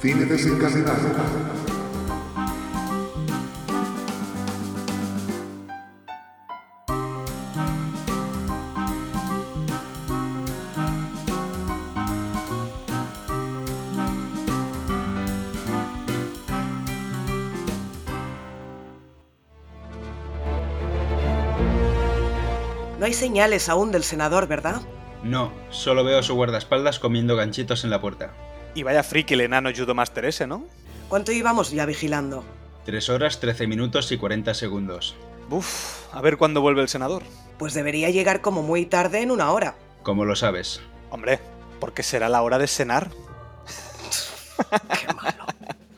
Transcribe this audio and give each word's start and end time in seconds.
Cine 0.00 0.26
desencadenado. 0.26 1.08
No 23.00 23.04
hay 23.04 23.12
señales 23.12 23.68
aún 23.68 23.90
del 23.90 24.04
senador, 24.04 24.46
¿verdad? 24.46 24.80
No, 25.24 25.52
solo 25.70 26.04
veo 26.04 26.20
a 26.20 26.22
su 26.22 26.34
guardaespaldas 26.36 27.00
comiendo 27.00 27.34
ganchitos 27.34 27.82
en 27.82 27.90
la 27.90 28.00
puerta. 28.00 28.32
Y 28.78 28.84
vaya 28.84 29.02
friki 29.02 29.34
el 29.34 29.40
enano 29.40 29.70
Judomaster 29.76 30.24
ese, 30.24 30.46
¿no? 30.46 30.64
¿Cuánto 31.08 31.32
íbamos 31.32 31.72
ya 31.72 31.84
vigilando? 31.84 32.44
3 32.84 33.08
horas, 33.08 33.40
13 33.40 33.66
minutos 33.66 34.12
y 34.12 34.18
40 34.18 34.54
segundos. 34.54 35.16
Uf, 35.50 36.04
a 36.14 36.20
ver 36.20 36.36
cuándo 36.36 36.60
vuelve 36.60 36.82
el 36.82 36.88
senador. 36.88 37.24
Pues 37.58 37.74
debería 37.74 38.10
llegar 38.10 38.40
como 38.40 38.62
muy 38.62 38.86
tarde 38.86 39.20
en 39.20 39.32
una 39.32 39.50
hora. 39.50 39.74
¿Cómo 40.04 40.24
lo 40.24 40.36
sabes? 40.36 40.80
Hombre, 41.10 41.40
porque 41.80 42.04
será 42.04 42.28
la 42.28 42.40
hora 42.40 42.56
de 42.56 42.68
cenar. 42.68 43.10
Qué 44.70 45.12
malo. 45.12 45.44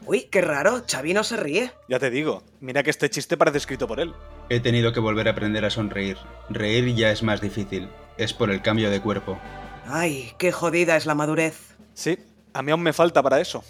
Uy, 0.06 0.22
qué 0.30 0.40
raro, 0.40 0.82
Xavi 0.90 1.12
no 1.12 1.22
se 1.22 1.36
ríe. 1.36 1.72
Ya 1.86 1.98
te 1.98 2.08
digo, 2.08 2.42
mira 2.60 2.82
que 2.82 2.88
este 2.88 3.10
chiste 3.10 3.36
parece 3.36 3.58
escrito 3.58 3.86
por 3.88 4.00
él. 4.00 4.14
He 4.48 4.60
tenido 4.60 4.94
que 4.94 5.00
volver 5.00 5.28
a 5.28 5.32
aprender 5.32 5.66
a 5.66 5.70
sonreír. 5.70 6.16
Reír 6.48 6.94
ya 6.94 7.10
es 7.10 7.22
más 7.22 7.42
difícil. 7.42 7.90
Es 8.16 8.32
por 8.32 8.50
el 8.50 8.62
cambio 8.62 8.90
de 8.90 9.02
cuerpo. 9.02 9.38
Ay, 9.86 10.32
qué 10.38 10.50
jodida 10.50 10.96
es 10.96 11.04
la 11.04 11.14
madurez. 11.14 11.76
Sí, 11.94 12.18
a 12.54 12.62
mí 12.62 12.72
aún 12.72 12.82
me 12.82 12.92
falta 12.92 13.22
para 13.22 13.40
eso. 13.40 13.64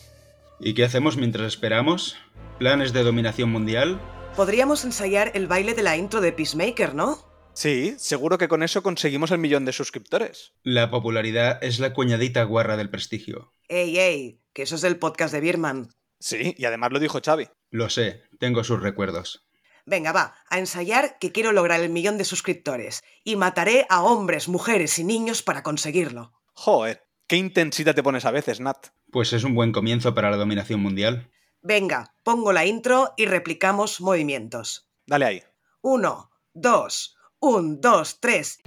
¿Y 0.58 0.74
qué 0.74 0.84
hacemos 0.84 1.16
mientras 1.16 1.46
esperamos? 1.46 2.16
¿Planes 2.58 2.92
de 2.92 3.02
dominación 3.02 3.50
mundial? 3.50 4.00
Podríamos 4.36 4.84
ensayar 4.84 5.32
el 5.34 5.46
baile 5.46 5.74
de 5.74 5.82
la 5.82 5.96
intro 5.96 6.20
de 6.20 6.32
Peacemaker, 6.32 6.94
¿no? 6.94 7.18
Sí, 7.54 7.94
seguro 7.98 8.38
que 8.38 8.48
con 8.48 8.62
eso 8.62 8.82
conseguimos 8.82 9.30
el 9.30 9.38
millón 9.38 9.64
de 9.64 9.72
suscriptores. 9.72 10.52
La 10.62 10.90
popularidad 10.90 11.58
es 11.62 11.80
la 11.80 11.92
cuñadita 11.92 12.44
guarra 12.44 12.76
del 12.76 12.90
prestigio. 12.90 13.54
Ey, 13.68 13.98
ey, 13.98 14.40
que 14.52 14.62
eso 14.62 14.76
es 14.76 14.82
del 14.82 14.98
podcast 14.98 15.32
de 15.32 15.40
Birman. 15.40 15.90
Sí, 16.18 16.54
y 16.56 16.64
además 16.64 16.92
lo 16.92 17.00
dijo 17.00 17.20
Xavi. 17.24 17.48
Lo 17.70 17.88
sé, 17.88 18.22
tengo 18.38 18.62
sus 18.62 18.80
recuerdos. 18.80 19.46
Venga, 19.86 20.12
va, 20.12 20.34
a 20.48 20.58
ensayar 20.58 21.18
que 21.18 21.32
quiero 21.32 21.52
lograr 21.52 21.80
el 21.80 21.90
millón 21.90 22.18
de 22.18 22.24
suscriptores. 22.24 23.02
Y 23.24 23.36
mataré 23.36 23.86
a 23.88 24.02
hombres, 24.02 24.48
mujeres 24.48 24.98
y 24.98 25.04
niños 25.04 25.42
para 25.42 25.62
conseguirlo. 25.62 26.32
Joder, 26.52 27.02
qué 27.30 27.36
intensidad 27.36 27.94
te 27.94 28.02
pones 28.02 28.24
a 28.24 28.32
veces, 28.32 28.58
Nat. 28.58 28.88
Pues 29.12 29.32
es 29.32 29.44
un 29.44 29.54
buen 29.54 29.70
comienzo 29.70 30.16
para 30.16 30.32
la 30.32 30.36
dominación 30.36 30.80
mundial. 30.80 31.30
Venga, 31.62 32.16
pongo 32.24 32.52
la 32.52 32.66
intro 32.66 33.14
y 33.16 33.26
replicamos 33.26 34.00
movimientos. 34.00 34.90
Dale 35.06 35.24
ahí. 35.26 35.42
Uno, 35.80 36.32
dos, 36.54 37.16
un, 37.38 37.80
dos, 37.80 38.18
tres. 38.18 38.58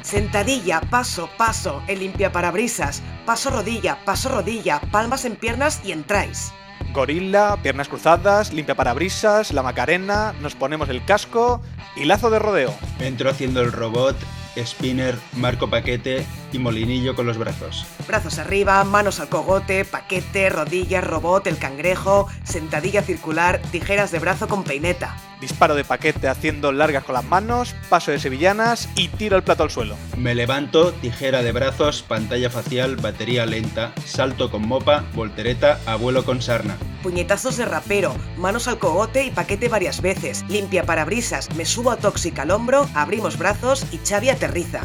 Sentadilla, 0.00 0.80
paso, 0.80 1.28
paso, 1.36 1.82
el 1.88 1.98
limpia 1.98 2.32
parabrisas, 2.32 3.02
paso 3.26 3.50
rodilla, 3.50 4.02
paso 4.06 4.30
rodilla, 4.30 4.80
palmas 4.90 5.26
en 5.26 5.36
piernas 5.36 5.82
y 5.84 5.92
entráis. 5.92 6.54
Gorila, 6.94 7.58
piernas 7.60 7.88
cruzadas, 7.88 8.52
limpia 8.52 8.76
parabrisas, 8.76 9.52
la 9.52 9.64
macarena, 9.64 10.32
nos 10.40 10.54
ponemos 10.54 10.88
el 10.88 11.04
casco 11.04 11.60
y 11.96 12.04
lazo 12.04 12.30
de 12.30 12.38
rodeo. 12.38 12.72
Entro 13.00 13.28
haciendo 13.28 13.60
el 13.60 13.72
robot, 13.72 14.16
spinner, 14.56 15.16
marco 15.34 15.68
paquete 15.68 16.24
y 16.52 16.58
molinillo 16.58 17.14
con 17.14 17.26
los 17.26 17.38
brazos. 17.38 17.86
Brazos 18.06 18.38
arriba, 18.38 18.82
manos 18.84 19.20
al 19.20 19.28
cogote, 19.28 19.84
paquete, 19.84 20.50
rodillas, 20.50 21.04
robot, 21.04 21.46
el 21.46 21.58
cangrejo, 21.58 22.28
sentadilla 22.44 23.02
circular, 23.02 23.60
tijeras 23.70 24.10
de 24.10 24.18
brazo 24.18 24.48
con 24.48 24.64
peineta. 24.64 25.16
Disparo 25.40 25.74
de 25.74 25.84
paquete 25.84 26.28
haciendo 26.28 26.72
largas 26.72 27.04
con 27.04 27.14
las 27.14 27.24
manos, 27.24 27.74
paso 27.90 28.10
de 28.10 28.18
sevillanas 28.18 28.88
y 28.94 29.08
tiro 29.08 29.36
el 29.36 29.42
plato 29.42 29.64
al 29.64 29.70
suelo. 29.70 29.96
Me 30.16 30.34
levanto, 30.34 30.92
tijera 30.92 31.42
de 31.42 31.52
brazos, 31.52 32.02
pantalla 32.02 32.48
facial, 32.48 32.96
batería 32.96 33.44
lenta, 33.44 33.92
salto 34.06 34.50
con 34.50 34.66
mopa, 34.66 35.04
voltereta, 35.14 35.80
abuelo 35.86 36.24
con 36.24 36.40
sarna. 36.40 36.76
Puñetazos 37.02 37.58
de 37.58 37.66
rapero, 37.66 38.14
manos 38.38 38.68
al 38.68 38.78
cogote 38.78 39.24
y 39.24 39.30
paquete 39.30 39.68
varias 39.68 40.00
veces, 40.00 40.44
limpia 40.48 40.84
parabrisas, 40.84 41.54
me 41.56 41.66
subo 41.66 41.90
a 41.90 41.96
tóxica 41.96 42.42
al 42.42 42.50
hombro, 42.50 42.88
abrimos 42.94 43.36
brazos 43.36 43.84
y 43.92 43.98
Xavi 43.98 44.30
aterriza. 44.44 44.82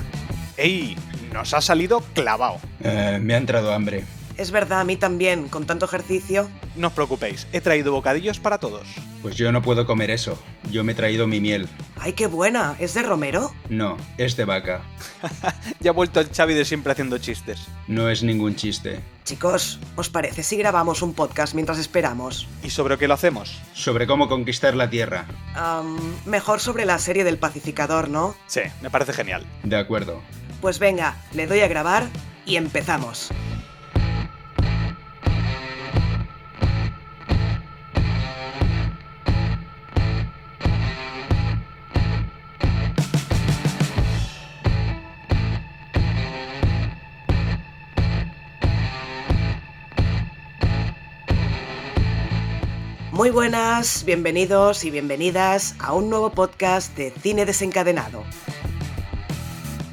¡Ey! 0.58 0.96
Nos 1.34 1.53
ha 1.53 1.62
salido 1.62 2.02
clavado. 2.14 2.58
Eh, 2.84 3.20
me 3.22 3.34
ha 3.36 3.38
entrado 3.38 3.74
hambre. 3.74 4.03
Es 4.40 4.52
verdad, 4.52 4.80
a 4.80 4.84
mí 4.86 4.96
también, 4.96 5.50
con 5.50 5.66
tanto 5.66 5.84
ejercicio. 5.84 6.50
No 6.78 6.88
os 6.88 6.94
preocupéis, 6.94 7.46
he 7.52 7.60
traído 7.60 7.92
bocadillos 7.92 8.40
para 8.40 8.58
todos. 8.58 8.88
Pues 9.22 9.36
yo 9.36 9.52
no 9.52 9.62
puedo 9.62 9.86
comer 9.86 10.12
eso. 10.12 10.42
Yo 10.72 10.86
me 10.86 10.94
he 10.94 10.96
traído 10.96 11.28
mi 11.28 11.42
miel. 11.42 11.68
¡Ay, 12.00 12.14
qué 12.14 12.28
buena! 12.28 12.78
¿Es 12.80 12.94
de 12.94 13.04
Romero? 13.04 13.54
No, 13.68 13.98
es 14.18 14.38
de 14.38 14.46
vaca. 14.46 14.80
ya 15.82 15.92
ha 15.92 15.94
vuelto 15.94 16.22
el 16.22 16.30
Xavi 16.30 16.54
de 16.54 16.64
siempre 16.64 16.94
haciendo 16.94 17.18
chistes. 17.18 17.68
No 17.90 18.10
es 18.10 18.24
ningún 18.24 18.56
chiste. 18.56 19.02
Chicos, 19.26 19.78
¿os 19.98 20.10
parece 20.10 20.42
si 20.42 20.56
grabamos 20.56 21.02
un 21.02 21.14
podcast 21.14 21.54
mientras 21.54 21.78
esperamos? 21.78 22.48
¿Y 22.64 22.70
sobre 22.70 22.98
qué 22.98 23.10
lo 23.10 23.16
hacemos? 23.16 23.60
Sobre 23.74 24.08
cómo 24.08 24.30
conquistar 24.30 24.74
la 24.74 24.90
Tierra. 24.90 25.26
Mejor 26.26 26.62
sobre 26.62 26.86
la 26.86 26.98
serie 26.98 27.26
del 27.26 27.40
pacificador, 27.40 28.08
¿no? 28.08 28.38
Sí, 28.48 28.62
me 28.82 28.90
parece 28.90 29.12
genial. 29.12 29.46
De 29.64 29.76
acuerdo. 29.76 30.22
Pues 30.62 30.80
venga, 30.80 31.18
le 31.34 31.46
doy 31.46 31.60
a 31.60 31.68
grabar 31.68 32.08
y 32.46 32.56
empezamos. 32.56 33.32
Muy 53.19 53.31
buenas, 53.31 54.06
bienvenidos 54.06 54.85
y 54.85 54.91
bienvenidas 54.91 55.75
a 55.80 55.91
un 55.91 56.09
nuevo 56.09 56.30
podcast 56.30 56.96
de 56.96 57.12
Cine 57.12 57.46
Desencadenado. 57.46 58.24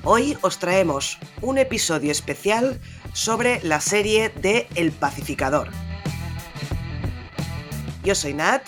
Hoy 0.04 0.38
os 0.42 0.60
traemos 0.60 1.18
un 1.42 1.58
episodio 1.58 2.12
especial 2.12 2.80
sobre 3.14 3.60
la 3.64 3.80
serie 3.80 4.28
de 4.28 4.68
El 4.76 4.92
Pacificador. 4.92 5.70
Yo 8.04 8.14
soy 8.14 8.32
Nat, 8.32 8.62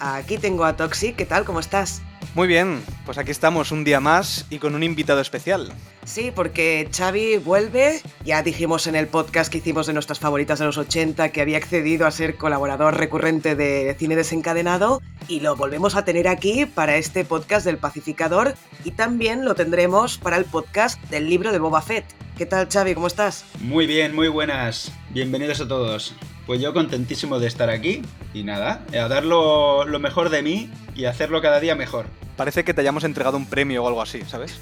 aquí 0.00 0.38
tengo 0.38 0.64
a 0.64 0.74
Toxic, 0.74 1.14
¿qué 1.14 1.24
tal? 1.24 1.44
¿Cómo 1.44 1.60
estás? 1.60 2.02
Muy 2.34 2.46
bien, 2.46 2.80
pues 3.04 3.18
aquí 3.18 3.32
estamos 3.32 3.72
un 3.72 3.82
día 3.82 3.98
más 3.98 4.46
y 4.50 4.58
con 4.58 4.76
un 4.76 4.84
invitado 4.84 5.20
especial. 5.20 5.72
Sí, 6.04 6.30
porque 6.32 6.88
Xavi 6.96 7.38
vuelve, 7.38 8.00
ya 8.24 8.42
dijimos 8.42 8.86
en 8.86 8.94
el 8.94 9.08
podcast 9.08 9.50
que 9.50 9.58
hicimos 9.58 9.88
de 9.88 9.94
nuestras 9.94 10.20
favoritas 10.20 10.60
de 10.60 10.66
los 10.66 10.78
80 10.78 11.30
que 11.30 11.40
había 11.40 11.58
accedido 11.58 12.06
a 12.06 12.10
ser 12.12 12.36
colaborador 12.36 12.96
recurrente 12.96 13.56
de 13.56 13.96
Cine 13.98 14.14
Desencadenado 14.14 15.02
y 15.26 15.40
lo 15.40 15.56
volvemos 15.56 15.96
a 15.96 16.04
tener 16.04 16.28
aquí 16.28 16.66
para 16.66 16.96
este 16.96 17.24
podcast 17.24 17.66
del 17.66 17.78
Pacificador 17.78 18.54
y 18.84 18.92
también 18.92 19.44
lo 19.44 19.56
tendremos 19.56 20.16
para 20.16 20.36
el 20.36 20.44
podcast 20.44 21.02
del 21.10 21.28
libro 21.28 21.50
de 21.50 21.58
Boba 21.58 21.82
Fett. 21.82 22.04
¿Qué 22.38 22.46
tal 22.46 22.68
Xavi? 22.70 22.94
¿Cómo 22.94 23.08
estás? 23.08 23.44
Muy 23.58 23.86
bien, 23.86 24.14
muy 24.14 24.28
buenas. 24.28 24.92
Bienvenidos 25.10 25.60
a 25.60 25.66
todos. 25.66 26.14
Pues 26.50 26.60
yo 26.60 26.74
contentísimo 26.74 27.38
de 27.38 27.46
estar 27.46 27.70
aquí 27.70 28.02
y 28.34 28.42
nada, 28.42 28.84
a 28.92 29.06
dar 29.06 29.24
lo, 29.24 29.84
lo 29.84 30.00
mejor 30.00 30.30
de 30.30 30.42
mí 30.42 30.68
y 30.96 31.04
hacerlo 31.04 31.40
cada 31.40 31.60
día 31.60 31.76
mejor. 31.76 32.06
Parece 32.36 32.64
que 32.64 32.74
te 32.74 32.80
hayamos 32.80 33.04
entregado 33.04 33.36
un 33.36 33.46
premio 33.46 33.84
o 33.84 33.86
algo 33.86 34.02
así, 34.02 34.22
¿sabes? 34.26 34.58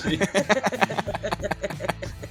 Sí. 0.00 0.16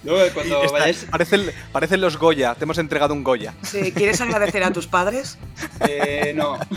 Luego, 0.06 0.34
cuando 0.34 0.64
Está- 0.64 0.72
vayáis... 0.72 1.06
parecen, 1.12 1.52
parecen 1.74 2.00
los 2.00 2.16
Goya, 2.16 2.56
te 2.56 2.64
hemos 2.64 2.78
entregado 2.78 3.14
un 3.14 3.26
Goya. 3.26 3.54
Sí, 3.64 3.92
¿Quieres 3.92 4.22
agradecer 4.22 4.64
a 4.64 4.72
tus 4.72 4.88
padres? 4.88 5.38
Eh, 5.86 6.32
no. 6.34 6.58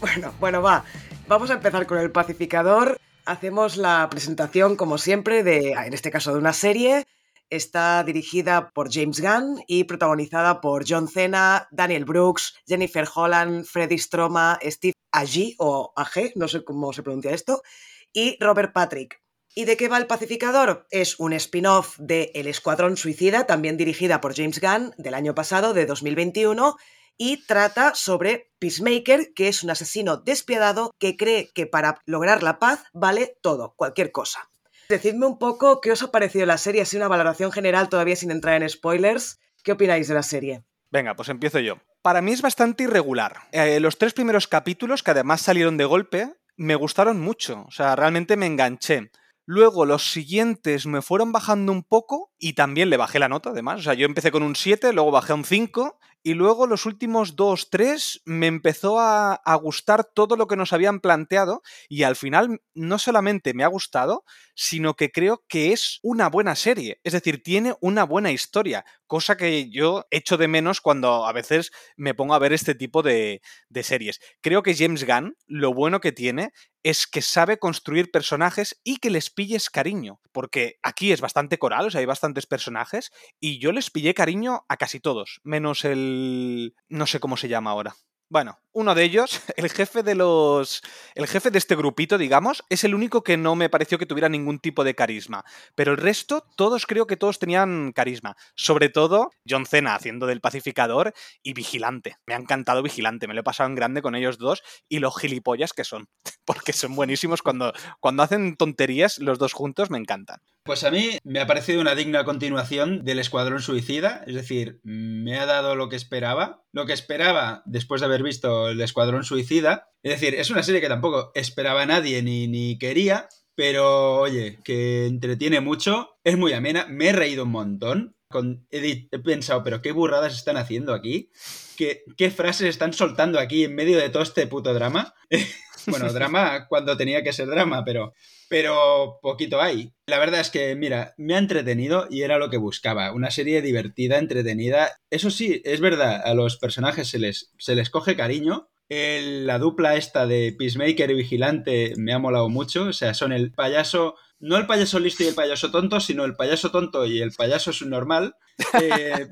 Bueno, 0.00 0.34
bueno, 0.40 0.62
va. 0.62 0.82
Vamos 1.28 1.48
a 1.50 1.54
empezar 1.54 1.86
con 1.86 1.98
el 1.98 2.10
pacificador. 2.10 2.98
Hacemos 3.24 3.76
la 3.76 4.08
presentación, 4.10 4.74
como 4.74 4.98
siempre, 4.98 5.44
de, 5.44 5.74
en 5.74 5.94
este 5.94 6.10
caso, 6.10 6.32
de 6.32 6.40
una 6.40 6.52
serie. 6.52 7.04
Está 7.52 8.02
dirigida 8.02 8.70
por 8.70 8.90
James 8.90 9.20
Gunn 9.20 9.62
y 9.66 9.84
protagonizada 9.84 10.62
por 10.62 10.86
John 10.88 11.06
Cena, 11.06 11.68
Daniel 11.70 12.06
Brooks, 12.06 12.54
Jennifer 12.66 13.06
Holland, 13.14 13.66
Freddy 13.66 13.98
Stroma, 13.98 14.58
Steve 14.62 14.94
Agee 15.12 15.54
o 15.58 15.92
Ag, 15.94 16.32
no 16.34 16.48
sé 16.48 16.64
cómo 16.64 16.94
se 16.94 17.02
pronuncia 17.02 17.32
esto, 17.32 17.62
y 18.10 18.42
Robert 18.42 18.72
Patrick. 18.72 19.20
¿Y 19.54 19.66
de 19.66 19.76
qué 19.76 19.88
va 19.88 19.98
el 19.98 20.06
pacificador? 20.06 20.86
Es 20.90 21.20
un 21.20 21.34
spin-off 21.34 21.98
de 21.98 22.30
El 22.34 22.46
Escuadrón 22.46 22.96
Suicida, 22.96 23.46
también 23.46 23.76
dirigida 23.76 24.22
por 24.22 24.34
James 24.34 24.58
Gunn, 24.58 24.94
del 24.96 25.12
año 25.12 25.34
pasado, 25.34 25.74
de 25.74 25.84
2021, 25.84 26.78
y 27.18 27.44
trata 27.44 27.94
sobre 27.94 28.50
Peacemaker, 28.60 29.34
que 29.34 29.48
es 29.48 29.62
un 29.62 29.68
asesino 29.68 30.16
despiadado 30.16 30.90
que 30.98 31.18
cree 31.18 31.50
que 31.52 31.66
para 31.66 32.00
lograr 32.06 32.42
la 32.42 32.58
paz 32.58 32.82
vale 32.94 33.36
todo, 33.42 33.74
cualquier 33.76 34.10
cosa. 34.10 34.48
Decidme 34.88 35.26
un 35.26 35.38
poco 35.38 35.80
qué 35.80 35.92
os 35.92 36.02
ha 36.02 36.10
parecido 36.10 36.46
la 36.46 36.58
serie, 36.58 36.82
así 36.82 36.96
una 36.96 37.08
valoración 37.08 37.52
general 37.52 37.88
todavía 37.88 38.16
sin 38.16 38.30
entrar 38.30 38.60
en 38.60 38.68
spoilers. 38.68 39.40
¿Qué 39.62 39.72
opináis 39.72 40.08
de 40.08 40.14
la 40.14 40.22
serie? 40.22 40.64
Venga, 40.90 41.16
pues 41.16 41.28
empiezo 41.28 41.58
yo. 41.60 41.78
Para 42.02 42.20
mí 42.20 42.32
es 42.32 42.42
bastante 42.42 42.84
irregular. 42.84 43.42
Eh, 43.52 43.80
los 43.80 43.96
tres 43.96 44.12
primeros 44.12 44.48
capítulos, 44.48 45.02
que 45.02 45.12
además 45.12 45.40
salieron 45.40 45.76
de 45.76 45.84
golpe, 45.84 46.34
me 46.56 46.74
gustaron 46.74 47.20
mucho. 47.20 47.64
O 47.66 47.70
sea, 47.70 47.96
realmente 47.96 48.36
me 48.36 48.46
enganché. 48.46 49.10
Luego 49.44 49.86
los 49.86 50.12
siguientes 50.12 50.86
me 50.86 51.02
fueron 51.02 51.32
bajando 51.32 51.72
un 51.72 51.82
poco 51.82 52.32
y 52.38 52.52
también 52.52 52.90
le 52.90 52.96
bajé 52.96 53.18
la 53.18 53.28
nota 53.28 53.50
además. 53.50 53.80
O 53.80 53.82
sea, 53.82 53.94
yo 53.94 54.06
empecé 54.06 54.30
con 54.30 54.42
un 54.42 54.54
7, 54.54 54.92
luego 54.92 55.10
bajé 55.10 55.32
a 55.32 55.36
un 55.36 55.44
5 55.44 55.98
y 56.22 56.34
luego 56.34 56.68
los 56.68 56.86
últimos 56.86 57.34
2, 57.34 57.70
3 57.70 58.22
me 58.24 58.46
empezó 58.46 59.00
a, 59.00 59.34
a, 59.34 59.54
gustar 59.56 60.04
todo 60.04 60.36
lo 60.36 60.46
que 60.46 60.54
nos 60.54 60.72
habían 60.72 61.00
planteado 61.00 61.62
y 61.88 62.04
al 62.04 62.14
final 62.14 62.62
no 62.74 62.98
solamente 62.98 63.54
me 63.54 63.64
ha 63.64 63.68
gustado, 63.68 64.24
sino 64.54 64.94
que 64.94 65.10
creo 65.10 65.44
que 65.48 65.72
es 65.72 65.98
una 66.02 66.28
buena 66.28 66.54
serie. 66.54 67.00
Es 67.04 67.12
decir, 67.12 67.42
tiene 67.42 67.74
una 67.80 68.04
buena 68.04 68.30
historia, 68.30 68.84
cosa 69.06 69.36
que 69.36 69.70
yo 69.70 70.06
echo 70.10 70.36
de 70.36 70.48
menos 70.48 70.80
cuando 70.80 71.26
a 71.26 71.32
veces 71.32 71.70
me 71.96 72.14
pongo 72.14 72.34
a 72.34 72.38
ver 72.38 72.52
este 72.52 72.74
tipo 72.74 73.02
de, 73.02 73.40
series. 73.82 74.20
Creo 74.40 74.62
que 74.62 74.74
James 74.74 75.04
Gunn 75.04 75.36
lo 75.46 75.74
bueno 75.74 76.00
que 76.00 76.12
tiene 76.12 76.52
es 76.82 77.06
que 77.06 77.22
sabe 77.22 77.58
construir 77.58 78.10
personajes 78.10 78.80
y 78.84 78.98
que 78.98 79.10
les 79.10 79.30
pilles 79.30 79.70
cariño. 79.70 80.20
Porque 80.32 80.78
aquí 80.82 81.12
es 81.12 81.20
bastante 81.20 81.58
coral, 81.58 81.86
o 81.86 81.90
sea, 81.90 82.00
hay 82.00 82.06
bastantes 82.06 82.46
personajes, 82.46 83.10
y 83.40 83.58
yo 83.58 83.72
les 83.72 83.90
pillé 83.90 84.14
cariño 84.14 84.64
a 84.68 84.76
casi 84.76 85.00
todos, 85.00 85.40
menos 85.44 85.84
el... 85.84 86.74
no 86.88 87.06
sé 87.06 87.20
cómo 87.20 87.36
se 87.36 87.48
llama 87.48 87.70
ahora. 87.70 87.94
Bueno, 88.32 88.58
uno 88.72 88.94
de 88.94 89.04
ellos, 89.04 89.42
el 89.58 89.68
jefe 89.68 90.02
de 90.02 90.14
los. 90.14 90.80
El 91.14 91.26
jefe 91.26 91.50
de 91.50 91.58
este 91.58 91.76
grupito, 91.76 92.16
digamos, 92.16 92.64
es 92.70 92.82
el 92.82 92.94
único 92.94 93.22
que 93.22 93.36
no 93.36 93.54
me 93.56 93.68
pareció 93.68 93.98
que 93.98 94.06
tuviera 94.06 94.30
ningún 94.30 94.58
tipo 94.58 94.84
de 94.84 94.94
carisma. 94.94 95.44
Pero 95.74 95.90
el 95.92 95.98
resto, 95.98 96.42
todos 96.56 96.86
creo 96.86 97.06
que 97.06 97.18
todos 97.18 97.38
tenían 97.38 97.92
carisma. 97.92 98.34
Sobre 98.54 98.88
todo, 98.88 99.32
John 99.46 99.66
Cena 99.66 99.94
haciendo 99.94 100.26
del 100.26 100.40
pacificador 100.40 101.12
y 101.42 101.52
Vigilante. 101.52 102.16
Me 102.24 102.32
ha 102.32 102.38
encantado 102.38 102.82
Vigilante, 102.82 103.28
me 103.28 103.34
lo 103.34 103.40
he 103.40 103.44
pasado 103.44 103.68
en 103.68 103.74
grande 103.74 104.00
con 104.00 104.14
ellos 104.14 104.38
dos 104.38 104.62
y 104.88 105.00
los 105.00 105.14
gilipollas 105.20 105.74
que 105.74 105.84
son. 105.84 106.08
Porque 106.46 106.72
son 106.72 106.96
buenísimos 106.96 107.42
cuando, 107.42 107.74
cuando 108.00 108.22
hacen 108.22 108.56
tonterías 108.56 109.18
los 109.18 109.38
dos 109.38 109.52
juntos, 109.52 109.90
me 109.90 109.98
encantan. 109.98 110.40
Pues 110.64 110.84
a 110.84 110.92
mí 110.92 111.18
me 111.24 111.40
ha 111.40 111.46
parecido 111.48 111.80
una 111.80 111.96
digna 111.96 112.24
continuación 112.24 113.02
del 113.04 113.18
Escuadrón 113.18 113.60
Suicida, 113.60 114.22
es 114.28 114.36
decir, 114.36 114.80
me 114.84 115.36
ha 115.36 115.44
dado 115.44 115.74
lo 115.74 115.88
que 115.88 115.96
esperaba, 115.96 116.62
lo 116.70 116.86
que 116.86 116.92
esperaba 116.92 117.64
después 117.66 118.00
de 118.00 118.06
haber 118.06 118.22
visto 118.22 118.68
el 118.68 118.80
Escuadrón 118.80 119.24
Suicida, 119.24 119.90
es 120.04 120.12
decir, 120.12 120.36
es 120.36 120.50
una 120.50 120.62
serie 120.62 120.80
que 120.80 120.88
tampoco 120.88 121.32
esperaba 121.34 121.84
nadie 121.84 122.22
ni, 122.22 122.46
ni 122.46 122.78
quería, 122.78 123.28
pero 123.56 124.20
oye, 124.20 124.60
que 124.62 125.06
entretiene 125.06 125.60
mucho, 125.60 126.20
es 126.22 126.38
muy 126.38 126.52
amena, 126.52 126.86
me 126.88 127.08
he 127.08 127.12
reído 127.12 127.42
un 127.42 127.50
montón, 127.50 128.14
con, 128.28 128.64
he, 128.70 129.08
he, 129.10 129.18
pensado, 129.18 129.64
pero 129.64 129.82
qué 129.82 129.90
burradas 129.90 130.36
están 130.36 130.56
haciendo 130.56 130.94
aquí, 130.94 131.32
¿Qué, 131.76 132.04
qué 132.16 132.30
frases 132.30 132.68
están 132.68 132.92
soltando 132.92 133.40
aquí 133.40 133.64
en 133.64 133.74
medio 133.74 133.98
de 133.98 134.10
todo 134.10 134.22
este 134.22 134.46
puto 134.46 134.72
drama. 134.74 135.14
bueno, 135.86 136.12
drama 136.12 136.66
cuando 136.68 136.96
tenía 136.96 137.22
que 137.22 137.32
ser 137.32 137.48
drama, 137.48 137.84
pero 137.84 138.12
pero 138.52 139.18
poquito 139.22 139.62
hay. 139.62 139.94
La 140.04 140.18
verdad 140.18 140.40
es 140.40 140.50
que, 140.50 140.76
mira, 140.76 141.14
me 141.16 141.36
ha 141.36 141.38
entretenido 141.38 142.06
y 142.10 142.20
era 142.20 142.36
lo 142.36 142.50
que 142.50 142.58
buscaba. 142.58 143.10
Una 143.14 143.30
serie 143.30 143.62
divertida, 143.62 144.18
entretenida. 144.18 144.90
Eso 145.08 145.30
sí, 145.30 145.62
es 145.64 145.80
verdad, 145.80 146.20
a 146.22 146.34
los 146.34 146.58
personajes 146.58 147.08
se 147.08 147.18
les, 147.18 147.54
se 147.56 147.74
les 147.74 147.88
coge 147.88 148.14
cariño. 148.14 148.68
El, 148.90 149.46
la 149.46 149.58
dupla 149.58 149.96
esta 149.96 150.26
de 150.26 150.54
Peacemaker 150.58 151.10
y 151.10 151.14
Vigilante 151.14 151.94
me 151.96 152.12
ha 152.12 152.18
molado 152.18 152.50
mucho. 152.50 152.88
O 152.88 152.92
sea, 152.92 153.14
son 153.14 153.32
el 153.32 153.52
payaso, 153.52 154.16
no 154.38 154.58
el 154.58 154.66
payaso 154.66 155.00
listo 155.00 155.24
y 155.24 155.28
el 155.28 155.34
payaso 155.34 155.70
tonto, 155.70 155.98
sino 155.98 156.26
el 156.26 156.36
payaso 156.36 156.70
tonto 156.70 157.06
y 157.06 157.22
el 157.22 157.32
payaso 157.32 157.72
subnormal. 157.72 158.34
Eh... 158.82 159.28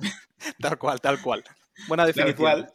tal 0.58 0.78
cual, 0.78 1.02
tal 1.02 1.20
cual. 1.20 1.44
Buena 1.88 2.06
definición. 2.06 2.36
Cual, 2.36 2.70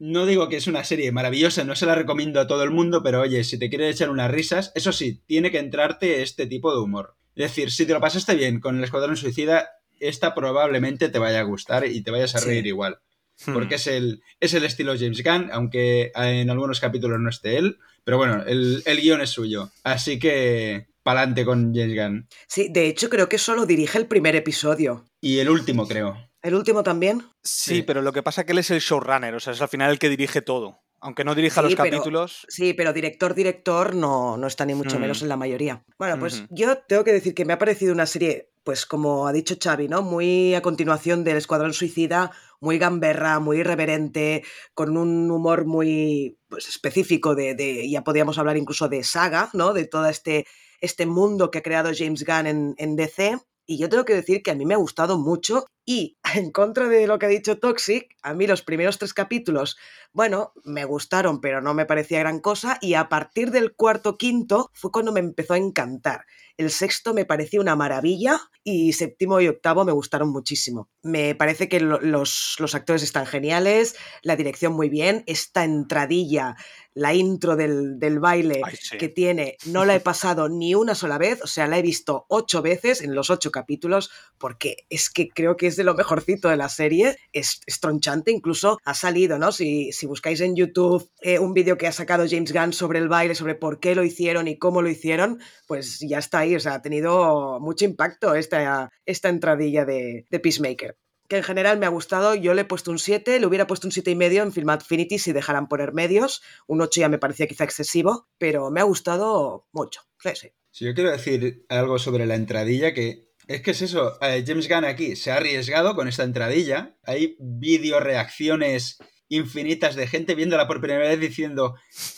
no 0.00 0.26
digo 0.26 0.48
que 0.48 0.56
es 0.56 0.66
una 0.66 0.84
serie 0.84 1.12
maravillosa, 1.12 1.64
no 1.64 1.76
se 1.76 1.86
la 1.86 1.94
recomiendo 1.94 2.40
a 2.40 2.46
todo 2.46 2.62
el 2.62 2.70
mundo, 2.70 3.02
pero 3.02 3.20
oye, 3.20 3.44
si 3.44 3.58
te 3.58 3.68
quieres 3.68 3.94
echar 3.94 4.10
unas 4.10 4.30
risas, 4.30 4.72
eso 4.74 4.92
sí, 4.92 5.22
tiene 5.26 5.50
que 5.50 5.58
entrarte 5.58 6.22
este 6.22 6.46
tipo 6.46 6.72
de 6.72 6.80
humor. 6.80 7.16
Es 7.34 7.50
decir, 7.50 7.70
si 7.70 7.86
te 7.86 7.92
lo 7.92 8.00
pasaste 8.00 8.34
bien 8.34 8.60
con 8.60 8.78
el 8.78 8.84
Escuadrón 8.84 9.16
Suicida, 9.16 9.68
esta 9.98 10.34
probablemente 10.34 11.08
te 11.08 11.18
vaya 11.18 11.40
a 11.40 11.44
gustar 11.44 11.86
y 11.86 12.02
te 12.02 12.10
vayas 12.10 12.34
a 12.36 12.40
reír 12.40 12.62
sí. 12.62 12.68
igual. 12.68 12.98
Porque 13.46 13.74
hmm. 13.74 13.78
es, 13.78 13.86
el, 13.88 14.22
es 14.40 14.54
el 14.54 14.64
estilo 14.64 14.94
James 14.96 15.22
Gunn, 15.24 15.50
aunque 15.52 16.12
en 16.14 16.50
algunos 16.50 16.78
capítulos 16.78 17.18
no 17.18 17.30
esté 17.30 17.58
él. 17.58 17.78
Pero 18.04 18.18
bueno, 18.18 18.44
el, 18.46 18.82
el 18.86 19.00
guion 19.00 19.22
es 19.22 19.30
suyo. 19.30 19.70
Así 19.82 20.18
que 20.18 20.86
pa'lante 21.02 21.44
con 21.44 21.74
James 21.74 21.96
Gunn. 21.96 22.28
Sí, 22.46 22.68
de 22.70 22.86
hecho 22.86 23.10
creo 23.10 23.28
que 23.28 23.38
solo 23.38 23.66
dirige 23.66 23.98
el 23.98 24.06
primer 24.06 24.36
episodio. 24.36 25.04
Y 25.20 25.38
el 25.38 25.50
último, 25.50 25.88
creo. 25.88 26.16
¿El 26.44 26.54
último 26.54 26.82
también? 26.82 27.22
Sí, 27.42 27.76
sí, 27.76 27.82
pero 27.82 28.02
lo 28.02 28.12
que 28.12 28.22
pasa 28.22 28.42
es 28.42 28.46
que 28.46 28.52
él 28.52 28.58
es 28.58 28.70
el 28.70 28.80
showrunner, 28.80 29.34
o 29.34 29.40
sea, 29.40 29.54
es 29.54 29.62
al 29.62 29.68
final 29.68 29.90
el 29.90 29.98
que 29.98 30.10
dirige 30.10 30.42
todo. 30.42 30.78
Aunque 31.00 31.24
no 31.24 31.34
dirija 31.34 31.62
sí, 31.62 31.68
los 31.68 31.74
pero, 31.74 31.90
capítulos. 31.90 32.46
Sí, 32.48 32.74
pero 32.74 32.92
director, 32.92 33.34
director 33.34 33.94
no, 33.94 34.36
no 34.36 34.46
está 34.46 34.66
ni 34.66 34.74
mucho 34.74 34.98
mm. 34.98 35.00
menos 35.00 35.22
en 35.22 35.30
la 35.30 35.38
mayoría. 35.38 35.82
Bueno, 35.98 36.18
pues 36.18 36.42
mm 36.42 36.44
-hmm. 36.44 36.48
yo 36.50 36.78
tengo 36.86 37.02
que 37.02 37.14
decir 37.14 37.34
que 37.34 37.46
me 37.46 37.54
ha 37.54 37.58
parecido 37.58 37.94
una 37.94 38.04
serie, 38.04 38.50
pues 38.62 38.84
como 38.84 39.26
ha 39.26 39.32
dicho 39.32 39.56
Xavi, 39.58 39.88
¿no? 39.88 40.02
Muy 40.02 40.54
a 40.54 40.60
continuación 40.60 41.24
del 41.24 41.38
Escuadrón 41.38 41.72
Suicida, 41.72 42.30
muy 42.60 42.76
gamberra, 42.76 43.40
muy 43.40 43.60
irreverente, 43.60 44.44
con 44.74 44.98
un 44.98 45.30
humor 45.30 45.64
muy 45.64 46.38
pues, 46.48 46.68
específico 46.68 47.34
de, 47.34 47.54
de, 47.54 47.88
ya 47.88 48.04
podríamos 48.04 48.36
hablar 48.36 48.58
incluso 48.58 48.88
de 48.88 49.02
saga, 49.02 49.48
¿no? 49.54 49.72
De 49.72 49.86
todo 49.86 50.08
este, 50.08 50.46
este 50.80 51.06
mundo 51.06 51.50
que 51.50 51.58
ha 51.58 51.62
creado 51.62 51.90
James 51.96 52.22
Gunn 52.22 52.46
en, 52.46 52.74
en 52.76 52.96
DC. 52.96 53.38
Y 53.66 53.78
yo 53.78 53.88
tengo 53.88 54.04
que 54.04 54.14
decir 54.14 54.42
que 54.42 54.50
a 54.50 54.54
mí 54.54 54.66
me 54.66 54.74
ha 54.74 54.78
gustado 54.78 55.18
mucho 55.18 55.64
y 55.86 56.18
en 56.34 56.50
contra 56.50 56.88
de 56.88 57.06
lo 57.06 57.18
que 57.18 57.26
ha 57.26 57.30
dicho 57.30 57.58
Toxic, 57.58 58.14
a 58.22 58.34
mí 58.34 58.46
los 58.46 58.62
primeros 58.62 58.98
tres 58.98 59.14
capítulos, 59.14 59.76
bueno, 60.12 60.52
me 60.64 60.84
gustaron, 60.84 61.40
pero 61.40 61.60
no 61.60 61.74
me 61.74 61.86
parecía 61.86 62.20
gran 62.20 62.40
cosa 62.40 62.78
y 62.80 62.94
a 62.94 63.08
partir 63.08 63.50
del 63.50 63.74
cuarto, 63.74 64.16
quinto 64.16 64.70
fue 64.72 64.90
cuando 64.92 65.12
me 65.12 65.20
empezó 65.20 65.54
a 65.54 65.58
encantar. 65.58 66.24
El 66.56 66.70
sexto 66.70 67.14
me 67.14 67.24
pareció 67.24 67.60
una 67.60 67.74
maravilla 67.74 68.40
y 68.62 68.92
séptimo 68.92 69.40
y 69.40 69.48
octavo 69.48 69.84
me 69.84 69.90
gustaron 69.90 70.30
muchísimo. 70.30 70.88
Me 71.02 71.34
parece 71.34 71.68
que 71.68 71.80
lo, 71.80 72.00
los, 72.00 72.56
los 72.60 72.76
actores 72.76 73.02
están 73.02 73.26
geniales, 73.26 73.96
la 74.22 74.36
dirección 74.36 74.72
muy 74.72 74.88
bien, 74.88 75.24
esta 75.26 75.64
entradilla 75.64 76.54
la 76.94 77.12
intro 77.12 77.56
del, 77.56 77.98
del 77.98 78.20
baile 78.20 78.60
Ay, 78.64 78.76
sí. 78.80 78.96
que 78.98 79.08
tiene, 79.08 79.56
no 79.66 79.84
la 79.84 79.96
he 79.96 80.00
pasado 80.00 80.48
ni 80.48 80.74
una 80.74 80.94
sola 80.94 81.18
vez, 81.18 81.42
o 81.42 81.48
sea, 81.48 81.66
la 81.66 81.78
he 81.78 81.82
visto 81.82 82.24
ocho 82.28 82.62
veces 82.62 83.02
en 83.02 83.14
los 83.14 83.30
ocho 83.30 83.50
capítulos, 83.50 84.10
porque 84.38 84.86
es 84.88 85.10
que 85.10 85.28
creo 85.28 85.56
que 85.56 85.66
es 85.66 85.73
de 85.76 85.84
lo 85.84 85.94
mejorcito 85.94 86.48
de 86.48 86.56
la 86.56 86.68
serie, 86.68 87.16
es, 87.32 87.60
es 87.66 87.80
tronchante, 87.80 88.30
incluso 88.30 88.78
ha 88.84 88.94
salido, 88.94 89.38
¿no? 89.38 89.52
Si, 89.52 89.92
si 89.92 90.06
buscáis 90.06 90.40
en 90.40 90.56
YouTube 90.56 91.10
eh, 91.20 91.38
un 91.38 91.54
vídeo 91.54 91.76
que 91.76 91.86
ha 91.86 91.92
sacado 91.92 92.26
James 92.28 92.52
Gunn 92.52 92.72
sobre 92.72 92.98
el 92.98 93.08
baile, 93.08 93.34
sobre 93.34 93.54
por 93.54 93.80
qué 93.80 93.94
lo 93.94 94.04
hicieron 94.04 94.48
y 94.48 94.58
cómo 94.58 94.82
lo 94.82 94.88
hicieron, 94.88 95.40
pues 95.66 96.00
ya 96.00 96.18
está 96.18 96.40
ahí, 96.40 96.56
o 96.56 96.60
sea, 96.60 96.74
ha 96.74 96.82
tenido 96.82 97.58
mucho 97.60 97.84
impacto 97.84 98.34
esta, 98.34 98.90
esta 99.06 99.28
entradilla 99.28 99.84
de, 99.84 100.26
de 100.30 100.40
Peacemaker 100.40 100.96
que 101.28 101.38
en 101.38 101.42
general 101.42 101.78
me 101.78 101.86
ha 101.86 101.90
gustado. 101.90 102.34
Yo 102.34 102.54
le 102.54 102.62
he 102.62 102.66
puesto 102.66 102.90
un 102.90 102.98
7, 102.98 103.40
le 103.40 103.46
hubiera 103.46 103.66
puesto 103.66 103.86
un 103.86 103.92
7,5 103.92 104.10
y 104.10 104.14
medio 104.14 104.42
en 104.42 104.52
Film 104.52 104.68
Affinity 104.70 105.18
si 105.18 105.32
dejaran 105.32 105.68
poner 105.68 105.92
medios. 105.92 106.42
Un 106.66 106.80
8 106.80 107.00
ya 107.00 107.08
me 107.08 107.18
parecía 107.18 107.46
quizá 107.46 107.64
excesivo, 107.64 108.28
pero 108.38 108.70
me 108.70 108.80
ha 108.80 108.84
gustado 108.84 109.66
mucho. 109.72 110.02
Sí, 110.18 110.30
sí. 110.34 110.48
Si 110.70 110.84
yo 110.84 110.94
quiero 110.94 111.10
decir 111.10 111.64
algo 111.68 111.98
sobre 111.98 112.26
la 112.26 112.34
entradilla, 112.34 112.92
que 112.92 113.32
es 113.46 113.62
que 113.62 113.72
es 113.72 113.82
eso, 113.82 114.18
eh, 114.22 114.44
James 114.46 114.68
Gunn 114.68 114.84
aquí 114.84 115.16
se 115.16 115.30
ha 115.30 115.36
arriesgado 115.36 115.94
con 115.94 116.08
esta 116.08 116.24
entradilla. 116.24 116.96
Hay 117.04 117.36
vídeo 117.38 118.00
reacciones 118.00 118.98
infinitas 119.36 119.94
de 119.94 120.06
gente 120.06 120.34
viéndola 120.34 120.66
por 120.66 120.80
primera 120.80 121.08
vez 121.08 121.20
diciendo, 121.20 121.76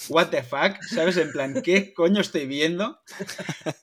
what 0.09 0.29
the 0.29 0.43
fuck, 0.43 0.83
¿sabes? 0.83 1.17
En 1.17 1.33
plan, 1.33 1.63
¿qué 1.63 1.93
coño 1.93 2.21
estoy 2.21 2.47
viendo? 2.47 3.01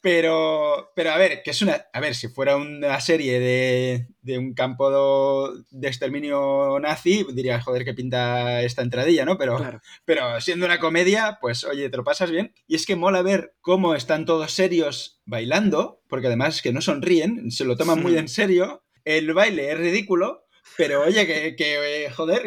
Pero, 0.02 0.92
pero 0.96 1.12
a 1.12 1.18
ver, 1.18 1.44
que 1.44 1.52
es 1.52 1.62
una, 1.62 1.86
a 1.94 2.00
ver, 2.00 2.16
si 2.16 2.28
fuera 2.28 2.58
una 2.58 3.00
serie 3.00 3.40
de, 3.40 4.08
de 4.22 4.38
un 4.38 4.54
campo 4.54 5.54
de 5.70 5.88
exterminio 5.88 6.80
nazi, 6.80 7.26
diría, 7.34 7.62
joder, 7.62 7.86
que 7.86 7.94
pinta 7.94 8.62
esta 8.62 8.82
entradilla, 8.82 9.26
¿no? 9.26 9.38
Pero, 9.38 9.58
claro. 9.58 9.82
pero 10.06 10.40
siendo 10.42 10.66
una 10.66 10.80
comedia, 10.80 11.38
pues 11.42 11.64
oye, 11.64 11.90
te 11.90 11.98
lo 11.98 12.04
pasas 12.04 12.32
bien. 12.32 12.54
Y 12.68 12.76
es 12.76 12.86
que 12.86 12.96
mola 12.96 13.22
ver 13.22 13.56
cómo 13.62 13.96
están 13.96 14.26
todos 14.26 14.52
serios 14.52 15.22
bailando, 15.26 16.02
porque 16.08 16.28
además 16.28 16.62
que 16.62 16.74
no 16.74 16.82
sonríen, 16.82 17.52
se 17.52 17.66
lo 17.66 17.78
toman 17.78 18.02
muy 18.02 18.18
en 18.18 18.28
serio. 18.28 18.84
El 19.06 19.34
baile 19.34 19.72
es 19.72 19.78
ridículo, 19.78 20.46
pero 20.78 21.04
oye, 21.04 21.28
que, 21.28 21.56
que 21.56 22.10
joder, 22.16 22.44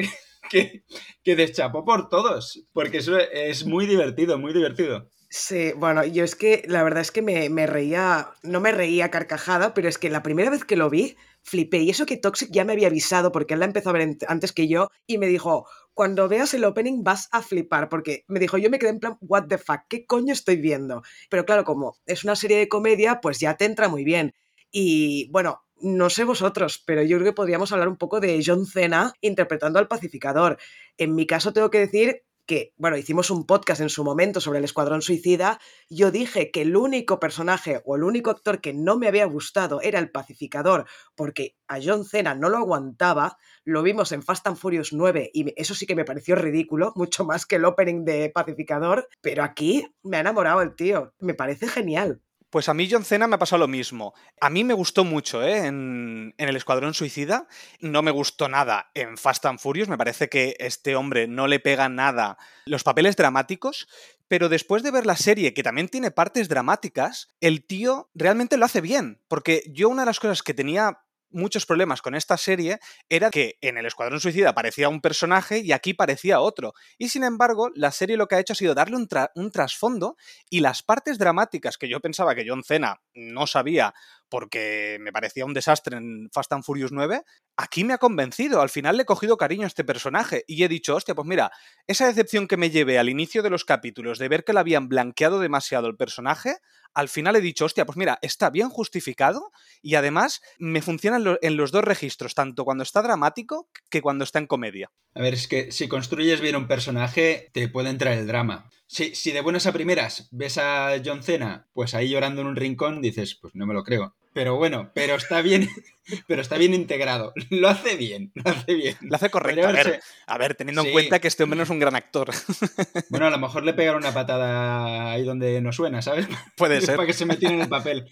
que, 0.50 0.84
que 1.22 1.36
deschapó 1.36 1.84
por 1.84 2.08
todos, 2.08 2.66
porque 2.72 2.98
eso 2.98 3.18
es 3.18 3.66
muy 3.66 3.86
divertido, 3.86 4.38
muy 4.38 4.52
divertido. 4.52 5.10
Sí, 5.28 5.72
bueno, 5.76 6.04
yo 6.04 6.22
es 6.24 6.36
que 6.36 6.62
la 6.66 6.84
verdad 6.84 7.00
es 7.00 7.10
que 7.10 7.20
me, 7.20 7.50
me, 7.50 7.66
reía, 7.66 8.30
no 8.42 8.60
me 8.60 8.70
reía 8.70 9.10
carcajada, 9.10 9.74
pero 9.74 9.88
es 9.88 9.98
que 9.98 10.08
la 10.08 10.22
primera 10.22 10.50
vez 10.50 10.64
que 10.64 10.76
lo 10.76 10.88
vi 10.88 11.16
flipé. 11.42 11.78
Y 11.78 11.90
eso 11.90 12.06
que 12.06 12.16
Toxic 12.16 12.50
ya 12.50 12.64
me 12.64 12.72
había 12.72 12.88
avisado 12.88 13.32
porque 13.32 13.54
él 13.54 13.60
la 13.60 13.66
empezó 13.66 13.90
a 13.90 13.92
ver 13.92 14.16
antes 14.28 14.52
que 14.52 14.68
yo 14.68 14.88
y 15.06 15.18
me 15.18 15.26
dijo, 15.26 15.66
cuando 15.94 16.28
veas 16.28 16.54
el 16.54 16.64
opening 16.64 17.02
vas 17.02 17.28
a 17.32 17.42
flipar, 17.42 17.88
porque 17.88 18.24
me 18.28 18.40
dijo, 18.40 18.58
yo 18.58 18.70
me 18.70 18.78
quedé 18.78 18.90
en 18.90 19.00
plan, 19.00 19.16
what 19.20 19.46
the 19.48 19.58
fuck, 19.58 19.80
¿qué 19.88 20.06
coño 20.06 20.32
estoy 20.32 20.56
viendo? 20.56 21.02
Pero 21.30 21.44
claro, 21.44 21.64
como 21.64 21.96
es 22.06 22.24
una 22.24 22.36
serie 22.36 22.58
de 22.58 22.68
comedia, 22.68 23.20
pues 23.20 23.38
ya 23.38 23.56
te 23.56 23.64
entra 23.64 23.88
muy 23.88 24.04
bien. 24.04 24.34
Y 24.70 25.28
bueno, 25.30 25.62
no 25.80 26.10
sé 26.10 26.24
vosotros, 26.24 26.82
pero 26.86 27.02
yo 27.02 27.18
creo 27.18 27.30
que 27.30 27.36
podríamos 27.36 27.72
hablar 27.72 27.88
un 27.88 27.96
poco 27.96 28.20
de 28.20 28.42
John 28.44 28.66
Cena 28.66 29.12
interpretando 29.20 29.78
al 29.78 29.88
pacificador. 29.88 30.58
En 30.96 31.14
mi 31.14 31.26
caso 31.26 31.52
tengo 31.52 31.70
que 31.70 31.80
decir 31.80 32.22
que, 32.46 32.72
bueno, 32.76 32.96
hicimos 32.96 33.30
un 33.30 33.44
podcast 33.44 33.80
en 33.80 33.88
su 33.88 34.04
momento 34.04 34.40
sobre 34.40 34.60
el 34.60 34.64
Escuadrón 34.64 35.02
Suicida, 35.02 35.60
yo 35.90 36.10
dije 36.10 36.50
que 36.50 36.62
el 36.62 36.76
único 36.76 37.18
personaje 37.18 37.82
o 37.84 37.96
el 37.96 38.04
único 38.04 38.30
actor 38.30 38.60
que 38.60 38.72
no 38.72 38.96
me 38.96 39.08
había 39.08 39.26
gustado 39.26 39.80
era 39.82 39.98
el 39.98 40.10
pacificador, 40.10 40.86
porque 41.16 41.56
a 41.66 41.78
John 41.82 42.04
Cena 42.04 42.34
no 42.34 42.48
lo 42.48 42.58
aguantaba, 42.58 43.36
lo 43.64 43.82
vimos 43.82 44.12
en 44.12 44.22
Fast 44.22 44.46
and 44.46 44.56
Furious 44.56 44.92
9 44.92 45.30
y 45.34 45.60
eso 45.60 45.74
sí 45.74 45.86
que 45.86 45.96
me 45.96 46.04
pareció 46.04 46.36
ridículo, 46.36 46.92
mucho 46.94 47.24
más 47.24 47.46
que 47.46 47.56
el 47.56 47.64
opening 47.64 48.04
de 48.04 48.30
pacificador, 48.30 49.08
pero 49.20 49.42
aquí 49.42 49.86
me 50.02 50.16
ha 50.16 50.20
enamorado 50.20 50.62
el 50.62 50.76
tío, 50.76 51.14
me 51.18 51.34
parece 51.34 51.66
genial. 51.66 52.22
Pues 52.56 52.70
a 52.70 52.72
mí 52.72 52.88
John 52.90 53.04
Cena 53.04 53.26
me 53.26 53.34
ha 53.34 53.38
pasado 53.38 53.60
lo 53.60 53.68
mismo. 53.68 54.14
A 54.40 54.48
mí 54.48 54.64
me 54.64 54.72
gustó 54.72 55.04
mucho 55.04 55.42
¿eh? 55.42 55.66
en, 55.66 56.34
en, 56.38 56.48
El 56.48 56.56
Escuadrón 56.56 56.94
Suicida. 56.94 57.48
No 57.80 58.00
me 58.00 58.10
gustó 58.10 58.48
nada 58.48 58.90
en 58.94 59.18
Fast 59.18 59.44
and 59.44 59.58
Furious. 59.58 59.90
Me 59.90 59.98
parece 59.98 60.30
que 60.30 60.56
este 60.58 60.96
hombre 60.96 61.28
no 61.28 61.48
le 61.48 61.60
pega 61.60 61.90
nada 61.90 62.38
los 62.64 62.82
papeles 62.82 63.14
dramáticos. 63.14 63.88
Pero 64.26 64.48
después 64.48 64.82
de 64.82 64.90
ver 64.90 65.04
la 65.04 65.16
serie, 65.16 65.52
que 65.52 65.62
también 65.62 65.90
tiene 65.90 66.10
partes 66.10 66.48
dramáticas, 66.48 67.28
el 67.42 67.62
tío 67.62 68.08
realmente 68.14 68.56
lo 68.56 68.64
hace 68.64 68.80
bien. 68.80 69.20
Porque 69.28 69.62
yo 69.70 69.90
una 69.90 70.02
de 70.02 70.06
las 70.06 70.18
cosas 70.18 70.42
que 70.42 70.54
tenía 70.54 71.02
muchos 71.30 71.66
problemas 71.66 72.02
con 72.02 72.14
esta 72.14 72.36
serie 72.36 72.78
era 73.08 73.30
que 73.30 73.58
en 73.60 73.78
el 73.78 73.86
Escuadrón 73.86 74.20
Suicida 74.20 74.54
parecía 74.54 74.88
un 74.88 75.00
personaje 75.00 75.58
y 75.58 75.72
aquí 75.72 75.94
parecía 75.94 76.40
otro. 76.40 76.72
Y 76.98 77.08
sin 77.08 77.24
embargo, 77.24 77.70
la 77.74 77.90
serie 77.90 78.16
lo 78.16 78.26
que 78.28 78.36
ha 78.36 78.40
hecho 78.40 78.52
ha 78.52 78.56
sido 78.56 78.74
darle 78.74 78.96
un, 78.96 79.08
un 79.34 79.50
trasfondo 79.50 80.16
y 80.50 80.60
las 80.60 80.82
partes 80.82 81.18
dramáticas 81.18 81.78
que 81.78 81.88
yo 81.88 82.00
pensaba 82.00 82.34
que 82.34 82.44
John 82.46 82.64
Cena 82.64 83.00
no 83.14 83.46
sabía 83.46 83.94
porque 84.28 84.98
me 85.00 85.12
parecía 85.12 85.44
un 85.44 85.54
desastre 85.54 85.96
en 85.96 86.28
Fast 86.32 86.52
and 86.52 86.64
Furious 86.64 86.92
9, 86.92 87.22
aquí 87.56 87.84
me 87.84 87.94
ha 87.94 87.98
convencido. 87.98 88.60
Al 88.60 88.70
final 88.70 88.96
le 88.96 89.02
he 89.02 89.06
cogido 89.06 89.36
cariño 89.36 89.64
a 89.64 89.68
este 89.68 89.84
personaje 89.84 90.44
y 90.46 90.62
he 90.64 90.68
dicho, 90.68 90.94
hostia, 90.94 91.14
pues 91.14 91.26
mira, 91.26 91.50
esa 91.86 92.06
decepción 92.06 92.48
que 92.48 92.56
me 92.56 92.70
llevé 92.70 92.98
al 92.98 93.08
inicio 93.08 93.42
de 93.42 93.50
los 93.50 93.64
capítulos 93.64 94.18
de 94.18 94.28
ver 94.28 94.44
que 94.44 94.52
le 94.52 94.60
habían 94.60 94.88
blanqueado 94.88 95.40
demasiado 95.40 95.86
el 95.86 95.96
personaje, 95.96 96.56
al 96.94 97.08
final 97.08 97.36
he 97.36 97.40
dicho, 97.40 97.66
hostia, 97.66 97.84
pues 97.84 97.98
mira, 97.98 98.18
está 98.22 98.50
bien 98.50 98.70
justificado 98.70 99.52
y 99.82 99.96
además 99.96 100.40
me 100.58 100.80
funciona 100.80 101.18
en 101.42 101.56
los 101.56 101.70
dos 101.70 101.84
registros, 101.84 102.34
tanto 102.34 102.64
cuando 102.64 102.82
está 102.82 103.02
dramático 103.02 103.68
que 103.90 104.00
cuando 104.00 104.24
está 104.24 104.38
en 104.38 104.46
comedia. 104.46 104.90
A 105.14 105.20
ver, 105.20 105.34
es 105.34 105.46
que 105.46 105.72
si 105.72 105.88
construyes 105.88 106.40
bien 106.40 106.56
un 106.56 106.66
personaje, 106.66 107.50
te 107.52 107.68
puede 107.68 107.90
entrar 107.90 108.14
el 108.14 108.26
drama. 108.26 108.70
Si, 108.86 109.14
si 109.14 109.32
de 109.32 109.40
buenas 109.40 109.66
a 109.66 109.72
primeras 109.72 110.28
ves 110.30 110.58
a 110.58 110.96
John 111.04 111.22
Cena, 111.22 111.66
pues 111.72 111.94
ahí 111.94 112.08
llorando 112.08 112.40
en 112.42 112.46
un 112.46 112.56
rincón, 112.56 113.02
dices, 113.02 113.34
pues 113.34 113.54
no 113.54 113.66
me 113.66 113.74
lo 113.74 113.82
creo. 113.82 114.14
Pero 114.36 114.56
bueno, 114.56 114.90
pero 114.92 115.14
está 115.14 115.40
bien, 115.40 115.66
pero 116.28 116.42
está 116.42 116.58
bien 116.58 116.74
integrado. 116.74 117.32
Lo 117.50 117.68
hace 117.68 117.96
bien, 117.96 118.32
lo 118.34 118.50
hace 118.50 118.74
bien. 118.74 118.94
Lo 119.00 119.16
hace 119.16 119.30
correcto. 119.30 119.66
A 119.66 119.72
ver, 119.72 120.00
a 120.26 120.36
ver, 120.38 120.54
teniendo 120.54 120.82
en 120.82 120.92
cuenta 120.92 121.20
que 121.20 121.28
este 121.28 121.42
hombre 121.42 121.56
no 121.56 121.62
es 121.62 121.70
un 121.70 121.78
gran 121.78 121.96
actor. 121.96 122.30
Bueno, 123.08 123.26
a 123.26 123.30
lo 123.30 123.38
mejor 123.38 123.64
le 123.64 123.72
pegaron 123.72 124.02
una 124.02 124.12
patada 124.12 125.10
ahí 125.10 125.24
donde 125.24 125.60
no 125.62 125.72
suena, 125.72 126.02
¿sabes? 126.02 126.26
Puede 126.56 126.82
ser. 126.82 126.96
Para 126.96 127.06
que 127.06 127.14
se 127.14 127.24
metiera 127.24 127.54
en 127.54 127.62
el 127.62 127.68
papel. 127.68 128.10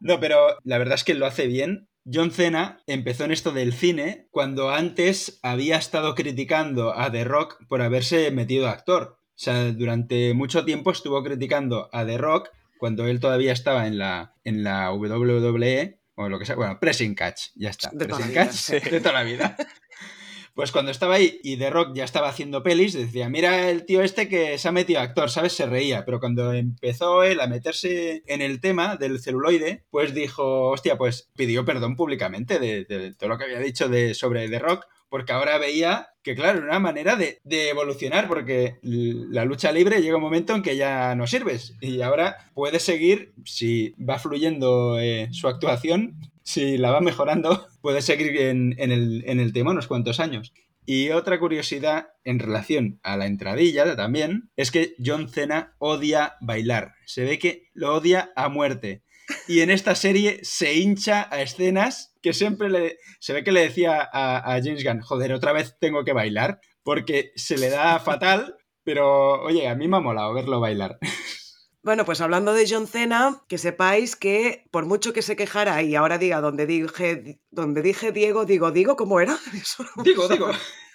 No, 0.00 0.20
pero 0.20 0.58
la 0.64 0.76
verdad 0.76 0.96
es 0.96 1.04
que 1.04 1.14
lo 1.14 1.24
hace 1.24 1.46
bien. 1.46 1.88
John 2.04 2.32
Cena 2.32 2.82
empezó 2.86 3.24
en 3.24 3.32
esto 3.32 3.52
del 3.52 3.72
cine 3.72 4.26
cuando 4.30 4.70
antes 4.70 5.38
había 5.42 5.78
estado 5.78 6.14
criticando 6.14 6.92
a 6.98 7.10
The 7.10 7.24
Rock 7.24 7.64
por 7.68 7.80
haberse 7.80 8.30
metido 8.30 8.68
actor. 8.68 9.21
O 9.42 9.44
sea, 9.44 9.72
durante 9.72 10.34
mucho 10.34 10.64
tiempo 10.64 10.92
estuvo 10.92 11.20
criticando 11.24 11.88
a 11.90 12.06
The 12.06 12.16
Rock 12.16 12.50
cuando 12.78 13.08
él 13.08 13.18
todavía 13.18 13.52
estaba 13.52 13.88
en 13.88 13.98
la, 13.98 14.36
en 14.44 14.62
la 14.62 14.92
WWE, 14.92 15.98
o 16.14 16.28
lo 16.28 16.38
que 16.38 16.46
sea, 16.46 16.54
bueno, 16.54 16.78
Pressing 16.78 17.16
Catch, 17.16 17.48
ya 17.56 17.70
está. 17.70 17.90
De 17.92 18.06
Pressing 18.06 18.28
toda 18.28 18.46
Catch 18.46 18.68
de 18.88 19.00
toda 19.00 19.14
la 19.14 19.24
vida. 19.24 19.56
Pues 20.54 20.70
cuando 20.70 20.90
estaba 20.90 21.14
ahí 21.14 21.40
y 21.42 21.56
The 21.56 21.70
Rock 21.70 21.94
ya 21.94 22.04
estaba 22.04 22.28
haciendo 22.28 22.62
pelis, 22.62 22.92
decía, 22.92 23.30
mira 23.30 23.70
el 23.70 23.86
tío 23.86 24.02
este 24.02 24.28
que 24.28 24.58
se 24.58 24.68
ha 24.68 24.72
metido 24.72 25.00
actor, 25.00 25.30
¿sabes? 25.30 25.54
Se 25.54 25.64
reía. 25.64 26.04
Pero 26.04 26.20
cuando 26.20 26.52
empezó 26.52 27.22
él 27.22 27.40
a 27.40 27.46
meterse 27.46 28.22
en 28.26 28.42
el 28.42 28.60
tema 28.60 28.96
del 28.96 29.18
celuloide, 29.18 29.86
pues 29.90 30.12
dijo, 30.12 30.68
hostia, 30.68 30.98
pues 30.98 31.30
pidió 31.34 31.64
perdón 31.64 31.96
públicamente 31.96 32.58
de, 32.58 32.84
de 32.84 33.14
todo 33.14 33.30
lo 33.30 33.38
que 33.38 33.44
había 33.44 33.60
dicho 33.60 33.88
de, 33.88 34.12
sobre 34.12 34.48
The 34.50 34.58
Rock, 34.58 34.84
porque 35.12 35.34
ahora 35.34 35.58
veía 35.58 36.08
que, 36.22 36.34
claro, 36.34 36.60
era 36.60 36.68
una 36.68 36.78
manera 36.78 37.16
de, 37.16 37.38
evolucionar, 37.44 38.28
porque 38.28 38.78
la 38.80 39.44
lucha 39.44 39.70
libre 39.70 40.00
llega 40.00 40.16
un 40.16 40.22
momento 40.22 40.54
en 40.54 40.62
que 40.62 40.74
ya 40.74 41.14
no 41.14 41.26
sirves 41.26 41.76
y 41.82 42.00
ahora 42.00 42.50
puedes 42.54 42.82
seguir, 42.82 43.34
si 43.44 43.90
va 44.02 44.18
fluyendo 44.18 44.98
eh, 44.98 45.28
su 45.30 45.48
actuación, 45.48 46.14
si 46.42 46.78
la 46.78 46.92
va 46.92 47.02
mejorando, 47.02 47.66
puedes 47.82 48.06
seguir 48.06 48.34
en, 48.38 48.74
en, 48.78 48.90
el, 48.90 49.22
en 49.26 49.38
el 49.38 49.52
tema 49.52 49.72
unos 49.72 49.86
cuantos 49.86 50.18
años. 50.18 50.54
Y 50.86 51.10
otra 51.10 51.38
curiosidad 51.38 52.06
en 52.24 52.38
relación 52.38 52.98
a 53.02 53.18
la 53.18 53.26
entradilla 53.26 53.94
también 53.96 54.50
es 54.56 54.70
que 54.70 54.94
John 55.04 55.28
Cena 55.28 55.74
odia 55.76 56.36
bailar. 56.40 56.94
Se 57.04 57.24
ve 57.24 57.38
que 57.38 57.68
lo 57.74 57.94
odia 57.94 58.32
a 58.34 58.48
muerte. 58.48 59.02
Y 59.48 59.60
en 59.60 59.70
esta 59.70 59.94
serie 59.94 60.40
se 60.42 60.74
hincha 60.74 61.28
a 61.30 61.42
escenas 61.42 62.14
que 62.22 62.32
siempre 62.32 62.70
le, 62.70 62.98
se 63.20 63.32
ve 63.32 63.44
que 63.44 63.52
le 63.52 63.62
decía 63.62 64.00
a, 64.12 64.54
a, 64.54 64.62
James 64.62 64.84
Gunn, 64.84 65.00
joder, 65.00 65.32
otra 65.32 65.52
vez 65.52 65.76
tengo 65.80 66.04
que 66.04 66.12
bailar, 66.12 66.60
porque 66.82 67.32
se 67.36 67.58
le 67.58 67.70
da 67.70 67.98
fatal, 67.98 68.56
pero 68.84 69.42
oye, 69.42 69.68
a 69.68 69.74
mí 69.74 69.88
me 69.88 69.96
ha 69.96 70.00
molado 70.00 70.34
verlo 70.34 70.60
bailar. 70.60 70.98
Bueno, 71.84 72.04
pues 72.04 72.20
hablando 72.20 72.54
de 72.54 72.64
John 72.68 72.86
Cena, 72.86 73.42
que 73.48 73.58
sepáis 73.58 74.14
que 74.14 74.64
por 74.70 74.86
mucho 74.86 75.12
que 75.12 75.20
se 75.20 75.34
quejara 75.34 75.82
y 75.82 75.96
ahora 75.96 76.16
diga 76.16 76.40
donde 76.40 76.64
dije, 76.64 77.40
donde 77.50 77.82
dije 77.82 78.12
Diego, 78.12 78.44
digo, 78.44 78.70
digo, 78.70 78.94
¿cómo 78.94 79.18
era? 79.18 79.36
Eso 79.52 79.84
digo, 80.04 80.28
digo. 80.28 80.48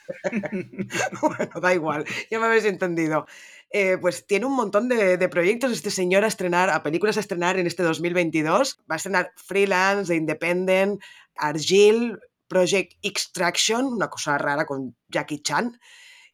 bueno, 1.21 1.59
da 1.61 1.73
igual, 1.73 2.05
ya 2.31 2.39
me 2.39 2.45
habéis 2.45 2.63
entendido. 2.63 3.27
Eh, 3.69 3.97
pues 3.99 4.25
tiene 4.25 4.45
un 4.45 4.55
montón 4.55 4.87
de, 4.87 5.29
proyectos 5.29 5.71
este 5.71 5.91
señor 5.91 6.23
a 6.23 6.27
estrenar, 6.27 6.69
a 6.69 6.83
películas 6.83 7.17
a 7.17 7.19
estrenar 7.19 7.59
en 7.59 7.67
este 7.67 7.83
2022. 7.83 8.79
Va 8.89 8.95
a 8.95 8.97
estrenar 8.97 9.31
Freelance, 9.35 10.11
The 10.11 10.15
Independent, 10.15 11.01
Argyle, 11.35 12.17
Project 12.47 12.93
Extraction, 13.01 13.85
una 13.85 14.09
cosa 14.09 14.37
rara 14.37 14.65
con 14.65 14.95
Jackie 15.09 15.41
Chan. 15.41 15.79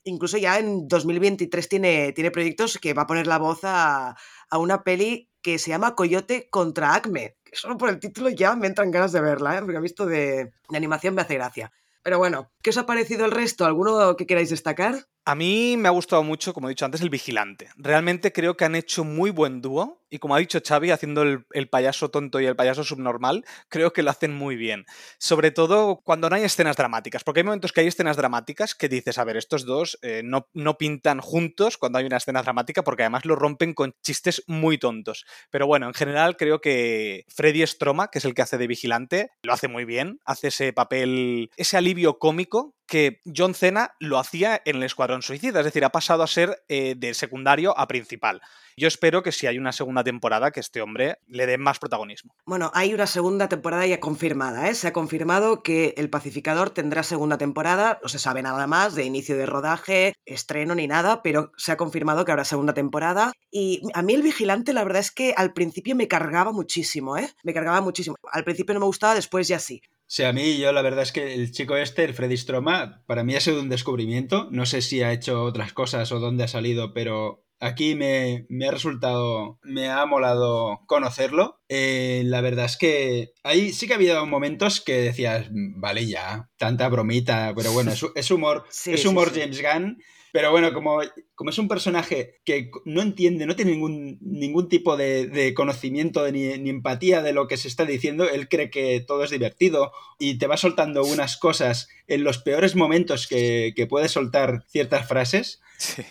Incluso 0.04 0.38
ya 0.38 0.60
en 0.60 0.88
2023 0.88 1.70
tiene, 1.70 2.12
tiene 2.12 2.30
proyectos 2.30 2.78
que 2.78 2.94
va 2.94 3.04
a 3.04 3.08
poner 3.08 3.26
la 3.26 3.40
voz 3.40 3.62
a, 3.64 4.16
a 4.50 4.58
una 4.58 4.84
peli 4.84 5.30
que 5.42 5.58
se 5.58 5.70
llama 5.70 5.96
Coyote 5.96 6.50
contra 6.50 6.94
Acme. 6.94 7.38
Solo 7.52 7.78
por 7.78 7.90
el 7.90 8.00
título 8.00 8.30
ya 8.30 8.56
me 8.56 8.68
entran 8.68 8.92
ganas 8.92 9.12
de 9.12 9.22
verla, 9.22 9.58
¿eh? 9.58 9.62
porque 9.62 9.80
visto 9.80 10.06
de, 10.06 10.52
de 10.70 10.78
animación 10.78 11.16
me 11.16 11.22
hace 11.22 11.36
gracia. 11.36 11.72
Pero 12.04 12.18
bueno, 12.18 12.52
¿qué 12.62 12.72
os 12.72 12.78
ha 12.78 12.86
parecido 12.86 13.26
el 13.26 13.32
resto? 13.32 13.66
¿Alguno 13.66 14.16
que 14.18 14.28
queráis 14.28 14.50
destacar? 14.50 15.08
A 15.26 15.36
mí 15.36 15.78
me 15.78 15.88
ha 15.88 15.92
gustado 15.92 16.22
mucho, 16.22 16.54
como 16.54 16.68
he 16.68 16.72
dicho 16.72 16.84
antes, 16.84 17.00
el 17.00 17.10
vigilante. 17.10 17.70
Realmente 17.78 18.34
creo 18.34 18.58
que 18.58 18.66
han 18.66 18.76
hecho 18.76 19.06
muy 19.06 19.30
buen 19.30 19.62
dúo. 19.62 20.02
Y 20.10 20.20
como 20.20 20.36
ha 20.36 20.40
dicho 20.40 20.60
Xavi, 20.62 20.92
haciendo 20.92 21.24
el, 21.24 21.70
payaso 21.70 22.10
tonto 22.10 22.42
y 22.42 22.46
el 22.46 22.58
payaso 22.58 22.84
subnormal, 22.84 23.46
creo 23.70 23.94
que 23.94 24.04
lo 24.04 24.12
hacen 24.12 24.36
muy 24.36 24.58
bien. 24.58 24.86
Sobre 25.18 25.52
todo 25.52 26.02
cuando 26.04 26.30
no 26.30 26.36
hay 26.36 26.44
escenas 26.44 26.76
dramáticas. 26.76 27.24
Porque 27.24 27.40
hay 27.40 27.46
momentos 27.46 27.72
que 27.72 27.82
hay 27.82 27.88
escenas 27.88 28.18
dramáticas 28.18 28.76
que 28.76 28.90
dices, 28.90 29.18
a 29.18 29.24
ver, 29.24 29.38
estos 29.38 29.66
dos 29.66 29.98
eh, 30.02 30.24
no, 30.26 30.50
no, 30.54 30.78
pintan 30.78 31.22
juntos 31.22 31.78
cuando 31.78 32.00
hay 32.00 32.06
una 32.06 32.18
escena 32.18 32.44
dramática, 32.44 32.84
porque 32.84 33.04
además 33.04 33.24
lo 33.26 33.38
rompen 33.38 33.74
con 33.74 33.96
chistes 34.04 34.44
muy 34.48 34.78
tontos. 34.78 35.26
Pero 35.50 35.68
bueno, 35.68 35.88
en 35.88 35.94
general 35.94 36.36
creo 36.36 36.60
que 36.60 37.26
Freddy 37.30 37.66
Stroma, 37.66 38.10
que 38.10 38.20
es 38.20 38.26
el 38.26 38.34
que 38.34 38.42
hace 38.42 38.58
de 38.58 38.68
vigilante, 38.68 39.32
lo 39.42 39.54
hace 39.54 39.70
muy 39.70 39.86
bien. 39.86 40.20
Hace 40.26 40.50
ese 40.50 40.74
papel, 40.74 41.50
ese 41.56 41.78
alivio 41.78 42.20
cómico 42.20 42.76
que 42.88 43.22
John 43.26 43.54
Cena 43.54 43.96
lo 44.00 44.20
hacía 44.20 44.62
en 44.66 44.78
el 44.78 44.84
Escuadrón 44.84 45.22
Suicida, 45.22 45.60
es 45.60 45.66
decir, 45.66 45.86
ha 45.86 45.90
pasado 45.90 46.24
a 46.24 46.28
ser 46.28 46.64
eh, 46.68 46.96
de 46.98 47.14
secundario 47.14 47.78
a 47.78 47.88
principal. 47.88 48.42
Yo 48.76 48.88
espero 48.88 49.22
que 49.22 49.32
si 49.32 49.46
hay 49.46 49.58
una 49.58 49.72
segunda 49.72 50.04
temporada, 50.04 50.52
que 50.52 50.60
este 50.60 50.82
hombre 50.82 51.20
le 51.28 51.46
dé 51.46 51.58
más 51.58 51.78
protagonismo. 51.80 52.36
Bueno, 52.46 52.72
hay 52.74 52.94
una 52.94 53.06
segunda 53.06 53.48
temporada 53.48 53.86
ya 53.86 54.00
confirmada, 54.00 54.70
¿eh? 54.70 54.76
Se 54.76 54.88
ha 54.88 54.94
confirmado 54.94 55.62
que 55.62 55.94
El 55.98 56.10
Pacificador 56.10 56.72
tendrá 56.72 57.04
segunda 57.04 57.38
temporada, 57.38 58.00
no 58.02 58.10
se 58.10 58.20
sabe 58.20 58.42
nada 58.42 58.66
más 58.66 58.96
de 58.96 59.04
inicio 59.06 59.38
de 59.38 59.46
rodaje, 59.46 60.14
estreno 60.26 60.74
ni 60.74 60.88
nada, 60.88 61.22
pero 61.22 61.52
se 61.56 61.72
ha 61.72 61.78
confirmado 61.78 62.26
que 62.26 62.32
habrá 62.32 62.46
segunda 62.46 62.74
temporada. 62.74 63.32
Y 63.52 63.82
a 63.94 64.02
mí 64.02 64.14
El 64.14 64.24
Vigilante, 64.24 64.74
la 64.74 64.84
verdad 64.84 65.02
es 65.02 65.12
que 65.12 65.34
al 65.38 65.54
principio 65.54 65.96
me 65.96 66.08
cargaba 66.08 66.52
muchísimo, 66.52 67.18
¿eh? 67.18 67.30
Me 67.44 67.54
cargaba 67.54 67.82
muchísimo. 67.82 68.16
Al 68.32 68.44
principio 68.44 68.74
no 68.74 68.80
me 68.80 68.88
gustaba, 68.88 69.14
después 69.14 69.48
ya 69.48 69.60
sí. 69.60 69.82
Sí, 70.14 70.22
a 70.22 70.32
mí 70.32 70.60
yo 70.60 70.72
la 70.72 70.84
verdad 70.84 71.02
es 71.02 71.12
que 71.12 71.34
el 71.34 71.52
chico 71.52 71.76
este, 71.76 72.04
el 72.04 72.14
Freddy 72.14 72.38
Stroma, 72.38 73.02
para 73.08 73.24
mí 73.24 73.34
ha 73.34 73.42
sido 73.42 73.60
un 73.60 73.68
descubrimiento. 73.68 74.48
No 74.52 74.68
sé 74.68 74.84
si 74.84 75.02
ha 75.02 75.12
hecho 75.12 75.44
otras 75.44 75.74
cosas 75.74 76.12
o 76.12 76.20
dónde 76.20 76.44
ha 76.44 76.48
salido, 76.48 76.94
pero 76.94 77.48
aquí 77.60 77.96
me, 77.96 78.46
me, 78.48 78.68
ha 78.68 78.72
resultado, 78.72 79.58
me 79.64 79.90
ha 79.90 80.06
molado 80.06 80.82
conocerlo. 80.86 81.64
eh, 81.68 82.22
la 82.26 82.42
verdad 82.42 82.66
es 82.66 82.78
que 82.78 83.32
ahí 83.42 83.74
sí 83.74 83.88
que 83.88 83.94
ha 83.94 83.96
habido 83.96 84.24
momentos 84.28 84.82
que 84.82 85.02
decías, 85.02 85.48
vale 85.50 86.06
ya, 86.06 86.48
tanta 86.58 86.90
bromita, 86.90 87.52
pero 87.58 87.72
bueno, 87.72 87.92
es, 87.92 88.30
humor, 88.30 88.66
es 88.86 89.06
humor 89.08 89.32
James 89.34 89.64
Gunn. 89.64 89.98
Pero 90.34 90.50
bueno, 90.50 90.74
como, 90.74 91.00
como, 91.36 91.52
es 91.52 91.60
un 91.60 91.68
personaje 91.68 92.42
que 92.44 92.72
no 92.86 93.04
entiende, 93.04 93.46
no 93.46 93.56
tiene 93.56 93.74
ningún, 93.74 94.18
ningún 94.20 94.68
tipo 94.68 94.98
de, 94.98 95.54
conocimiento 95.56 96.30
ni, 96.32 96.58
ni, 96.58 96.72
empatía 96.72 97.22
de 97.22 97.34
lo 97.34 97.48
que 97.48 97.56
se 97.56 97.68
está 97.68 97.86
diciendo, 97.86 98.28
él 98.28 98.50
cree 98.50 98.72
que 98.72 99.00
todo 99.00 99.24
es 99.24 99.30
divertido 99.30 99.92
y 100.18 100.40
te 100.40 100.48
va 100.48 100.58
soltando 100.58 101.06
unas 101.06 101.38
cosas 101.38 101.88
en 102.08 102.24
los 102.24 102.40
peores 102.40 102.76
momentos 102.76 103.28
que, 103.28 103.74
que 103.76 103.86
puede 103.86 104.10
soltar 104.10 104.66
ciertas 104.68 105.08
frases 105.08 105.62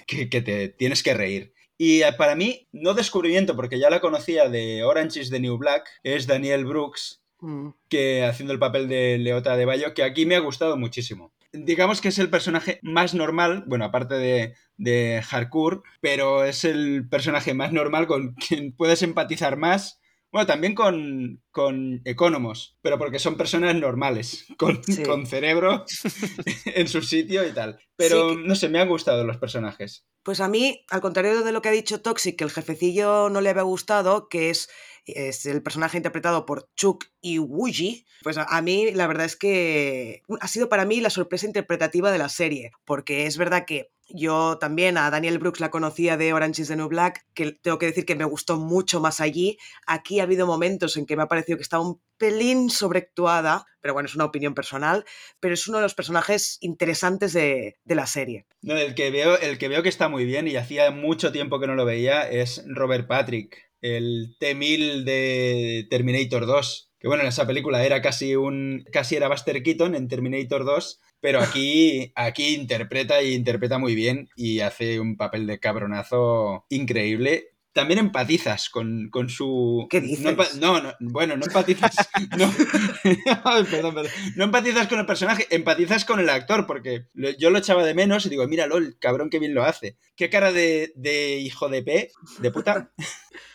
que, 0.07 0.31
que 0.31 0.41
te 0.41 0.69
tienes 0.69 1.03
que 1.03 1.15
reír. 1.15 1.53
Y 1.77 2.03
eh, 2.03 2.13
para 2.17 2.37
mí, 2.37 2.69
no 2.71 2.95
descubrimiento, 2.95 3.57
porque 3.57 3.81
ya 3.81 3.91
la 3.91 4.01
conocía 4.01 4.49
de 4.49 4.85
Orange 4.85 5.19
is 5.19 5.31
the 5.31 5.41
New 5.41 5.57
Black, 5.57 5.89
es 6.05 6.29
Daniel 6.29 6.65
Brooks, 6.65 7.25
mm. 7.41 7.71
que 7.89 8.25
haciendo 8.25 8.53
el 8.53 8.61
papel 8.61 8.87
de 8.87 9.19
Leota 9.19 9.57
de 9.57 9.65
Bayo, 9.65 9.95
que 9.95 10.05
aquí 10.05 10.27
me 10.27 10.37
ha 10.37 10.39
gustado 10.39 10.77
muchísimo. 10.77 11.33
Digamos 11.53 12.01
que 12.01 12.09
es 12.09 12.19
el 12.19 12.31
personaje 12.31 12.79
más 12.83 13.15
normal, 13.15 13.65
bueno, 13.67 13.85
aparte 13.85 14.15
de, 14.15 14.55
de 14.77 15.23
Harcourt, 15.31 15.85
pero 16.01 16.45
es 16.45 16.65
el 16.65 17.09
personaje 17.09 17.55
más 17.55 17.73
normal 17.73 18.07
con 18.07 18.35
quien 18.35 18.73
puedes 18.73 19.03
empatizar 19.03 19.57
más 19.57 20.03
bueno, 20.33 20.47
también 20.47 20.75
con, 20.75 21.43
con 21.51 22.01
ecónomos, 22.07 22.79
pero 22.81 22.97
porque 22.97 23.19
son 23.19 23.37
personas 23.37 23.77
normales, 23.77 24.47
con, 24.59 24.81
con 25.05 25.27
cerebro 25.27 25.85
en 26.65 26.89
su 26.89 27.03
sitio 27.03 27.47
y 27.47 27.53
tal. 27.53 27.79
Pero 27.97 28.35
no 28.35 28.55
sé, 28.55 28.71
me 28.71 28.81
han 28.81 28.89
gustado 28.89 29.25
los 29.25 29.37
personajes. 29.37 30.07
Pues 30.23 30.41
a 30.41 30.49
mí, 30.49 30.87
al 30.89 31.03
contrario 31.03 31.45
de 31.45 31.53
lo 31.53 31.61
que 31.61 31.69
ha 31.69 31.73
dicho 31.73 32.01
Toxic, 32.01 32.37
que 32.37 32.45
el 32.45 32.51
jefecillo 32.51 33.29
no 33.29 33.43
le 33.43 33.51
había 33.51 33.63
gustado, 33.63 34.29
que 34.31 34.49
es, 34.49 34.71
es 35.07 35.47
el 35.47 35.63
personaje 35.63 35.97
interpretado 35.97 36.47
por 36.47 36.69
Chuck 36.77 37.07
Iwuji, 37.23 38.07
pues 38.23 38.37
a, 38.39 38.63
mí 38.63 38.93
la 38.93 39.07
verdad 39.07 39.27
es 39.27 39.37
que 39.37 40.23
ha 40.41 40.49
sido 40.49 40.69
para 40.69 40.85
mí 40.85 41.01
la 41.01 41.11
sorpresa 41.11 41.47
interpretativa 41.47 42.11
de 42.11 42.19
la 42.19 42.29
serie, 42.29 42.73
porque 42.85 43.27
es 43.27 43.37
verdad 43.37 43.65
que 43.67 43.91
yo 44.15 44.59
también 44.59 44.99
a 44.99 45.11
Daniel 45.11 45.39
Brooks 45.39 45.61
la 45.61 45.71
conocía 45.71 46.17
de 46.17 46.33
Orange 46.33 46.63
is 46.63 46.69
the 46.69 46.77
New 46.77 46.89
Black, 46.89 47.25
que 47.35 47.53
tengo 47.53 47.79
que 47.79 47.87
decir 47.87 48.05
que 48.05 48.15
me 48.15 48.25
gustó 48.25 48.59
mucho 48.59 49.01
más 49.01 49.21
allí. 49.21 49.59
Aquí 49.87 50.21
ha 50.21 50.25
habido 50.25 50.47
momentos 50.47 50.97
en 50.97 51.07
que 51.07 51.17
me 51.17 51.23
ha 51.23 51.29
parecido 51.29 51.57
que 51.57 51.63
estaba 51.63 51.87
un 51.87 52.01
pelín 52.19 52.69
sobreactuada, 52.69 53.65
pero 53.81 53.95
bueno, 53.95 54.07
es 54.07 54.15
una 54.15 54.27
opinión 54.27 54.55
personal, 54.55 55.05
pero 55.41 55.55
es 55.55 55.67
uno 55.67 55.79
de 55.79 55.85
los 55.85 55.95
personajes 55.95 56.59
interesantes 56.61 57.33
de, 57.33 57.77
la 57.85 58.07
serie. 58.07 58.47
No, 58.61 58.77
el 58.77 58.95
que, 58.95 59.11
veo, 59.11 59.39
el 59.39 59.59
que 59.59 59.69
veo 59.69 59.83
que 59.83 59.89
está 59.89 60.09
muy 60.09 60.25
bien 60.25 60.47
y 60.47 60.57
hacía 60.57 60.91
mucho 60.91 61.33
tiempo 61.33 61.59
que 61.59 61.67
no 61.67 61.75
lo 61.75 61.85
veía 61.85 62.29
es 62.29 62.65
Robert 62.67 63.07
Patrick, 63.07 63.72
el 63.83 64.37
T-1000 64.39 65.05
de 65.05 65.87
Terminator 65.91 66.47
2 66.47 66.89
que 66.99 67.09
bueno, 67.09 67.25
en 67.25 67.31
esa 67.31 67.49
película 67.49 67.85
era 67.85 68.01
casi 68.01 68.37
un 68.37 68.85
casi 68.93 69.17
era 69.17 69.29
Buster 69.29 69.63
Keaton 69.63 69.97
en 69.97 70.09
Terminator 70.09 70.65
2 70.65 71.01
pero 71.23 71.41
aquí, 71.41 72.13
aquí 72.17 72.55
interpreta 72.55 73.23
y 73.23 73.33
interpreta 73.33 73.79
muy 73.79 73.95
bien 73.95 74.29
y 74.37 74.61
hace 74.61 75.01
un 75.01 75.17
papel 75.17 75.47
de 75.47 75.61
cabronazo 75.61 76.67
increíble. 76.69 77.52
También 77.73 77.99
empatizas 77.99 78.69
con, 78.69 79.11
su... 79.29 79.87
¿Qué 79.89 80.01
dices? 80.01 80.57
No, 80.57 80.81
no, 80.83 80.93
bueno, 81.01 81.37
no 81.37 81.47
empatizas... 81.47 81.95
No, 82.37 82.53
perdón, 83.71 83.95
perdón. 83.95 84.13
No 84.37 84.45
empatizas 84.45 84.89
con 84.89 84.99
el 84.99 85.07
personaje, 85.07 85.47
empatizas 85.51 86.05
con 86.05 86.21
el 86.21 86.29
actor, 86.29 86.67
porque 86.67 87.07
yo 87.39 87.51
lo 87.51 87.59
echaba 87.59 87.85
de 87.85 87.95
menos 87.95 88.27
y 88.27 88.29
digo, 88.29 88.47
míralo, 88.47 88.77
el 88.77 88.99
cabrón 88.99 89.31
que 89.31 89.39
bien 89.39 89.55
lo 89.55 89.65
hace. 89.65 89.97
¿Qué 90.17 90.29
cara 90.29 90.53
de, 90.53 90.93
de 90.97 91.39
hijo 91.39 91.69
de 91.69 91.83
P, 91.83 92.13
de 92.39 92.51
puta? 92.51 92.93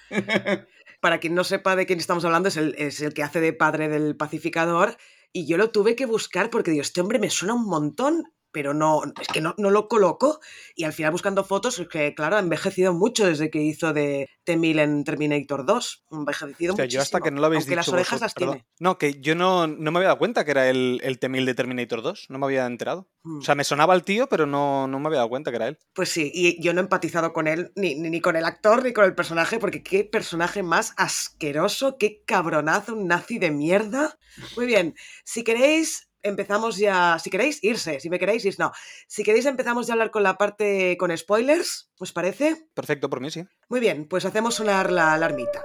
Para 1.02 1.20
quien 1.20 1.36
no 1.36 1.44
sepa 1.44 1.76
de 1.76 1.86
quién 1.86 2.00
estamos 2.00 2.26
hablando, 2.26 2.50
es 2.50 2.58
el, 2.58 2.74
es 2.78 3.02
el 3.02 3.14
que 3.14 3.24
hace 3.24 3.40
de 3.40 3.54
padre 3.54 3.88
del 3.88 4.16
pacificador 4.16 4.98
y 5.32 5.46
yo 5.46 5.58
lo 5.58 5.70
tuve 5.70 5.96
que 5.96 6.08
buscar 6.08 6.50
porque 6.50 6.72
digo, 6.72 6.82
este 6.82 7.02
hombre 7.02 7.20
me 7.20 7.30
suena 7.30 7.54
un 7.54 7.66
montón 7.66 8.24
pero 8.52 8.74
no, 8.74 9.02
es 9.20 9.28
que 9.28 9.42
no, 9.42 9.54
lo 9.58 9.88
coloco. 9.88 10.40
Y 10.76 10.84
al 10.84 10.94
final 10.94 11.12
buscando 11.12 11.44
fotos, 11.44 11.80
es 11.80 11.88
que 11.88 12.14
claro, 12.16 12.38
ha 12.38 12.40
envejecido 12.40 12.94
mucho 12.94 13.26
desde 13.26 13.50
que 13.50 13.62
hizo 13.62 13.94
de 13.94 14.30
T-1000 14.44 14.80
en 14.80 15.04
Terminator 15.04 15.66
2. 15.66 16.06
Envejecido 16.12 16.74
mucho. 16.74 16.86
Yo 16.86 17.02
hasta 17.02 17.22
que 17.22 17.32
no 17.32 17.42
lo 17.42 17.48
habéis 17.48 17.66
dicho 17.66 17.76
las 17.76 17.90
orejas 17.90 18.22
las 18.22 18.34
tiene. 18.34 18.66
No, 18.80 18.98
que 18.98 19.20
yo 19.20 19.36
no, 19.36 19.68
no, 19.68 19.92
me 19.92 20.00
había 20.00 20.10
dado 20.10 20.20
cuenta 20.20 20.46
que 20.46 20.52
era 20.52 20.70
el, 20.70 21.00
el 21.04 21.20
T-1000 21.20 21.46
de 21.46 21.54
Terminator 21.54 22.02
2. 22.02 22.28
No 22.30 22.40
me 22.40 22.46
había 22.46 22.66
enterado. 22.66 23.10
O 23.24 23.42
sea, 23.42 23.56
mm. 23.56 23.58
me 23.58 23.64
sonaba 23.64 23.94
el 23.94 24.04
tío, 24.04 24.28
pero 24.28 24.46
no, 24.46 24.88
no 24.88 25.00
me 25.00 25.08
había 25.08 25.18
dado 25.18 25.30
cuenta 25.30 25.52
que 25.52 25.58
era 25.58 25.68
él. 25.68 25.78
Pues 25.94 26.10
sí, 26.10 26.32
y 26.34 26.62
yo 26.62 26.74
no 26.74 26.82
he 26.82 26.84
empatizado 26.84 27.34
con 27.34 27.48
él, 27.48 27.72
ni, 27.76 27.96
ni, 27.96 28.10
ni 28.10 28.22
con 28.22 28.36
el 28.36 28.46
actor, 28.46 28.84
ni 28.84 28.94
con 28.94 29.06
el 29.06 29.16
personaje, 29.16 29.60
porque 29.60 29.84
qué 29.84 30.04
personaje 30.04 30.64
más 30.64 30.94
asqueroso, 30.98 31.98
qué 31.98 32.24
cabronazo, 32.26 32.94
un 32.94 33.08
nazi 33.08 33.40
de 33.40 33.52
mierda. 33.52 34.18
Muy 34.56 34.66
bien, 34.66 34.96
si 35.24 35.44
queréis, 35.44 36.07
empezamos 36.28 36.78
ya, 36.78 37.18
si 37.20 37.30
queréis, 37.30 37.64
irse, 37.64 38.00
si 38.00 38.10
me 38.10 38.20
queréis, 38.20 38.46
ir, 38.46 38.56
no. 38.60 38.72
Si 39.08 39.24
queréis 39.24 39.46
empezamos 39.46 39.88
ya 39.88 39.94
a 39.94 39.96
hablar 39.96 40.12
con 40.12 40.24
la 40.24 40.38
parte 40.38 40.98
con 40.98 41.16
spoilers, 41.16 41.90
¿os 42.00 42.14
parece? 42.14 42.68
Perfecto, 42.74 43.10
por 43.10 43.22
mí 43.22 43.32
sí. 43.32 43.46
Muy 43.70 43.80
bien, 43.80 44.08
pues 44.08 44.26
hacemos 44.26 44.56
sonar 44.56 44.92
la 44.92 45.14
alarmita. 45.14 45.64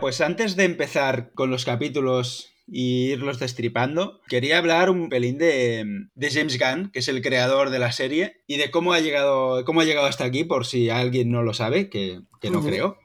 pues 0.00 0.20
antes 0.20 0.56
de 0.56 0.64
empezar 0.64 1.32
con 1.34 1.50
los 1.50 1.64
capítulos 1.64 2.52
y 2.66 3.10
irlos 3.10 3.38
destripando, 3.38 4.20
quería 4.28 4.58
hablar 4.58 4.88
un 4.88 5.08
pelín 5.08 5.36
de, 5.38 6.06
de, 6.14 6.30
James 6.30 6.58
Gunn, 6.58 6.90
que 6.90 7.00
es 7.00 7.08
el 7.08 7.20
creador 7.20 7.70
de 7.70 7.78
la 7.78 7.92
serie, 7.92 8.40
y 8.46 8.56
de 8.56 8.70
cómo 8.70 8.92
ha 8.92 9.00
llegado, 9.00 9.64
cómo 9.64 9.80
ha 9.80 9.84
llegado 9.84 10.06
hasta 10.06 10.24
aquí, 10.24 10.44
por 10.44 10.64
si 10.64 10.88
alguien 10.88 11.30
no 11.30 11.42
lo 11.42 11.52
sabe, 11.52 11.90
que, 11.90 12.20
que 12.40 12.50
no 12.50 12.62
creo. 12.62 12.98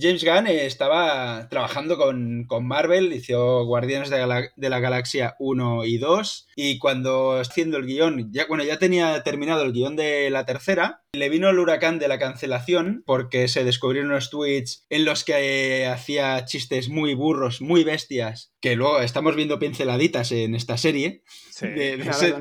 James 0.00 0.24
Gunn 0.24 0.46
estaba 0.46 1.48
trabajando 1.48 1.96
con, 1.96 2.46
Marvel, 2.64 3.12
hizo 3.12 3.64
Guardianes 3.64 4.10
de, 4.10 4.68
la, 4.68 4.80
Galaxia 4.80 5.34
1 5.40 5.86
y 5.86 5.98
2, 5.98 6.48
y 6.54 6.78
cuando 6.78 7.40
haciendo 7.40 7.78
el 7.78 7.86
guion, 7.86 8.32
ya, 8.32 8.46
bueno, 8.46 8.62
ya 8.62 8.78
tenía 8.78 9.20
terminado 9.24 9.64
el 9.64 9.72
guion 9.72 9.96
de 9.96 10.30
la 10.30 10.46
tercera, 10.46 11.02
le 11.12 11.28
vino 11.28 11.48
el 11.48 11.58
huracán 11.58 11.98
de 11.98 12.06
la 12.06 12.18
cancelación 12.18 13.02
porque 13.06 13.48
se 13.48 13.64
descubrieron 13.64 14.10
unos 14.10 14.30
tweets 14.30 14.84
en 14.88 15.04
los 15.04 15.24
que 15.24 15.86
hacía 15.86 16.44
chistes 16.44 16.88
muy 16.88 17.14
burros, 17.14 17.60
muy 17.60 17.82
bestias, 17.82 18.52
que 18.60 18.76
luego 18.76 19.00
estamos 19.00 19.34
viendo 19.34 19.58
pinceladitas 19.58 20.30
en 20.32 20.54
esta 20.54 20.76
serie, 20.76 21.22
de, 21.60 21.94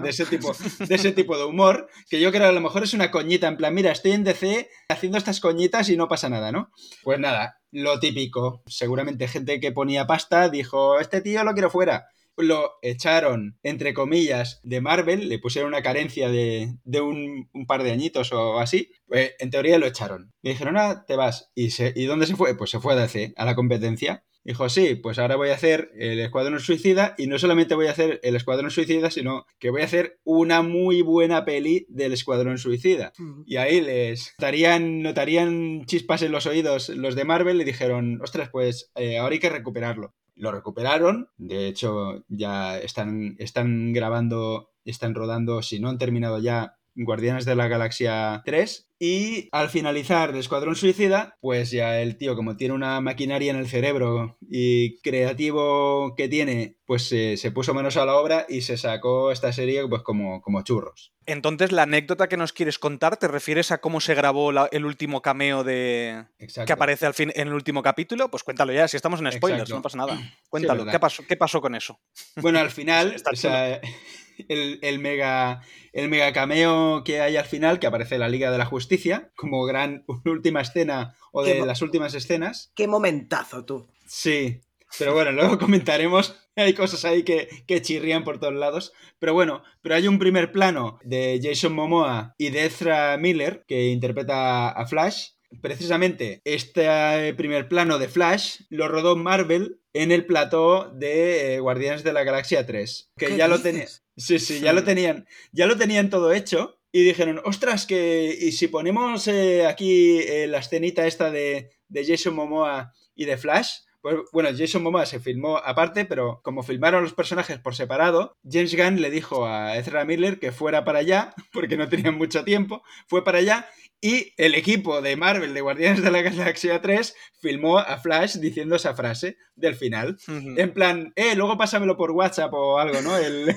ese, 0.08 0.26
tipo, 0.26 0.56
de 0.80 0.96
ese 0.96 1.12
tipo 1.12 1.38
de 1.38 1.46
humor, 1.46 1.90
que 2.10 2.20
yo 2.20 2.30
creo 2.30 2.44
que 2.44 2.50
a 2.50 2.52
lo 2.52 2.62
mejor 2.62 2.84
es 2.84 2.94
una 2.94 3.10
coñita, 3.10 3.48
en 3.48 3.58
plan, 3.58 3.74
mira, 3.74 3.92
estoy 3.92 4.12
en 4.12 4.24
DC 4.24 4.70
haciendo 4.90 5.18
estas 5.18 5.40
coñitas 5.40 5.90
y 5.90 5.98
no 5.98 6.08
pasa 6.08 6.30
nada, 6.30 6.52
¿no? 6.52 6.72
Pues 7.04 7.20
nada, 7.20 7.47
lo 7.72 8.00
típico. 8.00 8.64
Seguramente 8.68 9.28
gente 9.28 9.60
que 9.60 9.72
ponía 9.72 10.08
pasta 10.08 10.50
dijo, 10.50 11.00
este 11.00 11.22
tío 11.22 11.44
lo 11.44 11.54
quiero 11.54 11.70
fuera. 11.70 12.08
Lo 12.40 12.74
echaron, 12.84 13.58
entre 13.64 13.96
comillas, 13.96 14.60
de 14.64 14.80
Marvel, 14.80 15.28
le 15.28 15.40
pusieron 15.40 15.70
una 15.70 15.82
carencia 15.82 16.30
de, 16.30 16.78
un, 17.02 17.50
par 17.68 17.82
de 17.82 17.92
añitos 17.92 18.32
o 18.32 18.60
así. 18.60 18.92
Pues 19.08 19.34
en 19.40 19.50
teoría 19.50 19.80
lo 19.80 19.88
echaron. 19.88 20.34
Le 20.44 20.52
dijeron, 20.52 20.78
ah, 20.78 21.04
te 21.08 21.16
vas. 21.16 21.52
¿Y, 21.56 21.72
se, 21.72 21.94
¿Y 21.96 22.06
dónde 22.06 22.28
se 22.28 22.36
fue? 22.36 22.56
Pues 22.56 22.70
se 22.70 22.80
fue 22.80 22.94
a 22.94 22.98
DC, 22.98 23.34
a 23.36 23.46
la 23.46 23.56
competencia. 23.56 24.24
Dijo, 24.48 24.70
sí, 24.70 24.96
pues 24.96 25.20
ahora 25.20 25.36
voy 25.36 25.50
a 25.50 25.56
hacer 25.56 25.92
el 26.00 26.22
Escuadrón 26.22 26.62
Suicida 26.62 27.16
y 27.18 27.28
no 27.28 27.38
solamente 27.38 27.76
voy 27.76 27.88
a 27.88 27.92
hacer 27.92 28.22
el 28.24 28.34
Escuadrón 28.34 28.72
Suicida, 28.72 29.12
sino 29.12 29.46
que 29.60 29.72
voy 29.72 29.82
a 29.82 29.86
hacer 29.86 30.22
una 30.24 30.62
muy 30.62 31.02
buena 31.02 31.44
peli 31.44 31.86
del 31.90 32.14
Escuadrón 32.14 32.58
Suicida. 32.58 33.12
Y 33.46 33.58
ahí 33.58 33.82
les 33.82 34.36
notarían, 34.40 35.02
notarían 35.02 35.84
chispas 35.86 36.22
en 36.22 36.32
los 36.32 36.46
oídos 36.46 36.88
los 36.88 37.16
de 37.16 37.26
Marvel 37.26 37.60
y 37.60 37.66
dijeron, 37.66 38.22
ostras, 38.22 38.48
pues 38.50 38.90
eh, 38.96 39.18
ahora 39.18 39.34
hay 39.34 39.40
que 39.40 39.50
recuperarlo. 39.50 40.16
Lo 40.34 40.54
recuperaron, 40.54 41.28
de 41.36 41.68
hecho 41.68 42.24
ya 42.30 42.80
están, 42.80 43.36
están 43.40 43.92
grabando, 43.92 44.70
están 44.86 45.14
rodando, 45.14 45.62
si 45.62 45.82
no 45.82 45.90
han 45.90 45.98
terminado 45.98 46.40
ya, 46.40 46.78
Guardianes 46.96 47.44
de 47.44 47.56
la 47.56 47.68
Galaxia 47.68 48.44
3 48.46 48.87
y 49.00 49.50
al 49.52 49.70
finalizar 49.70 50.32
el 50.32 50.38
Escuadrón 50.38 50.76
Suicida, 50.76 51.36
pues 51.40 51.72
ya 51.72 52.02
el 52.02 52.18
tío, 52.18 52.36
como 52.36 52.58
tiene 52.58 52.74
una 52.74 53.00
maquinaria 53.02 53.52
en 53.52 53.58
el 53.58 53.68
cerebro 53.68 54.38
y 54.42 55.00
creativo 55.02 56.16
que 56.16 56.28
tiene, 56.28 56.78
pues 56.86 57.08
se 57.08 57.52
puso 57.52 57.74
manos 57.74 57.98
a 57.98 58.06
la 58.06 58.16
obra 58.16 58.46
y 58.50 58.62
se 58.62 58.78
sacó 58.78 59.32
esta 59.32 59.54
serie 59.54 59.88
pues 59.88 60.02
como, 60.02 60.42
como 60.42 60.62
churros. 60.64 61.14
Entonces, 61.26 61.74
la 61.74 61.84
anécdota 61.84 62.30
que 62.30 62.38
nos 62.38 62.54
quieres 62.54 62.80
contar, 62.80 63.18
¿te 63.18 63.28
refieres 63.28 63.72
a 63.72 63.80
cómo 63.80 64.00
se 64.00 64.16
grabó 64.16 64.52
el 64.68 64.86
último 64.86 65.22
cameo 65.22 65.64
de 65.66 66.26
que 66.66 66.74
aparece 66.74 67.06
al 67.06 67.14
fin 67.14 67.34
en 67.36 67.50
el 67.50 67.54
último 67.54 67.84
capítulo? 67.84 68.32
Pues 68.32 68.44
cuéntalo 68.44 68.72
ya, 68.72 68.88
si 68.88 68.96
estamos 68.96 69.20
en 69.20 69.32
spoilers, 69.34 69.70
no 69.70 69.82
pasa 69.82 69.98
nada. 69.98 70.18
Cuéntalo, 70.50 70.86
¿qué, 70.86 71.00
pasó, 71.00 71.24
¿qué 71.28 71.36
pasó 71.36 71.60
con 71.60 71.76
eso? 71.76 72.00
Bueno, 72.38 72.60
al 72.60 72.72
final, 72.72 73.16
el, 74.48 75.00
mega, 75.00 75.62
el 75.94 76.10
mega 76.10 76.34
cameo 76.34 77.04
que 77.04 77.22
hay 77.22 77.38
al 77.38 77.46
final, 77.46 77.80
que 77.80 77.88
aparece 77.88 78.18
la 78.18 78.30
Liga 78.30 78.52
de 78.52 78.58
la 78.58 78.66
Justicia, 78.66 79.32
como 79.36 79.66
gran 79.66 80.06
última 80.26 80.62
escena 80.62 81.16
o 81.32 81.44
de 81.44 81.66
las 81.66 81.82
últimas 81.82 82.14
escenas. 82.14 82.72
Qué 82.76 82.88
momentazo 82.88 83.66
tú. 83.66 83.88
Sí, 84.08 84.62
pero 84.98 85.14
bueno, 85.14 85.32
luego 85.32 85.58
comentaremos. 85.60 86.36
Hay 86.56 86.74
cosas 86.74 87.06
ahí 87.06 87.24
que, 87.24 87.48
que, 87.68 87.82
chirrían 87.82 88.24
por 88.24 88.40
todos 88.40 88.56
lados. 88.56 88.94
Pero 89.20 89.34
bueno, 89.34 89.64
pero 89.82 89.96
hay 89.96 90.08
un 90.08 90.18
primer 90.18 90.52
plano 90.52 91.00
de 91.04 91.40
Jason 91.42 91.74
Momoa 91.74 92.34
y 92.38 92.50
de 92.50 92.66
Ezra 92.66 93.18
Miller, 93.18 93.64
que 93.68 93.90
interpreta 93.90 94.70
a 94.70 94.88
Flash, 94.88 95.30
precisamente 95.62 96.42
este 96.46 97.34
primer 97.36 97.68
plano 97.68 97.98
de 97.98 98.08
Flash 98.08 98.62
lo 98.70 98.88
rodó 98.88 99.16
Marvel 99.16 99.80
en 99.94 100.12
el 100.12 100.26
plató 100.26 100.92
de 100.94 101.56
eh, 101.56 101.60
Guardianes 101.60 102.04
de 102.04 102.14
la 102.14 102.24
Galaxia 102.24 102.66
3, 102.66 103.12
que 103.18 103.38
ya 103.38 103.48
lo 103.48 103.60
tenían. 103.60 103.88
Sí, 104.18 104.40
sí, 104.40 104.60
ya 104.62 104.74
lo 104.74 104.84
tenían, 104.84 105.28
ya 105.52 105.68
lo 105.68 105.78
tenían 105.78 106.10
todo 106.10 106.34
hecho 106.34 106.80
y 106.92 107.04
dijeron, 107.04 107.40
ostras, 107.46 107.86
que 107.86 108.36
y 108.40 108.52
si 108.52 108.68
ponemos 108.68 109.28
eh, 109.28 109.68
aquí 109.68 110.18
eh, 110.20 110.48
la 110.48 110.58
escenita 110.58 111.06
esta 111.06 111.30
de, 111.30 111.70
de 111.88 112.06
Jason 112.06 112.34
Momoa 112.34 112.94
y 113.14 113.26
de 113.26 113.38
Flash, 113.38 113.82
pues, 114.02 114.16
bueno, 114.32 114.50
Jason 114.58 114.82
Momoa 114.82 115.06
se 115.06 115.20
filmó 115.20 115.58
aparte, 115.58 116.06
pero 116.06 116.42
como 116.44 116.64
filmaron 116.64 117.04
los 117.04 117.14
personajes 117.14 117.60
por 117.60 117.76
separado, 117.76 118.38
James 118.44 118.76
Gunn 118.76 119.02
le 119.02 119.12
dijo 119.12 119.46
a 119.46 119.78
Ezra 119.78 120.04
Miller 120.04 120.40
que 120.40 120.52
fuera 120.52 120.84
para 120.84 121.00
allá, 121.00 121.36
porque 121.54 121.78
no 121.78 121.88
tenían 121.88 122.18
mucho 122.18 122.44
tiempo, 122.44 122.82
fue 123.06 123.24
para 123.24 123.38
allá 123.38 123.68
y 124.02 124.34
el 124.38 124.54
equipo 124.56 125.02
de 125.02 125.16
Marvel 125.16 125.54
de 125.54 125.62
Guardianes 125.62 126.04
de 126.04 126.12
la 126.12 126.22
Galaxia 126.22 126.82
3 126.82 127.16
filmó 127.42 127.80
a 127.80 127.98
Flash 127.98 128.36
diciendo 128.36 128.76
esa 128.76 128.94
frase 128.94 129.38
del 129.56 129.76
final. 129.76 130.18
En 130.28 130.72
plan, 130.74 131.14
eh, 131.16 131.36
luego 131.36 131.58
pásamelo 131.58 131.98
por 131.98 132.12
WhatsApp 132.12 132.54
o 132.54 132.78
algo, 132.80 133.02
¿no? 133.02 133.18
El, 133.18 133.56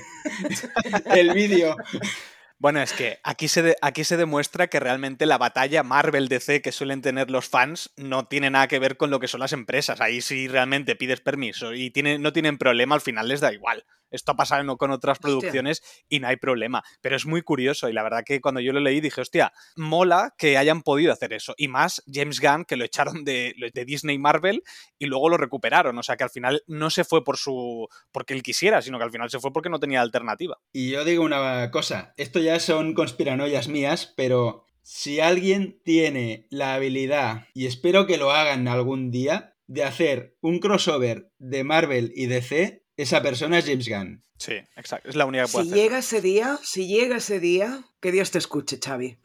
el 1.14 1.32
vídeo. 1.34 1.76
Bueno, 2.58 2.82
es 2.82 2.92
que 2.92 3.18
aquí 3.22 3.48
se, 3.48 3.76
aquí 3.80 4.04
se 4.04 4.18
demuestra 4.18 4.66
que 4.66 4.80
realmente 4.80 5.24
la 5.24 5.38
batalla 5.38 5.82
Marvel-DC 5.82 6.60
que 6.60 6.72
suelen 6.72 7.00
tener 7.00 7.30
los 7.30 7.48
fans 7.48 7.90
no 7.96 8.26
tiene 8.26 8.50
nada 8.50 8.68
que 8.68 8.78
ver 8.78 8.98
con 8.98 9.10
lo 9.10 9.18
que 9.18 9.28
son 9.28 9.40
las 9.40 9.54
empresas. 9.54 10.00
Ahí 10.00 10.20
si 10.20 10.46
realmente 10.46 10.94
pides 10.94 11.20
permiso 11.20 11.72
y 11.72 11.90
tiene, 11.90 12.18
no 12.18 12.34
tienen 12.34 12.58
problema, 12.58 12.94
al 12.94 13.00
final 13.00 13.28
les 13.28 13.40
da 13.40 13.52
igual. 13.52 13.84
Esto 14.10 14.32
ha 14.32 14.36
pasado 14.36 14.76
con 14.76 14.90
otras 14.90 15.18
producciones 15.18 15.82
y 16.08 16.20
no 16.20 16.28
hay 16.28 16.36
problema. 16.36 16.82
Pero 17.00 17.16
es 17.16 17.26
muy 17.26 17.42
curioso 17.42 17.88
y 17.88 17.92
la 17.92 18.02
verdad 18.02 18.22
que 18.24 18.40
cuando 18.40 18.60
yo 18.60 18.72
lo 18.72 18.80
leí 18.80 19.00
dije, 19.00 19.20
hostia, 19.20 19.52
mola 19.76 20.34
que 20.36 20.56
hayan 20.56 20.82
podido 20.82 21.12
hacer 21.12 21.32
eso. 21.32 21.54
Y 21.56 21.68
más 21.68 22.02
James 22.12 22.40
Gunn, 22.40 22.64
que 22.64 22.76
lo 22.76 22.84
echaron 22.84 23.24
de, 23.24 23.54
de 23.72 23.84
Disney 23.84 24.18
Marvel 24.18 24.62
y 24.98 25.06
luego 25.06 25.28
lo 25.28 25.36
recuperaron. 25.36 25.96
O 25.98 26.02
sea 26.02 26.16
que 26.16 26.24
al 26.24 26.30
final 26.30 26.62
no 26.66 26.90
se 26.90 27.04
fue 27.04 27.24
por 27.24 27.36
su 27.36 27.88
porque 28.12 28.34
él 28.34 28.42
quisiera, 28.42 28.82
sino 28.82 28.98
que 28.98 29.04
al 29.04 29.10
final 29.10 29.30
se 29.30 29.40
fue 29.40 29.52
porque 29.52 29.70
no 29.70 29.80
tenía 29.80 30.00
alternativa. 30.00 30.58
Y 30.72 30.90
yo 30.90 31.04
digo 31.04 31.24
una 31.24 31.70
cosa, 31.70 32.14
esto 32.16 32.40
ya 32.40 32.60
son 32.60 32.94
conspiranoias 32.94 33.68
mías, 33.68 34.12
pero 34.16 34.66
si 34.82 35.20
alguien 35.20 35.80
tiene 35.84 36.46
la 36.50 36.74
habilidad, 36.74 37.46
y 37.54 37.66
espero 37.66 38.06
que 38.06 38.18
lo 38.18 38.30
hagan 38.30 38.68
algún 38.68 39.10
día, 39.10 39.54
de 39.66 39.84
hacer 39.84 40.36
un 40.40 40.58
crossover 40.58 41.30
de 41.38 41.62
Marvel 41.62 42.12
y 42.16 42.26
DC, 42.26 42.79
esa 43.02 43.22
persona 43.22 43.58
es 43.58 43.66
James 43.66 43.88
Gunn. 43.88 44.24
Sí, 44.36 44.54
exacto. 44.76 45.08
Es 45.08 45.16
la 45.16 45.26
única 45.26 45.44
que 45.44 45.52
puede 45.52 45.64
Si 45.66 45.74
llega 45.74 45.98
ese 45.98 46.20
día, 46.20 46.58
si 46.62 46.86
llega 46.86 47.16
ese 47.16 47.40
día, 47.40 47.84
que 48.00 48.12
Dios 48.12 48.30
te 48.30 48.38
escuche, 48.38 48.78
Xavi. 48.82 49.18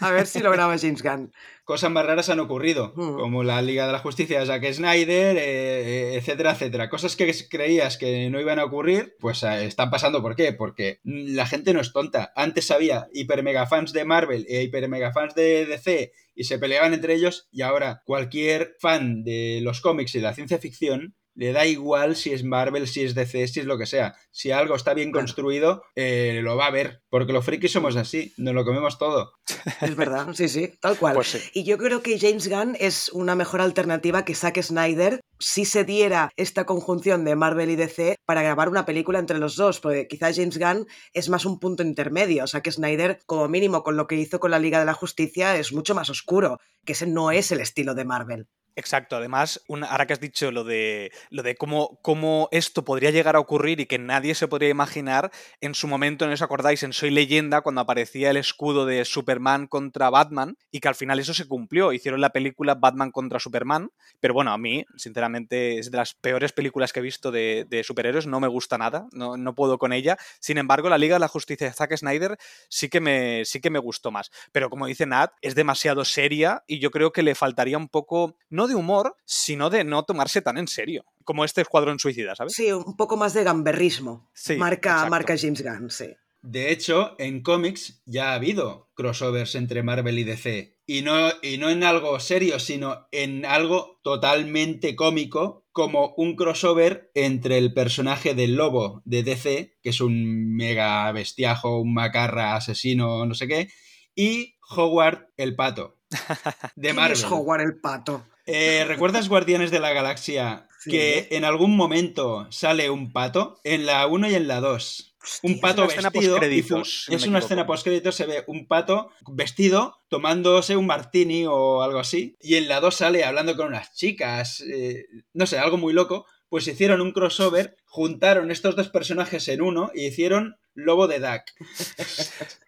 A 0.00 0.10
ver 0.10 0.26
si 0.26 0.40
lo 0.40 0.50
graba 0.50 0.76
James 0.78 1.02
Gunn. 1.02 1.32
Cosas 1.64 1.90
más 1.90 2.04
raras 2.04 2.28
han 2.28 2.40
ocurrido, 2.40 2.92
mm. 2.96 3.16
como 3.16 3.44
la 3.44 3.62
Liga 3.62 3.86
de 3.86 3.92
la 3.92 4.00
Justicia 4.00 4.40
de 4.40 4.46
Zack 4.46 4.72
Snyder, 4.72 5.36
eh, 5.36 5.42
eh, 5.42 6.14
etcétera, 6.16 6.52
etcétera. 6.52 6.90
Cosas 6.90 7.16
que 7.16 7.32
creías 7.48 7.96
que 7.96 8.28
no 8.30 8.40
iban 8.40 8.58
a 8.58 8.64
ocurrir, 8.64 9.14
pues 9.20 9.42
eh, 9.44 9.64
están 9.64 9.90
pasando. 9.90 10.22
¿Por 10.22 10.34
qué? 10.34 10.52
Porque 10.52 11.00
la 11.04 11.46
gente 11.46 11.72
no 11.72 11.80
es 11.80 11.92
tonta. 11.92 12.32
Antes 12.34 12.70
había 12.70 13.08
hiper 13.12 13.42
mega 13.42 13.66
fans 13.66 13.92
de 13.92 14.04
Marvel 14.04 14.44
e 14.48 14.62
hiper 14.62 14.88
mega 14.88 15.12
fans 15.12 15.34
de 15.34 15.66
DC 15.66 16.12
y 16.34 16.44
se 16.44 16.58
peleaban 16.58 16.94
entre 16.94 17.14
ellos, 17.14 17.48
y 17.52 17.62
ahora 17.62 18.02
cualquier 18.04 18.74
fan 18.80 19.22
de 19.22 19.60
los 19.62 19.80
cómics 19.80 20.14
y 20.14 20.18
de 20.18 20.24
la 20.24 20.34
ciencia 20.34 20.58
ficción 20.58 21.14
le 21.34 21.52
da 21.52 21.66
igual 21.66 22.16
si 22.16 22.32
es 22.32 22.44
Marvel, 22.44 22.86
si 22.86 23.02
es 23.02 23.14
DC, 23.14 23.48
si 23.48 23.60
es 23.60 23.66
lo 23.66 23.78
que 23.78 23.86
sea. 23.86 24.14
Si 24.30 24.50
algo 24.50 24.74
está 24.74 24.94
bien 24.94 25.12
construido, 25.12 25.82
eh, 25.94 26.40
lo 26.42 26.56
va 26.56 26.66
a 26.66 26.70
ver. 26.70 27.02
Porque 27.08 27.32
los 27.32 27.44
frikis 27.44 27.72
somos 27.72 27.96
así, 27.96 28.32
nos 28.36 28.54
lo 28.54 28.64
comemos 28.64 28.98
todo. 28.98 29.32
Es 29.80 29.96
verdad, 29.96 30.28
sí, 30.34 30.48
sí, 30.48 30.72
tal 30.80 30.96
cual. 30.96 31.14
Pues 31.14 31.50
y 31.54 31.64
yo 31.64 31.76
creo 31.78 32.02
que 32.02 32.18
James 32.18 32.48
Gunn 32.48 32.76
es 32.78 33.10
una 33.12 33.34
mejor 33.34 33.60
alternativa 33.60 34.24
que 34.24 34.34
Zack 34.34 34.60
Snyder 34.62 35.20
si 35.42 35.64
se 35.64 35.84
diera 35.84 36.30
esta 36.36 36.66
conjunción 36.66 37.24
de 37.24 37.34
Marvel 37.34 37.70
y 37.70 37.76
DC 37.76 38.16
para 38.24 38.42
grabar 38.42 38.68
una 38.68 38.86
película 38.86 39.18
entre 39.18 39.38
los 39.38 39.56
dos, 39.56 39.80
porque 39.80 40.06
quizás 40.06 40.36
James 40.36 40.58
Gunn 40.58 40.86
es 41.12 41.28
más 41.28 41.44
un 41.44 41.58
punto 41.58 41.82
intermedio. 41.82 42.44
O 42.44 42.46
sea 42.46 42.60
que 42.60 42.70
Snyder, 42.70 43.20
como 43.26 43.48
mínimo, 43.48 43.82
con 43.82 43.96
lo 43.96 44.06
que 44.06 44.14
hizo 44.14 44.38
con 44.38 44.52
la 44.52 44.60
Liga 44.60 44.78
de 44.78 44.86
la 44.86 44.94
Justicia, 44.94 45.56
es 45.56 45.72
mucho 45.72 45.96
más 45.96 46.10
oscuro, 46.10 46.60
que 46.84 46.92
ese 46.92 47.06
no 47.08 47.32
es 47.32 47.50
el 47.50 47.60
estilo 47.60 47.94
de 47.94 48.04
Marvel. 48.04 48.48
Exacto, 48.74 49.16
además, 49.16 49.62
ahora 49.68 50.06
que 50.06 50.14
has 50.14 50.20
dicho 50.20 50.50
lo 50.50 50.64
de, 50.64 51.12
lo 51.28 51.42
de 51.42 51.56
cómo, 51.56 51.98
cómo, 52.00 52.48
esto 52.52 52.84
podría 52.84 53.10
llegar 53.10 53.36
a 53.36 53.40
ocurrir 53.40 53.80
y 53.80 53.86
que 53.86 53.98
nadie 53.98 54.34
se 54.34 54.48
podría 54.48 54.70
imaginar, 54.70 55.30
en 55.60 55.74
su 55.74 55.88
momento, 55.88 56.26
¿no 56.26 56.32
os 56.32 56.40
acordáis? 56.40 56.82
En 56.82 56.94
Soy 56.94 57.10
leyenda, 57.10 57.60
cuando 57.60 57.82
aparecía 57.82 58.30
el 58.30 58.38
escudo 58.38 58.86
de 58.86 59.04
Superman 59.04 59.66
contra 59.66 60.08
Batman, 60.08 60.56
y 60.70 60.80
que 60.80 60.88
al 60.88 60.94
final 60.94 61.18
eso 61.18 61.34
se 61.34 61.46
cumplió, 61.46 61.92
hicieron 61.92 62.22
la 62.22 62.30
película 62.30 62.74
Batman 62.74 63.10
contra 63.10 63.38
Superman, 63.38 63.90
pero 64.20 64.32
bueno, 64.32 64.52
a 64.52 64.58
mí, 64.58 64.86
sinceramente, 64.96 65.78
es 65.78 65.90
de 65.90 65.98
las 65.98 66.14
peores 66.14 66.52
películas 66.52 66.94
que 66.94 67.00
he 67.00 67.02
visto 67.02 67.30
de, 67.30 67.82
superhéroes, 67.84 68.26
no 68.26 68.40
me 68.40 68.48
gusta 68.48 68.78
nada, 68.78 69.06
no, 69.12 69.36
no, 69.36 69.54
puedo 69.54 69.76
con 69.76 69.92
ella, 69.92 70.16
sin 70.40 70.56
embargo, 70.56 70.88
la 70.88 70.96
Liga 70.96 71.16
de 71.16 71.20
la 71.20 71.28
Justicia 71.28 71.66
de 71.66 71.74
Zack 71.74 71.94
Snyder 71.94 72.38
sí 72.70 72.88
que, 72.88 73.00
me, 73.00 73.44
sí 73.44 73.60
que 73.60 73.68
me 73.68 73.78
gustó 73.78 74.10
más, 74.10 74.30
pero 74.50 74.70
como 74.70 74.86
dice 74.86 75.04
Nat, 75.04 75.32
es 75.42 75.54
demasiado 75.54 76.06
seria 76.06 76.64
y 76.66 76.78
yo 76.78 76.90
creo 76.90 77.12
que 77.12 77.22
le 77.22 77.34
faltaría 77.34 77.76
un 77.76 77.88
poco 77.88 78.36
de 78.66 78.74
humor, 78.74 79.16
sino 79.24 79.70
de 79.70 79.84
no 79.84 80.04
tomarse 80.04 80.42
tan 80.42 80.58
en 80.58 80.68
serio. 80.68 81.04
Como 81.24 81.44
este 81.44 81.60
Escuadrón 81.60 81.98
Suicida, 81.98 82.34
¿sabes? 82.34 82.52
Sí, 82.54 82.72
un 82.72 82.96
poco 82.96 83.16
más 83.16 83.34
de 83.34 83.44
gamberrismo. 83.44 84.30
Sí, 84.34 84.56
marca, 84.56 85.08
marca 85.08 85.34
James 85.38 85.62
Gunn, 85.62 85.90
sí. 85.90 86.14
De 86.42 86.72
hecho, 86.72 87.14
en 87.18 87.42
cómics 87.42 88.02
ya 88.04 88.32
ha 88.32 88.34
habido 88.34 88.90
crossovers 88.94 89.54
entre 89.54 89.84
Marvel 89.84 90.18
y 90.18 90.24
DC. 90.24 90.76
Y 90.86 91.02
no, 91.02 91.30
y 91.40 91.56
no 91.58 91.70
en 91.70 91.84
algo 91.84 92.18
serio, 92.18 92.58
sino 92.58 93.06
en 93.12 93.46
algo 93.46 94.00
totalmente 94.02 94.96
cómico, 94.96 95.62
como 95.70 96.14
un 96.16 96.34
crossover 96.34 97.12
entre 97.14 97.58
el 97.58 97.72
personaje 97.72 98.34
del 98.34 98.56
lobo 98.56 99.02
de 99.04 99.22
DC, 99.22 99.78
que 99.82 99.90
es 99.90 100.00
un 100.00 100.54
mega 100.56 101.10
bestiajo, 101.12 101.80
un 101.80 101.94
macarra 101.94 102.56
asesino, 102.56 103.24
no 103.24 103.34
sé 103.34 103.46
qué, 103.46 103.68
y 104.14 104.56
Howard 104.76 105.28
el 105.36 105.54
pato. 105.54 105.98
De 106.76 106.92
Marvel. 106.92 107.12
es 107.12 107.24
Howard 107.24 107.62
el 107.62 107.80
pato? 107.80 108.26
Eh, 108.46 108.84
¿Recuerdas 108.86 109.28
Guardianes 109.28 109.70
de 109.70 109.80
la 109.80 109.92
Galaxia? 109.92 110.68
Que 110.84 111.28
en 111.30 111.44
algún 111.44 111.76
momento 111.76 112.48
sale 112.50 112.90
un 112.90 113.12
pato, 113.12 113.60
en 113.62 113.86
la 113.86 114.04
1 114.08 114.30
y 114.30 114.34
en 114.34 114.48
la 114.48 114.60
2. 114.60 115.16
un 115.44 115.60
pato 115.60 115.86
vestido. 115.86 116.38
es 116.40 117.26
una 117.26 117.38
escena 117.38 117.66
post 117.66 117.86
se 117.86 118.26
ve 118.26 118.42
un 118.48 118.66
pato 118.66 119.10
vestido 119.28 120.02
tomándose 120.08 120.76
un 120.76 120.86
martini 120.86 121.46
o 121.46 121.82
algo 121.82 122.00
así. 122.00 122.36
Y 122.40 122.56
en 122.56 122.66
la 122.66 122.80
2 122.80 122.96
sale 122.96 123.22
hablando 123.22 123.56
con 123.56 123.68
unas 123.68 123.94
chicas. 123.94 124.60
Eh, 124.60 125.06
no 125.32 125.46
sé, 125.46 125.58
algo 125.58 125.76
muy 125.76 125.92
loco. 125.92 126.26
Pues 126.52 126.68
hicieron 126.68 127.00
un 127.00 127.12
crossover, 127.12 127.78
juntaron 127.86 128.50
estos 128.50 128.76
dos 128.76 128.90
personajes 128.90 129.48
en 129.48 129.62
uno 129.62 129.90
y 129.94 130.04
hicieron 130.08 130.58
Lobo 130.74 131.08
de 131.08 131.18
Duck. 131.18 131.44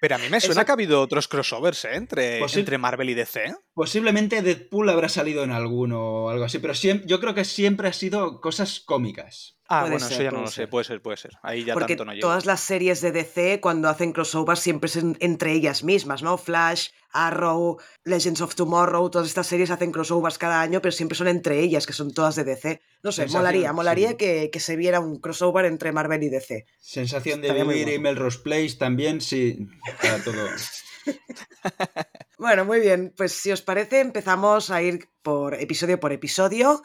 Pero 0.01 0.15
a 0.15 0.19
mí 0.19 0.25
me 0.31 0.41
suena 0.41 0.65
que 0.65 0.73
ha 0.73 0.73
habido 0.73 1.03
otros 1.03 1.29
crossovers 1.29 1.85
¿eh? 1.85 1.97
entre, 1.97 2.39
entre 2.39 2.79
Marvel 2.79 3.11
y 3.11 3.15
DC. 3.15 3.55
Posiblemente 3.75 4.41
Deadpool 4.41 4.89
habrá 4.89 5.11
salido 5.11 5.45
en 5.45 5.51
alguno 5.51 6.01
o 6.01 6.31
algo 6.31 6.47
así, 6.47 6.61
pero 6.61 6.73
yo 6.73 7.21
creo 7.21 7.35
que 7.35 7.45
siempre 7.45 7.89
ha 7.89 7.93
sido 7.93 8.41
cosas 8.41 8.81
cómicas. 8.81 9.59
Ah, 9.69 9.83
bueno, 9.83 9.97
eso 9.97 10.23
ya 10.23 10.31
no 10.31 10.41
lo 10.41 10.47
sé, 10.47 10.67
puede 10.67 10.85
ser, 10.85 11.03
puede 11.03 11.19
ser. 11.19 11.33
Ahí 11.43 11.65
ya 11.65 11.75
Porque 11.75 11.97
tanto 11.97 12.11
no 12.11 12.19
Todas 12.21 12.47
las 12.47 12.61
series 12.61 13.03
de 13.03 13.13
DC, 13.13 13.61
cuando 13.61 13.91
hacen 13.91 14.13
crossovers, 14.13 14.61
siempre 14.61 14.89
son 14.89 15.17
entre 15.21 15.53
ellas 15.53 15.85
mismas, 15.85 16.23
¿no? 16.23 16.39
Flash, 16.39 16.89
Arrow, 17.15 17.79
Legends 18.05 18.41
of 18.41 18.55
Tomorrow, 18.55 19.09
todas 19.09 19.29
estas 19.29 19.47
series 19.47 19.71
hacen 19.71 19.93
crossovers 19.93 20.37
cada 20.37 20.61
año, 20.61 20.83
pero 20.83 20.93
siempre 20.93 21.17
son 21.17 21.29
entre 21.29 21.61
ellas, 21.61 21.87
que 21.87 21.93
son 21.93 22.13
todas 22.13 22.35
de 22.35 22.45
DC. 22.45 22.83
No 23.03 23.13
sé, 23.13 23.27
molaría, 23.29 23.73
molaría 23.73 24.17
que, 24.17 24.51
se 24.59 24.77
viera 24.77 25.01
un 25.01 25.21
crossover 25.21 25.65
entre 25.65 25.93
Marvel 25.93 26.23
y 26.23 26.29
DC. 26.29 26.67
Sensación 26.81 27.41
de 27.41 27.53
vivir 27.53 27.89
y 27.89 27.99
Melrose 27.99 28.41
Place 28.41 28.77
también, 28.79 29.21
sí, 29.21 29.69
para 30.03 30.23
todo. 30.23 30.35
bueno, 32.39 32.65
muy 32.65 32.81
bien, 32.81 33.13
pues 33.17 33.33
si 33.33 33.53
os 33.53 33.63
parece, 33.63 34.01
empezamos 34.01 34.71
a 34.71 34.83
ir 34.83 35.09
por 35.23 35.55
episodio 35.55 36.01
por 36.01 36.13
episodio. 36.13 36.83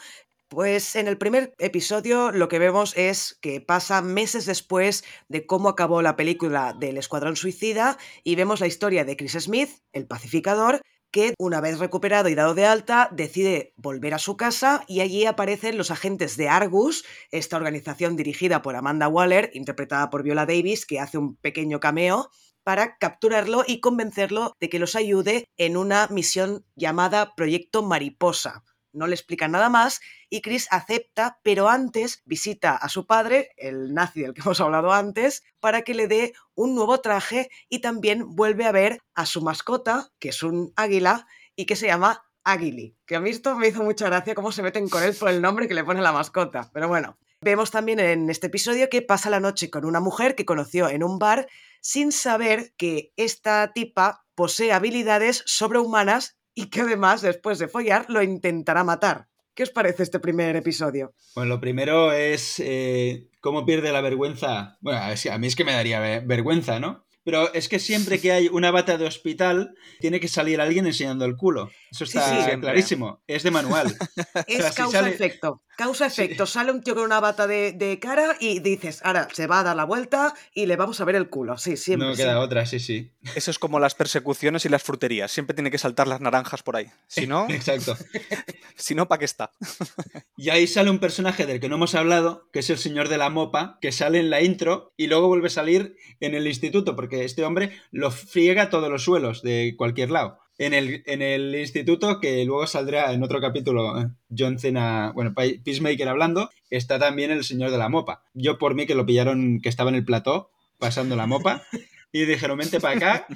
Pues 0.50 0.96
en 0.96 1.08
el 1.08 1.20
primer 1.20 1.54
episodio 1.60 2.32
lo 2.32 2.48
que 2.50 2.58
vemos 2.58 2.98
es 2.98 3.38
que 3.40 3.62
pasa 3.62 4.02
meses 4.02 4.48
después 4.48 5.04
de 5.28 5.46
cómo 5.46 5.70
acabó 5.70 6.02
la 6.02 6.16
película 6.16 6.74
del 6.74 6.98
Escuadrón 6.98 7.36
Suicida 7.36 8.00
y 8.24 8.34
vemos 8.34 8.60
la 8.60 8.66
historia 8.66 9.06
de 9.06 9.16
Chris 9.16 9.34
Smith, 9.34 9.70
el 9.94 10.08
pacificador, 10.08 10.82
que 11.12 11.36
una 11.38 11.62
vez 11.62 11.78
recuperado 11.78 12.30
y 12.30 12.36
dado 12.36 12.56
de 12.56 12.66
alta 12.66 13.10
decide 13.12 13.74
volver 13.78 14.16
a 14.16 14.20
su 14.20 14.38
casa 14.38 14.84
y 14.88 15.02
allí 15.02 15.28
aparecen 15.28 15.78
los 15.78 15.92
agentes 15.92 16.36
de 16.36 16.50
Argus, 16.50 17.06
esta 17.30 17.56
organización 17.56 18.16
dirigida 18.16 18.64
por 18.64 18.76
Amanda 18.76 19.08
Waller, 19.08 19.52
interpretada 19.54 20.10
por 20.10 20.24
Viola 20.24 20.48
Davis, 20.48 20.88
que 20.88 21.00
hace 21.00 21.20
un 21.20 21.36
pequeño 21.36 21.80
cameo 21.80 22.32
para 22.64 22.98
capturarlo 22.98 23.66
y 23.68 23.82
convencerlo 23.82 24.56
de 24.60 24.70
que 24.70 24.80
los 24.80 24.96
ayude 24.96 25.48
en 25.58 25.78
una 25.78 26.08
misión 26.08 26.66
llamada 26.76 27.36
Proyecto 27.36 27.84
Mariposa 27.84 28.64
no 28.94 29.08
le 29.08 29.16
explica 29.16 29.48
nada 29.48 29.70
más 29.70 30.02
y 30.30 30.42
Chris 30.42 30.68
acepta, 30.72 31.40
pero 31.44 31.70
antes 31.70 32.22
visita 32.26 32.76
a 32.76 32.90
su 32.90 33.06
padre, 33.06 33.52
el 33.58 33.94
nazi 33.94 34.22
del 34.22 34.34
que 34.34 34.42
hemos 34.46 34.62
hablado 34.62 34.92
antes, 34.92 35.44
para 35.60 35.82
que 35.82 35.94
le 35.94 36.08
dé 36.08 36.34
un 36.56 36.76
nuevo 36.76 37.00
traje 37.02 37.50
y 37.70 37.80
también 37.80 38.36
vuelve 38.36 38.66
a 38.66 38.72
ver 38.72 39.02
a 39.16 39.26
su 39.26 39.42
mascota, 39.42 40.10
que 40.20 40.30
es 40.30 40.44
un 40.44 40.74
águila 40.76 41.28
y 41.56 41.66
que 41.66 41.76
se 41.76 41.88
llama 41.88 42.24
Aguili, 42.44 42.96
que 43.06 43.16
a 43.16 43.20
mí 43.20 43.30
esto 43.30 43.56
me 43.56 43.68
hizo 43.68 43.84
mucha 43.84 44.06
gracia 44.06 44.34
cómo 44.34 44.52
se 44.52 44.64
meten 44.64 44.90
con 44.90 45.04
él 45.04 45.14
por 45.14 45.30
el 45.30 45.42
nombre 45.42 45.68
que 45.68 45.74
le 45.74 45.84
pone 45.84 46.02
la 46.02 46.12
mascota. 46.12 46.70
Pero 46.74 46.88
bueno, 46.88 47.18
vemos 47.42 47.72
también 47.72 48.00
en 48.00 48.30
este 48.30 48.48
episodio 48.48 48.90
que 48.90 49.02
pasa 49.02 49.30
la 49.30 49.40
noche 49.40 49.70
con 49.70 49.86
una 49.86 50.00
mujer 50.00 50.36
que 50.36 50.46
conoció 50.46 50.90
en 50.90 51.04
un 51.04 51.20
bar 51.20 51.48
sin 51.82 52.12
saber 52.12 52.74
que 52.78 53.12
esta 53.18 53.72
tipa 53.74 54.26
posee 54.36 54.72
habilidades 54.72 55.44
sobrehumanas 55.46 56.39
y 56.60 56.70
que 56.70 56.82
además, 56.82 57.22
después 57.22 57.58
de 57.58 57.70
follar, 57.70 58.06
lo 58.10 58.22
intentará 58.22 58.84
matar. 58.84 59.30
¿Qué 59.56 59.64
os 59.64 59.70
parece 59.70 60.04
este 60.04 60.20
primer 60.20 60.58
episodio? 60.58 61.14
Bueno, 61.34 61.48
lo 61.48 61.62
primero 61.62 62.12
es 62.12 62.56
eh, 62.60 63.30
cómo 63.40 63.66
pierde 63.66 63.94
la 63.94 64.02
vergüenza. 64.02 64.78
Bueno, 64.82 65.00
a 65.00 65.38
mí 65.38 65.48
es 65.48 65.56
que 65.56 65.64
me 65.64 65.72
daría 65.72 66.02
vergüenza, 66.20 66.82
¿no? 66.82 67.06
Pero 67.24 67.54
es 67.54 67.70
que 67.70 67.80
siempre 67.80 68.20
que 68.20 68.34
hay 68.34 68.50
una 68.50 68.72
bata 68.72 68.98
de 68.98 69.06
hospital, 69.06 69.74
tiene 70.02 70.20
que 70.20 70.28
salir 70.28 70.60
alguien 70.60 70.86
enseñando 70.86 71.24
el 71.24 71.38
culo. 71.38 71.70
Eso 71.92 72.04
está 72.04 72.60
clarísimo. 72.60 73.22
Es 73.26 73.44
de 73.44 73.52
manual. 73.52 73.96
Es 74.48 74.76
causa-efecto. 74.76 75.62
Causa-efecto. 75.80 76.46
Sale 76.46 76.74
un 76.74 76.82
tío 76.82 76.94
con 76.94 77.06
una 77.06 77.22
bata 77.22 77.48
de, 77.48 78.00
cara 78.02 78.36
y 78.38 78.60
dices, 78.60 79.00
ahora 79.02 79.30
se 79.32 79.48
va 79.48 79.62
a 79.62 79.64
dar 79.64 79.78
la 79.78 79.86
vuelta 79.86 80.34
y 80.54 80.66
le 80.66 80.76
vamos 80.76 81.00
a 81.00 81.06
ver 81.06 81.16
el 81.16 81.30
culo. 81.30 81.58
Sí, 81.58 81.78
siempre. 81.78 82.10
No 82.10 82.16
queda 82.16 82.42
otra, 82.42 82.66
sí, 82.66 82.82
sí. 82.82 83.14
Eso 83.34 83.50
es 83.50 83.60
como 83.60 83.80
las 83.80 83.96
persecuciones 83.96 84.66
y 84.66 84.70
las 84.70 84.84
fruterías. 84.84 85.32
Siempre 85.32 85.54
tiene 85.54 85.72
que 85.72 85.78
saltar 85.78 86.10
las 86.10 86.20
naranjas 86.20 86.64
por 86.64 86.76
ahí. 86.76 86.88
Si 87.08 87.28
no. 87.28 87.46
Exacto. 87.50 87.96
si 88.76 88.94
no, 88.94 89.08
¿para 89.08 89.20
qué 89.20 89.26
está? 89.26 89.52
y 90.36 90.50
ahí 90.50 90.68
sale 90.68 90.90
un 90.90 91.00
personaje 91.00 91.46
del 91.46 91.62
que 91.62 91.70
no 91.70 91.76
hemos 91.76 91.96
hablado, 91.96 92.50
que 92.52 92.60
es 92.60 92.70
el 92.70 92.78
señor 92.78 93.08
de 93.08 93.18
la 93.18 93.30
mopa, 93.30 93.78
que 93.80 93.94
sale 93.94 94.20
en 94.20 94.30
la 94.30 94.42
intro 94.42 94.94
y 94.98 95.08
luego 95.08 95.30
vuelve 95.30 95.48
a 95.48 95.52
salir 95.52 95.96
en 96.20 96.36
el 96.36 96.46
instituto, 96.46 96.98
porque 96.98 97.24
este 97.24 97.46
hombre 97.46 97.72
lo 97.92 98.12
friega 98.12 98.70
todos 98.70 98.90
los 98.90 99.06
suelos 99.06 99.44
de 99.44 99.76
cualquier 99.78 100.12
lado 100.12 100.40
en 100.60 100.74
el, 100.74 101.04
en 101.06 101.22
el 101.22 101.56
instituto, 101.56 102.20
que 102.20 102.44
luego 102.44 102.68
saldrá 102.68 103.14
en 103.14 103.24
otro 103.24 103.40
capítulo, 103.40 104.00
eh, 104.00 104.10
John 104.38 104.60
Cena, 104.60 105.14
bueno, 105.16 105.34
Peacemaker 105.34 106.10
hablando, 106.10 106.50
está 106.70 107.00
también 107.00 107.32
el 107.32 107.46
señor 107.46 107.72
de 107.72 107.78
la 107.78 107.88
mopa. 107.88 108.24
Yo 108.34 108.58
por 108.58 108.76
mí 108.76 108.86
que 108.86 108.94
lo 108.94 109.06
pillaron, 109.06 109.62
que 109.62 109.70
estaba 109.70 109.90
en 109.90 109.96
el 109.96 110.06
plató, 110.06 110.52
pasando 110.78 111.16
la 111.16 111.28
mopa, 111.28 111.64
y 112.12 112.26
dijeron, 112.26 112.58
vente 112.58 112.82
para 112.82 112.98
acá. 112.98 113.28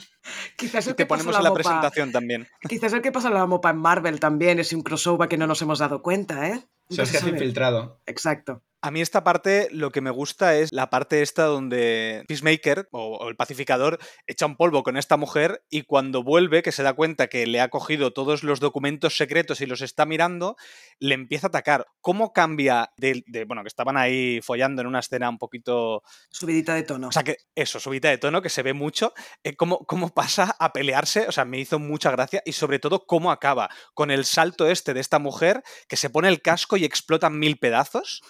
Quizás 0.57 0.85
el 0.87 0.95
que 0.95 1.05
ponemos 1.05 1.35
en 1.37 1.43
la 1.43 1.53
presentación 1.53 2.11
también. 2.11 2.47
Quizás 2.67 2.91
el 2.91 3.01
que 3.01 3.13
pasa 3.13 3.29
la 3.29 3.45
mopa 3.45 3.69
en 3.69 3.77
Marvel 3.77 4.19
también 4.19 4.59
es 4.59 4.73
un 4.73 4.81
crossover 4.81 5.29
que 5.29 5.37
no 5.37 5.47
nos 5.47 5.61
hemos 5.61 5.79
dado 5.79 6.01
cuenta, 6.01 6.49
¿eh? 6.49 6.61
Es 6.89 7.09
que 7.09 7.29
infiltrado. 7.29 8.01
Exacto. 8.05 8.61
A 8.85 8.91
mí 8.91 8.99
esta 8.99 9.23
parte 9.23 9.69
lo 9.71 9.93
que 9.93 10.01
me 10.01 10.09
gusta 10.09 10.57
es 10.57 10.73
la 10.73 10.89
parte 10.89 11.21
esta 11.21 11.45
donde 11.45 12.25
Peacemaker 12.27 12.89
o, 12.91 13.29
el 13.29 13.37
pacificador 13.37 13.97
echa 14.27 14.45
un 14.45 14.57
polvo 14.57 14.83
con 14.83 14.97
esta 14.97 15.15
mujer 15.15 15.63
y 15.69 15.83
cuando 15.83 16.21
vuelve, 16.21 16.61
que 16.63 16.73
se 16.73 16.83
da 16.83 16.91
cuenta 16.91 17.27
que 17.27 17.47
le 17.47 17.61
ha 17.61 17.69
cogido 17.69 18.11
todos 18.11 18.43
los 18.43 18.59
documentos 18.59 19.15
secretos 19.15 19.61
y 19.61 19.67
los 19.67 19.79
está 19.79 20.05
mirando, 20.05 20.57
le 20.99 21.15
empieza 21.15 21.47
a 21.47 21.49
atacar. 21.49 21.87
¿Cómo 22.01 22.33
cambia 22.33 22.91
de, 22.97 23.23
bueno, 23.47 23.61
que 23.63 23.69
estaban 23.69 23.95
ahí 23.95 24.41
follando 24.41 24.81
en 24.81 24.89
una 24.89 24.99
escena 24.99 25.29
un 25.29 25.37
poquito... 25.37 26.03
Subidita 26.29 26.75
de 26.75 26.83
tono. 26.83 27.07
O 27.07 27.11
sea, 27.13 27.23
que 27.23 27.37
eso, 27.55 27.79
subidita 27.79 28.09
de 28.09 28.17
tono, 28.17 28.41
que 28.41 28.49
se 28.49 28.63
ve 28.63 28.73
mucho. 28.73 29.13
Eh, 29.45 29.55
cómo, 29.55 29.85
¿Cómo 29.85 30.09
pasa 30.09 30.57
a 30.59 30.73
pelearse? 30.73 31.25
O 31.29 31.31
sea, 31.31 31.45
me 31.45 31.57
hizo 31.57 31.79
mucha 31.79 32.11
gracia 32.11 32.41
y 32.43 32.51
sobre 32.51 32.79
todo 32.79 33.05
cómo 33.05 33.31
acaba 33.31 33.69
con 33.93 34.11
el 34.11 34.25
salto 34.25 34.67
este 34.67 34.93
de 34.93 34.99
esta 34.99 35.19
mujer 35.19 35.63
que 35.87 35.95
se 35.95 36.09
pone 36.09 36.27
el 36.27 36.41
casco 36.41 36.75
y 36.75 36.83
explota 36.83 37.29
mil 37.29 37.57
pedazos. 37.59 38.21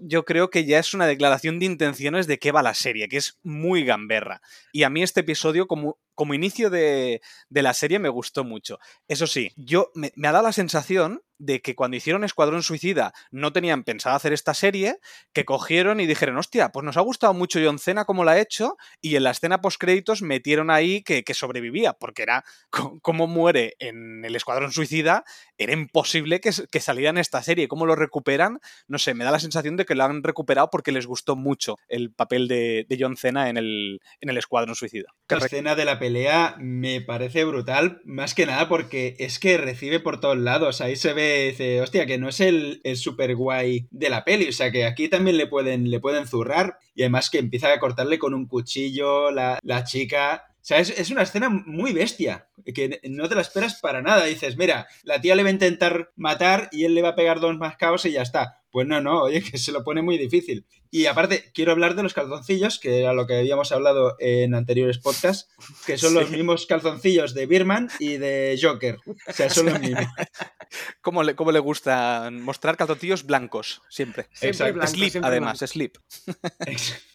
Yo 0.00 0.24
creo 0.24 0.50
que 0.50 0.64
ya 0.64 0.78
es 0.78 0.94
una 0.94 1.06
declaración 1.06 1.58
de 1.58 1.66
intenciones 1.66 2.26
de 2.26 2.38
qué 2.38 2.52
va 2.52 2.62
la 2.62 2.74
serie, 2.74 3.08
que 3.08 3.16
es 3.16 3.38
muy 3.42 3.84
gamberra. 3.84 4.40
Y 4.72 4.82
a 4.82 4.90
mí 4.90 5.02
este 5.02 5.20
episodio, 5.20 5.66
como 5.66 5.98
como 6.18 6.34
inicio 6.34 6.68
de, 6.68 7.22
la 7.48 7.72
serie 7.72 8.00
me 8.00 8.08
gustó 8.08 8.42
mucho. 8.42 8.80
Eso 9.06 9.28
sí, 9.28 9.52
yo 9.54 9.92
me, 9.94 10.10
ha 10.26 10.32
dado 10.32 10.42
la 10.42 10.52
sensación 10.52 11.22
de 11.38 11.60
que 11.60 11.74
cuando 11.74 11.96
hicieron 11.96 12.24
Escuadrón 12.24 12.62
Suicida 12.62 13.12
no 13.30 13.52
tenían 13.52 13.84
pensado 13.84 14.16
hacer 14.16 14.32
esta 14.32 14.54
serie, 14.54 14.98
que 15.32 15.44
cogieron 15.44 16.00
y 16.00 16.06
dijeron, 16.06 16.36
hostia, 16.36 16.70
pues 16.70 16.84
nos 16.84 16.96
ha 16.96 17.00
gustado 17.00 17.34
mucho 17.34 17.60
John 17.62 17.78
Cena 17.78 18.04
como 18.04 18.24
la 18.24 18.32
ha 18.32 18.40
hecho, 18.40 18.76
y 19.00 19.16
en 19.16 19.24
la 19.24 19.30
escena 19.30 19.60
post-créditos 19.60 20.22
metieron 20.22 20.70
ahí 20.70 21.02
que, 21.02 21.24
sobrevivía, 21.34 21.92
porque 21.92 22.22
era 22.22 22.44
como 23.02 23.26
muere 23.26 23.74
en 23.78 24.24
el 24.24 24.34
Escuadrón 24.36 24.72
Suicida, 24.72 25.24
era 25.56 25.72
imposible 25.72 26.40
que, 26.40 26.50
que 26.70 26.80
saliera 26.80 27.10
en 27.10 27.18
esta 27.18 27.42
serie. 27.42 27.68
¿Cómo 27.68 27.86
lo 27.86 27.94
recuperan? 27.94 28.60
No 28.86 28.98
sé, 28.98 29.14
me 29.14 29.24
da 29.24 29.30
la 29.30 29.40
sensación 29.40 29.76
de 29.76 29.84
que 29.84 29.94
lo 29.94 30.04
han 30.04 30.22
recuperado 30.22 30.70
porque 30.70 30.92
les 30.92 31.06
gustó 31.06 31.36
mucho 31.36 31.76
el 31.88 32.12
papel 32.12 32.48
de, 32.48 32.86
John 32.98 33.16
Cena 33.16 33.48
en 33.48 33.56
el, 33.56 34.00
en 34.20 34.30
el 34.30 34.38
Escuadrón 34.38 34.74
Suicida. 34.74 35.14
La 35.28 35.38
escena 35.38 35.74
de 35.74 35.84
la 35.84 35.98
pelea 35.98 36.56
me 36.58 37.00
parece 37.00 37.44
brutal, 37.44 38.00
más 38.04 38.34
que 38.34 38.46
nada 38.46 38.68
porque 38.68 39.16
es 39.18 39.38
que 39.38 39.56
recibe 39.56 40.00
por 40.00 40.20
todos 40.20 40.36
lados. 40.36 40.80
Ahí 40.80 40.96
se 40.96 41.12
ve, 41.12 41.27
dice, 41.48 41.80
hostia, 41.80 42.06
que 42.06 42.18
no 42.18 42.28
es 42.28 42.40
el, 42.40 42.80
el 42.84 42.96
super 42.96 43.34
guay 43.34 43.86
de 43.90 44.10
la 44.10 44.24
peli. 44.24 44.48
O 44.48 44.52
sea, 44.52 44.70
que 44.70 44.84
aquí 44.84 45.08
también 45.08 45.36
le 45.36 45.46
pueden, 45.46 45.90
le 45.90 46.00
pueden 46.00 46.26
zurrar. 46.26 46.78
Y 46.94 47.02
además 47.02 47.30
que 47.30 47.38
empieza 47.38 47.72
a 47.72 47.78
cortarle 47.78 48.18
con 48.18 48.34
un 48.34 48.46
cuchillo 48.46 49.30
la, 49.30 49.58
la 49.62 49.84
chica. 49.84 50.44
O 50.54 50.64
sea, 50.68 50.78
es, 50.78 50.90
es, 50.90 51.10
una 51.10 51.22
escena 51.22 51.48
muy 51.48 51.92
bestia, 51.92 52.48
que 52.74 53.00
no 53.04 53.28
te 53.28 53.34
la 53.34 53.40
esperas 53.40 53.80
para 53.80 54.02
nada. 54.02 54.24
Dices, 54.24 54.56
mira, 54.56 54.86
la 55.02 55.20
tía 55.20 55.34
le 55.34 55.42
va 55.42 55.48
a 55.48 55.52
intentar 55.52 56.12
matar 56.16 56.68
y 56.72 56.84
él 56.84 56.94
le 56.94 57.02
va 57.02 57.10
a 57.10 57.16
pegar 57.16 57.40
dos 57.40 57.56
más 57.56 57.76
cabos 57.76 58.04
y 58.04 58.12
ya 58.12 58.22
está. 58.22 58.57
Pues 58.70 58.86
no, 58.86 59.00
no, 59.00 59.22
oye, 59.22 59.42
que 59.50 59.58
se 59.58 59.72
lo 59.72 59.84
pone 59.84 60.02
muy 60.02 60.18
difícil. 60.18 60.66
Y 60.90 61.06
aparte, 61.06 61.50
quiero 61.52 61.72
hablar 61.72 61.94
de 61.94 62.02
los 62.02 62.14
calzoncillos, 62.14 62.78
que 62.78 63.00
era 63.00 63.12
lo 63.12 63.26
que 63.26 63.36
habíamos 63.36 63.72
hablado 63.72 64.16
en 64.20 64.54
anteriores 64.54 64.98
podcasts, 64.98 65.50
que 65.84 65.98
son 65.98 66.14
los 66.14 66.30
mismos 66.30 66.64
calzoncillos 66.64 67.34
de 67.34 67.44
Birman 67.44 67.90
y 67.98 68.16
de 68.16 68.58
Joker. 68.60 68.98
O 69.06 69.32
sea, 69.32 69.50
son 69.50 69.66
los 69.66 69.80
mismos. 69.80 70.06
¿Cómo 71.02 71.22
le, 71.22 71.34
le 71.34 71.58
gusta 71.58 72.30
mostrar 72.32 72.78
calzoncillos 72.78 73.24
blancos? 73.24 73.82
Siempre. 73.90 74.28
Exacto. 74.40 74.86
slip, 74.86 75.16
además, 75.22 75.58
slip. 75.58 75.96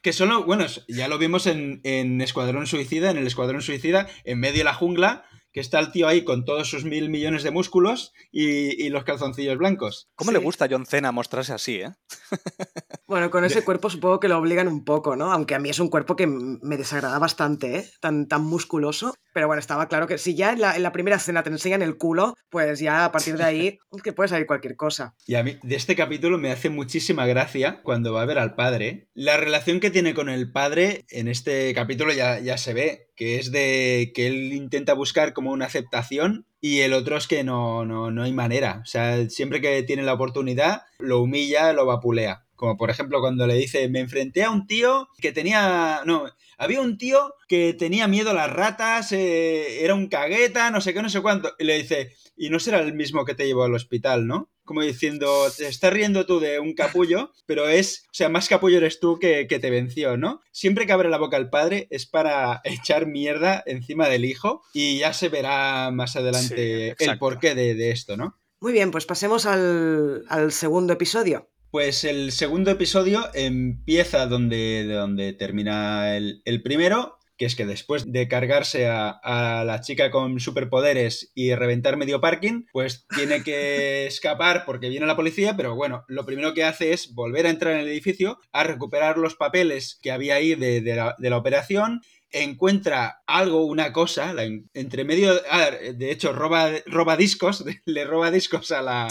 que 0.04 0.13
son, 0.13 0.46
bueno, 0.46 0.66
ya 0.88 1.08
lo 1.08 1.18
vimos 1.18 1.48
en, 1.48 1.82
en 1.84 2.22
Escuadrón 2.22 2.68
Suicida, 2.68 3.10
en 3.10 3.18
el 3.18 3.26
Escuadrón 3.26 3.63
Suicida, 3.63 4.08
en 4.24 4.39
medio 4.39 4.60
de 4.60 4.66
la 4.66 4.74
jungla, 4.76 5.26
que 5.54 5.60
está 5.60 5.80
el 5.80 5.92
tío 5.92 6.08
ahí 6.08 6.24
con 6.24 6.44
todos 6.44 6.70
sus 6.70 6.84
mil 6.84 7.10
millones 7.10 7.44
de 7.44 7.52
músculos 7.52 8.12
y, 8.32 8.89
los 8.89 9.04
calzoncillos 9.06 9.58
blancos. 9.58 10.10
¿Cómo 10.16 10.32
le 10.32 10.39
gusta 10.39 10.66
a 10.66 10.68
John 10.70 10.86
Cena 10.86 11.12
mostrarse 11.12 11.54
así, 11.54 11.82
eh? 11.82 11.92
bueno, 13.08 13.32
con 13.32 13.46
ese 13.46 13.63
cuerpo 13.63 13.89
supongo 13.89 14.20
que 14.20 14.28
lo 14.28 14.38
obligan 14.38 14.68
un 14.68 14.84
poco, 14.84 15.16
¿no? 15.16 15.32
Aunque 15.32 15.56
a 15.56 15.60
mí 15.60 15.70
es 15.70 15.80
un 15.80 15.89
cuerpo 15.89 16.16
que 16.16 16.28
me 16.28 16.78
desagrada 16.78 17.18
bastante, 17.18 17.78
¿eh? 17.78 17.89
Tan, 18.02 18.28
tan 18.28 18.44
musculoso. 18.44 19.13
Pero 19.34 19.48
bueno, 19.48 19.60
estaba 19.60 19.88
claro 19.88 20.08
que 20.08 20.18
si 20.18 20.36
ya 20.36 20.54
en 20.54 20.60
la, 20.62 20.92
primera 20.92 21.18
escena 21.18 21.44
te 21.44 21.50
enseñan 21.50 21.82
el 21.82 21.98
culo, 21.98 22.36
pues 22.50 22.80
ya 22.80 23.06
a 23.06 23.12
partir 23.12 23.38
de 23.38 23.44
ahí 23.44 23.80
es 23.92 24.02
que 24.04 24.13
puede 24.13 24.30
salir 24.30 24.46
cualquier 24.46 24.76
cosa. 24.76 25.16
Y 25.26 25.36
a 25.36 25.44
mí 25.44 25.58
de 25.63 25.76
este 25.76 25.96
capítulo 25.96 26.38
me 26.38 26.52
hace 26.52 26.70
muchísima 26.70 27.26
gracia 27.26 27.82
cuando 27.84 28.13
va 28.13 28.22
a 28.22 28.26
ver 28.26 28.38
al 28.38 28.56
padre. 28.56 29.08
La 29.13 29.38
relación 29.38 29.80
que 29.80 29.92
tiene 29.92 30.13
con 30.13 30.30
el 30.30 30.52
padre 30.52 31.06
en 31.10 31.28
este 31.28 31.74
capítulo 31.74 32.13
ya, 32.13 32.39
ya 32.39 32.58
se 32.58 32.74
ve, 32.74 33.12
que 33.15 33.38
es 33.38 33.52
de 33.52 34.12
que 34.15 34.28
él 34.28 34.54
intenta 34.54 34.93
buscar 34.93 35.34
como 35.34 35.52
una 35.52 35.65
aceptación 35.65 36.45
y 36.62 36.80
el 36.80 36.93
otro 36.93 37.17
es 37.17 37.28
que 37.28 37.43
no, 37.43 37.86
no, 37.86 38.10
no 38.10 38.23
hay 38.23 38.32
manera. 38.32 38.80
O 38.82 38.86
sea, 38.86 39.30
siempre 39.30 39.60
que 39.60 39.84
tiene 39.84 40.04
la 40.04 40.13
oportunidad, 40.13 40.84
lo 40.97 41.21
humilla, 41.21 41.73
lo 41.73 41.86
vapulea. 41.86 42.45
Como 42.63 42.78
por 42.78 42.89
ejemplo 42.89 43.19
cuando 43.19 43.45
le 43.45 43.56
dice, 43.56 43.89
me 43.89 43.99
enfrenté 43.99 44.45
a 44.45 44.49
un 44.49 44.65
tío 44.67 45.10
que 45.17 45.34
tenía... 45.34 45.99
No, 46.06 46.23
había 46.58 46.80
un 46.80 46.97
tío 46.97 47.34
que 47.49 47.73
tenía 47.73 48.08
miedo 48.08 48.30
a 48.30 48.34
las 48.34 48.49
ratas, 48.49 49.12
eh, 49.12 49.84
era 49.84 49.95
un 49.95 50.08
cagueta, 50.08 50.71
no 50.71 50.80
sé 50.80 50.93
qué, 50.93 51.02
no 51.02 51.10
sé 51.10 51.21
cuánto. 51.21 51.54
Y 51.60 51.65
le 51.65 51.80
dice, 51.80 52.13
y 52.38 52.49
no 52.49 52.62
será 52.62 52.80
el 52.80 52.93
mismo 52.93 53.26
que 53.26 53.36
te 53.36 53.45
llevó 53.45 53.65
al 53.65 53.73
hospital, 53.73 54.28
¿no? 54.28 54.49
Como 54.63 54.82
diciendo, 54.82 55.52
te 55.52 55.67
estás 55.67 55.91
riendo 55.91 56.26
tú 56.26 56.39
de 56.39 56.62
un 56.62 56.73
capullo, 56.73 57.34
pero 57.45 57.67
es, 57.67 58.06
o 58.06 58.13
sea, 58.13 58.30
más 58.30 58.47
capullo 58.47 58.78
eres 58.78 59.02
tú 59.02 59.19
que, 59.19 59.45
te 59.45 59.69
venció, 59.69 60.15
¿no? 60.15 60.39
Siempre 60.54 60.86
que 60.86 60.93
abre 60.93 61.10
la 61.10 61.17
boca 61.17 61.36
el 61.36 61.49
padre 61.49 61.89
es 61.91 62.06
para 62.06 62.62
echar 62.63 63.08
mierda 63.08 63.62
encima 63.65 64.08
del 64.08 64.23
hijo 64.23 64.63
y 64.73 64.99
ya 64.99 65.12
se 65.12 65.28
verá 65.28 65.91
más 65.91 66.15
adelante 66.15 66.95
el 66.97 67.19
porqué 67.19 67.56
de, 67.56 67.91
esto, 67.91 68.15
¿no? 68.15 68.39
Muy 68.62 68.71
bien, 68.71 68.91
pues 68.91 69.06
pasemos 69.06 69.45
al, 69.45 70.23
al 70.30 70.54
segundo 70.54 70.93
episodio. 70.93 71.49
Pues 71.74 72.04
el 72.04 72.32
segundo 72.32 72.70
episodio 72.70 73.32
empieza 73.34 74.28
donde, 74.28 74.86
donde 74.86 75.34
termina 75.34 76.16
el, 76.16 76.62
primero, 76.64 77.18
que 77.36 77.46
es 77.46 77.56
que 77.56 77.66
después 77.66 78.04
de 78.06 78.28
cargarse 78.28 78.86
a, 78.88 79.64
la 79.66 79.82
chica 79.82 80.12
con 80.12 80.40
superpoderes 80.40 81.32
y 81.34 81.56
reventar 81.56 81.98
medio 81.98 82.22
parking, 82.22 82.66
pues 82.72 83.08
tiene 83.16 83.42
que 83.42 84.06
escapar 84.06 84.66
porque 84.68 84.90
viene 84.90 85.08
la 85.08 85.16
policía, 85.16 85.58
pero 85.58 85.74
bueno, 85.74 86.06
lo 86.08 86.28
primero 86.28 86.54
que 86.54 86.64
hace 86.64 86.94
es 86.94 87.16
volver 87.16 87.48
a 87.48 87.50
entrar 87.50 87.74
en 87.74 87.80
el 87.80 87.88
edificio, 87.88 88.38
a 88.52 88.64
recuperar 88.64 89.18
los 89.18 89.34
papeles 89.34 89.98
que 90.00 90.12
había 90.12 90.36
ahí 90.36 90.54
de, 90.54 90.80
la, 90.96 91.16
de 91.18 91.30
la 91.32 91.38
operación 91.38 92.02
encuentra 92.34 93.22
algo, 93.28 93.65
una 93.65 93.93
cosa, 93.93 94.34
entre 94.74 95.06
medio, 95.06 95.39
ah, 95.50 95.69
de 95.72 96.12
hecho, 96.12 96.34
roba, 96.34 96.72
roba 96.88 97.15
discos, 97.15 97.63
le 97.86 98.06
roba 98.06 98.32
discos 98.32 98.72
a 98.72 98.82
la, 98.82 99.08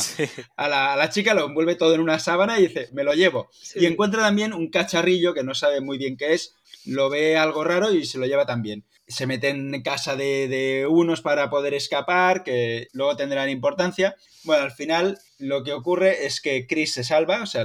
a 0.56 0.96
la, 0.96 1.11
chica, 1.11 1.32
lo 1.32 1.46
envuelve 1.46 1.76
todo 1.76 1.94
en 1.94 2.00
una 2.00 2.18
sábana 2.18 2.58
y 2.58 2.66
dice, 2.66 2.88
me 2.92 3.04
lo 3.04 3.14
llevo. 3.14 3.48
Y 3.74 3.87
encuentra 3.87 4.22
también 4.22 4.52
un 4.52 4.68
cacharrillo 4.70 5.35
que 5.35 5.44
no 5.44 5.54
sabe 5.54 5.80
muy 5.80 5.98
bien 5.98 6.16
qué 6.16 6.35
es, 6.35 6.56
lo 6.85 7.11
ve 7.11 7.37
algo 7.37 7.64
raro 7.64 7.92
y 7.92 8.04
se 8.04 8.18
lo 8.18 8.26
lleva 8.26 8.44
también. 8.44 8.85
Se 9.06 9.26
mete 9.26 9.48
en 9.48 9.82
casa 9.82 10.16
de, 10.16 10.87
unos 10.88 11.20
para 11.20 11.50
poder 11.50 11.74
escapar, 11.74 12.42
que 12.44 12.88
luego 12.92 13.16
tendrán 13.16 13.50
importancia. 13.50 14.16
Bueno, 14.44 14.64
al 14.64 14.72
final 14.72 15.18
lo 15.38 15.62
que 15.62 15.72
ocurre 15.72 16.26
es 16.26 16.40
que 16.40 16.66
Chris 16.66 16.94
se 16.94 17.04
salva, 17.04 17.42
o 17.42 17.46
sea, 17.46 17.64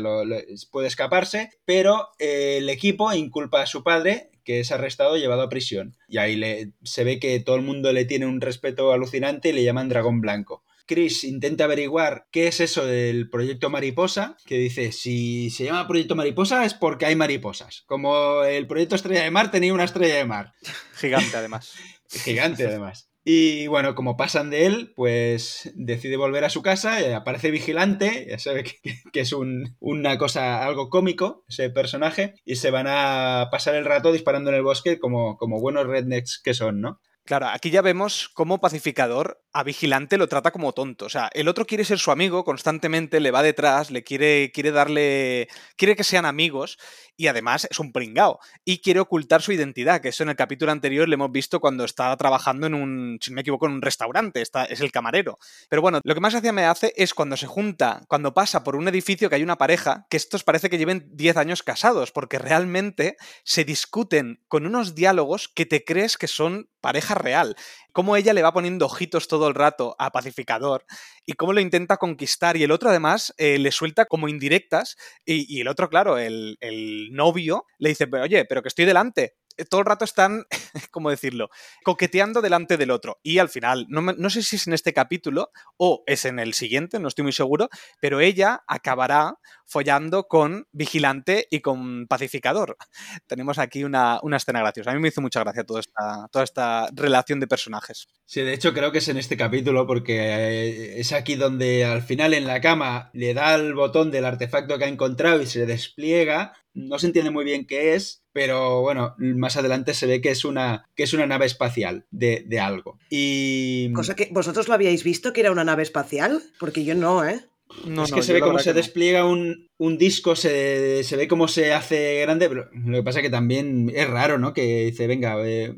puede 0.71 0.87
escaparse, 0.87 1.49
pero 1.65 2.09
eh, 2.19 2.57
el 2.57 2.69
equipo 2.69 3.13
inculpa 3.13 3.61
a 3.61 3.67
su 3.67 3.83
padre, 3.83 4.29
que 4.47 4.61
es 4.61 4.71
arrestado 4.71 5.17
y 5.17 5.19
llevado 5.19 5.41
a 5.41 5.49
prisión. 5.49 5.97
Y 6.07 6.19
ahí 6.19 6.37
le, 6.37 6.71
se 6.81 7.03
ve 7.03 7.19
que 7.19 7.37
todo 7.41 7.57
el 7.57 7.63
mundo 7.63 7.91
le 7.91 8.05
tiene 8.05 8.27
un 8.27 8.39
respeto 8.39 8.93
alucinante 8.93 9.49
y 9.49 9.51
le 9.51 9.65
llaman 9.65 9.89
Dragón 9.89 10.21
Blanco. 10.21 10.63
Chris 10.85 11.25
intenta 11.25 11.65
averiguar 11.65 12.27
qué 12.31 12.47
es 12.47 12.61
eso 12.61 12.85
del 12.85 13.29
proyecto 13.29 13.69
Mariposa, 13.69 14.37
que 14.45 14.57
dice, 14.57 14.93
si 14.93 15.49
se 15.49 15.65
llama 15.65 15.85
proyecto 15.85 16.15
Mariposa 16.15 16.63
es 16.63 16.73
porque 16.73 17.05
hay 17.05 17.17
mariposas, 17.17 17.83
como 17.87 18.41
el 18.45 18.67
proyecto 18.67 18.95
Estrella 18.95 19.23
de 19.23 19.31
Mar 19.31 19.51
tenía 19.51 19.73
una 19.73 19.83
estrella 19.83 20.15
de 20.15 20.23
mar. 20.23 20.53
Gigante 20.95 21.35
además. 21.35 21.73
Gigante 22.09 22.65
además. 22.65 23.09
Y 23.29 23.67
bueno, 23.67 23.93
como 23.93 24.15
pasan 24.15 24.49
de 24.49 24.65
él, 24.67 24.93
pues 24.95 25.69
decide 25.75 26.15
volver 26.15 26.45
a 26.45 26.49
su 26.49 26.61
casa, 26.61 27.01
y 27.01 27.11
aparece 27.11 27.51
vigilante, 27.51 28.25
ya 28.29 28.39
sabe 28.39 28.63
que, 28.63 29.19
es 29.19 29.33
una 29.33 30.17
cosa, 30.17 30.65
algo 30.65 30.89
cómico, 30.89 31.43
ese 31.49 31.69
personaje, 31.69 32.35
y 32.45 32.55
se 32.55 32.71
van 32.71 32.85
a 32.87 33.49
pasar 33.51 33.75
el 33.75 33.83
rato 33.83 34.13
disparando 34.13 34.49
en 34.49 34.55
el 34.55 34.63
bosque 34.63 34.97
como, 34.97 35.35
como 35.35 35.59
buenos 35.59 35.87
rednecks 35.87 36.39
que 36.41 36.53
son, 36.53 36.79
¿no? 36.79 37.01
Claro, 37.27 37.47
aquí 37.47 37.71
ya 37.71 37.81
vemos 37.81 38.29
cómo 38.33 38.61
Pacificador 38.61 39.43
a 39.51 39.65
Vigilante 39.65 40.17
lo 40.17 40.29
trata 40.29 40.51
como 40.51 40.71
tonto. 40.71 41.07
O 41.07 41.09
sea, 41.09 41.29
el 41.33 41.49
otro 41.49 41.65
quiere 41.65 41.83
ser 41.83 41.99
su 41.99 42.11
amigo 42.11 42.45
constantemente, 42.45 43.19
le 43.19 43.31
va 43.31 43.43
detrás, 43.43 43.91
le 43.91 44.05
quiere, 44.05 44.49
quiere 44.53 44.71
darle. 44.71 45.49
quiere 45.75 45.97
que 45.97 46.05
sean 46.05 46.25
amigos 46.25 46.77
y 47.17 47.27
además 47.27 47.67
es 47.69 47.79
un 47.79 47.91
pringao. 47.91 48.39
Y 48.63 48.79
quiere 48.79 48.99
ocultar 48.99 49.41
su 49.41 49.51
identidad, 49.51 49.99
que 49.99 50.09
eso 50.09 50.23
en 50.23 50.29
el 50.29 50.35
capítulo 50.35 50.71
anterior 50.71 51.09
le 51.09 51.15
hemos 51.15 51.31
visto 51.31 51.59
cuando 51.59 51.83
estaba 51.83 52.15
trabajando 52.15 52.67
en 52.67 52.75
un, 52.75 53.17
si 53.21 53.31
no 53.31 53.35
me 53.35 53.41
equivoco, 53.41 53.65
en 53.65 53.73
un 53.73 53.81
restaurante, 53.81 54.41
está, 54.41 54.65
es 54.65 54.79
el 54.79 54.91
camarero. 54.91 55.39
Pero 55.67 55.81
bueno, 55.81 55.99
lo 56.03 56.13
que 56.13 56.21
más 56.21 56.33
gracia 56.33 56.53
me 56.53 56.65
hace 56.65 56.93
es 56.95 57.13
cuando 57.13 57.35
se 57.35 57.47
junta, 57.47 58.03
cuando 58.07 58.33
pasa 58.33 58.63
por 58.63 58.75
un 58.75 58.87
edificio 58.87 59.29
que 59.29 59.35
hay 59.35 59.43
una 59.43 59.57
pareja, 59.57 60.05
que 60.09 60.17
estos 60.17 60.43
parece 60.43 60.69
que 60.69 60.77
lleven 60.77 61.09
10 61.13 61.37
años 61.37 61.63
casados, 61.63 62.11
porque 62.11 62.39
realmente 62.39 63.17
se 63.43 63.65
discuten 63.65 64.43
con 64.47 64.65
unos 64.65 64.95
diálogos 64.95 65.47
que 65.47 65.65
te 65.65 65.83
crees 65.83 66.17
que 66.17 66.27
son 66.27 66.69
pareja 66.81 67.15
real. 67.15 67.55
Cómo 67.97 68.15
ella 68.15 68.31
le 68.31 68.43
va 68.43 68.53
poniendo 68.53 68.85
ojitos 68.85 69.27
todo 69.27 69.47
el 69.47 69.55
rato 69.55 69.95
a 69.97 70.11
Pacificador 70.11 70.85
y 71.25 71.33
cómo 71.33 71.51
lo 71.51 71.61
intenta 71.61 71.97
conquistar. 71.97 72.55
Y 72.55 72.61
el 72.61 72.69
otro, 72.69 72.91
además, 72.91 73.33
eh, 73.39 73.57
le 73.57 73.71
suelta 73.71 74.05
como 74.05 74.27
indirectas. 74.27 74.97
Y, 75.25 75.61
el 75.61 75.67
otro, 75.67 75.89
claro, 75.89 76.19
el, 76.19 76.57
el 76.61 77.11
novio, 77.11 77.65
le 77.79 77.89
dice: 77.89 78.05
Pero 78.05 78.21
oye, 78.21 78.45
pero 78.45 78.61
que 78.61 78.67
estoy 78.67 78.85
delante 78.85 79.33
todo 79.65 79.81
el 79.81 79.87
rato 79.87 80.05
están, 80.05 80.45
¿cómo 80.91 81.09
decirlo?, 81.09 81.49
coqueteando 81.83 82.41
delante 82.41 82.77
del 82.77 82.91
otro. 82.91 83.19
Y 83.23 83.39
al 83.39 83.49
final, 83.49 83.85
no, 83.89 84.01
no, 84.01 84.29
sé 84.29 84.43
si 84.43 84.57
es 84.57 84.67
en 84.67 84.73
este 84.73 84.93
capítulo 84.93 85.51
o 85.77 86.03
es 86.07 86.25
en 86.25 86.39
el 86.39 86.53
siguiente, 86.53 86.99
no 86.99 87.07
estoy 87.07 87.23
muy 87.23 87.33
seguro, 87.33 87.69
pero 87.99 88.19
ella 88.19 88.63
acabará 88.67 89.37
follando 89.65 90.27
con 90.27 90.67
Vigilante 90.71 91.47
y 91.51 91.59
con 91.59 92.07
Pacificador. 92.07 92.77
Tenemos 93.27 93.59
aquí 93.59 93.83
una, 93.83 94.19
escena 94.35 94.61
graciosa. 94.61 94.91
A 94.91 94.93
mí 94.93 94.99
me 94.99 95.09
hizo 95.09 95.21
mucha 95.21 95.41
gracia 95.41 95.63
toda 95.63 95.81
esta, 95.81 96.27
toda 96.31 96.43
esta 96.43 96.89
relación 96.93 97.39
de 97.39 97.47
personajes. 97.47 98.07
Sí, 98.25 98.41
de 98.41 98.53
hecho 98.53 98.73
creo 98.73 98.91
que 98.91 98.99
es 98.99 99.07
en 99.07 99.17
este 99.17 99.37
capítulo 99.37 99.85
porque 99.85 100.17
eh, 100.19 100.99
es 100.99 101.11
aquí 101.13 101.35
donde 101.35 101.85
al 101.85 102.01
final 102.01 102.33
en 102.33 102.47
la 102.47 102.61
cama 102.61 103.09
le 103.13 103.33
da 103.33 103.55
el 103.55 103.73
botón 103.73 104.11
del 104.11 104.25
artefacto 104.25 104.77
que 104.77 104.85
ha 104.85 104.89
encontrado 104.89 105.41
y 105.41 105.45
se 105.45 105.65
despliega. 105.65 106.53
No 106.77 106.99
se 106.99 107.07
entiende 107.07 107.31
muy 107.31 107.43
bien 107.43 107.65
qué 107.65 107.95
es, 107.95 108.23
pero 108.33 108.81
bueno, 108.81 109.15
más 109.17 109.57
adelante 109.57 109.95
se 109.95 110.05
ve 110.05 110.21
que 110.21 110.29
es 110.29 110.45
una, 110.45 110.87
que 110.95 111.03
es 111.03 111.13
una 111.13 111.25
nave 111.25 111.47
espacial 111.47 112.05
de, 112.11 112.43
de 112.45 112.59
algo. 112.59 112.99
Y... 113.09 113.91
Cosa 113.93 114.15
que 114.15 114.29
vosotros 114.31 114.67
lo 114.67 114.75
habíais 114.75 115.03
visto 115.03 115.33
que 115.33 115.41
era 115.41 115.51
una 115.51 115.63
nave 115.63 115.81
espacial, 115.81 116.43
porque 116.59 116.85
yo 116.85 116.93
no, 116.93 117.25
¿eh? 117.25 117.45
No, 117.85 118.03
es 118.03 118.11
que 118.11 118.23
se 118.23 118.33
ve 118.33 118.39
cómo 118.39 118.59
se 118.59 118.73
despliega 118.73 119.25
un, 119.25 119.69
disco, 119.97 120.35
se, 120.35 121.03
ve 121.17 121.27
cómo 121.27 121.47
se 121.47 121.73
hace 121.73 122.21
grande, 122.21 122.47
pero 122.47 122.69
lo 122.73 122.97
que 122.97 123.03
pasa 123.03 123.19
es 123.19 123.23
que 123.23 123.29
también 123.29 123.91
es 123.93 124.09
raro, 124.09 124.37
¿no? 124.37 124.53
Que 124.53 124.85
dice, 124.85 125.07
venga, 125.07 125.35
eh, 125.45 125.75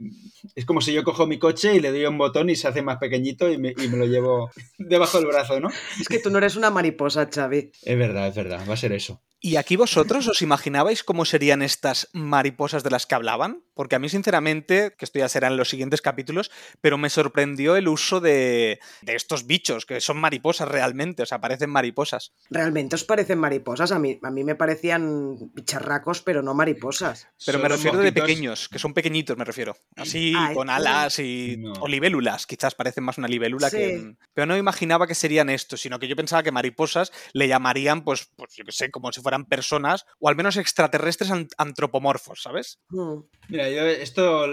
es 0.56 0.66
como 0.66 0.82
si 0.82 0.94
yo 0.94 1.04
cojo 1.04 1.28
mi 1.28 1.40
coche 1.40 1.76
y 1.76 1.80
le 1.80 1.92
doy 1.92 2.06
un 2.06 2.18
botón 2.18 2.50
y 2.50 2.56
se 2.56 2.68
hace 2.68 2.82
más 2.82 2.98
pequeñito 2.98 3.52
y 3.52 3.58
me, 3.58 3.74
y 3.78 3.88
me, 3.88 3.98
lo 3.98 4.06
llevo 4.06 4.52
debajo 4.78 5.18
del 5.18 5.28
brazo, 5.28 5.60
¿no? 5.60 5.70
Es 6.00 6.08
que 6.08 6.20
tú 6.20 6.30
no 6.30 6.38
eres 6.38 6.56
una 6.56 6.70
mariposa, 6.70 7.30
Xavi. 7.34 7.72
Es 7.82 7.98
verdad, 7.98 8.28
es 8.28 8.36
verdad, 8.36 8.62
va 8.68 8.74
a 8.74 8.78
ser 8.78 8.94
eso. 8.94 9.22
¿Y 9.42 9.56
aquí 9.56 9.78
vosotros 9.78 10.28
os 10.28 10.42
imaginabais 10.42 11.02
cómo 11.02 11.24
serían 11.24 11.62
estas 11.62 12.10
mariposas 12.12 12.84
de 12.84 12.90
las 12.90 13.06
que 13.06 13.16
hablaban? 13.16 13.64
Porque 13.74 13.96
a 13.96 14.00
mí, 14.00 14.10
sinceramente, 14.10 14.94
que 14.98 15.06
esto 15.06 15.20
ya 15.20 15.30
será 15.30 15.48
en 15.48 15.56
los 15.56 15.70
siguientes 15.70 16.02
capítulos, 16.02 16.52
pero 16.82 16.98
me 16.98 17.10
sorprendió 17.10 17.78
el 17.78 17.88
uso 17.88 18.20
de, 18.20 18.80
estos 19.08 19.48
bichos, 19.48 19.86
que 19.86 20.02
son 20.02 20.18
mariposas 20.18 20.68
realmente, 20.68 21.24
o 21.24 21.26
sea, 21.26 21.40
parecen 21.40 21.70
mariposas. 21.70 22.34
¿Realmente 22.50 22.96
os 22.96 23.06
parecen 23.06 23.40
mariposas? 23.40 23.94
A 23.94 24.00
mí, 24.00 24.20
a 24.22 24.30
mí 24.30 24.44
me 24.44 24.56
parecían 24.56 25.38
bicharracos, 25.54 26.22
pero 26.22 26.42
no 26.42 26.54
mariposas. 26.54 27.30
Pero 27.46 27.60
me 27.60 27.70
refiero 27.70 27.98
de 28.00 28.12
pequeños, 28.12 28.68
que 28.68 28.78
son 28.78 28.94
pequeñitos, 28.94 29.38
me 29.38 29.46
refiero. 29.46 29.78
Así, 29.96 30.29
ah, 30.36 30.52
con 30.54 30.70
alas 30.70 31.20
y... 31.20 31.64
o 31.80 31.88
libélulas, 31.88 32.46
quizás 32.46 32.76
parecen 32.76 33.06
más 33.06 33.18
una 33.18 33.28
libélula 33.28 33.72
que... 33.72 34.16
Pero 34.34 34.46
no 34.46 34.58
imaginaba 34.58 35.08
que 35.08 35.16
serían 35.16 35.50
estos, 35.50 35.82
sino 35.82 35.98
que 36.00 36.08
yo 36.08 36.16
pensaba 36.16 36.44
que 36.44 36.52
mariposas 36.52 37.12
le 37.34 37.48
llamarían, 37.48 38.04
pues, 38.04 38.30
pues 38.36 38.56
yo 38.56 38.66
qué 38.66 38.72
sé, 38.72 38.92
como 38.92 39.12
si 39.12 39.22
fuera 39.22 39.30
fueran 39.30 39.46
personas 39.46 40.06
o 40.20 40.28
al 40.28 40.36
menos 40.36 40.58
extraterrestres 40.58 41.32
antropomorfos, 41.58 42.42
¿sabes? 42.42 42.80
Hmm. 42.90 43.20
Mira, 43.48 43.70
yo 43.70 43.86
esto 43.86 44.48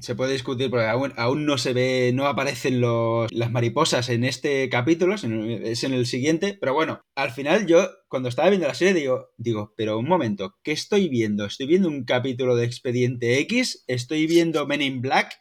se 0.00 0.14
puede 0.14 0.32
discutir 0.32 0.70
porque 0.70 0.86
aún, 0.86 1.44
no 1.44 1.58
se 1.58 1.74
ve, 1.74 2.12
no 2.14 2.26
aparecen 2.26 2.80
los, 2.80 3.30
las 3.30 3.50
mariposas 3.50 4.08
en 4.08 4.24
este 4.24 4.70
capítulo, 4.70 5.16
es 5.16 5.84
en 5.84 5.92
el 5.92 6.06
siguiente, 6.06 6.56
pero 6.58 6.72
bueno, 6.72 7.02
al 7.14 7.30
final 7.30 7.66
yo 7.66 7.90
cuando 8.12 8.28
estaba 8.28 8.50
viendo 8.50 8.68
la 8.68 8.74
serie 8.74 8.92
digo, 8.92 9.30
digo, 9.38 9.72
pero 9.74 9.98
un 9.98 10.06
momento, 10.06 10.58
¿qué 10.62 10.72
estoy 10.72 11.08
viendo? 11.08 11.46
¿Estoy 11.46 11.64
viendo 11.64 11.88
un 11.88 12.04
capítulo 12.04 12.56
de 12.56 12.66
Expediente 12.66 13.38
X? 13.38 13.84
¿Estoy 13.86 14.26
viendo 14.26 14.66
Men 14.66 14.82
in 14.82 15.00
Black? 15.00 15.32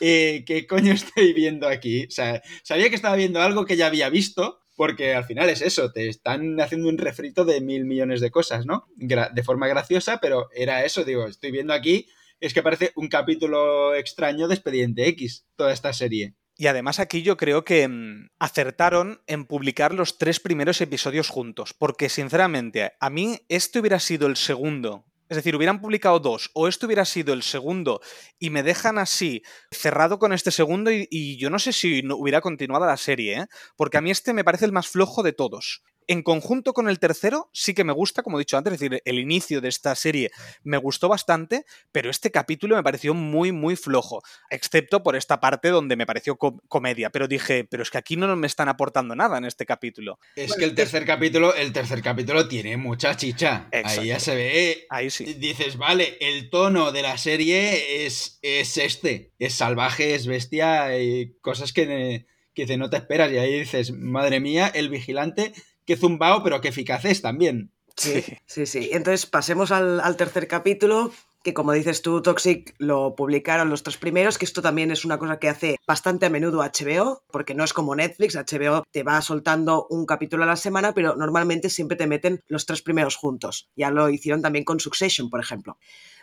Eh, 0.00 0.44
¿Qué 0.46 0.66
coño 0.66 0.92
estoy 0.92 1.32
viendo 1.32 1.66
aquí? 1.66 2.04
O 2.04 2.10
sea, 2.10 2.42
sabía 2.62 2.90
que 2.90 2.96
estaba 2.96 3.16
viendo 3.16 3.40
algo 3.40 3.64
que 3.64 3.78
ya 3.78 3.86
había 3.86 4.10
visto, 4.10 4.60
porque 4.76 5.14
al 5.14 5.24
final 5.24 5.48
es 5.48 5.62
eso, 5.62 5.90
te 5.90 6.10
están 6.10 6.60
haciendo 6.60 6.90
un 6.90 6.98
refrito 6.98 7.46
de 7.46 7.62
mil 7.62 7.86
millones 7.86 8.20
de 8.20 8.30
cosas, 8.30 8.66
¿no? 8.66 8.84
de 8.96 9.42
forma 9.42 9.66
graciosa, 9.66 10.18
pero 10.20 10.50
era 10.54 10.84
eso, 10.84 11.04
digo, 11.04 11.26
estoy 11.26 11.50
viendo 11.50 11.72
aquí, 11.72 12.08
es 12.40 12.52
que 12.52 12.62
parece 12.62 12.92
un 12.94 13.08
capítulo 13.08 13.94
extraño 13.94 14.48
de 14.48 14.54
Expediente 14.54 15.08
X, 15.08 15.46
toda 15.56 15.72
esta 15.72 15.94
serie. 15.94 16.34
Y 16.58 16.66
además 16.66 16.98
aquí 16.98 17.22
yo 17.22 17.36
creo 17.36 17.64
que 17.64 17.86
mm, 17.88 18.30
acertaron 18.38 19.22
en 19.26 19.46
publicar 19.46 19.94
los 19.94 20.18
tres 20.18 20.40
primeros 20.40 20.80
episodios 20.80 21.28
juntos, 21.28 21.72
porque 21.72 22.10
sinceramente 22.10 22.92
a 23.00 23.08
mí 23.08 23.40
este 23.48 23.78
hubiera 23.78 24.00
sido 24.00 24.26
el 24.26 24.36
segundo 24.36 25.04
es 25.28 25.36
decir, 25.36 25.54
hubieran 25.54 25.80
publicado 25.80 26.20
dos 26.20 26.50
o 26.54 26.68
esto 26.68 26.86
hubiera 26.86 27.04
sido 27.04 27.34
el 27.34 27.42
segundo 27.42 28.00
y 28.38 28.48
me 28.50 28.62
dejan 28.62 28.98
así 28.98 29.42
cerrado 29.70 30.18
con 30.18 30.32
este 30.32 30.50
segundo 30.50 30.90
y, 30.90 31.36
yo 31.36 31.50
no 31.50 31.58
sé 31.58 31.72
si 31.72 32.02
no 32.02 32.16
hubiera 32.16 32.40
continuado 32.40 32.86
la 32.86 32.96
serie, 32.96 33.40
¿eh? 33.40 33.46
porque 33.76 33.98
a 33.98 34.00
mí 34.00 34.10
este 34.10 34.32
me 34.32 34.44
parece 34.44 34.64
el 34.64 34.72
más 34.72 34.88
flojo 34.88 35.22
de 35.22 35.32
todos. 35.32 35.82
En 36.10 36.22
conjunto 36.22 36.72
con 36.72 36.88
el 36.88 36.98
tercero, 36.98 37.50
sí 37.52 37.74
que 37.74 37.84
me 37.84 37.92
gusta, 37.92 38.22
como 38.22 38.38
he 38.38 38.40
dicho 38.40 38.56
antes, 38.56 38.72
es 38.72 38.80
decir, 38.80 39.02
el 39.04 39.18
inicio 39.18 39.60
de 39.60 39.68
esta 39.68 39.94
serie 39.94 40.30
me 40.62 40.78
gustó 40.78 41.06
bastante, 41.06 41.66
pero 41.92 42.08
este 42.08 42.30
capítulo 42.30 42.76
me 42.76 42.82
pareció 42.82 43.12
muy, 43.12 43.52
muy 43.52 43.76
flojo, 43.76 44.22
excepto 44.48 45.02
por 45.02 45.16
esta 45.16 45.38
parte 45.38 45.68
donde 45.68 45.96
me 45.96 46.06
pareció 46.06 46.38
comedia. 46.38 47.10
Pero 47.10 47.28
dije, 47.28 47.64
pero 47.64 47.82
es 47.82 47.90
que 47.90 47.98
aquí 47.98 48.16
no 48.16 48.34
me 48.36 48.46
están 48.46 48.70
aportando 48.70 49.14
nada 49.14 49.36
en 49.36 49.44
este 49.44 49.66
capítulo. 49.66 50.18
Es 50.34 50.54
que 50.54 50.64
el 50.64 50.74
tercer 50.74 51.04
capítulo, 51.04 51.54
el 51.54 51.74
tercer 51.74 52.00
capítulo 52.00 52.48
tiene 52.48 52.78
mucha 52.78 53.14
chicha. 53.14 53.68
Ahí 53.84 54.06
ya 54.06 54.18
se 54.18 54.34
ve. 54.34 54.86
Ahí 54.88 55.10
sí. 55.10 55.34
Dices, 55.34 55.76
vale, 55.76 56.16
el 56.20 56.48
tono 56.48 56.90
de 56.90 57.02
la 57.02 57.18
serie 57.18 58.06
es, 58.06 58.38
es 58.40 58.78
este. 58.78 59.34
Es 59.38 59.54
salvaje, 59.54 60.14
es 60.14 60.26
bestia, 60.26 60.98
y 60.98 61.36
cosas 61.42 61.74
que, 61.74 62.26
que 62.54 62.76
no 62.78 62.88
te 62.88 62.96
esperas. 62.96 63.30
Y 63.30 63.36
ahí 63.36 63.60
dices, 63.60 63.92
madre 63.92 64.40
mía, 64.40 64.72
el 64.74 64.88
vigilante 64.88 65.52
qué 65.88 65.96
zumbao, 65.96 66.42
pero 66.42 66.60
qué 66.60 66.68
eficaz 66.68 67.06
es 67.06 67.22
también. 67.22 67.72
Sí, 67.96 68.22
sí, 68.44 68.66
sí. 68.66 68.90
Entonces 68.92 69.24
pasemos 69.24 69.72
al, 69.72 70.16
tercer 70.18 70.46
capítulo, 70.46 71.10
que 71.42 71.54
como 71.54 71.72
dices 71.72 72.02
tú, 72.02 72.20
Toxic, 72.20 72.74
lo 72.76 73.16
publicaron 73.16 73.70
los 73.70 73.82
tres 73.82 73.96
primeros, 73.96 74.36
que 74.36 74.44
esto 74.44 74.60
también 74.60 74.90
es 74.90 75.06
una 75.06 75.18
cosa 75.18 75.38
que 75.38 75.48
hace 75.48 75.76
bastante 75.86 76.26
a 76.26 76.30
menudo 76.30 76.58
HBO, 76.58 77.22
porque 77.32 77.54
no 77.54 77.64
es 77.64 77.72
como 77.72 77.96
Netflix, 77.96 78.36
HBO 78.36 78.84
te 78.92 79.02
va 79.02 79.22
soltando 79.22 79.86
un 79.88 80.04
capítulo 80.04 80.44
a 80.44 80.46
la 80.46 80.56
semana, 80.56 80.92
pero 80.92 81.16
normalmente 81.16 81.70
siempre 81.70 81.96
te 81.96 82.06
meten 82.06 82.42
los 82.48 82.66
tres 82.66 82.82
primeros 82.82 83.16
juntos. 83.16 83.70
Ya 83.74 83.90
lo 83.90 84.10
hicieron 84.10 84.42
también 84.42 84.66
con 84.66 84.80
Succession, 84.80 85.30
por 85.30 85.40
ejemplo. 85.40 85.78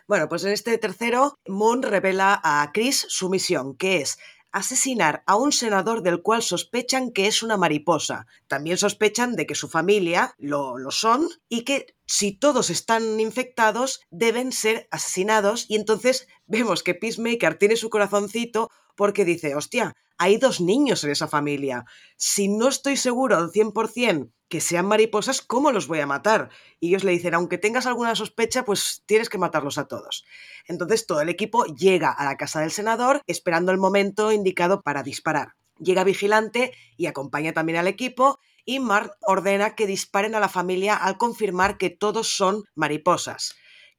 Bueno, 0.07 0.30
pues 0.30 0.43
en 0.43 0.51
este 0.51 0.78
tercero, 0.78 1.39
Moon 1.47 1.82
revela 1.82 2.39
a 2.43 2.70
Chris 2.72 3.07
su 3.09 3.28
misión, 3.32 3.76
que 3.76 3.97
es 3.97 4.20
asesinar 4.56 5.22
a 5.28 5.36
un 5.36 5.51
senador 5.51 6.01
del 6.01 6.22
cual 6.22 6.41
sospechan 6.41 7.12
que 7.12 7.28
es 7.28 7.43
una 7.43 7.58
mariposa. 7.58 8.26
También 8.47 8.78
sospechan 8.78 9.36
de 9.36 9.45
que 9.45 9.53
su 9.53 9.68
familia 9.68 10.34
lo, 10.38 10.78
lo 10.78 10.91
son 10.91 11.28
y 11.49 11.66
que 11.66 11.97
si 12.06 12.32
todos 12.32 12.70
están 12.70 13.20
infectados 13.20 13.99
deben 14.12 14.53
ser 14.53 14.88
asesinados 14.91 15.66
y 15.68 15.76
entonces 15.76 16.28
vemos 16.47 16.84
que 16.84 16.95
Peacemaker 16.95 17.58
tiene 17.58 17.76
su 17.76 17.89
corazoncito 17.89 18.70
porque 18.95 19.26
dice, 19.26 19.56
hostia, 19.56 19.93
hay 20.18 20.38
dos 20.38 20.61
niños 20.61 21.03
en 21.03 21.11
esa 21.11 21.28
familia. 21.28 21.86
Si 22.18 22.47
no 22.47 22.68
estoy 22.68 22.97
seguro 22.97 23.38
al 23.38 23.51
100% 23.51 24.32
que 24.47 24.61
sean 24.61 24.86
mariposas, 24.86 25.41
¿cómo 25.41 25.72
los 25.72 25.88
voy 25.88 25.99
a 25.99 26.07
matar? 26.07 26.49
Y 26.80 26.89
ellos 26.89 27.03
le 27.03 27.11
dicen, 27.11 27.34
aunque 27.34 27.57
tengas 27.57 27.88
alguna 27.88 28.16
sospecha, 28.16 28.63
pues 28.63 29.03
tienes 29.05 29.30
que 29.30 29.38
matarlos 29.38 29.78
a 29.78 29.88
todos. 29.88 30.24
Entonces 30.68 31.07
todo 31.07 31.22
el 31.22 31.30
equipo 31.30 31.66
llega 31.66 32.11
a 32.11 32.26
la 32.26 32.38
casa 32.38 32.61
del 32.61 32.72
senador 32.72 33.22
esperando 33.28 33.72
el 33.72 33.78
momento 33.78 34.32
indicado 34.32 34.82
para 34.82 35.03
disparar. 35.03 35.55
Llega 35.78 36.03
vigilante 36.03 36.74
y 36.95 37.07
acompaña 37.07 37.53
también 37.53 37.80
al 37.80 37.88
equipo 37.88 38.39
y 38.63 38.80
Mark 38.80 39.11
ordena 39.22 39.76
que 39.76 39.88
disparen 39.88 40.36
a 40.36 40.39
la 40.39 40.49
familia 40.49 40.95
al 40.95 41.18
confirmar 41.18 41.78
que 41.78 41.89
todos 41.89 42.30
son 42.30 42.63
mariposas. 42.76 43.55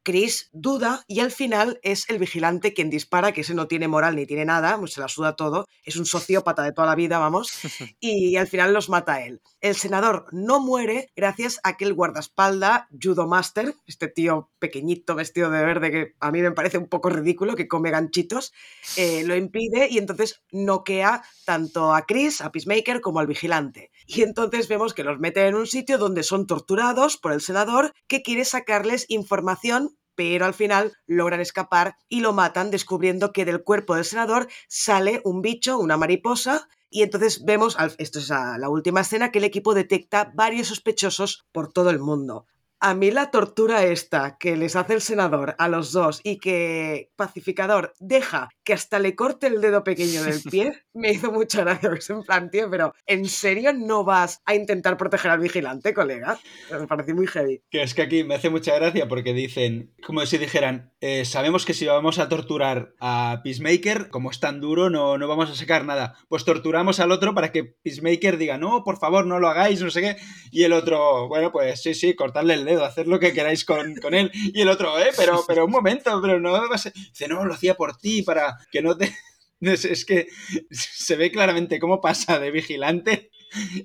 Chris 0.07 0.51
duda 0.53 1.03
y 1.09 1.19
al 1.19 1.33
final 1.33 1.81
es 1.83 2.09
el 2.09 2.21
vigilante 2.21 2.73
quien 2.73 2.91
dispara, 2.91 3.33
que 3.33 3.41
ese 3.41 3.55
no 3.55 3.67
tiene 3.67 3.89
moral 3.89 4.15
ni 4.15 4.25
tiene 4.25 4.45
nada, 4.45 4.79
pues 4.79 4.93
se 4.93 5.01
la 5.01 5.09
suda 5.09 5.35
todo, 5.35 5.67
es 5.83 5.97
un 5.97 6.07
sociópata 6.07 6.63
de 6.63 6.71
toda 6.71 6.87
la 6.87 6.95
vida, 6.95 7.19
vamos, 7.19 7.51
y 7.99 8.37
al 8.37 8.47
final 8.47 8.73
los 8.73 8.89
mata 8.89 9.25
él. 9.25 9.43
El 9.61 9.75
senador 9.75 10.27
no 10.31 10.61
muere 10.61 11.11
gracias 11.17 11.59
a 11.65 11.77
que 11.77 11.87
el 11.87 11.95
guardaespalda, 11.95 12.89
Judo 13.03 13.27
Master, 13.27 13.75
este 13.89 14.07
tío 14.07 14.49
pequeñito 14.61 15.17
vestido 15.17 15.51
de 15.51 15.65
verde 15.65 15.91
que 15.91 16.15
a 16.21 16.31
mí 16.31 16.41
me 16.41 16.53
parece 16.53 16.79
un 16.79 16.87
poco 16.87 17.11
ridículo, 17.11 17.57
que 17.57 17.67
come 17.67 17.91
ganchitos, 17.91 18.53
eh, 18.97 19.25
lo 19.25 19.35
impide 19.35 19.89
y 19.91 19.99
entonces 19.99 20.41
noquea 20.53 21.25
tanto 21.45 21.93
a 21.93 22.07
Chris, 22.07 22.43
a 22.43 22.53
Peacemaker, 22.53 23.01
como 23.01 23.19
al 23.19 23.27
vigilante. 23.27 23.91
Y 24.07 24.23
entonces 24.23 24.69
vemos 24.69 24.95
que 24.95 25.05
los 25.05 25.19
mete 25.19 25.47
en 25.47 25.57
un 25.57 25.67
sitio 25.67 25.99
donde 25.99 26.23
son 26.23 26.47
torturados 26.47 27.17
por 27.17 27.33
el 27.33 27.41
senador 27.41 27.93
que 28.07 28.23
quiere 28.23 28.45
sacarles 28.45 29.07
información 29.09 29.97
pero 30.17 30.47
al 30.47 30.55
final 30.55 30.95
logran 31.07 31.41
escapar 31.41 31.97
y 32.09 32.21
lo 32.21 32.33
matan 32.33 32.71
descubriendo 32.71 33.33
que 33.33 33.45
del 33.45 33.63
cuerpo 33.63 33.95
del 33.95 34.05
senador 34.07 34.49
sale 34.67 35.21
un 35.25 35.43
bicho, 35.43 35.79
una 35.79 35.99
mariposa, 35.99 36.69
y 36.91 37.03
entonces 37.03 37.45
vemos, 37.45 37.77
esto 37.99 38.19
es 38.19 38.31
la 38.31 38.69
última 38.69 39.03
escena, 39.03 39.31
que 39.31 39.39
el 39.39 39.45
equipo 39.45 39.75
detecta 39.75 40.33
varios 40.35 40.69
sospechosos 40.69 41.45
por 41.53 41.73
todo 41.73 41.91
el 41.91 41.99
mundo. 41.99 42.47
A 42.81 42.95
mí 42.95 43.11
la 43.11 43.31
tortura 43.31 43.85
esta 43.85 44.37
que 44.39 44.57
les 44.57 44.77
hace 44.77 44.95
el 44.95 45.03
senador 45.03 45.55
a 45.59 45.69
los 45.69 45.93
dos 45.93 46.21
y 46.23 46.39
que 46.39 47.11
Pacificador 47.17 47.95
deja 47.99 48.49
que 48.67 48.73
hasta 48.73 48.99
le 48.99 49.15
corte 49.15 49.47
el 49.47 49.61
dedo 49.61 49.85
pequeño 49.85 50.25
del 50.25 50.43
pie, 50.51 50.83
me 50.93 51.13
hizo 51.13 51.31
mucha 51.31 51.63
gracia. 51.63 51.89
Es 51.97 52.11
en 52.11 52.25
plan, 52.25 52.51
tío, 52.51 52.69
pero 52.69 52.93
¿en 53.07 53.27
serio 53.27 53.73
no 53.73 54.05
vas 54.05 54.43
a 54.45 54.57
intentar 54.57 54.97
proteger 54.97 55.31
al 55.31 55.39
vigilante, 55.39 55.95
colega? 55.95 56.39
Me 56.73 56.87
pareció 56.89 57.15
muy 57.15 57.29
heavy. 57.29 57.63
Que 57.71 57.83
es 57.83 57.95
que 57.95 58.03
aquí 58.03 58.25
me 58.25 58.35
hace 58.35 58.51
mucha 58.51 58.75
gracia 58.75 59.07
porque 59.07 59.33
dicen, 59.33 59.95
como 60.05 60.27
si 60.27 60.37
dijeran, 60.37 60.93
eh, 61.01 61.25
sabemos 61.25 61.65
que 61.65 61.75
si 61.75 61.87
vamos 61.87 62.19
a 62.19 62.29
torturar 62.29 62.95
a 62.99 63.41
Peacemaker, 63.45 64.09
como 64.09 64.33
es 64.33 64.41
tan 64.41 64.61
duro, 64.61 64.91
no, 64.91 65.17
no 65.17 65.29
vamos 65.29 65.49
a 65.49 65.55
sacar 65.55 65.85
nada. 65.85 66.17
Pues 66.29 66.45
torturamos 66.45 66.99
al 66.99 67.13
otro 67.13 67.35
para 67.35 67.53
que 67.53 67.63
Peacemaker 67.63 68.37
diga, 68.37 68.59
no, 68.59 68.83
por 68.83 68.99
favor, 68.99 69.27
no 69.27 69.39
lo 69.39 69.49
hagáis, 69.49 69.81
no 69.81 69.91
sé 69.91 70.01
qué. 70.01 70.17
Y 70.51 70.65
el 70.65 70.73
otro, 70.73 71.29
bueno, 71.29 71.53
pues 71.53 71.81
sí, 71.81 71.95
sí, 71.95 72.17
cortarle 72.17 72.55
el 72.55 72.65
dedo, 72.65 72.85
hacer 72.85 73.07
lo 73.07 73.21
que 73.21 73.33
queráis 73.33 73.65
con, 73.65 73.97
él. 74.13 74.33
Y 74.33 74.61
el 74.61 74.69
otro, 74.69 74.99
eh, 74.99 75.11
pero, 75.17 75.45
pero 75.47 75.67
un 75.67 75.71
momento, 75.71 76.21
pero 76.21 76.41
no 76.41 76.51
va 76.51 76.67
a 76.75 76.79
ser... 76.79 76.93
Dice, 76.93 77.29
no, 77.29 77.45
lo 77.45 77.55
hacía 77.55 77.77
por 77.77 77.97
ti, 77.97 78.23
para 78.23 78.56
que 78.71 78.83
no 78.83 78.97
te... 78.97 79.15
Es, 79.59 80.05
que 80.05 80.29
se 80.71 81.17
ve 81.17 81.33
claramente 81.33 81.81
cómo 81.81 82.03
pasa 82.03 82.39
de 82.39 82.51
vigilante 82.51 83.31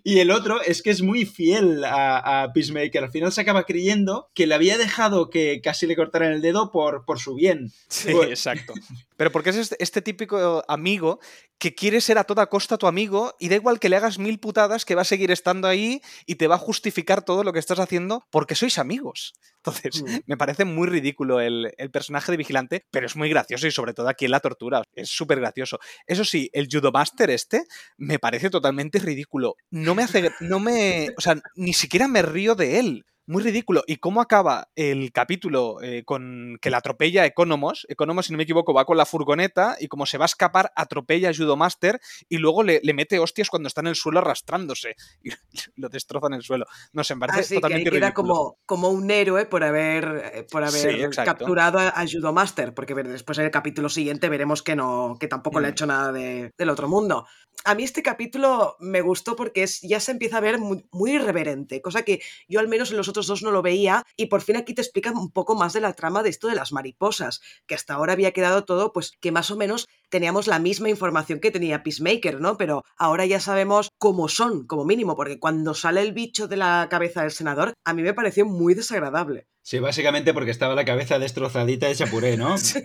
y 0.04 0.20
el 0.20 0.32
otro 0.32 0.62
es 0.62 0.82
que 0.82 0.90
es 0.90 1.02
muy 1.02 1.26
fiel 1.26 1.84
a, 1.86 2.52
Peacemaker. 2.54 3.04
Al 3.04 3.12
final 3.12 3.32
se 3.32 3.42
acaba 3.42 3.64
creyendo 3.64 4.30
que 4.34 4.48
le 4.48 4.56
había 4.56 4.78
dejado 4.78 5.30
que 5.30 5.62
casi 5.62 5.88
le 5.88 5.96
cortaran 5.96 6.34
el 6.34 6.42
dedo 6.42 6.72
por, 6.72 7.06
por 7.06 7.20
su 7.20 7.36
bien. 7.36 7.72
Sí, 7.88 8.12
exacto. 8.12 8.74
Pero 9.22 9.32
porque 9.32 9.52
es 9.52 9.58
este, 9.58 9.76
este, 9.78 10.02
típico 10.02 10.66
amigo 10.68 11.20
que 11.60 11.76
quiere 11.76 12.02
ser 12.02 12.18
a 12.18 12.24
toda 12.24 12.48
costa 12.48 12.80
tu 12.80 12.88
amigo 12.88 13.36
y 13.40 13.50
da 13.50 13.56
igual 13.56 13.80
que 13.80 13.88
le 13.88 13.96
hagas 13.96 14.18
mil 14.18 14.40
putadas 14.40 14.84
que 14.84 14.96
va 14.96 15.04
a 15.04 15.06
seguir 15.06 15.30
estando 15.30 15.68
ahí 15.68 16.02
y 16.26 16.38
te 16.38 16.48
va 16.48 16.56
a 16.56 16.58
justificar 16.58 17.24
todo 17.24 17.44
lo 17.44 17.54
que 17.54 17.60
estás 17.60 17.78
haciendo 17.78 18.26
porque 18.32 18.56
sois 18.56 18.80
amigos. 18.80 19.34
Entonces, 19.58 20.02
mm. 20.02 20.22
me 20.26 20.38
parece 20.38 20.66
muy 20.66 20.88
ridículo 20.88 21.40
el, 21.40 21.72
personaje 21.94 22.32
de 22.32 22.38
Vigilante, 22.40 22.88
pero 22.90 23.06
es 23.06 23.16
muy 23.16 23.30
gracioso 23.30 23.68
y 23.68 23.72
sobre 23.72 23.94
todo 23.94 24.10
aquí 24.10 24.26
en 24.26 24.32
la 24.32 24.40
tortura. 24.40 24.82
Es 24.96 25.12
súper 25.12 25.40
gracioso. 25.40 25.78
Eso 26.08 26.26
sí, 26.26 26.50
el 26.52 26.68
Judo 26.72 26.92
Master 26.92 27.30
este 27.30 27.66
me 27.98 28.18
parece 28.18 28.50
totalmente 28.50 28.98
ridículo. 28.98 29.54
No 29.70 29.94
me 29.94 30.02
hace. 30.02 30.32
No 30.40 30.60
me. 30.60 31.10
O 31.16 31.22
sea, 31.22 31.40
ni 31.54 31.74
siquiera 31.74 32.08
me 32.08 32.24
río 32.24 32.56
de 32.56 32.80
él 32.80 33.06
muy 33.32 33.44
ridículo. 33.44 33.84
¿Y 33.88 33.96
cómo 33.96 34.22
acaba 34.22 34.70
el 34.76 35.12
capítulo 35.12 35.82
eh, 35.82 36.04
con 36.06 36.58
que 36.62 36.70
la 36.70 36.78
atropella 36.78 37.26
Economos? 37.26 37.86
Economos, 37.90 38.26
si 38.26 38.34
no 38.34 38.38
me 38.38 38.44
equivoco, 38.44 38.74
va 38.74 38.86
con 38.86 38.98
la 38.98 39.06
furgoneta 39.06 39.78
y 39.80 39.88
como 39.88 40.06
se 40.06 40.18
va 40.18 40.26
a 40.26 40.28
escapar, 40.28 40.72
atropella 40.76 41.30
a 41.30 41.34
Judo 41.34 41.56
Master 41.56 42.00
y 42.28 42.38
luego 42.38 42.62
le, 42.64 42.82
mete 42.94 43.20
hostias 43.20 43.50
cuando 43.50 43.68
está 43.68 43.82
en 43.82 43.88
el 43.88 43.96
suelo 43.96 44.20
arrastrándose 44.20 44.96
y 45.24 45.32
lo 45.76 45.88
destroza 45.90 46.28
en 46.28 46.34
el 46.34 46.44
suelo. 46.44 46.66
No 46.92 47.04
sé, 47.04 47.16
me 47.16 47.26
parece 47.26 47.56
totalmente 47.56 47.90
que 47.90 47.98
queda 47.98 48.14
como, 48.14 48.60
como 48.66 48.90
un 48.90 49.10
héroe 49.10 49.46
por 49.46 49.64
haber, 49.64 50.32
eh, 50.34 50.48
por 50.52 50.64
haber 50.64 51.10
capturado 51.12 51.80
a, 51.80 52.04
Judo 52.12 52.34
Master, 52.34 52.74
porque 52.74 52.94
después 52.96 53.38
en 53.38 53.46
el 53.46 53.52
capítulo 53.52 53.88
siguiente 53.88 54.28
veremos 54.28 54.62
que 54.62 54.76
no, 54.76 55.16
que 55.20 55.28
tampoco 55.28 55.60
le 55.62 55.68
ha 55.68 55.70
mm. 55.70 55.72
hecho 55.72 55.86
nada 55.86 56.12
del 56.12 56.70
otro 56.70 56.90
mundo. 56.90 57.26
A 57.64 57.76
mí 57.76 57.84
este 57.84 58.04
capítulo 58.04 58.76
me 58.80 59.02
gustó 59.02 59.36
porque 59.36 59.64
es, 59.64 59.82
ya 59.82 60.00
se 60.00 60.12
empieza 60.12 60.38
a 60.38 60.42
ver 60.42 60.58
muy, 60.58 60.84
muy 60.92 61.12
irreverente, 61.12 61.82
cosa 61.82 62.02
que 62.02 62.22
yo 62.50 62.60
al 62.60 62.68
menos 62.68 62.92
en 62.92 62.98
los 62.98 63.08
otros 63.08 63.21
dos 63.28 63.44
no 63.44 63.52
lo 63.52 63.62
veía 63.62 64.06
y 64.16 64.28
por 64.28 64.42
fin 64.42 64.56
aquí 64.56 64.74
te 64.74 64.82
explican 64.82 65.18
un 65.18 65.32
poco 65.32 65.56
más 65.56 65.74
de 65.74 65.82
la 65.82 65.94
trama 65.94 66.24
de 66.24 66.30
esto 66.30 66.48
de 66.48 66.56
las 66.56 66.72
mariposas, 66.72 67.42
que 67.68 67.76
hasta 67.76 67.94
ahora 67.94 68.14
había 68.14 68.32
quedado 68.32 68.66
todo 68.66 68.94
pues 68.94 69.12
que 69.20 69.32
más 69.32 69.52
o 69.52 69.58
menos 69.58 69.88
teníamos 70.12 70.45
la 70.45 70.59
misma 70.59 70.89
información 70.89 71.39
que 71.39 71.49
tenía 71.49 71.82
Peacemaker, 71.82 72.39
¿no? 72.39 72.57
Pero 72.57 72.84
ahora 72.97 73.26
ya 73.26 73.39
sabemos 73.39 73.89
cómo 73.97 74.28
son, 74.28 74.68
como 74.68 74.86
mínimo, 74.86 75.16
porque 75.16 75.39
cuando 75.39 75.74
sale 75.74 76.01
el 76.01 76.12
bicho 76.14 76.47
de 76.47 76.57
la 76.57 76.88
cabeza 76.91 77.22
del 77.22 77.32
senador, 77.32 77.74
a 77.84 77.93
mí 77.93 78.03
me 78.03 78.14
pareció 78.14 78.45
muy 78.45 78.76
desagradable. 78.76 79.47
Sí, 79.64 79.80
básicamente 79.80 80.34
porque 80.34 80.51
estaba 80.51 80.76
la 80.76 80.86
cabeza 80.86 81.20
destrozadita 81.20 81.88
de 81.88 81.95
chapuré, 81.95 82.36
¿no? 82.36 82.57
sí, 82.57 82.82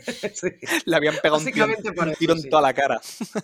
Le 0.85 0.97
habían 0.97 1.17
pegado 1.23 1.43
un 1.43 2.17
tiro, 2.19 2.35
en 2.35 2.49
toda 2.49 2.63
la 2.63 2.75
cara. 2.75 3.01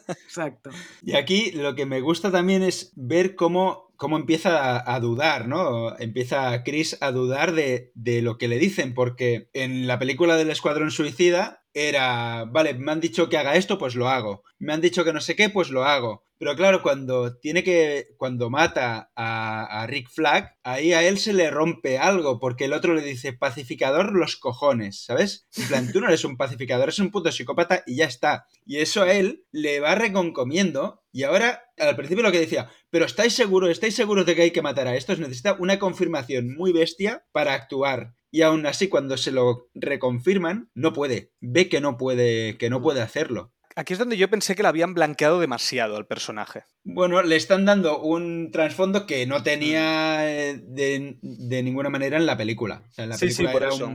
Exacto. 0.08 0.70
Y 1.02 1.16
aquí 1.16 1.50
lo 1.52 1.74
que 1.74 1.86
me 1.86 2.00
gusta 2.00 2.30
también 2.30 2.62
es 2.62 2.92
ver 2.94 3.34
cómo 3.34 3.90
cómo 3.96 4.16
empieza 4.16 4.92
a, 4.92 4.98
dudar, 4.98 5.46
¿no? 5.46 5.96
Empieza 5.96 6.64
Chris 6.64 6.98
a 7.00 7.12
dudar 7.12 7.52
de, 7.52 7.92
de, 7.94 8.20
lo 8.20 8.36
que 8.36 8.48
le 8.48 8.58
dicen, 8.58 8.94
porque 8.94 9.48
en 9.52 9.86
la 9.86 10.00
película 10.00 10.36
del 10.36 10.50
Escuadrón 10.50 10.90
Suicida 10.90 11.61
era, 11.74 12.44
vale, 12.44 12.74
me 12.74 12.92
han 12.92 13.00
dicho 13.00 13.28
que 13.28 13.38
haga 13.38 13.56
esto, 13.56 13.78
pues 13.78 13.94
lo 13.94 14.08
hago. 14.08 14.44
Me 14.58 14.72
han 14.72 14.80
dicho 14.80 15.04
que 15.04 15.12
no 15.12 15.20
sé 15.20 15.36
qué, 15.36 15.48
pues 15.48 15.70
lo 15.70 15.84
hago. 15.84 16.24
Pero 16.38 16.56
claro, 16.56 16.82
cuando 16.82 17.36
tiene 17.36 17.62
que. 17.62 18.08
cuando 18.16 18.50
mata 18.50 19.12
a, 19.14 19.86
Rick 19.86 20.10
Flag, 20.10 20.56
ahí 20.64 20.92
a 20.92 21.02
él 21.06 21.18
se 21.18 21.32
le 21.32 21.50
rompe 21.50 21.98
algo, 21.98 22.40
porque 22.40 22.64
el 22.64 22.72
otro 22.72 22.94
le 22.94 23.02
dice 23.02 23.32
pacificador 23.32 24.12
los 24.12 24.36
cojones, 24.36 25.04
¿sabes? 25.04 25.46
En 25.56 25.68
plan, 25.68 25.92
tú 25.92 26.00
no 26.00 26.08
eres 26.08 26.24
un 26.24 26.36
pacificador, 26.36 26.84
eres 26.84 26.98
un 26.98 27.12
puto 27.12 27.30
psicópata 27.30 27.84
y 27.86 27.96
ya 27.96 28.06
está. 28.06 28.46
Y 28.66 28.78
eso 28.78 29.02
a 29.02 29.12
él 29.12 29.44
le 29.52 29.78
va 29.78 29.94
reconcomiendo. 29.94 31.04
Y 31.12 31.22
ahora, 31.22 31.62
al 31.78 31.94
principio 31.94 32.24
lo 32.24 32.32
que 32.32 32.40
decía, 32.40 32.68
pero 32.90 33.04
¿estáis 33.04 33.34
seguros? 33.34 33.70
¿Estáis 33.70 33.94
seguros 33.94 34.26
de 34.26 34.34
que 34.34 34.42
hay 34.42 34.50
que 34.50 34.62
matar 34.62 34.88
a 34.88 34.96
estos? 34.96 35.20
Necesita 35.20 35.54
una 35.60 35.78
confirmación 35.78 36.56
muy 36.56 36.72
bestia 36.72 37.24
para 37.32 37.54
actuar 37.54 38.14
y 38.32 38.42
aún 38.42 38.66
así 38.66 38.88
cuando 38.88 39.16
se 39.16 39.30
lo 39.30 39.68
reconfirman 39.74 40.70
no 40.74 40.92
puede, 40.92 41.30
ve 41.40 41.68
que 41.68 41.80
no 41.80 41.96
puede, 41.96 42.56
que 42.56 42.70
no 42.70 42.82
puede 42.82 43.02
hacerlo. 43.02 43.52
Aquí 43.76 43.92
es 43.92 43.98
donde 43.98 44.16
yo 44.16 44.28
pensé 44.28 44.54
que 44.54 44.62
le 44.62 44.68
habían 44.68 44.94
blanqueado 44.94 45.40
demasiado 45.40 45.96
al 45.96 46.06
personaje. 46.06 46.64
Bueno, 46.84 47.22
le 47.22 47.36
están 47.36 47.64
dando 47.64 48.00
un 48.00 48.50
trasfondo 48.50 49.06
que 49.06 49.26
no 49.26 49.42
tenía 49.42 50.28
eh, 50.30 50.60
de, 50.62 51.62
ninguna 51.62 51.88
manera 51.88 52.18
en 52.18 52.26
la 52.26 52.36
película. 52.36 52.82
O 52.90 52.92
sea, 52.92 53.04
en 53.04 53.10
la 53.10 53.16
película 53.16 53.48
sí, 53.48 53.52
por 53.52 53.62
era, 53.62 53.74
eso. 53.74 53.90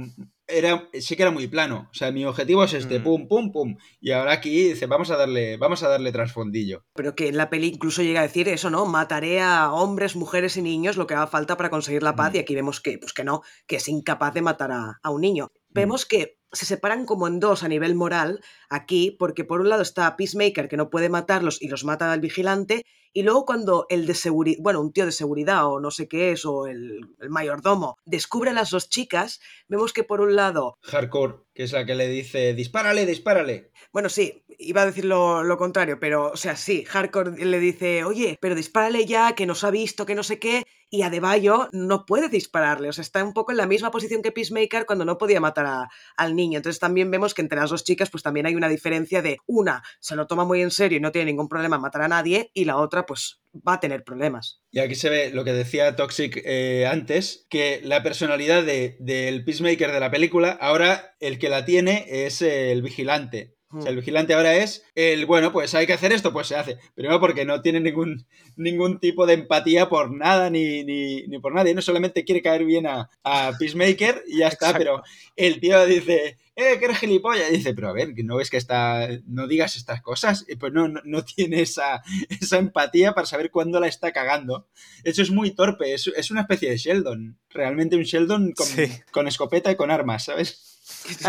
Era 0.47 0.89
sí 0.93 1.15
que 1.15 1.23
era 1.23 1.31
muy 1.31 1.47
plano. 1.47 1.89
O 1.91 1.93
sea, 1.93 2.11
mi 2.11 2.25
objetivo 2.25 2.63
es 2.63 2.73
este, 2.73 2.99
mm. 2.99 3.03
pum, 3.03 3.27
pum, 3.27 3.51
pum. 3.51 3.77
Y 3.99 4.11
ahora 4.11 4.33
aquí 4.33 4.69
dice, 4.69 4.85
vamos 4.85 5.11
a 5.11 5.17
darle, 5.17 5.57
vamos 5.57 5.83
a 5.83 5.89
darle 5.89 6.11
trasfondillo. 6.11 6.85
Pero 6.93 7.15
que 7.15 7.27
en 7.27 7.37
la 7.37 7.49
peli 7.49 7.67
incluso 7.67 8.01
llega 8.01 8.21
a 8.21 8.27
decir 8.27 8.47
eso, 8.47 8.69
¿no? 8.69 8.85
Mataré 8.85 9.41
a 9.41 9.71
hombres, 9.71 10.15
mujeres 10.15 10.57
y 10.57 10.61
niños 10.61 10.97
lo 10.97 11.07
que 11.07 11.15
haga 11.15 11.27
falta 11.27 11.57
para 11.57 11.69
conseguir 11.69 12.03
la 12.03 12.15
paz. 12.15 12.33
Mm. 12.33 12.35
Y 12.35 12.39
aquí 12.39 12.55
vemos 12.55 12.81
que, 12.81 12.97
pues 12.97 13.13
que 13.13 13.23
no, 13.23 13.41
que 13.67 13.77
es 13.77 13.87
incapaz 13.87 14.33
de 14.33 14.41
matar 14.41 14.71
a, 14.71 14.99
a 15.01 15.09
un 15.09 15.21
niño. 15.21 15.51
Mm. 15.69 15.73
Vemos 15.73 16.05
que 16.05 16.36
se 16.51 16.65
separan 16.65 17.05
como 17.05 17.27
en 17.27 17.39
dos 17.39 17.63
a 17.63 17.67
nivel 17.67 17.95
moral 17.95 18.41
aquí, 18.69 19.11
porque 19.11 19.43
por 19.43 19.61
un 19.61 19.69
lado 19.69 19.81
está 19.81 20.15
Peacemaker 20.15 20.67
que 20.67 20.77
no 20.77 20.89
puede 20.89 21.09
matarlos 21.09 21.61
y 21.61 21.67
los 21.67 21.83
mata 21.83 22.11
al 22.11 22.21
vigilante, 22.21 22.85
y 23.13 23.23
luego 23.23 23.45
cuando 23.45 23.87
el 23.89 24.05
de 24.05 24.13
seguridad, 24.13 24.61
bueno, 24.61 24.79
un 24.79 24.93
tío 24.93 25.05
de 25.05 25.11
seguridad 25.11 25.65
o 25.65 25.79
no 25.79 25.89
sé 25.91 26.07
qué 26.07 26.31
es, 26.31 26.45
o 26.45 26.67
el, 26.67 27.15
el, 27.19 27.29
mayordomo, 27.29 27.97
descubre 28.05 28.51
a 28.51 28.53
las 28.53 28.69
dos 28.69 28.89
chicas, 28.89 29.39
vemos 29.67 29.91
que 29.91 30.03
por 30.03 30.21
un 30.21 30.35
lado... 30.35 30.77
Hardcore, 30.83 31.37
que 31.53 31.63
es 31.63 31.71
la 31.71 31.85
que 31.85 31.95
le 31.95 32.07
dice, 32.09 32.53
dispárale, 32.53 33.05
dispárale. 33.05 33.71
Bueno, 33.91 34.09
sí, 34.09 34.43
iba 34.59 34.83
a 34.83 34.85
decir 34.85 35.05
lo, 35.05 35.43
lo, 35.43 35.57
contrario, 35.57 35.99
pero, 35.99 36.31
o 36.31 36.37
sea, 36.37 36.55
sí, 36.55 36.83
Hardcore 36.85 37.43
le 37.43 37.59
dice, 37.59 38.03
oye, 38.03 38.37
pero 38.39 38.53
dispárale 38.53 39.05
ya, 39.05 39.33
que 39.33 39.47
nos 39.47 39.63
ha 39.63 39.71
visto, 39.71 40.05
que 40.05 40.15
no 40.15 40.23
sé 40.23 40.37
qué, 40.37 40.63
y 40.89 41.01
Adebayo 41.01 41.67
no 41.71 42.05
puede 42.05 42.29
dispararle, 42.29 42.89
o 42.89 42.93
sea, 42.93 43.01
está 43.01 43.23
un 43.23 43.33
poco 43.33 43.51
en 43.51 43.57
la 43.57 43.67
misma 43.67 43.91
posición 43.91 44.21
que 44.21 44.31
Peacemaker 44.31 44.85
cuando 44.85 45.05
no 45.05 45.17
podía 45.17 45.39
matar 45.39 45.65
a, 45.65 45.89
al 46.15 46.35
niño. 46.35 46.57
Entonces 46.57 46.79
también 46.79 47.11
vemos 47.11 47.33
que 47.33 47.41
entre 47.41 47.59
las 47.59 47.69
dos 47.69 47.83
chicas, 47.83 48.09
pues 48.09 48.23
también 48.23 48.45
hay 48.45 48.55
una 48.55 48.69
diferencia 48.69 49.21
de 49.21 49.37
una 49.45 49.83
se 49.99 50.15
lo 50.15 50.27
toma 50.27 50.45
muy 50.45 50.61
en 50.61 50.71
serio 50.71 50.97
y 50.97 51.01
no 51.01 51.11
tiene 51.11 51.31
ningún 51.31 51.49
problema 51.49 51.75
en 51.75 51.81
matar 51.81 52.03
a 52.03 52.07
nadie, 52.07 52.51
y 52.53 52.65
la 52.65 52.77
otra, 52.77 53.05
pues 53.05 53.41
va 53.67 53.73
a 53.73 53.79
tener 53.79 54.03
problemas. 54.03 54.61
Y 54.71 54.79
aquí 54.79 54.95
se 54.95 55.09
ve 55.09 55.31
lo 55.31 55.43
que 55.43 55.53
decía 55.53 55.95
Toxic 55.95 56.41
eh, 56.45 56.87
antes, 56.89 57.45
que 57.49 57.81
la 57.83 58.03
personalidad 58.03 58.63
del 58.63 58.95
de, 58.99 59.43
Peacemaker 59.45 59.91
de 59.91 59.99
la 59.99 60.11
película, 60.11 60.51
ahora 60.51 61.15
el 61.19 61.39
que 61.39 61.49
la 61.49 61.65
tiene 61.65 62.05
es 62.07 62.41
el 62.41 62.81
vigilante. 62.81 63.56
O 63.69 63.81
sea, 63.81 63.91
el 63.91 63.97
vigilante 63.97 64.33
ahora 64.33 64.55
es 64.55 64.85
el, 64.95 65.25
bueno, 65.25 65.51
pues 65.51 65.75
hay 65.75 65.85
que 65.85 65.93
hacer 65.93 66.13
esto, 66.13 66.31
pues 66.31 66.47
se 66.47 66.55
hace. 66.55 66.77
Primero 66.95 67.19
porque 67.19 67.43
no 67.43 67.61
tiene 67.61 67.81
ningún, 67.81 68.25
ningún 68.55 68.99
tipo 68.99 69.25
de 69.25 69.33
empatía 69.33 69.89
por 69.89 70.15
nada 70.15 70.49
ni, 70.49 70.85
ni, 70.85 71.27
ni 71.27 71.39
por 71.39 71.53
nadie. 71.53 71.73
No 71.73 71.81
solamente 71.81 72.23
quiere 72.23 72.41
caer 72.41 72.63
bien 72.63 72.87
a, 72.87 73.09
a 73.23 73.51
Peacemaker 73.59 74.23
y 74.27 74.39
ya 74.39 74.47
está, 74.47 74.67
Exacto. 74.67 74.79
pero 74.79 75.03
el 75.35 75.59
tío 75.59 75.85
dice, 75.85 76.37
eh, 76.55 76.79
que 76.79 76.85
eres 76.85 76.97
gilipollas. 76.97 77.51
Y 77.51 77.57
dice, 77.57 77.73
pero 77.73 77.89
a 77.89 77.93
ver, 77.93 78.13
¿no 78.23 78.37
ves 78.37 78.49
que 78.49 78.57
está, 78.57 79.07
no 79.27 79.47
digas 79.47 79.75
estas 79.75 80.01
cosas? 80.01 80.45
Y 80.47 80.55
pues 80.55 80.73
no, 80.73 80.87
no, 80.87 81.01
no, 81.03 81.23
tiene 81.25 81.61
esa, 81.61 82.01
esa 82.29 82.57
empatía 82.57 83.13
para 83.13 83.27
saber 83.27 83.51
cuándo 83.51 83.79
la 83.79 83.87
está 83.87 84.11
cagando. 84.13 84.67
Eso 85.03 85.21
es 85.21 85.29
muy 85.29 85.51
torpe, 85.51 85.93
es, 85.93 86.07
es 86.07 86.31
una 86.31 86.41
especie 86.41 86.69
de 86.69 86.77
Sheldon. 86.77 87.37
Realmente 87.49 87.95
un 87.95 88.03
Sheldon 88.03 88.53
con, 88.53 88.65
sí. 88.65 88.87
con 89.11 89.27
escopeta 89.27 89.71
y 89.71 89.75
con 89.75 89.91
armas, 89.91 90.25
¿sabes? 90.25 90.76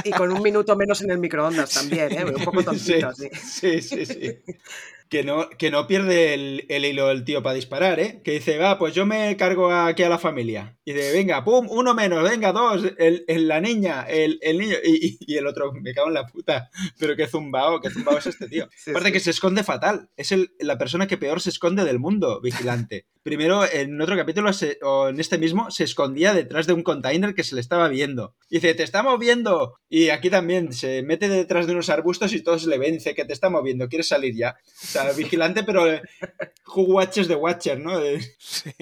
Y 0.05 0.11
con 0.13 0.33
un 0.33 0.43
minuto 0.43 0.77
menos 0.77 1.01
en 1.03 1.11
el 1.11 1.19
microondas 1.19 1.73
también, 1.75 2.13
¿eh? 2.13 2.25
Un 2.25 2.45
poco 2.45 2.63
tontito, 2.63 3.13
sí. 3.15 3.29
Sí, 3.33 3.83
sí, 3.83 4.07
sí. 4.07 4.39
Que 5.09 5.25
no, 5.25 5.49
que 5.49 5.71
no 5.71 5.87
pierde 5.87 6.35
el, 6.35 6.67
el, 6.69 6.85
hilo 6.85 7.11
el 7.11 7.25
tío 7.25 7.43
para 7.43 7.55
disparar, 7.55 7.99
¿eh? 7.99 8.21
Que 8.23 8.33
dice, 8.33 8.59
va, 8.59 8.79
pues 8.79 8.95
yo 8.95 9.07
me 9.07 9.37
cargo 9.39 9.73
aquí 9.73 10.03
a 10.03 10.11
la 10.11 10.19
familia. 10.19 10.77
Y 10.85 10.93
dice, 10.93 11.13
venga, 11.13 11.43
pum, 11.45 11.67
uno 11.71 11.95
menos, 11.95 12.23
venga, 12.23 12.53
dos, 12.53 12.83
el, 12.99 13.25
el 13.27 13.49
la 13.49 13.59
niña, 13.61 14.03
el, 14.03 14.39
el 14.43 14.59
niño. 14.59 14.77
Y, 14.85 15.17
y, 15.21 15.37
el 15.39 15.47
otro, 15.47 15.73
me 15.73 15.95
cago 15.95 16.09
en 16.09 16.15
la 16.15 16.27
puta. 16.27 16.69
Pero 16.99 17.17
qué 17.17 17.27
zumbao, 17.27 17.81
qué 17.81 17.89
zumbao 17.89 18.19
es 18.19 18.27
este 18.27 18.49
tío. 18.49 18.69
Sí, 18.77 18.91
Aparte 18.91 19.09
sí. 19.09 19.13
que 19.15 19.21
se 19.21 19.31
esconde 19.31 19.65
fatal. 19.65 20.11
Es 20.17 20.31
el, 20.31 20.53
la 20.61 20.77
persona 20.77 21.07
que 21.07 21.17
peor 21.17 21.41
se 21.41 21.51
esconde 21.51 21.85
del 21.85 21.99
mundo, 21.99 22.43
vigilante. 22.43 23.07
Primero, 23.29 23.63
en 23.71 24.01
otro 24.01 24.17
capítulo, 24.17 24.55
se, 24.55 24.79
o 24.81 25.11
en 25.11 25.21
este 25.21 25.37
mismo, 25.37 25.71
se 25.71 25.85
escondía 25.85 26.33
detrás 26.33 26.67
de 26.67 26.73
un 26.73 26.83
container 26.83 27.35
que 27.35 27.45
se 27.45 27.55
le 27.55 27.61
estaba 27.61 27.87
viendo. 27.89 28.35
Y 28.49 28.55
dice, 28.55 28.73
te 28.73 28.83
está 28.83 29.03
moviendo. 29.03 29.75
Y 29.87 30.09
aquí 30.09 30.31
también 30.31 30.73
se 30.73 31.03
mete 31.03 31.29
detrás 31.29 31.67
de 31.67 31.73
unos 31.73 31.91
arbustos 31.91 32.33
y 32.33 32.43
todos 32.43 32.65
le 32.65 32.79
ven, 32.79 32.95
dice 32.95 33.15
que 33.15 33.27
te 33.27 33.35
está 33.35 33.51
moviendo, 33.51 33.87
quieres 33.87 34.09
salir 34.09 34.35
ya. 34.35 34.57
O 34.65 34.87
sea, 34.87 35.13
vigilante, 35.17 35.63
pero 35.63 35.85
who 36.75 36.85
watches 36.85 37.29
the 37.29 37.35
watcher, 37.35 37.79
¿no? 37.79 38.01
Sí. 38.39 38.73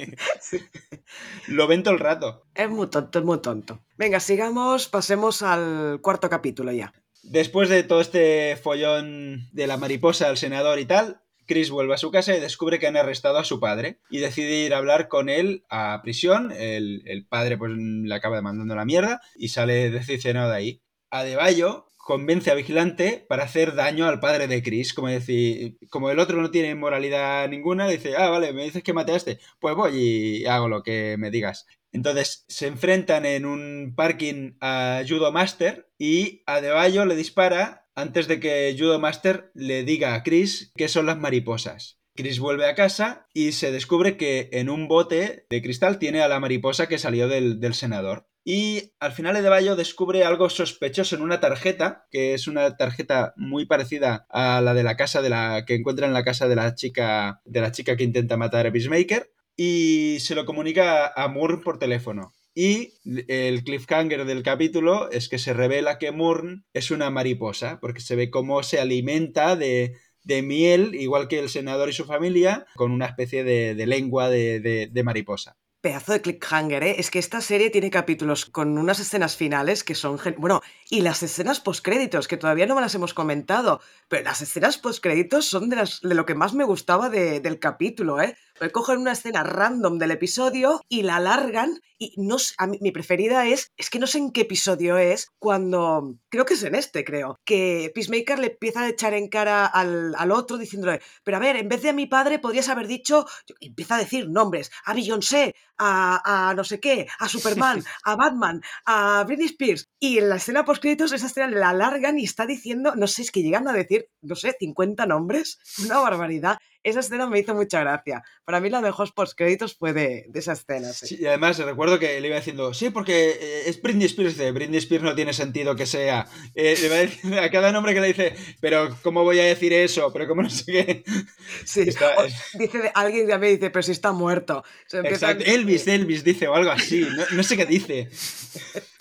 Lo 1.48 1.66
ven 1.66 1.82
todo 1.82 1.94
el 1.94 2.00
rato. 2.00 2.46
Es 2.54 2.70
muy 2.70 2.86
tonto, 2.86 3.18
es 3.18 3.24
muy 3.24 3.40
tonto. 3.40 3.80
Venga, 3.96 4.20
sigamos, 4.20 4.86
pasemos 4.86 5.42
al 5.42 5.98
cuarto 6.00 6.30
capítulo 6.30 6.70
ya. 6.70 6.94
Después 7.24 7.68
de 7.68 7.82
todo 7.82 8.00
este 8.00 8.56
follón 8.56 9.48
de 9.50 9.66
la 9.66 9.76
mariposa, 9.76 10.28
el 10.30 10.36
senador 10.36 10.78
y 10.78 10.84
tal, 10.84 11.20
Chris 11.46 11.70
vuelve 11.70 11.94
a 11.94 11.98
su 11.98 12.10
casa 12.10 12.36
y 12.36 12.40
descubre 12.40 12.78
que 12.78 12.86
han 12.86 12.96
arrestado 12.96 13.38
a 13.38 13.44
su 13.44 13.60
padre 13.60 14.00
y 14.10 14.18
decide 14.18 14.64
ir 14.64 14.74
a 14.74 14.78
hablar 14.78 15.08
con 15.08 15.28
él 15.28 15.64
a 15.68 16.00
prisión. 16.02 16.52
El, 16.52 17.26
padre 17.28 17.56
pues 17.56 17.72
le 17.74 18.14
acaba 18.14 18.36
demandando 18.36 18.74
la 18.74 18.84
mierda 18.84 19.20
y 19.34 19.48
sale 19.48 19.90
decepcionado 19.90 20.50
de 20.50 20.56
ahí. 20.56 20.82
Adebayo 21.10 21.86
convence 21.96 22.50
a 22.50 22.54
Vigilante 22.54 23.24
para 23.28 23.44
hacer 23.44 23.74
daño 23.74 24.06
al 24.06 24.20
padre 24.20 24.46
de 24.46 24.62
Chris. 24.62 24.94
Como 24.94 25.08
decir, 25.08 25.76
como 25.90 26.10
el 26.10 26.18
otro 26.18 26.40
no 26.40 26.50
tiene 26.50 26.74
moralidad 26.74 27.48
ninguna, 27.48 27.88
dice, 27.88 28.16
ah, 28.16 28.28
vale, 28.28 28.52
me 28.52 28.64
dices 28.64 28.82
que 28.82 28.94
este, 29.08 29.38
pues 29.58 29.74
voy 29.74 29.96
y 29.96 30.46
hago 30.46 30.68
lo 30.68 30.82
que 30.82 31.16
me 31.18 31.30
digas. 31.30 31.66
Entonces 31.92 32.44
se 32.48 32.66
enfrentan 32.66 33.24
en 33.24 33.46
un 33.46 33.94
parking 33.96 34.52
a 34.60 35.02
Judo 35.08 35.32
Master 35.32 35.90
y 35.98 36.42
Adebayo 36.46 37.06
le 37.06 37.16
dispara 37.16 37.85
antes 37.96 38.28
de 38.28 38.38
que 38.38 38.76
Judo 38.78 39.00
Master 39.00 39.50
le 39.54 39.82
diga 39.82 40.14
a 40.14 40.22
Chris 40.22 40.70
qué 40.76 40.86
son 40.86 41.06
las 41.06 41.18
mariposas. 41.18 41.98
Chris 42.14 42.38
vuelve 42.38 42.66
a 42.66 42.74
casa 42.74 43.26
y 43.34 43.52
se 43.52 43.72
descubre 43.72 44.16
que 44.16 44.48
en 44.52 44.70
un 44.70 44.86
bote 44.86 45.46
de 45.50 45.62
cristal 45.62 45.98
tiene 45.98 46.22
a 46.22 46.28
la 46.28 46.40
mariposa 46.40 46.88
que 46.88 46.98
salió 46.98 47.28
del, 47.28 47.74
senador. 47.74 48.28
Y 48.44 48.92
al 49.00 49.12
final 49.12 49.36
Adebayo 49.36 49.76
descubre 49.76 50.24
algo 50.24 50.48
sospechoso 50.48 51.16
en 51.16 51.22
una 51.22 51.40
tarjeta, 51.40 52.06
que 52.10 52.32
es 52.32 52.46
una 52.46 52.76
tarjeta 52.76 53.34
muy 53.36 53.66
parecida 53.66 54.26
a 54.30 54.60
la 54.60 54.72
de 54.72 54.84
la 54.84 54.96
casa 54.96 55.20
de 55.20 55.30
la 55.30 55.64
que 55.66 55.74
encuentra 55.74 56.06
en 56.06 56.12
la 56.12 56.24
casa 56.24 56.48
de 56.48 56.56
la 56.56 56.74
chica 56.74 57.40
de 57.44 57.60
la 57.60 57.72
chica 57.72 57.96
que 57.96 58.04
intenta 58.04 58.36
matar 58.36 58.66
a 58.66 58.72
Peacemaker 58.72 59.32
y 59.56 60.18
se 60.20 60.34
lo 60.34 60.44
comunica 60.44 61.08
a 61.08 61.28
Moore 61.28 61.58
por 61.58 61.78
teléfono. 61.78 62.35
Y 62.58 62.94
el 63.04 63.64
cliffhanger 63.64 64.24
del 64.24 64.42
capítulo 64.42 65.10
es 65.10 65.28
que 65.28 65.36
se 65.36 65.52
revela 65.52 65.98
que 65.98 66.10
Moore 66.10 66.62
es 66.72 66.90
una 66.90 67.10
mariposa, 67.10 67.78
porque 67.82 68.00
se 68.00 68.16
ve 68.16 68.30
cómo 68.30 68.62
se 68.62 68.80
alimenta 68.80 69.56
de, 69.56 69.98
de 70.22 70.40
miel, 70.40 70.94
igual 70.94 71.28
que 71.28 71.38
el 71.38 71.50
senador 71.50 71.90
y 71.90 71.92
su 71.92 72.06
familia, 72.06 72.64
con 72.74 72.92
una 72.92 73.04
especie 73.04 73.44
de, 73.44 73.74
de 73.74 73.86
lengua 73.86 74.30
de, 74.30 74.88
de, 74.90 75.02
mariposa 75.02 75.58
pedazo 75.82 76.14
de 76.14 76.20
cliffhanger, 76.20 76.82
¿eh? 76.82 76.96
Es 76.98 77.12
que 77.12 77.20
esta 77.20 77.40
serie 77.40 77.70
tiene 77.70 77.90
capítulos 77.90 78.46
con 78.46 78.76
unas 78.76 78.98
escenas 78.98 79.36
finales 79.36 79.84
que 79.84 79.94
son... 79.94 80.18
Bueno, 80.36 80.60
y 80.90 81.02
las 81.02 81.22
escenas 81.22 81.60
postcréditos, 81.60 82.26
que 82.26 82.36
todavía 82.36 82.66
no 82.66 82.74
me 82.74 82.80
las 82.80 82.96
hemos 82.96 83.14
comentado, 83.14 83.80
pero 84.08 84.24
las 84.24 84.42
escenas 84.42 84.78
postcréditos 84.78 85.46
son 85.46 85.68
de, 85.68 85.76
las, 85.76 86.00
de 86.00 86.16
lo 86.16 86.26
que 86.26 86.34
más 86.34 86.54
me 86.54 86.64
gustaba 86.64 87.08
de, 87.08 87.38
del 87.38 87.60
capítulo, 87.60 88.20
¿eh? 88.20 88.36
Porque 88.58 88.72
cogen 88.72 88.98
una 88.98 89.12
escena 89.12 89.42
random 89.42 89.98
del 89.98 90.12
episodio 90.12 90.80
y 90.88 91.02
la 91.02 91.16
alargan 91.16 91.80
y 91.98 92.14
no 92.16 92.36
a 92.58 92.66
mí, 92.66 92.78
mi 92.80 92.92
preferida 92.92 93.46
es, 93.46 93.72
es 93.76 93.90
que 93.90 93.98
no 93.98 94.06
sé 94.06 94.18
en 94.18 94.30
qué 94.30 94.42
episodio 94.42 94.98
es, 94.98 95.30
cuando, 95.38 96.16
creo 96.28 96.44
que 96.44 96.54
es 96.54 96.62
en 96.62 96.74
este, 96.74 97.04
creo, 97.04 97.38
que 97.44 97.90
Peacemaker 97.94 98.38
le 98.38 98.48
empieza 98.48 98.82
a 98.82 98.88
echar 98.88 99.14
en 99.14 99.28
cara 99.28 99.66
al, 99.66 100.14
al 100.16 100.32
otro 100.32 100.58
diciéndole, 100.58 101.00
pero 101.24 101.38
a 101.38 101.40
ver, 101.40 101.56
en 101.56 101.68
vez 101.68 101.82
de 101.82 101.90
a 101.90 101.94
mi 101.94 102.06
padre 102.06 102.38
podrías 102.38 102.68
haber 102.68 102.86
dicho, 102.86 103.26
empieza 103.60 103.96
a 103.96 103.98
decir 103.98 104.28
nombres, 104.28 104.70
a 104.84 104.94
Beyoncé, 104.94 105.54
a, 105.78 106.50
a 106.50 106.54
no 106.54 106.64
sé 106.64 106.80
qué, 106.80 107.06
a 107.18 107.28
Superman, 107.28 107.82
a 108.04 108.16
Batman, 108.16 108.62
a 108.84 109.24
Britney 109.26 109.46
Spears, 109.46 109.88
y 109.98 110.18
en 110.18 110.28
la 110.28 110.36
escena 110.36 110.64
postcréditos 110.64 111.12
esa 111.12 111.26
escena 111.26 111.48
la 111.48 111.70
alargan 111.70 112.18
y 112.18 112.24
está 112.24 112.46
diciendo, 112.46 112.94
no 112.94 113.06
sé, 113.06 113.22
es 113.22 113.30
que 113.30 113.42
llegan 113.42 113.68
a 113.68 113.72
decir, 113.72 114.08
no 114.20 114.34
sé, 114.34 114.54
50 114.58 115.06
nombres, 115.06 115.58
una 115.82 115.98
barbaridad. 115.98 116.58
Esa 116.86 117.00
escena 117.00 117.26
me 117.26 117.40
hizo 117.40 117.52
mucha 117.52 117.80
gracia. 117.80 118.22
Para 118.44 118.60
mí 118.60 118.70
la 118.70 118.80
mejor 118.80 119.12
postcréditos 119.12 119.76
fue 119.76 119.92
de, 119.92 120.26
de 120.28 120.38
esa 120.38 120.52
escena. 120.52 120.92
Sí. 120.92 121.08
sí. 121.08 121.18
y 121.20 121.26
además 121.26 121.58
recuerdo 121.58 121.98
que 121.98 122.20
le 122.20 122.28
iba 122.28 122.36
diciendo, 122.36 122.72
sí, 122.74 122.90
porque 122.90 123.30
eh, 123.30 123.62
es 123.66 123.82
Britney 123.82 124.06
Spears. 124.06 124.36
Dice, 124.36 124.52
Britney 124.52 124.78
Spears 124.78 125.02
no 125.02 125.16
tiene 125.16 125.32
sentido 125.32 125.74
que 125.74 125.84
sea. 125.84 126.28
Eh, 126.54 126.78
le 126.80 126.88
va 126.88 126.94
a, 126.94 126.98
decir, 126.98 127.38
a, 127.40 127.50
cada 127.50 127.72
nombre 127.72 127.92
que 127.92 128.00
le 128.00 128.06
dice, 128.06 128.36
pero 128.60 128.96
¿cómo 129.02 129.24
voy 129.24 129.40
a 129.40 129.44
decir 129.44 129.72
eso? 129.72 130.12
Pero 130.12 130.28
¿cómo 130.28 130.42
no 130.42 130.50
sé 130.50 130.64
qué? 130.64 131.04
Sí, 131.64 131.80
está, 131.80 132.14
o, 132.18 132.24
dice, 132.58 132.92
alguien 132.94 133.26
ya 133.26 133.38
me 133.38 133.48
dice, 133.48 133.70
pero 133.70 133.82
si 133.82 133.90
está 133.90 134.12
muerto. 134.12 134.62
Exacto, 134.92 135.42
a... 135.44 135.52
Elvis, 135.52 135.88
Elvis 135.88 136.22
dice, 136.22 136.46
o 136.46 136.54
algo 136.54 136.70
así. 136.70 137.00
No, 137.00 137.24
no 137.32 137.42
sé 137.42 137.56
qué 137.56 137.66
dice. 137.66 138.08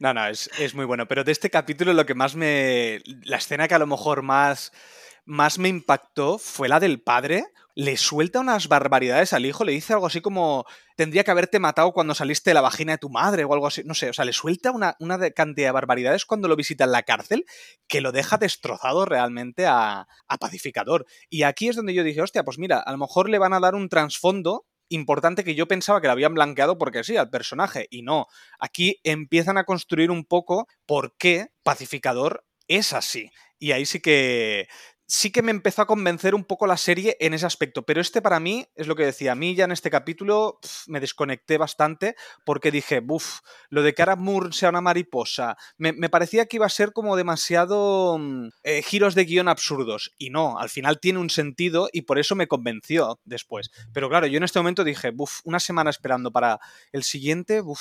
No, 0.00 0.14
no, 0.14 0.28
es, 0.28 0.48
es, 0.60 0.74
muy 0.74 0.84
bueno. 0.84 1.08
Pero 1.08 1.24
de 1.24 1.32
este 1.32 1.50
capítulo 1.50 1.92
lo 1.92 2.06
que 2.06 2.14
más 2.14 2.36
me... 2.36 3.00
La 3.24 3.38
escena 3.38 3.66
que 3.66 3.74
a 3.74 3.80
lo 3.80 3.86
mejor 3.86 4.22
más, 4.22 4.72
más 5.28 5.58
me 5.58 5.68
impactó 5.68 6.38
fue 6.38 6.68
la 6.68 6.80
del 6.80 7.02
padre. 7.02 7.44
Le 7.74 7.96
suelta 7.98 8.40
unas 8.40 8.66
barbaridades 8.66 9.34
al 9.34 9.44
hijo, 9.44 9.62
le 9.62 9.72
dice 9.72 9.92
algo 9.92 10.06
así 10.06 10.20
como 10.20 10.64
tendría 10.96 11.22
que 11.22 11.30
haberte 11.30 11.60
matado 11.60 11.92
cuando 11.92 12.14
saliste 12.14 12.50
de 12.50 12.54
la 12.54 12.62
vagina 12.62 12.92
de 12.92 12.98
tu 12.98 13.10
madre 13.10 13.44
o 13.44 13.52
algo 13.52 13.66
así. 13.66 13.82
No 13.84 13.94
sé, 13.94 14.08
o 14.08 14.12
sea, 14.14 14.24
le 14.24 14.32
suelta 14.32 14.72
una, 14.72 14.96
una 15.00 15.30
cantidad 15.30 15.68
de 15.68 15.72
barbaridades 15.72 16.24
cuando 16.24 16.48
lo 16.48 16.56
visita 16.56 16.84
en 16.84 16.92
la 16.92 17.02
cárcel 17.02 17.44
que 17.86 18.00
lo 18.00 18.10
deja 18.10 18.38
destrozado 18.38 19.04
realmente 19.04 19.66
a, 19.66 20.08
a 20.26 20.38
Pacificador. 20.38 21.04
Y 21.28 21.42
aquí 21.42 21.68
es 21.68 21.76
donde 21.76 21.92
yo 21.92 22.02
dije, 22.02 22.22
hostia, 22.22 22.42
pues 22.42 22.58
mira, 22.58 22.80
a 22.80 22.90
lo 22.90 22.98
mejor 22.98 23.28
le 23.28 23.38
van 23.38 23.52
a 23.52 23.60
dar 23.60 23.74
un 23.74 23.90
trasfondo 23.90 24.64
importante 24.88 25.44
que 25.44 25.54
yo 25.54 25.68
pensaba 25.68 26.00
que 26.00 26.06
lo 26.06 26.12
habían 26.12 26.34
blanqueado 26.34 26.78
porque 26.78 27.04
sí, 27.04 27.18
al 27.18 27.28
personaje, 27.28 27.86
y 27.90 28.00
no. 28.00 28.26
Aquí 28.58 28.98
empiezan 29.04 29.58
a 29.58 29.64
construir 29.64 30.10
un 30.10 30.24
poco 30.24 30.66
por 30.86 31.14
qué 31.18 31.48
Pacificador 31.62 32.46
es 32.66 32.94
así. 32.94 33.30
Y 33.58 33.72
ahí 33.72 33.84
sí 33.84 34.00
que 34.00 34.68
sí 35.08 35.32
que 35.32 35.42
me 35.42 35.50
empezó 35.50 35.82
a 35.82 35.86
convencer 35.86 36.34
un 36.34 36.44
poco 36.44 36.66
la 36.66 36.76
serie 36.76 37.16
en 37.18 37.32
ese 37.32 37.46
aspecto, 37.46 37.82
pero 37.82 38.00
este 38.00 38.20
para 38.20 38.40
mí 38.40 38.66
es 38.76 38.86
lo 38.86 38.94
que 38.94 39.06
decía, 39.06 39.32
a 39.32 39.34
mí 39.34 39.54
ya 39.54 39.64
en 39.64 39.72
este 39.72 39.90
capítulo 39.90 40.60
me 40.86 41.00
desconecté 41.00 41.56
bastante 41.56 42.14
porque 42.44 42.70
dije, 42.70 43.00
buf, 43.00 43.40
lo 43.70 43.82
de 43.82 43.94
que 43.94 44.02
Ara 44.02 44.16
Moore 44.16 44.52
sea 44.52 44.68
una 44.68 44.82
mariposa, 44.82 45.56
me, 45.78 45.94
parecía 46.10 46.46
que 46.46 46.58
iba 46.58 46.66
a 46.66 46.70
ser 46.70 46.92
como 46.92 47.16
demasiado 47.16 48.18
mm, 48.18 48.48
eh, 48.64 48.82
giros 48.82 49.14
de 49.14 49.24
guion 49.24 49.48
absurdos 49.48 50.12
y 50.18 50.28
no, 50.28 50.58
al 50.58 50.68
final 50.68 51.00
tiene 51.00 51.20
un 51.20 51.30
sentido 51.30 51.88
y 51.90 52.02
por 52.02 52.18
eso 52.18 52.36
me 52.36 52.46
convenció 52.46 53.18
después. 53.24 53.70
Pero 53.94 54.10
claro, 54.10 54.26
yo 54.26 54.36
en 54.36 54.44
este 54.44 54.58
momento 54.58 54.84
dije, 54.84 55.10
buf, 55.10 55.40
una 55.44 55.58
semana 55.58 55.88
esperando 55.88 56.30
para 56.30 56.60
el 56.92 57.02
siguiente, 57.02 57.62
buf, 57.62 57.80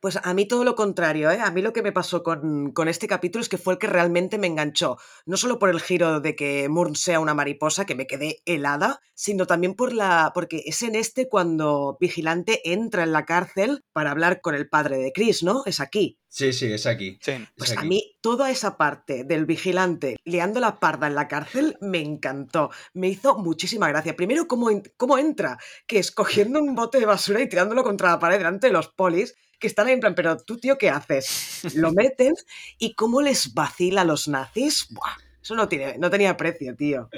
pues 0.00 0.18
a 0.22 0.34
mí 0.34 0.46
todo 0.46 0.64
lo 0.64 0.74
contrario, 0.74 1.30
¿eh? 1.30 1.40
A 1.40 1.50
mí 1.50 1.62
lo 1.62 1.72
que 1.72 1.82
me 1.82 1.92
pasó 1.92 2.22
con, 2.22 2.72
con, 2.72 2.88
este 2.88 3.08
capítulo 3.08 3.42
es 3.42 3.48
que 3.48 3.58
fue 3.58 3.74
el 3.74 3.78
que 3.78 3.86
realmente 3.86 4.38
me 4.38 4.46
enganchó. 4.46 4.96
No 5.26 5.36
solo 5.36 5.58
por 5.58 5.70
el 5.70 5.80
giro 5.80 6.20
de 6.20 6.36
que 6.36 6.68
Moore 6.68 6.94
sea 6.94 7.20
una 7.20 7.34
mariposa, 7.34 7.84
que 7.84 7.94
me 7.94 8.06
quedé 8.06 8.40
helada, 8.44 9.00
sino 9.14 9.46
también 9.46 9.74
por 9.74 9.92
la. 9.92 10.30
porque 10.34 10.62
es 10.66 10.82
en 10.82 10.94
este 10.94 11.28
cuando 11.28 11.96
Vigilante 12.00 12.60
entra 12.72 13.02
en 13.02 13.12
la 13.12 13.24
cárcel 13.24 13.84
para 13.92 14.12
hablar 14.12 14.40
con 14.40 14.54
el 14.54 14.68
padre 14.68 14.98
de 14.98 15.12
Chris, 15.12 15.42
¿no? 15.42 15.62
Es 15.66 15.80
aquí. 15.80 16.18
Sí, 16.30 16.52
sí, 16.52 16.70
es 16.72 16.86
aquí. 16.86 17.18
pues 17.56 17.76
a 17.76 17.82
mí 17.82 18.16
toda 18.20 18.50
esa 18.50 18.76
parte 18.76 19.24
del 19.24 19.46
vigilante 19.46 20.18
liando 20.24 20.60
la 20.60 20.78
parda 20.78 21.06
en 21.06 21.14
la 21.14 21.26
cárcel 21.26 21.76
me 21.80 22.00
encantó. 22.00 22.70
Me 22.92 23.08
hizo 23.08 23.38
muchísima 23.38 23.88
gracia. 23.88 24.14
Primero, 24.14 24.46
cómo, 24.46 24.68
cómo 24.98 25.18
entra, 25.18 25.58
que 25.86 25.98
es 25.98 26.12
cogiendo 26.12 26.60
un 26.60 26.74
bote 26.74 27.00
de 27.00 27.06
basura 27.06 27.40
y 27.40 27.48
tirándolo 27.48 27.82
contra 27.82 28.10
la 28.10 28.18
pared 28.18 28.36
delante 28.36 28.66
de 28.66 28.74
los 28.74 28.88
polis 28.88 29.34
que 29.58 29.66
están 29.66 29.86
ahí 29.86 29.94
en 29.94 30.00
plan, 30.00 30.14
pero 30.14 30.36
tú, 30.36 30.58
tío, 30.58 30.78
¿qué 30.78 30.90
haces? 30.90 31.62
Lo 31.74 31.92
meten 31.92 32.34
y 32.78 32.94
cómo 32.94 33.22
les 33.22 33.54
vacila 33.54 34.02
a 34.02 34.04
los 34.04 34.28
nazis. 34.28 34.86
Buah, 34.90 35.16
eso 35.42 35.54
no, 35.54 35.68
tiene, 35.68 35.96
no 35.98 36.10
tenía 36.10 36.36
precio, 36.36 36.76
tío. 36.76 37.08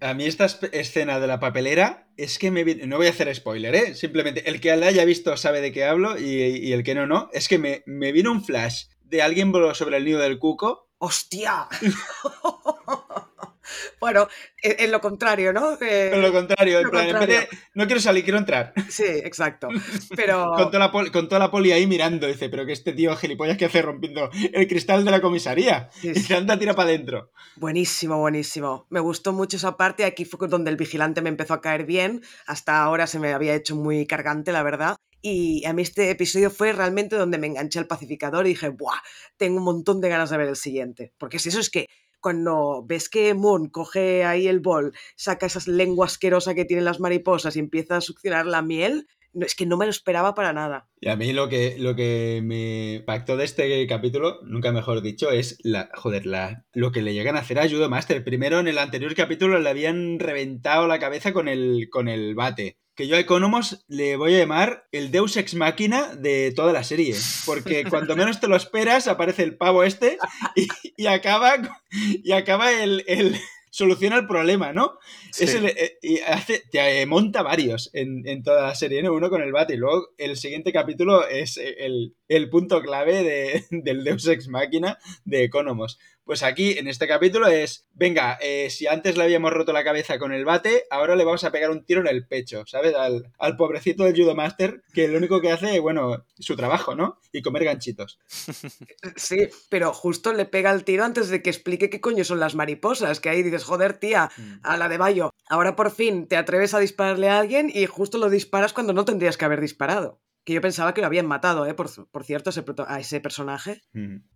a 0.00 0.14
mí 0.14 0.24
esta 0.24 0.46
escena 0.72 1.18
de 1.18 1.26
la 1.26 1.40
papelera 1.40 2.08
es 2.16 2.38
que 2.38 2.50
me 2.50 2.64
No 2.86 2.98
voy 2.98 3.08
a 3.08 3.10
hacer 3.10 3.34
spoiler, 3.34 3.74
¿eh? 3.74 3.94
Simplemente 3.94 4.48
el 4.48 4.60
que 4.60 4.76
la 4.76 4.86
haya 4.86 5.04
visto 5.04 5.36
sabe 5.36 5.60
de 5.60 5.72
qué 5.72 5.84
hablo 5.84 6.18
y, 6.18 6.72
el 6.72 6.84
que 6.84 6.94
no, 6.94 7.06
no. 7.06 7.30
Es 7.32 7.48
que 7.48 7.58
me, 7.58 7.82
me 7.86 8.12
vino 8.12 8.30
un 8.30 8.44
flash 8.44 8.84
de 9.02 9.22
alguien 9.22 9.52
sobre 9.74 9.96
el 9.96 10.04
nido 10.04 10.20
del 10.20 10.38
cuco. 10.38 10.88
¡Hostia! 10.98 11.66
Bueno, 14.00 14.28
en, 14.62 14.90
lo 14.90 15.00
contrario, 15.00 15.52
¿no? 15.52 15.76
en 15.80 16.22
lo 16.22 16.32
contrario, 16.32 16.80
en 16.80 16.90
plan, 16.90 17.28
no 17.74 17.86
quiero 17.86 18.00
salir, 18.00 18.24
quiero 18.24 18.38
entrar. 18.38 18.72
Sí, 18.88 19.04
exacto. 19.04 19.68
Pero... 20.16 20.46
con, 20.56 20.66
toda 20.70 20.78
la 20.78 20.92
poli, 20.92 21.10
con 21.10 21.28
toda 21.28 21.38
la 21.38 21.50
poli 21.50 21.72
ahí 21.72 21.86
mirando, 21.86 22.26
dice, 22.26 22.48
pero 22.48 22.66
que 22.66 22.72
este 22.72 22.92
tío 22.92 23.14
gilipollas 23.16 23.56
que 23.56 23.66
hace 23.66 23.82
rompiendo 23.82 24.30
el 24.52 24.66
cristal 24.66 25.04
de 25.04 25.10
la 25.10 25.20
comisaría. 25.20 25.90
Y 26.02 26.14
se 26.14 26.34
anda 26.34 26.58
tira 26.58 26.74
para 26.74 26.88
adentro. 26.88 27.30
Buenísimo, 27.56 28.18
buenísimo. 28.18 28.86
Me 28.90 29.00
gustó 29.00 29.32
mucho 29.32 29.56
esa 29.56 29.76
parte. 29.76 30.04
Aquí 30.04 30.24
fue 30.24 30.48
donde 30.48 30.70
el 30.70 30.76
vigilante 30.76 31.22
me 31.22 31.28
empezó 31.28 31.54
a 31.54 31.60
caer 31.60 31.84
bien. 31.84 32.22
Hasta 32.46 32.82
ahora 32.82 33.06
se 33.06 33.18
me 33.18 33.32
había 33.32 33.54
hecho 33.54 33.76
muy 33.76 34.06
cargante, 34.06 34.52
la 34.52 34.62
verdad. 34.62 34.96
Y 35.22 35.64
a 35.66 35.72
mí 35.72 35.82
este 35.82 36.10
episodio 36.10 36.50
fue 36.50 36.72
realmente 36.72 37.16
donde 37.16 37.38
me 37.38 37.46
enganché 37.46 37.78
al 37.78 37.86
pacificador 37.86 38.46
y 38.46 38.50
dije, 38.50 38.70
¡buah! 38.70 39.00
Tengo 39.36 39.58
un 39.58 39.64
montón 39.64 40.00
de 40.00 40.08
ganas 40.08 40.30
de 40.30 40.38
ver 40.38 40.48
el 40.48 40.56
siguiente. 40.56 41.12
Porque 41.18 41.38
si 41.38 41.50
eso 41.50 41.60
es 41.60 41.70
que 41.70 41.86
cuando 42.20 42.84
ves 42.86 43.08
que 43.08 43.34
Moon 43.34 43.68
coge 43.68 44.24
ahí 44.24 44.46
el 44.46 44.60
bol, 44.60 44.92
saca 45.16 45.46
esas 45.46 45.68
lenguas 45.68 46.12
asquerosa 46.12 46.54
que 46.54 46.64
tienen 46.64 46.84
las 46.84 47.00
mariposas 47.00 47.56
y 47.56 47.60
empieza 47.60 47.96
a 47.96 48.00
succionar 48.00 48.46
la 48.46 48.62
miel, 48.62 49.08
no, 49.32 49.46
es 49.46 49.54
que 49.54 49.66
no 49.66 49.76
me 49.76 49.86
lo 49.86 49.90
esperaba 49.90 50.34
para 50.34 50.52
nada. 50.52 50.88
Y 51.00 51.08
a 51.08 51.16
mí 51.16 51.32
lo 51.32 51.48
que, 51.48 51.76
lo 51.78 51.94
que 51.96 52.40
me 52.42 53.02
pactó 53.06 53.36
de 53.36 53.44
este 53.44 53.86
capítulo, 53.86 54.40
nunca 54.44 54.72
mejor 54.72 55.02
dicho, 55.02 55.30
es 55.30 55.58
la, 55.62 55.90
joder, 55.94 56.26
la, 56.26 56.64
lo 56.72 56.92
que 56.92 57.02
le 57.02 57.14
llegan 57.14 57.36
a 57.36 57.40
hacer 57.40 57.58
a 57.58 57.68
Judo 57.68 57.88
Master. 57.88 58.24
Primero, 58.24 58.58
en 58.58 58.68
el 58.68 58.78
anterior 58.78 59.14
capítulo 59.14 59.58
le 59.58 59.70
habían 59.70 60.18
reventado 60.18 60.86
la 60.86 60.98
cabeza 60.98 61.32
con 61.32 61.48
el, 61.48 61.88
con 61.90 62.08
el 62.08 62.34
bate 62.34 62.80
que 63.00 63.08
yo 63.08 63.16
a 63.16 63.20
Economos 63.20 63.82
le 63.88 64.16
voy 64.16 64.34
a 64.34 64.40
llamar 64.40 64.86
el 64.92 65.10
Deus 65.10 65.34
Ex 65.38 65.54
Máquina 65.54 66.14
de 66.16 66.52
toda 66.54 66.74
la 66.74 66.84
serie. 66.84 67.16
Porque 67.46 67.84
cuando 67.88 68.14
menos 68.14 68.40
te 68.40 68.46
lo 68.46 68.56
esperas, 68.56 69.08
aparece 69.08 69.42
el 69.42 69.56
pavo 69.56 69.84
este 69.84 70.18
y, 70.96 71.06
acaba, 71.06 71.54
y 71.90 72.32
acaba 72.32 72.70
el, 72.70 73.02
soluciona 73.70 74.16
el 74.16 74.26
problema, 74.26 74.72
¿no? 74.72 74.98
Eh, 75.40 75.98
y 76.02 76.18
hace, 76.18 76.62
te 76.70 77.02
eh, 77.02 77.06
monta 77.06 77.42
varios 77.42 77.90
en, 77.92 78.42
toda 78.42 78.68
la 78.68 78.74
serie, 78.74 79.02
¿no? 79.02 79.12
Uno 79.14 79.30
con 79.30 79.42
el 79.42 79.52
bate 79.52 79.74
y 79.74 79.76
luego 79.78 80.08
el 80.18 80.36
siguiente 80.36 80.72
capítulo 80.72 81.26
es 81.26 81.56
el, 81.58 82.14
punto 82.50 82.82
clave 82.82 83.22
de, 83.22 83.64
del 83.70 84.04
Deus 84.04 84.26
Ex 84.26 84.48
Máquina 84.48 84.98
de 85.24 85.44
Economos. 85.44 85.98
Pues 86.30 86.44
aquí, 86.44 86.78
en 86.78 86.86
este 86.86 87.08
capítulo, 87.08 87.48
es, 87.48 87.88
venga, 87.92 88.38
eh, 88.40 88.70
si 88.70 88.86
antes 88.86 89.16
le 89.16 89.24
habíamos 89.24 89.52
roto 89.52 89.72
la 89.72 89.82
cabeza 89.82 90.16
con 90.20 90.32
el 90.32 90.44
bate, 90.44 90.84
ahora 90.88 91.16
le 91.16 91.24
vamos 91.24 91.42
a 91.42 91.50
pegar 91.50 91.72
un 91.72 91.84
tiro 91.84 92.02
en 92.02 92.06
el 92.06 92.24
pecho, 92.24 92.62
¿sabes? 92.66 92.94
Al, 92.94 93.32
al 93.36 93.56
pobrecito 93.56 94.04
del 94.04 94.14
Judo 94.14 94.36
Master, 94.36 94.80
que 94.94 95.08
lo 95.08 95.18
único 95.18 95.40
que 95.40 95.50
hace, 95.50 95.80
bueno, 95.80 96.24
su 96.38 96.54
trabajo, 96.54 96.94
¿no? 96.94 97.18
Y 97.32 97.42
comer 97.42 97.64
ganchitos. 97.64 98.20
Sí, 99.16 99.48
pero 99.70 99.92
justo 99.92 100.32
le 100.32 100.44
pega 100.44 100.70
el 100.70 100.84
tiro 100.84 101.04
antes 101.04 101.30
de 101.30 101.42
que 101.42 101.50
explique 101.50 101.90
qué 101.90 102.00
coño 102.00 102.22
son 102.22 102.38
las 102.38 102.54
mariposas, 102.54 103.18
que 103.18 103.28
ahí 103.28 103.42
dices, 103.42 103.64
joder, 103.64 103.94
tía, 103.94 104.30
mm. 104.36 104.60
a 104.62 104.76
la 104.76 104.88
de 104.88 104.98
Bayo, 104.98 105.34
ahora 105.48 105.74
por 105.74 105.90
fin 105.90 106.28
te 106.28 106.36
atreves 106.36 106.74
a 106.74 106.78
dispararle 106.78 107.28
a 107.28 107.40
alguien 107.40 107.72
y 107.74 107.86
justo 107.86 108.18
lo 108.18 108.30
disparas 108.30 108.72
cuando 108.72 108.92
no 108.92 109.04
tendrías 109.04 109.36
que 109.36 109.46
haber 109.46 109.60
disparado 109.60 110.20
que 110.44 110.54
yo 110.54 110.60
pensaba 110.60 110.94
que 110.94 111.00
lo 111.00 111.06
habían 111.06 111.26
matado, 111.26 111.66
¿eh? 111.66 111.74
por, 111.74 111.88
cierto, 112.24 112.50
a 112.86 113.00
ese 113.00 113.20
personaje. 113.20 113.82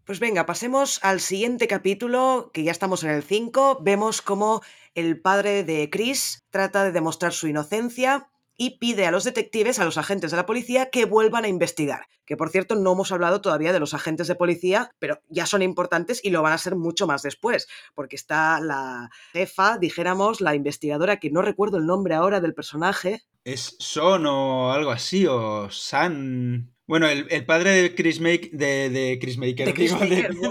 Pues 0.05 0.21
venga, 0.21 0.47
pasemos 0.47 1.01
al 1.03 1.21
siguiente 1.21 1.67
capítulo, 1.67 2.51
que 2.53 2.63
ya 2.63 2.73
estamos 2.73 3.05
en 3.05 3.11
el 3.11 3.23
5. 3.23 3.81
Vemos 3.83 4.23
cómo 4.23 4.63
el 4.95 5.21
padre 5.21 5.65
de 5.65 5.89
Chris 5.91 6.45
trata 6.51 6.85
de 6.85 6.93
demostrar 6.93 7.33
su 7.33 7.49
inocencia 7.49 8.29
y 8.57 8.79
pide 8.79 9.07
a 9.07 9.11
los 9.11 9.25
detectives, 9.25 9.79
a 9.79 9.85
los 9.85 9.99
agentes 9.99 10.31
de 10.31 10.37
la 10.37 10.47
policía, 10.47 10.91
que 10.91 11.05
vuelvan 11.05 11.45
a 11.45 11.49
investigar. 11.49 12.07
Que 12.27 12.37
por 12.37 12.51
cierto, 12.51 12.75
no 12.75 12.93
hemos 12.93 13.13
hablado 13.13 13.41
todavía 13.41 13.73
de 13.73 13.81
los 13.81 13.95
agentes 13.95 14.27
de 14.29 14.35
policía, 14.35 14.91
pero 14.99 15.21
ya 15.29 15.47
son 15.47 15.63
importantes 15.63 16.21
y 16.25 16.31
lo 16.31 16.43
van 16.43 16.53
a 16.53 16.59
ser 16.59 16.77
mucho 16.77 17.07
más 17.07 17.23
después, 17.23 17.69
porque 17.95 18.17
está 18.17 18.61
la 18.61 19.11
jefa, 19.33 19.79
dijéramos, 19.79 20.41
la 20.41 20.55
investigadora, 20.55 21.19
que 21.19 21.31
no 21.31 21.43
recuerdo 21.43 21.79
el 21.79 21.87
nombre 21.87 22.15
ahora 22.15 22.41
del 22.41 22.55
personaje. 22.55 23.23
Es 23.45 23.77
Son 23.79 24.25
o 24.27 24.73
algo 24.73 24.91
así, 24.91 25.27
o 25.27 25.69
San. 25.71 26.71
Bueno, 26.87 27.09
el, 27.09 27.47
padre 27.47 27.71
de 27.71 27.95
Chris, 27.95 28.21
Make, 28.21 28.51
de, 28.53 29.19
Chris 29.21 29.39
Maker. 29.39 29.67
De 29.67 29.73
Chris 29.73 29.93
Maker, 29.93 30.35
wow. 30.37 30.51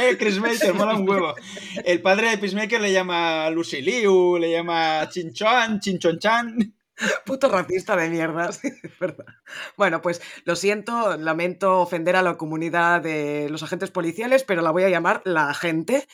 eh, 0.00 0.16
Chris 0.18 0.40
Maker, 0.40 0.74
mola 0.74 0.96
un 0.96 1.08
huevo. 1.08 1.34
El 1.84 2.02
padre 2.02 2.30
de 2.30 2.40
Chris 2.40 2.54
Maker 2.54 2.80
le 2.80 2.92
llama 2.92 3.48
Lucy 3.50 3.80
Liu, 3.80 4.38
le 4.38 4.50
llama 4.50 5.08
Chinchon, 5.08 5.78
Chinchon 5.78 6.18
Chan. 6.18 6.75
Puto 7.24 7.48
racista 7.48 7.96
de 7.96 8.08
mierda, 8.08 8.52
sí, 8.52 8.68
es 8.82 8.98
verdad. 8.98 9.26
Bueno, 9.76 10.00
pues 10.02 10.22
lo 10.44 10.56
siento, 10.56 11.16
lamento 11.16 11.80
ofender 11.80 12.16
a 12.16 12.22
la 12.22 12.36
comunidad 12.36 13.00
de 13.02 13.48
los 13.50 13.62
agentes 13.62 13.90
policiales, 13.90 14.44
pero 14.44 14.62
la 14.62 14.70
voy 14.70 14.84
a 14.84 14.88
llamar 14.88 15.22
la 15.24 15.50
agente 15.50 16.06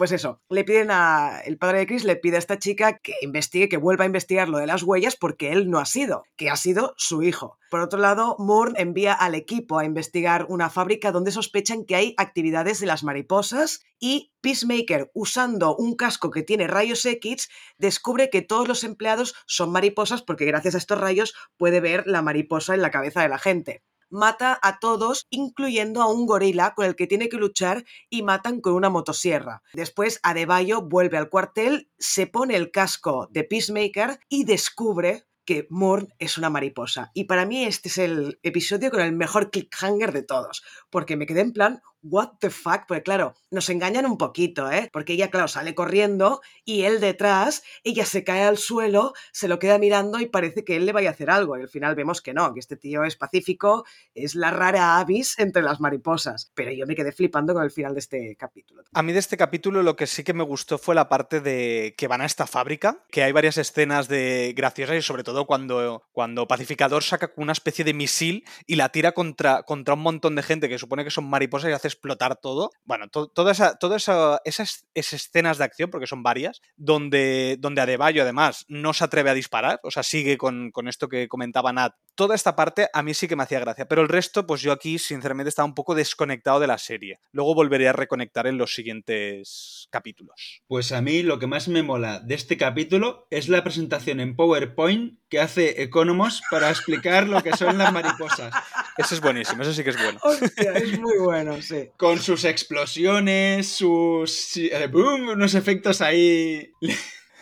pues 0.00 0.12
eso, 0.12 0.40
le 0.48 0.64
piden 0.64 0.90
a. 0.90 1.42
El 1.44 1.58
padre 1.58 1.80
de 1.80 1.86
Chris 1.86 2.04
le 2.04 2.16
pide 2.16 2.36
a 2.36 2.38
esta 2.38 2.58
chica 2.58 2.96
que 3.00 3.12
investigue, 3.20 3.68
que 3.68 3.76
vuelva 3.76 4.04
a 4.04 4.06
investigar 4.06 4.48
lo 4.48 4.56
de 4.56 4.66
las 4.66 4.82
huellas 4.82 5.14
porque 5.14 5.52
él 5.52 5.68
no 5.68 5.78
ha 5.78 5.84
sido, 5.84 6.22
que 6.38 6.48
ha 6.48 6.56
sido 6.56 6.94
su 6.96 7.22
hijo. 7.22 7.58
Por 7.70 7.80
otro 7.80 7.98
lado, 7.98 8.34
Moore 8.38 8.80
envía 8.80 9.12
al 9.12 9.34
equipo 9.34 9.78
a 9.78 9.84
investigar 9.84 10.46
una 10.48 10.70
fábrica 10.70 11.12
donde 11.12 11.32
sospechan 11.32 11.84
que 11.84 11.96
hay 11.96 12.14
actividades 12.16 12.80
de 12.80 12.86
las 12.86 13.04
mariposas 13.04 13.82
y 13.98 14.32
Peacemaker, 14.40 15.10
usando 15.12 15.76
un 15.76 15.94
casco 15.96 16.30
que 16.30 16.44
tiene 16.44 16.66
rayos 16.66 17.04
X, 17.04 17.50
descubre 17.76 18.30
que 18.30 18.40
todos 18.40 18.66
los 18.66 18.84
empleados 18.84 19.34
son 19.44 19.70
mariposas 19.70 20.22
porque 20.22 20.46
gracias 20.46 20.74
a 20.74 20.78
estos 20.78 20.98
rayos 20.98 21.34
puede 21.58 21.80
ver 21.80 22.04
la 22.06 22.22
mariposa 22.22 22.72
en 22.72 22.80
la 22.80 22.90
cabeza 22.90 23.20
de 23.20 23.28
la 23.28 23.38
gente 23.38 23.82
mata 24.10 24.58
a 24.62 24.78
todos, 24.78 25.26
incluyendo 25.30 26.02
a 26.02 26.12
un 26.12 26.26
gorila 26.26 26.74
con 26.74 26.86
el 26.86 26.96
que 26.96 27.06
tiene 27.06 27.28
que 27.28 27.36
luchar 27.36 27.84
y 28.08 28.22
matan 28.22 28.60
con 28.60 28.74
una 28.74 28.90
motosierra. 28.90 29.62
Después 29.72 30.20
Adebayo 30.22 30.82
vuelve 30.82 31.16
al 31.16 31.30
cuartel, 31.30 31.90
se 31.98 32.26
pone 32.26 32.56
el 32.56 32.70
casco 32.70 33.28
de 33.30 33.44
Peacemaker 33.44 34.20
y 34.28 34.44
descubre 34.44 35.26
que 35.44 35.66
Moore 35.70 36.08
es 36.18 36.38
una 36.38 36.50
mariposa. 36.50 37.10
Y 37.14 37.24
para 37.24 37.46
mí 37.46 37.64
este 37.64 37.88
es 37.88 37.98
el 37.98 38.38
episodio 38.42 38.90
con 38.90 39.00
el 39.00 39.12
mejor 39.12 39.50
clickhanger 39.50 40.12
de 40.12 40.22
todos, 40.22 40.62
porque 40.90 41.16
me 41.16 41.26
quedé 41.26 41.40
en 41.40 41.52
plan, 41.52 41.82
what 42.02 42.30
the 42.40 42.50
fuck, 42.50 42.86
porque 42.86 43.02
claro, 43.02 43.34
nos 43.50 43.68
engañan 43.68 44.06
un 44.06 44.18
poquito, 44.18 44.70
¿eh? 44.70 44.88
Porque 44.92 45.14
ella, 45.14 45.30
claro, 45.30 45.48
sale 45.48 45.74
corriendo 45.74 46.40
y 46.64 46.82
él 46.82 47.00
detrás, 47.00 47.62
ella 47.84 48.04
se 48.04 48.24
cae 48.24 48.42
al 48.42 48.58
suelo, 48.58 49.12
se 49.32 49.48
lo 49.48 49.58
queda 49.58 49.78
mirando 49.78 50.20
y 50.20 50.26
parece 50.26 50.64
que 50.64 50.76
él 50.76 50.86
le 50.86 50.92
vaya 50.92 51.10
a 51.10 51.12
hacer 51.12 51.30
algo. 51.30 51.58
Y 51.58 51.62
al 51.62 51.68
final 51.68 51.94
vemos 51.94 52.20
que 52.20 52.34
no, 52.34 52.52
que 52.54 52.60
este 52.60 52.76
tío 52.76 53.04
es 53.04 53.16
pacífico, 53.16 53.84
es 54.14 54.34
la 54.34 54.50
rara 54.50 54.98
avis 54.98 55.38
entre 55.38 55.62
las 55.62 55.80
mariposas. 55.80 56.52
Pero 56.54 56.72
yo 56.72 56.86
me 56.86 56.96
quedé 56.96 57.12
flipando 57.12 57.54
con 57.54 57.62
el 57.62 57.70
final 57.70 57.94
de 57.94 58.00
este 58.00 58.36
capítulo. 58.36 58.82
A 58.92 59.02
mí 59.02 59.12
de 59.12 59.18
este 59.18 59.36
capítulo 59.36 59.82
lo 59.82 59.96
que 59.96 60.06
sí 60.06 60.24
que 60.24 60.34
me 60.34 60.44
gustó 60.44 60.78
fue 60.78 60.94
la 60.94 61.08
parte 61.08 61.40
de 61.40 61.94
que 61.96 62.08
van 62.08 62.20
a 62.20 62.26
esta 62.26 62.46
fábrica, 62.46 63.04
que 63.10 63.22
hay 63.22 63.32
varias 63.32 63.58
escenas 63.58 64.08
de 64.08 64.54
graciosas 64.56 64.96
y 64.96 65.02
sobre 65.02 65.24
todo 65.24 65.46
cuando, 65.46 66.04
cuando 66.12 66.46
Pacificador 66.46 67.02
saca 67.02 67.32
una 67.36 67.52
especie 67.52 67.84
de 67.84 67.94
misil 67.94 68.44
y 68.66 68.76
la 68.76 68.90
tira 68.90 69.12
contra, 69.12 69.62
contra 69.64 69.94
un 69.94 70.00
montón 70.00 70.36
de 70.36 70.42
gente 70.42 70.68
que 70.68 70.78
supone 70.78 71.04
que 71.04 71.10
son 71.10 71.28
mariposas 71.28 71.70
y 71.70 71.72
hace 71.72 71.89
explotar 71.90 72.36
todo. 72.36 72.70
Bueno, 72.84 73.08
todas 73.08 73.58
esa, 73.58 73.76
toda 73.76 73.96
esa, 73.96 74.40
esas, 74.44 74.86
escenas 74.94 75.58
de 75.58 75.64
acción, 75.64 75.90
porque 75.90 76.06
son 76.06 76.22
varias, 76.22 76.60
donde, 76.76 77.56
donde 77.58 77.80
Adebayo 77.80 78.22
además 78.22 78.64
no 78.68 78.92
se 78.94 79.04
atreve 79.04 79.30
a 79.30 79.34
disparar, 79.34 79.80
o 79.82 79.90
sea, 79.90 80.02
sigue 80.02 80.38
con, 80.38 80.70
con 80.70 80.88
esto 80.88 81.08
que 81.08 81.28
comentaba 81.28 81.72
Nat. 81.72 81.94
Toda 82.14 82.34
esta 82.34 82.56
parte 82.56 82.88
a 82.92 83.02
mí 83.02 83.14
sí 83.14 83.28
que 83.28 83.36
me 83.36 83.42
hacía 83.42 83.60
gracia, 83.60 83.86
pero 83.86 84.02
el 84.02 84.08
resto, 84.08 84.46
pues 84.46 84.60
yo 84.62 84.72
aquí 84.72 84.98
sinceramente 84.98 85.48
estaba 85.48 85.66
un 85.66 85.74
poco 85.74 85.94
desconectado 85.94 86.60
de 86.60 86.66
la 86.66 86.78
serie. 86.78 87.20
Luego 87.32 87.54
volveré 87.54 87.88
a 87.88 87.92
reconectar 87.92 88.46
en 88.46 88.58
los 88.58 88.74
siguientes 88.74 89.88
capítulos. 89.90 90.62
Pues 90.66 90.92
a 90.92 91.00
mí 91.02 91.22
lo 91.22 91.38
que 91.38 91.46
más 91.46 91.68
me 91.68 91.82
mola 91.82 92.20
de 92.20 92.34
este 92.34 92.56
capítulo 92.56 93.26
es 93.30 93.48
la 93.48 93.64
presentación 93.64 94.20
en 94.20 94.36
PowerPoint 94.36 95.18
que 95.28 95.40
hace 95.40 95.82
Economos 95.82 96.42
para 96.50 96.70
explicar 96.70 97.26
lo 97.26 97.42
que 97.42 97.56
son 97.56 97.78
las 97.78 97.92
mariposas. 97.92 98.52
Eso 98.98 99.14
es 99.14 99.20
buenísimo, 99.20 99.62
eso 99.62 99.72
sí 99.72 99.82
que 99.82 99.90
es 99.90 99.96
bueno. 99.96 100.18
Hostia, 100.22 100.72
es 100.72 100.98
muy 101.00 101.16
bueno, 101.18 101.62
sí. 101.62 101.79
Con 101.96 102.20
sus 102.20 102.44
explosiones, 102.44 103.68
sus... 103.68 104.56
Eh, 104.56 104.88
boom, 104.90 105.28
unos 105.28 105.54
efectos 105.54 106.00
ahí... 106.00 106.70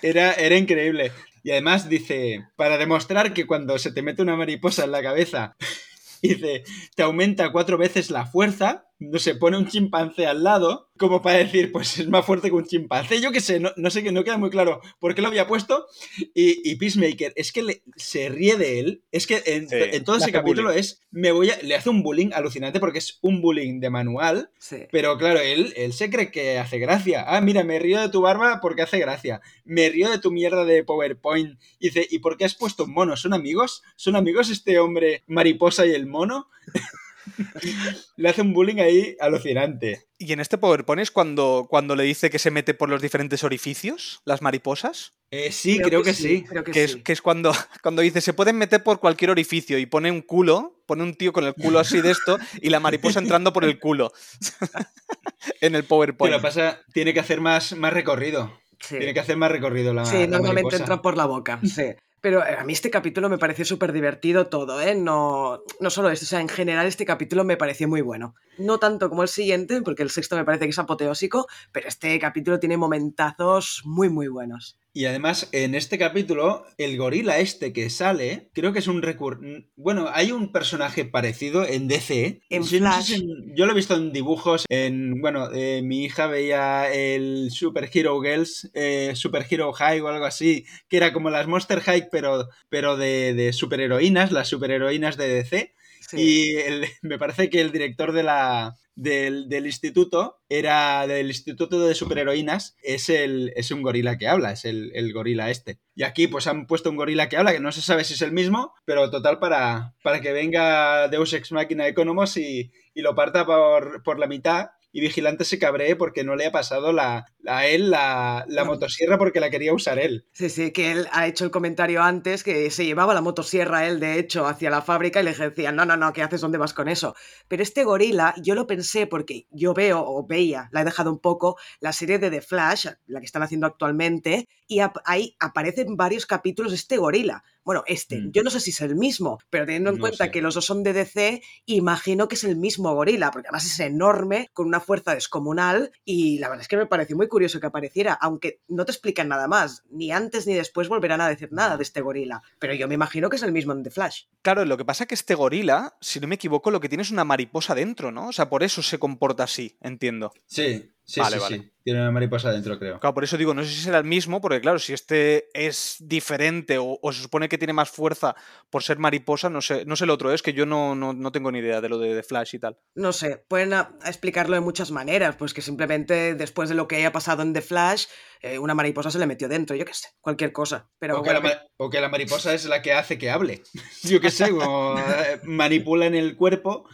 Era, 0.01 0.32
era 0.34 0.57
increíble. 0.57 1.11
Y 1.43 1.51
además 1.51 1.89
dice, 1.89 2.47
para 2.55 2.78
demostrar 2.78 3.32
que 3.34 3.49
cuando 3.49 3.78
se 3.78 3.91
te 3.91 4.03
mete 4.03 4.22
una 4.22 4.36
mariposa 4.36 4.84
en 4.84 4.93
la 4.93 5.03
cabeza, 5.03 5.57
dice, 6.22 6.62
te 6.95 7.03
aumenta 7.03 7.51
cuatro 7.51 7.78
veces 7.78 8.11
la 8.11 8.24
fuerza, 8.24 8.88
no 8.99 9.18
se 9.18 9.34
pone 9.34 9.57
un 9.57 9.68
chimpancé 9.68 10.26
al 10.26 10.42
lado, 10.42 10.90
como 10.99 11.22
para 11.22 11.38
decir, 11.38 11.70
pues 11.70 11.99
es 11.99 12.09
más 12.09 12.24
fuerte 12.24 12.49
que 12.49 12.57
un 12.57 12.66
chimpancé. 12.66 13.20
Yo 13.20 13.30
qué 13.30 13.40
sé, 13.40 13.61
no, 13.61 13.90
sé 13.90 14.03
que 14.03 14.11
no 14.11 14.24
queda 14.24 14.38
muy 14.38 14.51
claro 14.51 14.80
por 14.99 15.14
qué 15.14 15.22
lo 15.22 15.28
había 15.28 15.46
puesto. 15.46 15.86
Y, 16.34 16.74
Peacemaker, 16.76 17.32
es 17.36 17.53
que 17.53 17.82
se 17.96 18.28
ríe 18.28 18.57
de 18.57 18.80
él. 18.80 19.05
Es 19.12 19.26
que 19.26 19.42
en, 19.46 20.05
todo 20.05 20.16
ese 20.16 20.32
capítulo 20.32 20.70
es, 20.70 21.01
me 21.11 21.30
voy 21.30 21.51
a, 21.51 21.59
le 21.62 21.76
hace 21.76 21.90
un 21.90 22.03
bullying 22.03 22.30
alucinante 22.32 22.80
porque 22.80 22.99
es 22.99 23.18
un 23.22 23.40
bullying 23.40 23.80
de 23.80 23.90
manual. 23.90 24.51
Pero 24.90 25.16
claro, 25.16 25.40
él, 25.40 25.72
él 25.76 25.92
se 25.92 26.11
cree 26.11 26.30
que 26.30 26.59
hace 26.59 26.78
gracia. 26.78 27.24
Ah, 27.26 27.40
mira, 27.40 27.62
me 27.62 27.78
río 27.78 28.01
de 28.01 28.09
tu 28.09 28.20
barba 28.20 28.59
porque 28.61 28.82
hace 28.82 28.99
gracia. 28.99 29.40
Me 29.64 29.88
río 29.88 30.11
de 30.11 30.18
tu 30.18 30.32
mierda 30.32 30.64
de 30.64 30.82
PowerPoint. 30.82 31.59
Y 31.78 31.88
dice, 31.88 32.07
¿y 32.11 32.18
por 32.18 32.36
qué 32.36 32.44
has 32.44 32.57
puesto 32.57 32.84
un 32.84 32.92
mono? 32.92 33.16
¿Son 33.16 33.32
amigos? 33.32 33.82
¿Son 33.96 34.16
amigos 34.16 34.51
este 34.51 34.80
hombre 34.80 35.22
mariposa 35.28 35.86
y 35.86 35.92
el 35.92 36.07
mono? 36.07 36.49
le 38.16 38.29
hace 38.29 38.43
un 38.43 38.53
bullying 38.53 38.81
ahí 38.81 39.16
alucinante. 39.20 40.07
¿Y 40.18 40.33
en 40.33 40.41
este 40.41 40.59
PowerPoint 40.59 41.01
es 41.01 41.11
cuando, 41.11 41.66
cuando 41.68 41.95
le 41.95 42.05
dice 42.05 42.31
que 42.31 42.39
se 42.39 42.51
mete 42.51 42.74
por 42.74 42.89
los 42.89 43.01
diferentes 43.01 43.45
orificios, 43.45 44.20
las 44.24 44.43
mariposas? 44.43 45.12
Eh, 45.31 45.53
sí, 45.53 45.79
creo, 45.79 46.03
que, 46.03 46.14
sí. 46.14 46.45
que, 46.72 46.85
Es, 46.85 46.97
que 46.97 47.12
es 47.12 47.22
cuando, 47.22 47.53
cuando 47.83 48.03
dice 48.03 48.20
se 48.20 48.33
pueden 48.33 48.57
meter 48.57 48.83
por 48.83 48.99
cualquier 48.99 49.31
orificio 49.31 49.79
y 49.79 49.87
pone 49.87 50.11
un 50.11 50.22
culo, 50.22 50.83
pone 50.87 51.03
un 51.03 51.14
tío 51.14 51.33
con 51.33 51.45
el 51.45 51.55
culo 51.55 51.79
así 51.79 52.01
de 52.01 52.11
esto 52.11 52.39
y 52.62 52.70
la 52.70 52.81
mariposa 52.81 53.20
entrando 53.20 53.53
por 53.53 53.64
el 53.64 53.79
culo 53.79 54.12
en 55.61 55.74
el 55.74 55.85
PowerPoint. 55.85 56.33
Pero 56.33 56.43
pasa, 56.43 56.81
tiene 56.93 57.12
que 57.12 57.20
hacer 57.20 57.41
más, 57.41 57.76
más 57.76 57.93
recorrido. 57.93 58.53
Tiene 58.89 59.12
que 59.12 59.20
hacer 59.20 59.37
más 59.37 59.51
recorrido 59.51 59.93
la 59.93 60.05
Sí, 60.05 60.26
normalmente 60.29 60.76
entra 60.76 61.03
por 61.03 61.16
la 61.16 61.26
boca, 61.26 61.61
sí. 61.64 61.95
Pero 62.21 62.45
eh, 62.45 62.57
a 62.59 62.64
mí 62.64 62.73
este 62.73 62.91
capítulo 62.91 63.29
me 63.29 63.39
pareció 63.39 63.64
súper 63.64 63.93
divertido 63.93 64.47
todo, 64.47 64.81
¿eh? 64.81 64.95
No, 64.95 65.62
no 65.81 65.91
solo 65.91 66.11
esto, 66.11 66.25
o 66.25 66.29
sea, 66.29 66.41
en 66.41 66.49
general 66.49 66.87
este 66.87 67.05
capítulo 67.05 67.45
me 67.45 67.57
pareció 67.57 67.89
muy 67.89 68.01
bueno. 68.01 68.35
No 68.59 68.79
tanto 68.79 69.09
como 69.09 69.23
el 69.23 69.29
siguiente, 69.29 69.83
porque 69.83 70.03
el 70.03 70.11
sexto 70.11 70.37
me 70.37 70.45
parece 70.45 70.64
que 70.64 70.71
es 70.71 70.79
apoteósico, 70.79 71.47
pero 71.73 71.89
este 71.89 72.19
capítulo 72.19 72.59
tiene 72.59 72.77
momentazos 72.77 73.83
muy, 73.85 74.09
muy 74.09 74.29
buenos. 74.29 74.79
Y 74.93 75.05
además, 75.05 75.49
en 75.53 75.74
este 75.74 75.99
capítulo, 75.99 76.64
el 76.76 76.97
gorila 76.97 77.39
este 77.39 77.72
que 77.72 77.91
sale, 77.91 78.51
creo 78.55 78.72
que 78.72 78.78
es 78.78 78.89
un 78.89 79.03
recurso. 79.03 79.41
Bueno, 79.76 80.09
hay 80.12 80.32
un 80.32 80.51
personaje 80.51 81.05
parecido 81.05 81.66
en 81.66 81.89
DC. 81.89 82.41
En 82.49 82.64
Flash. 82.64 83.20
yo 83.55 83.66
lo 83.66 83.72
he 83.72 83.76
visto 83.76 83.95
en 83.97 84.12
dibujos. 84.12 84.64
En. 84.68 85.20
Bueno, 85.20 85.53
eh, 85.53 85.82
mi 85.82 86.05
hija 86.05 86.26
veía 86.26 86.93
el 86.93 87.51
Super 87.51 87.91
Hero 87.93 88.20
Girls, 88.20 88.70
eh, 88.74 89.12
Super 89.14 89.47
Hero 89.49 89.72
High 89.72 90.01
o 90.01 90.09
algo 90.09 90.24
así, 90.24 90.64
que 90.89 90.97
era 90.97 91.12
como 91.12 91.30
las 91.30 91.47
Monster 91.47 91.80
High, 91.80 92.09
pero, 92.11 92.49
pero 92.68 92.97
de, 92.97 93.34
de 93.34 93.53
superheroínas, 93.53 94.32
las 94.32 94.49
superheroínas 94.49 95.16
de 95.16 95.28
DC. 95.28 95.74
Y 96.12 96.54
me 97.02 97.18
parece 97.18 97.50
que 97.50 97.61
el 97.61 97.72
director 97.72 98.12
de 98.12 98.22
la, 98.22 98.76
del, 98.98 99.66
instituto 99.66 100.40
era 100.48 101.06
del 101.06 101.28
instituto 101.28 101.86
de 101.86 101.94
superheroínas 101.94 102.76
es 102.82 103.09
el 103.09 103.52
es 103.54 103.70
un 103.70 103.82
gorila 103.82 104.18
que 104.18 104.28
habla 104.28 104.52
es 104.52 104.64
el, 104.64 105.12
gorila 105.12 105.50
este. 105.50 105.78
Y 105.94 106.02
aquí 106.02 106.26
pues 106.26 106.46
han 106.46 106.66
puesto 106.66 106.90
un 106.90 106.96
gorila 106.96 107.28
que 107.28 107.36
habla 107.36 107.52
que 107.52 107.61
no 107.61 107.72
se 107.72 107.82
sabe 107.82 108.04
si 108.04 108.14
es 108.14 108.22
el 108.22 108.32
mismo 108.32 108.74
pero 108.84 109.11
total 109.11 109.38
para, 109.38 109.94
para 110.02 110.20
que 110.20 110.32
venga 110.32 111.09
Deus 111.09 111.32
Ex 111.32 111.52
Machina 111.52 111.86
Economos 111.86 112.36
y, 112.36 112.72
y 112.94 113.02
lo 113.02 113.14
parta 113.14 113.46
por, 113.46 114.02
por 114.02 114.18
la 114.18 114.26
mitad 114.26 114.70
y 114.92 115.00
Vigilante 115.00 115.44
se 115.44 115.59
cabree 115.59 115.96
porque 115.96 116.24
no 116.24 116.34
le 116.34 116.46
ha 116.46 116.52
pasado 116.52 116.92
la, 116.92 117.26
a 117.49 117.66
él 117.66 117.90
la, 117.90 118.44
motosierra 118.66 119.18
porque 119.18 119.40
la 119.40 119.51
quería 119.51 119.72
usar 119.72 119.99
él. 119.99 120.26
Sí, 120.32 120.49
sí, 120.49 120.72
que 120.72 120.92
él 120.92 121.09
ha 121.12 121.26
hecho 121.26 121.44
el 121.44 121.51
comentario 121.51 122.03
antes 122.03 122.42
que 122.42 122.70
se 122.70 122.84
llevaba 122.84 123.14
la 123.14 123.20
motosierra 123.20 123.86
él, 123.86 124.01
de 124.01 124.18
hecho, 124.18 124.46
hacia 124.46 124.70
la 124.70 124.82
fábrica 124.82 125.20
y 125.20 125.24
le 125.24 125.34
decía, 125.34 125.72
no, 125.72 125.84
no, 125.84 125.96
no, 125.96 126.12
¿qué 126.12 126.22
haces? 126.22 126.40
¿Dónde 126.40 126.59
vas 126.59 126.74
con 126.74 126.88
eso? 126.88 127.14
Pero 127.49 127.62
este 127.62 127.84
gorila, 127.84 128.34
yo 128.42 128.55
lo 128.55 128.66
pensé 128.66 129.07
porque 129.07 129.46
yo 129.51 129.74
veo 129.74 130.03
o 130.05 130.26
veía, 130.26 130.68
la 130.72 130.82
he 130.82 130.84
dejado 130.84 131.11
un 131.11 131.18
poco, 131.18 131.57
la 131.80 131.92
serie 131.92 132.18
de 132.18 132.30
The 132.30 132.42
Flash, 132.42 132.86
la 133.07 133.20
que 133.20 133.26
están 133.26 133.42
haciendo 133.42 133.66
actualmente, 133.66 134.49
y 134.66 134.80
ahí 135.05 135.34
aparece 135.40 135.82
en 135.82 135.96
varios 135.96 136.26
capítulos 136.26 136.72
este 136.72 136.99
gorila. 136.99 137.42
Bueno, 137.64 137.84
este, 137.86 138.20
mm. 138.20 138.32
yo 138.32 138.42
no 138.42 138.51
sé 138.51 138.61
si 138.61 138.70
es 138.70 138.80
el 138.80 138.96
mismo, 138.96 139.38
pero 139.51 139.66
teniendo 139.66 139.90
en 139.90 139.99
cuenta 139.99 140.30
que 140.30 140.40
los 140.40 140.55
dos 140.55 140.64
son 140.64 140.82
de 140.82 140.92
DC, 140.92 141.42
imagino 141.66 142.28
que 142.28 142.34
es 142.34 142.44
el 142.44 142.57
mismo 142.57 142.94
gorila, 142.94 143.30
porque 143.30 143.49
además 143.49 143.66
es 143.66 143.80
enorme, 143.80 144.49
con 144.53 144.66
una 144.66 144.80
fuerza 144.80 145.14
descomunal, 145.14 145.92
y 146.05 146.38
la 146.38 146.49
verdad 146.49 146.62
es 146.62 146.68
que 146.68 146.76
me 146.76 146.86
pareció 146.86 147.16
muy 147.16 147.28
curioso 147.28 147.38
que 147.39 147.66
apareciera, 147.66 148.14
aunque 148.14 148.61
no 148.68 148.84
te 148.84 148.93
explican 148.93 149.28
nada 149.28 149.49
más, 149.49 149.84
ni 149.91 150.11
antes 150.11 150.47
ni 150.47 150.55
después 150.55 150.89
volverán 150.89 151.20
a 151.20 151.28
decir 151.28 151.53
nada 151.53 151.76
de 151.76 151.82
este 151.82 152.01
gorila, 152.01 152.43
pero 152.59 152.74
yo 152.74 152.89
me 152.89 152.95
imagino 152.95 153.30
que 153.30 153.36
es 153.36 153.43
el 153.43 153.53
mismo 153.53 153.72
en 153.72 153.82
The 153.82 153.91
Flash. 153.91 154.24
Claro, 154.43 154.64
lo 154.64 154.76
que 154.76 154.84
pasa 154.84 155.05
es 155.05 155.09
que 155.09 155.14
este 155.14 155.34
gorila, 155.34 155.97
si 156.01 156.20
no 156.20 156.26
me 156.26 156.34
equivoco, 156.34 156.70
lo 156.70 156.80
que 156.80 156.89
tiene 156.89 157.03
es 157.03 157.11
una 157.11 157.24
mariposa 157.24 157.74
dentro, 157.74 158.11
¿no? 158.11 158.28
O 158.28 158.32
sea, 158.32 158.49
por 158.49 158.62
eso 158.62 158.82
se 158.82 158.99
comporta 158.99 159.45
así, 159.45 159.76
entiendo. 159.80 160.32
Sí, 160.47 160.91
Sí, 161.09 161.20
vale, 161.20 161.40
sí, 161.40 161.72
Tiene 161.82 162.02
una 162.02 162.11
mariposa 162.11 162.52
dentro, 162.52 162.78
creo. 162.78 163.00
Claro, 163.00 163.14
por 163.14 163.24
eso 163.24 163.38
digo, 163.38 163.54
no 163.54 163.62
sé 163.64 163.70
si 163.70 163.80
será 163.80 163.96
el 163.96 164.04
mismo, 164.04 164.42
porque 164.42 164.61
claro, 164.61 164.78
si 164.78 164.92
este 164.92 165.48
es 165.54 165.96
diferente 166.00 166.76
o, 166.78 167.00
se 167.11 167.22
supone 167.22 167.48
que 167.48 167.56
tiene 167.56 167.72
más 167.72 167.88
fuerza 167.88 168.36
por 168.68 168.82
ser 168.82 168.98
mariposa, 168.98 169.48
no 169.48 169.62
sé, 169.62 169.86
no 169.86 169.96
sé 169.96 170.04
el 170.04 170.11
otro, 170.11 170.34
es 170.34 170.42
que 170.42 170.52
yo 170.52 170.66
no, 170.66 170.94
no, 170.94 171.32
tengo 171.32 171.50
ni 171.50 171.61
idea 171.61 171.80
de 171.80 171.88
lo 171.88 171.98
de, 171.98 172.22
Flash 172.22 172.56
y 172.56 172.59
tal. 172.59 172.76
No 172.94 173.14
sé, 173.14 173.42
pueden 173.48 173.72
explicarlo 174.04 174.54
de 174.54 174.61
muchas 174.61 174.90
maneras, 174.90 175.36
pues 175.36 175.54
que 175.54 175.62
simplemente 175.62 176.34
después 176.34 176.68
de 176.68 176.74
lo 176.74 176.86
que 176.88 176.96
haya 176.96 177.11
pasado 177.11 177.40
en 177.40 177.54
The 177.54 177.62
Flash, 177.62 178.04
eh, 178.41 178.59
una 178.59 178.74
mariposa 178.74 179.11
se 179.11 179.18
le 179.18 179.26
metió 179.26 179.49
dentro, 179.49 179.74
yo 179.74 179.84
qué 179.84 179.95
sé, 179.95 180.09
cualquier 180.20 180.53
cosa. 180.53 180.89
Pero 180.99 181.18
o, 181.18 181.22
que 181.22 182.01
la, 182.01 182.09
mariposa 182.09 182.55
es 182.55 182.64
la 182.66 182.82
que 182.82 182.93
hace 182.93 183.18
que 183.18 183.30
hable. 183.30 183.62
yo 184.03 184.20
qué 184.20 184.30
sé, 184.30 184.51
como 184.51 184.97
eh, 184.99 185.41
manipula 185.45 186.07
en 186.07 186.14
el 186.14 186.36
cuerpo. 186.36 186.89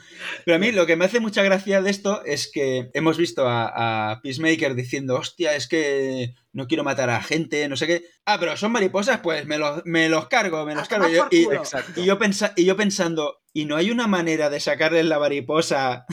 Pero 0.45 0.57
a 0.57 0.59
mí 0.59 0.73
lo 0.73 0.87
que 0.87 0.97
me 0.97 1.05
hace 1.05 1.21
mucha 1.21 1.43
gracia 1.43 1.83
de 1.83 1.91
esto 1.91 2.25
es 2.25 2.51
que 2.51 2.91
hemos 2.95 3.19
visto 3.19 3.45
a, 3.47 4.21
Peacemaker 4.23 4.75
diciendo, 4.75 5.17
hostia, 5.17 5.55
es 5.55 5.69
que 5.69 6.35
no 6.53 6.67
quiero 6.67 6.85
matar 6.85 7.11
a 7.11 7.23
gente, 7.23 7.69
no 7.69 7.77
sé 7.77 7.87
qué. 7.87 8.05
Ah, 8.25 8.39
pero 8.39 8.57
son 8.57 8.73
mariposas, 8.73 9.21
pues 9.21 9.45
me 9.47 9.59
los, 9.59 9.83
me 9.85 10.09
los 10.09 10.29
cargo, 10.29 10.65
me 10.65 10.75
los 10.75 10.89
cargo. 10.89 11.09
Y, 11.31 11.37
y, 11.37 11.49
y, 11.97 12.05
yo 12.05 12.19
y 12.57 12.65
yo 12.65 12.77
pensando, 12.77 13.43
¿y 13.53 13.67
no 13.67 13.77
hay 13.77 13.91
una 13.91 14.07
manera 14.07 14.49
de 14.51 14.61
sacarle 14.61 15.03
la 15.05 15.19
mariposa 15.19 16.07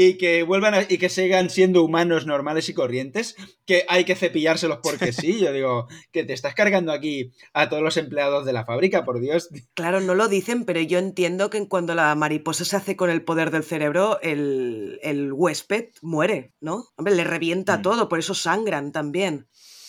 y 0.00 0.16
que 0.16 0.44
vuelvan 0.44 0.86
y 0.88 0.96
que 0.98 1.08
sigan 1.08 1.50
siendo 1.50 1.82
humanos 1.82 2.24
normales 2.24 2.68
y 2.68 2.72
corrientes, 2.72 3.34
que 3.66 3.84
hay 3.88 4.04
que 4.04 4.14
cepillárselos 4.14 4.78
porque 4.80 5.12
sí. 5.12 5.40
Yo 5.40 5.52
digo, 5.52 5.88
que 6.12 6.22
te 6.22 6.34
estás 6.34 6.54
cargando 6.54 6.92
aquí 6.92 7.32
a 7.52 7.68
todos 7.68 7.82
los 7.82 7.96
empleados 7.96 8.46
de 8.46 8.52
la 8.52 8.64
fábrica, 8.64 9.04
por 9.04 9.18
Dios. 9.20 9.48
Claro, 9.74 10.00
no 10.00 10.14
lo 10.14 10.28
dicen, 10.28 10.64
pero 10.64 10.80
yo 10.80 10.98
entiendo 10.98 11.50
que 11.50 11.66
cuando 11.68 11.94
la 11.94 12.14
mariposa 12.14 12.64
se 12.64 12.76
hace 12.76 12.96
con 12.96 13.10
el 13.10 13.22
poder 13.22 13.50
del 13.50 13.64
cerebro, 13.64 14.20
el, 14.22 14.98
el 15.02 15.32
huésped 15.32 15.90
muere, 16.02 16.52
¿no? 16.60 16.84
Hombre, 16.96 17.14
le 17.14 17.24
revienta 17.24 17.78
mm. 17.78 17.82
todo, 17.82 18.08
por 18.08 18.18
eso 18.18 18.34
sangran 18.34 18.92
también. 18.92 19.48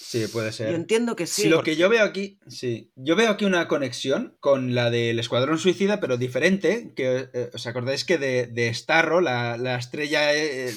Sí, 0.10 0.26
puede 0.26 0.52
ser. 0.52 0.72
Yo 0.72 0.76
entiendo 0.76 1.16
que 1.16 1.28
sí. 1.28 1.50
lo 1.50 1.62
que 1.62 1.76
yo 1.76 1.88
veo 1.88 2.04
aquí, 2.04 2.40
sí. 2.48 2.92
Yo 2.96 3.16
veo 3.16 3.30
aquí 3.30 3.46
una 3.46 3.68
conexión 3.68 4.36
con 4.40 4.74
la 4.74 4.90
del 4.90 5.20
Escuadrón 5.20 5.60
Suicida, 5.60 6.00
pero 6.00 6.18
diferente. 6.18 6.94
Que 6.96 7.30
eh, 7.32 7.52
os 7.54 7.68
acordáis 7.68 8.06
que 8.06 8.18
de, 8.18 8.48
de 8.48 8.74
Starro, 8.74 9.22
la, 9.22 9.76
estrella. 9.78 10.34
Eh, 10.34 10.74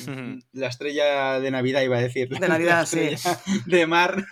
la 0.53 0.67
estrella 0.67 1.41
de 1.41 1.51
Navidad, 1.51 1.81
iba 1.81 1.97
a 1.97 2.03
decir. 2.03 2.29
De 2.29 2.47
Navidad, 2.47 2.85
sí. 2.87 3.09
De 3.65 3.87
mar. 3.87 4.27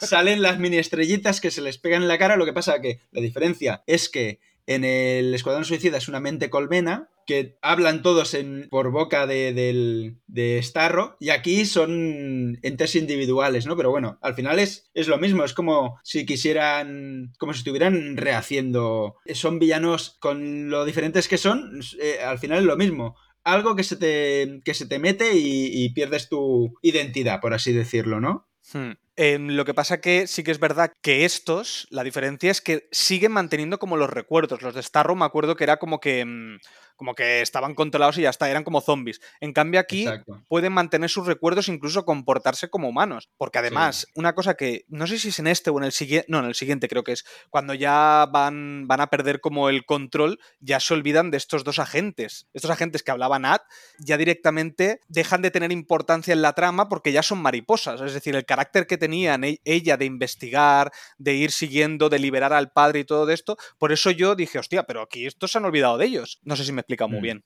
salen 0.00 0.40
las 0.40 0.58
mini 0.58 0.78
estrellitas 0.78 1.42
que 1.42 1.50
se 1.50 1.60
les 1.60 1.76
pegan 1.76 2.00
en 2.00 2.08
la 2.08 2.16
cara. 2.16 2.36
Lo 2.36 2.46
que 2.46 2.54
pasa 2.54 2.80
que 2.80 3.00
la 3.12 3.20
diferencia 3.20 3.84
es 3.86 4.08
que 4.08 4.40
en 4.66 4.84
el 4.86 5.34
Escuadrón 5.34 5.66
Suicida 5.66 5.98
es 5.98 6.08
una 6.08 6.20
mente 6.20 6.48
colmena, 6.48 7.10
que 7.26 7.58
hablan 7.60 8.02
todos 8.02 8.34
en, 8.34 8.68
por 8.70 8.90
boca 8.90 9.26
de, 9.26 9.52
del, 9.52 10.18
de 10.26 10.60
Starro, 10.62 11.16
y 11.20 11.30
aquí 11.30 11.66
son 11.66 12.58
entes 12.62 12.94
individuales, 12.94 13.66
¿no? 13.66 13.76
Pero 13.76 13.90
bueno, 13.90 14.18
al 14.22 14.34
final 14.34 14.58
es, 14.58 14.90
es 14.94 15.08
lo 15.08 15.18
mismo, 15.18 15.44
es 15.44 15.52
como 15.52 15.98
si 16.02 16.24
quisieran, 16.24 17.32
como 17.38 17.52
si 17.52 17.58
estuvieran 17.58 18.16
rehaciendo. 18.16 19.16
Son 19.34 19.58
villanos 19.58 20.16
con 20.20 20.70
lo 20.70 20.84
diferentes 20.84 21.28
que 21.28 21.38
son, 21.38 21.80
eh, 22.00 22.20
al 22.24 22.38
final 22.38 22.60
es 22.60 22.64
lo 22.64 22.76
mismo 22.76 23.16
algo 23.46 23.76
que 23.76 23.84
se 23.84 23.96
te, 23.96 24.60
que 24.64 24.74
se 24.74 24.86
te 24.86 24.98
mete 24.98 25.32
y, 25.34 25.88
pierdes 25.90 26.28
tu 26.28 26.74
identidad, 26.82 27.40
por 27.40 27.54
así 27.54 27.72
decirlo, 27.72 28.20
¿no? 28.20 28.48
Hmm. 28.72 28.92
Em, 29.14 29.48
lo 29.50 29.64
que 29.64 29.72
pasa 29.72 30.00
que 30.00 30.26
sí 30.26 30.42
que 30.42 30.50
es 30.50 30.58
verdad 30.58 30.92
que 31.00 31.24
estos, 31.24 31.86
la 31.90 32.02
diferencia 32.02 32.50
es 32.50 32.60
que 32.60 32.88
siguen 32.90 33.32
manteniendo 33.32 33.78
como 33.78 33.96
los 33.96 34.10
recuerdos. 34.10 34.62
Los 34.62 34.74
de 34.74 34.82
Starro 34.82 35.14
me 35.14 35.24
acuerdo 35.24 35.54
que 35.56 35.64
era 35.64 35.78
como 35.78 36.00
que 36.00 36.24
mm, 36.24 36.58
como 36.96 37.14
que 37.14 37.42
estaban 37.42 37.74
controlados 37.74 38.18
y 38.18 38.22
ya 38.22 38.30
está, 38.30 38.50
eran 38.50 38.64
como 38.64 38.80
zombies. 38.80 39.20
En 39.40 39.52
cambio 39.52 39.80
aquí 39.80 40.06
pueden 40.48 40.72
mantener 40.72 41.10
sus 41.10 41.26
recuerdos, 41.26 41.68
incluso 41.68 42.04
comportarse 42.04 42.68
como 42.68 42.88
humanos. 42.88 43.28
Porque 43.36 43.58
además, 43.58 44.06
una 44.14 44.34
cosa 44.34 44.54
que 44.54 44.84
no 44.88 45.06
sé 45.06 45.18
si 45.18 45.28
es 45.28 45.38
en 45.38 45.46
este 45.46 45.70
o 45.70 45.78
en 45.78 45.84
el 45.84 45.92
siguiente, 45.92 46.26
no, 46.28 46.38
en 46.38 46.46
el 46.46 46.54
siguiente 46.54 46.88
creo 46.88 47.04
que 47.04 47.12
es, 47.12 47.24
cuando 47.50 47.74
ya 47.74 48.26
van, 48.32 48.86
van 48.86 49.00
a 49.00 49.08
perder 49.08 49.40
como 49.40 49.68
el 49.68 49.84
control, 49.84 50.38
ya 50.60 50.80
se 50.80 50.94
olvidan 50.94 51.30
de 51.30 51.36
estos 51.36 51.64
dos 51.64 51.78
agentes. 51.78 52.48
Estos 52.54 52.70
agentes 52.70 53.02
que 53.02 53.10
hablaban 53.10 53.44
Ad 53.44 53.60
ya 53.98 54.16
directamente 54.16 55.00
dejan 55.08 55.42
de 55.42 55.50
tener 55.50 55.72
importancia 55.72 56.32
en 56.32 56.42
la 56.42 56.54
trama 56.54 56.88
porque 56.88 57.12
ya 57.12 57.22
son 57.22 57.38
mariposas. 57.38 58.00
Es 58.00 58.14
decir, 58.14 58.34
el 58.34 58.46
carácter 58.46 58.86
que 58.86 58.98
tenían 58.98 59.44
e-, 59.44 59.60
ella 59.64 59.96
de 59.96 60.04
investigar, 60.06 60.92
de 61.18 61.34
ir 61.34 61.50
siguiendo, 61.50 62.08
de 62.08 62.18
liberar 62.18 62.52
al 62.52 62.72
padre 62.72 63.00
y 63.00 63.04
todo 63.04 63.30
esto, 63.30 63.56
por 63.78 63.92
eso 63.92 64.10
yo 64.10 64.34
dije, 64.34 64.58
hostia, 64.58 64.84
pero 64.84 65.02
aquí 65.02 65.26
estos 65.26 65.52
se 65.52 65.58
han 65.58 65.64
olvidado 65.64 65.98
de 65.98 66.06
ellos. 66.06 66.40
No 66.42 66.56
sé 66.56 66.64
si 66.64 66.72
me 66.72 66.85
explica 66.86 67.08
muy 67.08 67.18
mm. 67.18 67.22
bien. 67.22 67.44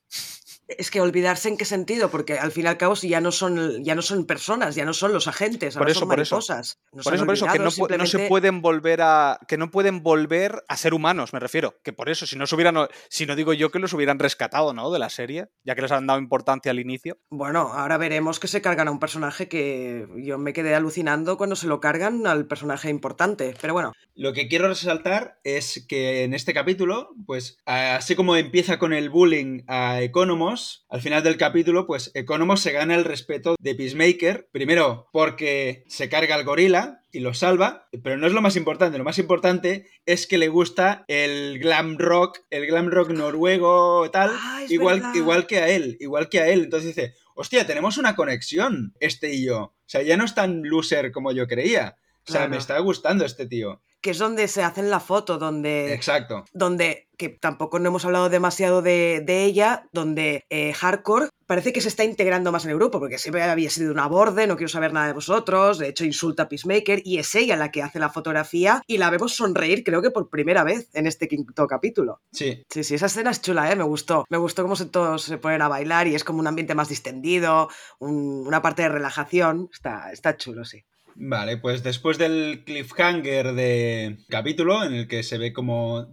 Es 0.79 0.91
que 0.91 1.01
olvidarse 1.01 1.49
en 1.49 1.57
qué 1.57 1.65
sentido, 1.65 2.11
porque 2.11 2.39
al 2.39 2.53
fin 2.53 2.65
y 2.65 2.69
al 2.69 2.77
cabo 2.77 2.97
si 2.97 3.09
ya 3.09 3.21
no 3.21 3.33
son, 3.33 3.83
ya 3.85 3.95
no 3.95 4.03
son 4.03 4.25
personas, 4.25 4.75
ya 4.75 4.85
no 4.85 4.95
son 4.95 5.13
los 5.13 5.27
agentes, 5.27 5.77
por 5.77 5.91
eso, 5.91 6.01
son 6.01 6.09
mariposas. 6.09 6.79
Por 6.91 7.15
eso, 7.15 7.27
por 7.27 7.35
eso, 7.35 7.47
que 7.47 7.59
no, 7.59 8.07
se 8.07 8.29
pueden 8.29 8.63
volver 8.63 9.01
a. 9.03 9.39
que 9.49 9.59
no 9.59 9.71
pueden 9.71 10.03
volver 10.03 10.65
a 10.69 10.77
ser 10.77 10.95
humanos, 10.95 11.33
me 11.33 11.41
refiero. 11.41 11.75
Que 11.83 11.93
por 11.93 12.09
eso, 12.09 12.27
si 12.27 12.37
no 12.37 12.47
se 12.47 12.55
hubieran. 12.55 12.77
Si 13.09 13.27
no 13.27 13.37
digo 13.37 13.53
yo 13.53 13.71
que 13.71 13.79
los 13.79 13.93
hubieran 13.93 14.19
rescatado, 14.19 14.73
¿no? 14.73 14.91
De 14.91 14.99
la 14.99 15.11
serie, 15.11 15.49
ya 15.65 15.75
que 15.75 15.83
les 15.83 15.93
han 15.93 16.07
dado 16.07 16.19
importancia 16.19 16.71
al 16.71 16.79
inicio. 16.79 17.19
Bueno, 17.31 17.73
ahora 17.73 17.99
veremos 17.99 18.39
que 18.39 18.49
se 18.49 18.63
cargan 18.63 18.89
a 18.89 18.91
un 18.91 19.01
personaje 19.01 19.49
que 19.49 20.07
yo 20.17 20.39
me 20.39 20.53
quedé 20.53 20.75
alucinando 20.75 21.37
cuando 21.37 21.57
se 21.57 21.67
lo 21.67 21.81
cargan 21.81 22.27
al 22.27 22.47
personaje 22.47 22.91
importante. 22.91 23.55
Pero 23.61 23.73
bueno. 23.73 23.93
Lo 24.15 24.33
que 24.33 24.49
quiero 24.49 24.69
resaltar 24.69 25.41
es 25.45 25.85
que 25.89 26.25
en 26.25 26.35
este 26.35 26.53
capítulo, 26.53 27.11
pues, 27.27 27.59
así 27.65 28.15
como 28.15 28.37
empieza 28.37 28.79
con 28.79 28.93
el 28.93 29.11
bullying 29.11 29.63
a 29.67 30.03
Economos, 30.03 30.60
al 30.89 31.01
final 31.01 31.23
del 31.23 31.37
capítulo, 31.37 31.87
pues 31.87 32.11
Economos 32.15 32.61
se 32.61 32.73
gana 32.73 32.95
el 32.95 33.05
respeto 33.05 33.57
de 33.61 33.75
Peacemaker, 33.75 34.49
primero 34.53 35.09
porque 35.13 35.85
se 35.89 36.09
carga 36.09 36.35
al 36.35 36.45
gorila 36.45 37.03
y 37.13 37.21
lo 37.21 37.35
salva, 37.35 37.89
pero 38.03 38.17
no 38.17 38.27
es 38.27 38.33
lo 38.33 38.43
más 38.43 38.57
importante, 38.57 38.99
lo 38.99 39.05
más 39.05 39.19
importante 39.19 39.87
es 40.07 40.27
que 40.27 40.39
le 40.39 40.49
gusta 40.49 41.05
el 41.09 41.59
glam 41.59 41.99
rock, 41.99 42.39
el 42.51 42.67
glam 42.67 42.91
rock 42.91 43.11
noruego 43.11 44.11
tal, 44.11 44.31
ah, 44.33 44.63
igual, 44.69 45.03
igual 45.15 45.47
que 45.47 45.59
a 45.59 45.69
él, 45.69 45.97
igual 46.01 46.29
que 46.29 46.41
a 46.41 46.49
él, 46.49 46.65
entonces 46.65 46.95
dice, 46.95 47.15
hostia, 47.35 47.67
tenemos 47.67 47.99
una 47.99 48.15
conexión, 48.15 48.95
este 49.01 49.35
y 49.35 49.47
yo, 49.47 49.59
o 49.59 49.75
sea, 49.87 50.03
ya 50.03 50.17
no 50.17 50.25
es 50.25 50.35
tan 50.35 50.63
loser 50.63 51.11
como 51.11 51.33
yo 51.33 51.47
creía. 51.47 51.97
O 52.29 52.33
sea, 52.33 52.49
me 52.49 52.59
está 52.59 52.79
gustando 52.79 53.25
este 53.25 53.47
tío 53.47 53.81
que 54.01 54.11
es 54.11 54.19
donde 54.19 54.49
se 54.49 54.63
hacen 54.63 54.91
la 54.91 55.01
foto, 55.01 55.39
donde... 55.39 55.93
Exacto. 55.93 56.45
Donde, 56.53 57.09
que 57.19 57.29
tampoco 57.29 57.79
no 57.79 57.89
hemos 57.89 58.05
hablado 58.05 58.31
demasiado 58.31 58.83
de, 58.83 59.23
ella, 59.27 59.89
donde 59.93 60.45
eh, 60.49 60.73
Hardcore 60.73 61.29
parece 61.47 61.73
que 61.73 61.81
se 61.81 61.89
está 61.89 62.05
integrando 62.05 62.53
más 62.53 62.65
en 62.65 62.71
el 62.71 62.77
grupo, 62.77 62.99
porque 62.99 63.19
siempre 63.19 63.43
había 63.43 63.69
sido 63.69 63.93
una 63.93 64.07
borde, 64.07 64.47
no 64.47 64.57
quiero 64.57 64.69
saber 64.69 64.93
nada 64.93 65.09
de 65.09 65.13
vosotros, 65.13 65.79
de 65.79 65.89
hecho 65.89 66.05
insulta 66.05 66.45
a 66.45 66.49
Peacemaker, 66.49 67.03
y 67.05 67.19
es 67.19 67.35
ella 67.35 67.57
la 67.57 67.71
que 67.71 67.83
hace 67.83 67.99
la 67.99 68.09
fotografía, 68.09 68.83
y 68.87 68.99
la 68.99 69.11
vemos 69.11 69.35
sonreír 69.35 69.83
creo 69.85 70.01
que 70.01 70.13
por 70.13 70.31
primera 70.31 70.63
vez 70.63 70.89
en 70.95 71.07
este 71.07 71.29
quinto 71.29 71.67
capítulo. 71.67 72.21
Sí. 72.33 72.63
Sí, 72.71 72.85
sí, 72.85 72.95
esa 72.95 73.07
escena 73.07 73.33
es 73.33 73.43
chula, 73.43 73.71
¿eh? 73.71 73.77
Me 73.77 73.85
gustó. 73.85 74.25
Me 74.31 74.39
gustó 74.39 74.63
cómo 74.63 74.77
se, 74.77 74.87
todos 74.87 75.25
se 75.25 75.39
ponen 75.39 75.61
a 75.61 75.69
bailar 75.69 76.07
y 76.07 76.15
es 76.15 76.25
como 76.25 76.39
un 76.39 76.47
ambiente 76.47 76.77
más 76.77 76.89
distendido, 76.89 77.69
una 77.99 78.63
parte 78.63 78.83
de 78.83 78.89
relajación, 78.89 79.69
está, 79.73 80.13
está 80.13 80.37
chulo, 80.37 80.65
sí. 80.65 80.85
Vale, 81.23 81.59
pues 81.59 81.83
después 81.83 82.17
del 82.17 82.65
cliffhanger 82.65 83.53
de 83.53 84.21
capítulo, 84.31 84.83
en 84.85 84.95
el 84.95 85.07
que 85.07 85.23
se 85.23 85.37
ve 85.37 85.53
como 85.53 86.09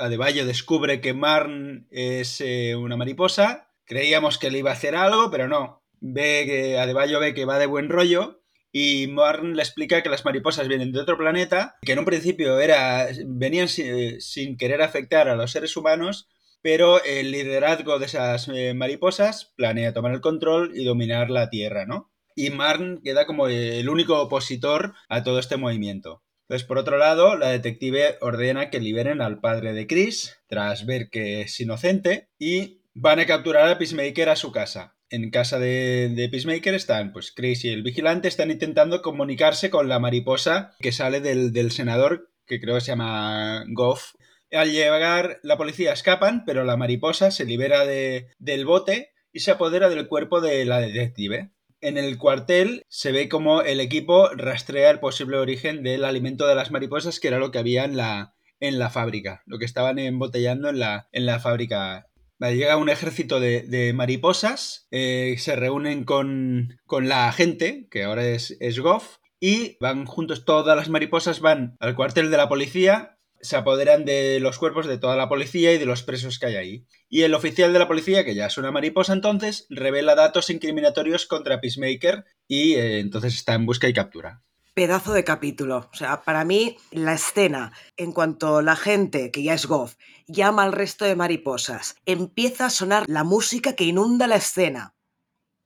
Adebayo 0.00 0.44
descubre 0.46 1.00
que 1.00 1.14
Marn 1.14 1.86
es 1.92 2.40
eh, 2.40 2.74
una 2.74 2.96
mariposa, 2.96 3.70
creíamos 3.84 4.36
que 4.36 4.50
le 4.50 4.58
iba 4.58 4.70
a 4.70 4.72
hacer 4.72 4.96
algo, 4.96 5.30
pero 5.30 5.46
no. 5.46 5.84
Ve 6.00 6.42
que 6.44 6.76
Adebayo 6.76 7.20
ve 7.20 7.34
que 7.34 7.44
va 7.44 7.60
de 7.60 7.66
buen 7.66 7.88
rollo 7.88 8.42
y 8.72 9.06
Marn 9.06 9.54
le 9.54 9.62
explica 9.62 10.02
que 10.02 10.08
las 10.08 10.24
mariposas 10.24 10.66
vienen 10.66 10.90
de 10.90 11.02
otro 11.02 11.16
planeta, 11.16 11.76
que 11.82 11.92
en 11.92 12.00
un 12.00 12.04
principio 12.04 12.58
era, 12.58 13.06
venían 13.26 13.68
sin, 13.68 14.56
querer 14.56 14.82
afectar 14.82 15.28
a 15.28 15.36
los 15.36 15.52
seres 15.52 15.76
humanos, 15.76 16.28
pero 16.62 17.00
el 17.04 17.30
liderazgo 17.30 18.00
de 18.00 18.06
esas 18.06 18.48
eh, 18.48 18.74
mariposas 18.74 19.54
planea 19.56 19.92
tomar 19.92 20.10
el 20.14 20.20
control 20.20 20.72
y 20.74 20.84
dominar 20.84 21.30
la 21.30 21.48
Tierra, 21.48 21.86
¿no? 21.86 22.10
Y 22.38 22.50
Marn 22.50 23.00
queda 23.02 23.26
como 23.26 23.48
el 23.48 23.88
único 23.88 24.20
opositor 24.22 24.94
a 25.08 25.24
todo 25.24 25.40
este 25.40 25.56
movimiento. 25.56 26.22
Entonces, 26.42 26.66
por 26.66 26.78
otro 26.78 26.96
lado, 26.96 27.36
la 27.36 27.50
detective 27.50 28.16
ordena 28.20 28.70
que 28.70 28.78
liberen 28.78 29.20
al 29.20 29.40
padre 29.40 29.72
de 29.72 29.88
Chris, 29.88 30.38
tras 30.46 30.86
ver 30.86 31.10
que 31.10 31.40
es 31.42 31.58
inocente, 31.58 32.28
y 32.38 32.80
van 32.94 33.18
a 33.18 33.26
capturar 33.26 33.68
a 33.68 33.76
Peacemaker 33.76 34.28
a 34.28 34.36
su 34.36 34.52
casa. 34.52 34.96
En 35.10 35.30
casa 35.30 35.58
de, 35.58 36.28
Peacemaker 36.30 36.74
están, 36.74 37.12
pues 37.12 37.32
Chris 37.32 37.64
y 37.64 37.70
el 37.70 37.82
vigilante 37.82 38.28
están 38.28 38.52
intentando 38.52 39.02
comunicarse 39.02 39.68
con 39.68 39.88
la 39.88 39.98
mariposa 39.98 40.76
que 40.78 40.92
sale 40.92 41.20
del, 41.20 41.72
senador, 41.72 42.30
que 42.46 42.60
creo 42.60 42.76
que 42.76 42.82
se 42.82 42.92
llama 42.92 43.64
Goff. 43.68 44.12
Al 44.52 44.70
llegar, 44.70 45.40
la 45.42 45.58
policía 45.58 45.92
escapan, 45.92 46.44
pero 46.46 46.62
la 46.62 46.76
mariposa 46.76 47.32
se 47.32 47.44
libera 47.44 47.84
del 47.84 48.64
bote 48.64 49.10
y 49.32 49.40
se 49.40 49.50
apodera 49.50 49.88
del 49.88 50.06
cuerpo 50.06 50.40
de 50.40 50.64
la 50.64 50.78
detective 50.78 51.50
en 51.80 51.98
el 51.98 52.18
cuartel 52.18 52.82
se 52.88 53.12
ve 53.12 53.28
como 53.28 53.62
el 53.62 53.80
equipo 53.80 54.28
rastrea 54.30 54.90
el 54.90 55.00
posible 55.00 55.38
origen 55.38 55.82
del 55.82 56.04
alimento 56.04 56.46
de 56.46 56.54
las 56.54 56.70
mariposas, 56.70 57.20
que 57.20 57.28
era 57.28 57.38
lo 57.38 57.50
que 57.50 57.58
había 57.58 57.84
en 57.84 57.96
la, 57.96 58.34
en 58.60 58.78
la 58.78 58.90
fábrica, 58.90 59.42
lo 59.46 59.58
que 59.58 59.64
estaban 59.64 59.98
embotellando 59.98 60.68
en 60.68 60.78
la, 60.78 61.08
en 61.12 61.26
la 61.26 61.40
fábrica. 61.40 62.06
llega 62.40 62.76
un 62.76 62.88
ejército 62.88 63.40
de, 63.40 63.92
mariposas, 63.94 64.88
eh, 64.90 65.36
se 65.38 65.56
reúnen 65.56 66.04
con, 66.04 66.78
con, 66.86 67.08
la 67.08 67.30
gente, 67.32 67.86
que 67.90 68.04
ahora 68.04 68.26
es, 68.26 68.56
es 68.60 68.78
Goff, 68.78 69.18
y 69.40 69.76
van 69.80 70.04
juntos, 70.04 70.44
todas 70.44 70.76
las 70.76 70.88
mariposas 70.88 71.40
van 71.40 71.76
al 71.78 71.94
cuartel 71.94 72.30
de 72.30 72.36
la 72.36 72.48
policía 72.48 73.17
se 73.40 73.56
apoderan 73.56 74.04
de 74.04 74.40
los 74.40 74.58
cuerpos 74.58 74.86
de 74.86 74.98
toda 74.98 75.16
la 75.16 75.28
policía 75.28 75.72
y 75.72 75.78
de 75.78 75.86
los 75.86 76.02
presos 76.02 76.38
que 76.38 76.46
hay 76.46 76.56
ahí. 76.56 76.86
Y 77.08 77.22
el 77.22 77.34
oficial 77.34 77.72
de 77.72 77.78
la 77.78 77.88
policía, 77.88 78.24
que 78.24 78.34
ya 78.34 78.46
es 78.46 78.58
una 78.58 78.70
mariposa 78.70 79.12
entonces, 79.12 79.66
revela 79.70 80.14
datos 80.14 80.50
incriminatorios 80.50 81.26
contra 81.26 81.60
Peacemaker 81.60 82.24
y 82.46 82.74
eh, 82.74 83.00
entonces 83.00 83.34
está 83.34 83.54
en 83.54 83.66
busca 83.66 83.88
y 83.88 83.92
captura. 83.92 84.42
Pedazo 84.74 85.12
de 85.12 85.24
capítulo. 85.24 85.88
O 85.92 85.96
sea, 85.96 86.22
para 86.22 86.44
mí 86.44 86.76
la 86.92 87.14
escena, 87.14 87.72
en 87.96 88.12
cuanto 88.12 88.62
la 88.62 88.76
gente, 88.76 89.30
que 89.30 89.42
ya 89.42 89.54
es 89.54 89.66
Goff, 89.66 89.96
llama 90.28 90.62
al 90.62 90.72
resto 90.72 91.04
de 91.04 91.16
mariposas, 91.16 91.96
empieza 92.06 92.66
a 92.66 92.70
sonar 92.70 93.04
la 93.08 93.24
música 93.24 93.74
que 93.74 93.84
inunda 93.84 94.26
la 94.26 94.36
escena. 94.36 94.94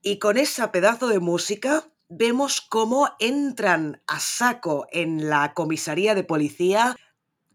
Y 0.01 0.17
con 0.17 0.37
esa 0.37 0.71
pedazo 0.71 1.07
de 1.07 1.19
música 1.19 1.93
vemos 2.09 2.61
cómo 2.61 3.09
entran 3.19 4.01
a 4.07 4.19
saco 4.19 4.87
en 4.91 5.29
la 5.29 5.53
comisaría 5.53 6.15
de 6.15 6.23
policía 6.23 6.95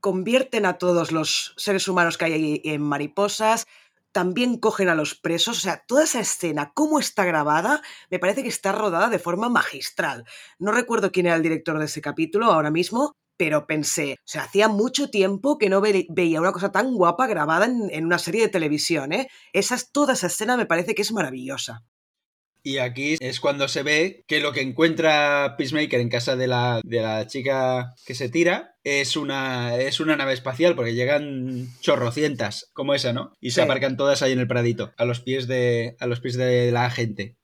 convierten 0.01 0.67
a 0.67 0.79
todos 0.79 1.13
los 1.13 1.55
seres 1.57 1.89
humanos 1.89 2.19
que 2.19 2.27
hay 2.27 2.33
ahí 2.33 2.61
en 2.65 2.83
mariposas, 2.83 3.67
también 4.13 4.59
cogen 4.59 4.89
a 4.89 4.95
los 4.95 5.15
presos, 5.15 5.59
o 5.59 5.61
sea, 5.61 5.85
toda 5.87 6.05
esa 6.05 6.21
escena, 6.21 6.73
cómo 6.75 6.99
está 6.99 7.25
grabada, 7.25 7.83
me 8.11 8.19
parece 8.19 8.43
que 8.43 8.49
está 8.49 8.73
rodada 8.73 9.09
de 9.09 9.19
forma 9.19 9.49
magistral. 9.49 10.25
No 10.59 10.73
recuerdo 10.73 11.13
quién 11.13 11.27
era 11.27 11.37
el 11.37 11.43
director 11.43 11.79
de 11.79 11.85
ese 11.85 12.01
capítulo 12.01 12.47
ahora 12.47 12.71
mismo, 12.71 13.15
pero 13.37 13.67
pensé, 13.67 14.15
o 14.19 14.23
sea, 14.25 14.43
hacía 14.43 14.69
mucho 14.69 15.11
tiempo 15.11 15.59
que 15.59 15.69
no 15.69 15.81
veía 15.81 16.41
una 16.41 16.53
cosa 16.53 16.73
tan 16.73 16.93
guapa 16.95 17.27
grabada 17.29 17.67
en, 17.67 18.05
una 18.05 18.19
serie 18.19 18.43
de 18.43 18.49
televisión, 18.49 19.13
¿eh? 19.13 19.29
toda 19.93 20.15
esa 20.15 20.27
escena 20.27 20.57
me 20.57 20.67
parece 20.67 20.95
que 20.95 21.03
es 21.03 21.13
maravillosa. 21.13 21.85
Y 22.69 22.77
aquí 22.77 23.17
es 23.19 23.41
cuando 23.41 23.67
se 23.67 23.83
ve 23.83 24.25
que 24.27 24.41
lo 24.41 24.53
que 24.53 24.61
encuentra 24.61 25.55
Peacemaker 25.57 26.01
en 26.01 26.11
casa 26.11 26.37
de 26.37 26.47
la, 26.47 26.83
de 26.85 27.01
la 27.01 27.27
chica 27.27 27.95
que 28.05 28.15
se 28.15 28.29
tira 28.29 28.77
es 28.85 29.17
una, 29.17 29.77
es 29.77 30.01
una 30.01 30.17
nave 30.17 30.35
espacial, 30.35 30.75
porque 30.75 30.93
llegan 30.93 31.67
chorrocientas 31.81 32.69
como 32.75 32.93
esa, 32.93 33.15
¿no? 33.15 33.33
Y 33.41 33.53
se 33.53 33.63
aparcan 33.63 33.97
todas 33.97 34.21
ahí 34.21 34.33
en 34.33 34.41
el 34.41 34.49
pradito, 34.49 34.93
a 34.99 35.07
los 35.07 35.21
pies 35.21 35.47
de, 35.47 35.97
a 35.99 36.07
los 36.07 36.21
pies 36.21 36.37
de 36.37 36.71
la 36.71 36.91
gente. 36.91 37.39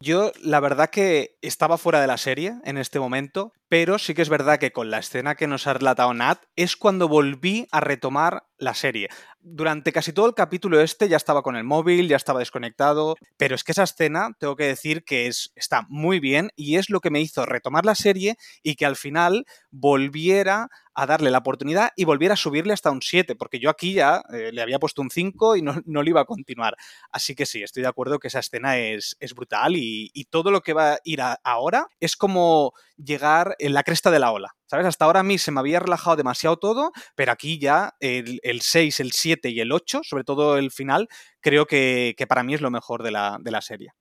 Yo, 0.00 0.32
la 0.42 0.60
verdad 0.60 0.88
que 0.88 1.36
estaba 1.42 1.76
fuera 1.76 2.00
de 2.00 2.06
la 2.06 2.16
serie 2.16 2.54
en 2.64 2.78
este 2.78 2.98
momento, 2.98 3.52
pero 3.68 3.98
sí 3.98 4.14
que 4.14 4.22
es 4.22 4.28
verdad 4.28 4.58
que 4.58 4.72
con 4.72 4.90
la 4.90 4.98
escena 4.98 5.34
que 5.34 5.46
nos 5.46 5.66
ha 5.66 5.74
relatado 5.74 6.14
Nat 6.14 6.44
es 6.54 6.76
cuando 6.76 7.08
volví 7.08 7.66
a 7.72 7.80
retomar 7.80 8.44
la 8.58 8.74
serie. 8.74 9.08
Durante 9.40 9.92
casi 9.92 10.12
todo 10.12 10.26
el 10.26 10.34
capítulo 10.34 10.80
este 10.80 11.08
ya 11.08 11.16
estaba 11.16 11.42
con 11.42 11.56
el 11.56 11.64
móvil, 11.64 12.08
ya 12.08 12.16
estaba 12.16 12.38
desconectado, 12.38 13.16
pero 13.36 13.54
es 13.54 13.64
que 13.64 13.72
esa 13.72 13.82
escena, 13.82 14.30
tengo 14.38 14.56
que 14.56 14.64
decir 14.64 15.04
que 15.04 15.26
es, 15.26 15.52
está 15.56 15.84
muy 15.88 16.20
bien 16.20 16.50
y 16.56 16.76
es 16.76 16.90
lo 16.90 17.00
que 17.00 17.10
me 17.10 17.20
hizo 17.20 17.44
retomar 17.44 17.84
la 17.84 17.94
serie 17.94 18.36
y 18.62 18.76
que 18.76 18.86
al 18.86 18.96
final 18.96 19.46
volviera 19.70 20.68
a 20.94 21.06
darle 21.06 21.30
la 21.30 21.38
oportunidad 21.38 21.90
y 21.94 22.04
volviera 22.04 22.34
a 22.34 22.38
subirle 22.38 22.72
hasta 22.72 22.90
un 22.90 23.02
7, 23.02 23.36
porque 23.36 23.58
yo 23.58 23.68
aquí 23.68 23.92
ya 23.92 24.22
eh, 24.32 24.50
le 24.52 24.62
había 24.62 24.78
puesto 24.78 25.02
un 25.02 25.10
5 25.10 25.56
y 25.56 25.62
no, 25.62 25.74
no 25.84 26.02
le 26.02 26.10
iba 26.10 26.22
a 26.22 26.24
continuar. 26.24 26.74
Así 27.10 27.34
que 27.34 27.44
sí, 27.44 27.62
estoy 27.62 27.82
de 27.82 27.88
acuerdo 27.88 28.18
que 28.18 28.28
esa 28.28 28.38
escena 28.38 28.78
es, 28.78 29.16
es 29.20 29.34
brutal 29.34 29.76
y, 29.76 30.10
y, 30.14 30.24
todo 30.24 30.50
lo 30.50 30.62
que 30.62 30.72
va 30.72 30.94
a 30.94 30.98
ir 31.04 31.20
ahora 31.44 31.86
es 32.00 32.16
como 32.16 32.72
llegar 32.96 33.56
en 33.58 33.74
la 33.74 33.82
cresta 33.82 34.10
de 34.10 34.18
la 34.18 34.32
ola. 34.32 34.56
¿Sabes? 34.66 34.86
Hasta 34.86 35.04
ahora 35.04 35.20
a 35.20 35.22
mí 35.22 35.38
se 35.38 35.52
me 35.52 35.60
había 35.60 35.80
relajado 35.80 36.16
demasiado 36.16 36.56
todo, 36.56 36.92
pero 37.14 37.32
aquí 37.32 37.58
ya 37.58 37.94
el, 38.00 38.40
el 38.42 38.60
6, 38.60 39.00
el 39.00 39.12
7 39.12 39.50
y 39.50 39.60
el 39.60 39.72
8, 39.72 40.00
sobre 40.02 40.24
todo 40.24 40.58
el 40.58 40.70
final, 40.70 41.08
creo 41.40 41.66
que, 41.66 42.14
que 42.16 42.26
para 42.26 42.42
mí 42.42 42.54
es 42.54 42.60
lo 42.60 42.70
mejor 42.70 43.02
de 43.02 43.12
la, 43.12 43.38
de 43.40 43.50
la 43.50 43.60
serie. 43.60 43.92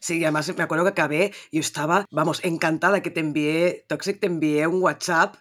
Sí, 0.00 0.24
además 0.24 0.52
me 0.56 0.62
acuerdo 0.64 0.84
que 0.84 0.90
acabé 0.90 1.32
y 1.52 1.60
estaba, 1.60 2.04
vamos, 2.10 2.44
encantada 2.44 3.00
que 3.00 3.10
te 3.10 3.20
envié, 3.20 3.84
Toxic, 3.88 4.18
te 4.18 4.26
envié 4.26 4.66
un 4.66 4.82
WhatsApp 4.82 5.36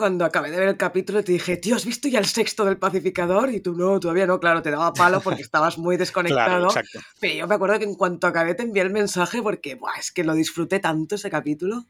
cuando 0.00 0.24
acabé 0.24 0.50
de 0.50 0.58
ver 0.58 0.68
el 0.68 0.78
capítulo 0.78 1.22
te 1.22 1.32
dije, 1.32 1.58
tío, 1.58 1.76
¿has 1.76 1.84
visto 1.84 2.08
ya 2.08 2.20
el 2.20 2.24
sexto 2.24 2.64
del 2.64 2.78
pacificador? 2.78 3.52
Y 3.52 3.60
tú 3.60 3.74
no, 3.74 4.00
todavía 4.00 4.26
no, 4.26 4.40
claro, 4.40 4.62
te 4.62 4.70
daba 4.70 4.94
palo 4.94 5.20
porque 5.20 5.42
estabas 5.42 5.76
muy 5.76 5.98
desconectado. 5.98 6.68
claro, 6.68 6.88
pero 7.20 7.34
yo 7.34 7.46
me 7.46 7.54
acuerdo 7.54 7.78
que 7.78 7.84
en 7.84 7.94
cuanto 7.96 8.26
acabé 8.26 8.54
te 8.54 8.62
envié 8.62 8.82
el 8.82 8.88
mensaje 8.88 9.42
porque, 9.42 9.74
buah, 9.74 9.98
es 9.98 10.10
que 10.10 10.24
lo 10.24 10.32
disfruté 10.32 10.80
tanto 10.80 11.16
ese 11.16 11.28
capítulo. 11.28 11.84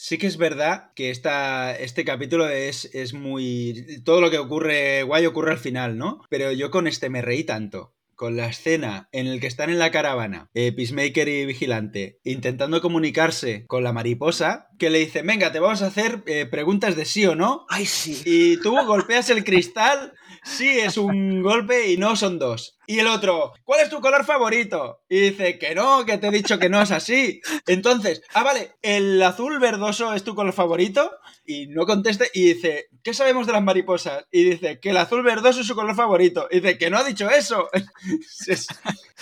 Sí 0.00 0.16
que 0.16 0.28
es 0.28 0.36
verdad 0.36 0.92
que 0.94 1.10
esta, 1.10 1.76
este 1.76 2.04
capítulo 2.04 2.48
es, 2.48 2.88
es 2.94 3.14
muy... 3.14 4.00
Todo 4.04 4.20
lo 4.20 4.30
que 4.30 4.38
ocurre 4.38 5.02
guay 5.02 5.26
ocurre 5.26 5.50
al 5.50 5.58
final, 5.58 5.98
¿no? 5.98 6.22
Pero 6.30 6.52
yo 6.52 6.70
con 6.70 6.86
este 6.86 7.10
me 7.10 7.20
reí 7.20 7.42
tanto 7.42 7.96
con 8.18 8.36
la 8.36 8.46
escena 8.48 9.08
en 9.12 9.28
el 9.28 9.40
que 9.40 9.46
están 9.46 9.70
en 9.70 9.78
la 9.78 9.92
caravana, 9.92 10.50
eh, 10.52 10.72
Peacemaker 10.72 11.28
y 11.28 11.46
Vigilante, 11.46 12.18
intentando 12.24 12.80
comunicarse 12.80 13.64
con 13.66 13.84
la 13.84 13.92
mariposa, 13.92 14.66
que 14.76 14.90
le 14.90 14.98
dice, 14.98 15.22
venga, 15.22 15.52
te 15.52 15.60
vamos 15.60 15.82
a 15.82 15.86
hacer 15.86 16.24
eh, 16.26 16.44
preguntas 16.44 16.96
de 16.96 17.04
sí 17.04 17.26
o 17.26 17.36
no. 17.36 17.64
Ay, 17.68 17.86
sí. 17.86 18.20
Y 18.24 18.56
tú 18.56 18.76
golpeas 18.86 19.30
el 19.30 19.44
cristal, 19.44 20.14
sí 20.44 20.68
es 20.78 20.96
un 20.96 21.42
golpe 21.42 21.90
y 21.90 21.96
no 21.96 22.16
son 22.16 22.38
dos. 22.38 22.78
Y 22.86 23.00
el 23.00 23.06
otro, 23.06 23.52
¿cuál 23.64 23.80
es 23.80 23.90
tu 23.90 24.00
color 24.00 24.24
favorito? 24.24 25.02
Y 25.08 25.20
dice, 25.20 25.58
que 25.58 25.74
no, 25.74 26.06
que 26.06 26.16
te 26.18 26.28
he 26.28 26.30
dicho 26.30 26.58
que 26.58 26.70
no 26.70 26.80
es 26.80 26.90
así. 26.90 27.40
Entonces, 27.66 28.22
ah, 28.32 28.42
vale, 28.42 28.72
¿el 28.80 29.22
azul 29.22 29.58
verdoso 29.58 30.14
es 30.14 30.24
tu 30.24 30.34
color 30.34 30.54
favorito? 30.54 31.10
Y 31.44 31.66
no 31.66 31.84
conteste 31.84 32.30
y 32.32 32.54
dice, 32.54 32.88
¿qué 33.02 33.12
sabemos 33.12 33.46
de 33.46 33.52
las 33.52 33.62
mariposas? 33.62 34.24
Y 34.30 34.44
dice, 34.44 34.80
que 34.80 34.90
el 34.90 34.96
azul 34.96 35.22
verdoso 35.22 35.60
es 35.60 35.66
su 35.66 35.74
color 35.74 35.94
favorito. 35.94 36.48
Y 36.50 36.60
dice, 36.60 36.78
que 36.78 36.88
no 36.88 36.98
ha 36.98 37.04
dicho 37.04 37.28
eso. 37.28 37.68
es, 38.46 38.68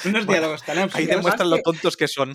unos 0.04 0.26
diálogos 0.26 0.62
tan 0.62 0.78
absurdos. 0.78 1.00
Ahí 1.00 1.06
demuestran 1.06 1.50
lo 1.50 1.58
tontos 1.58 1.96
que 1.96 2.06
son. 2.06 2.34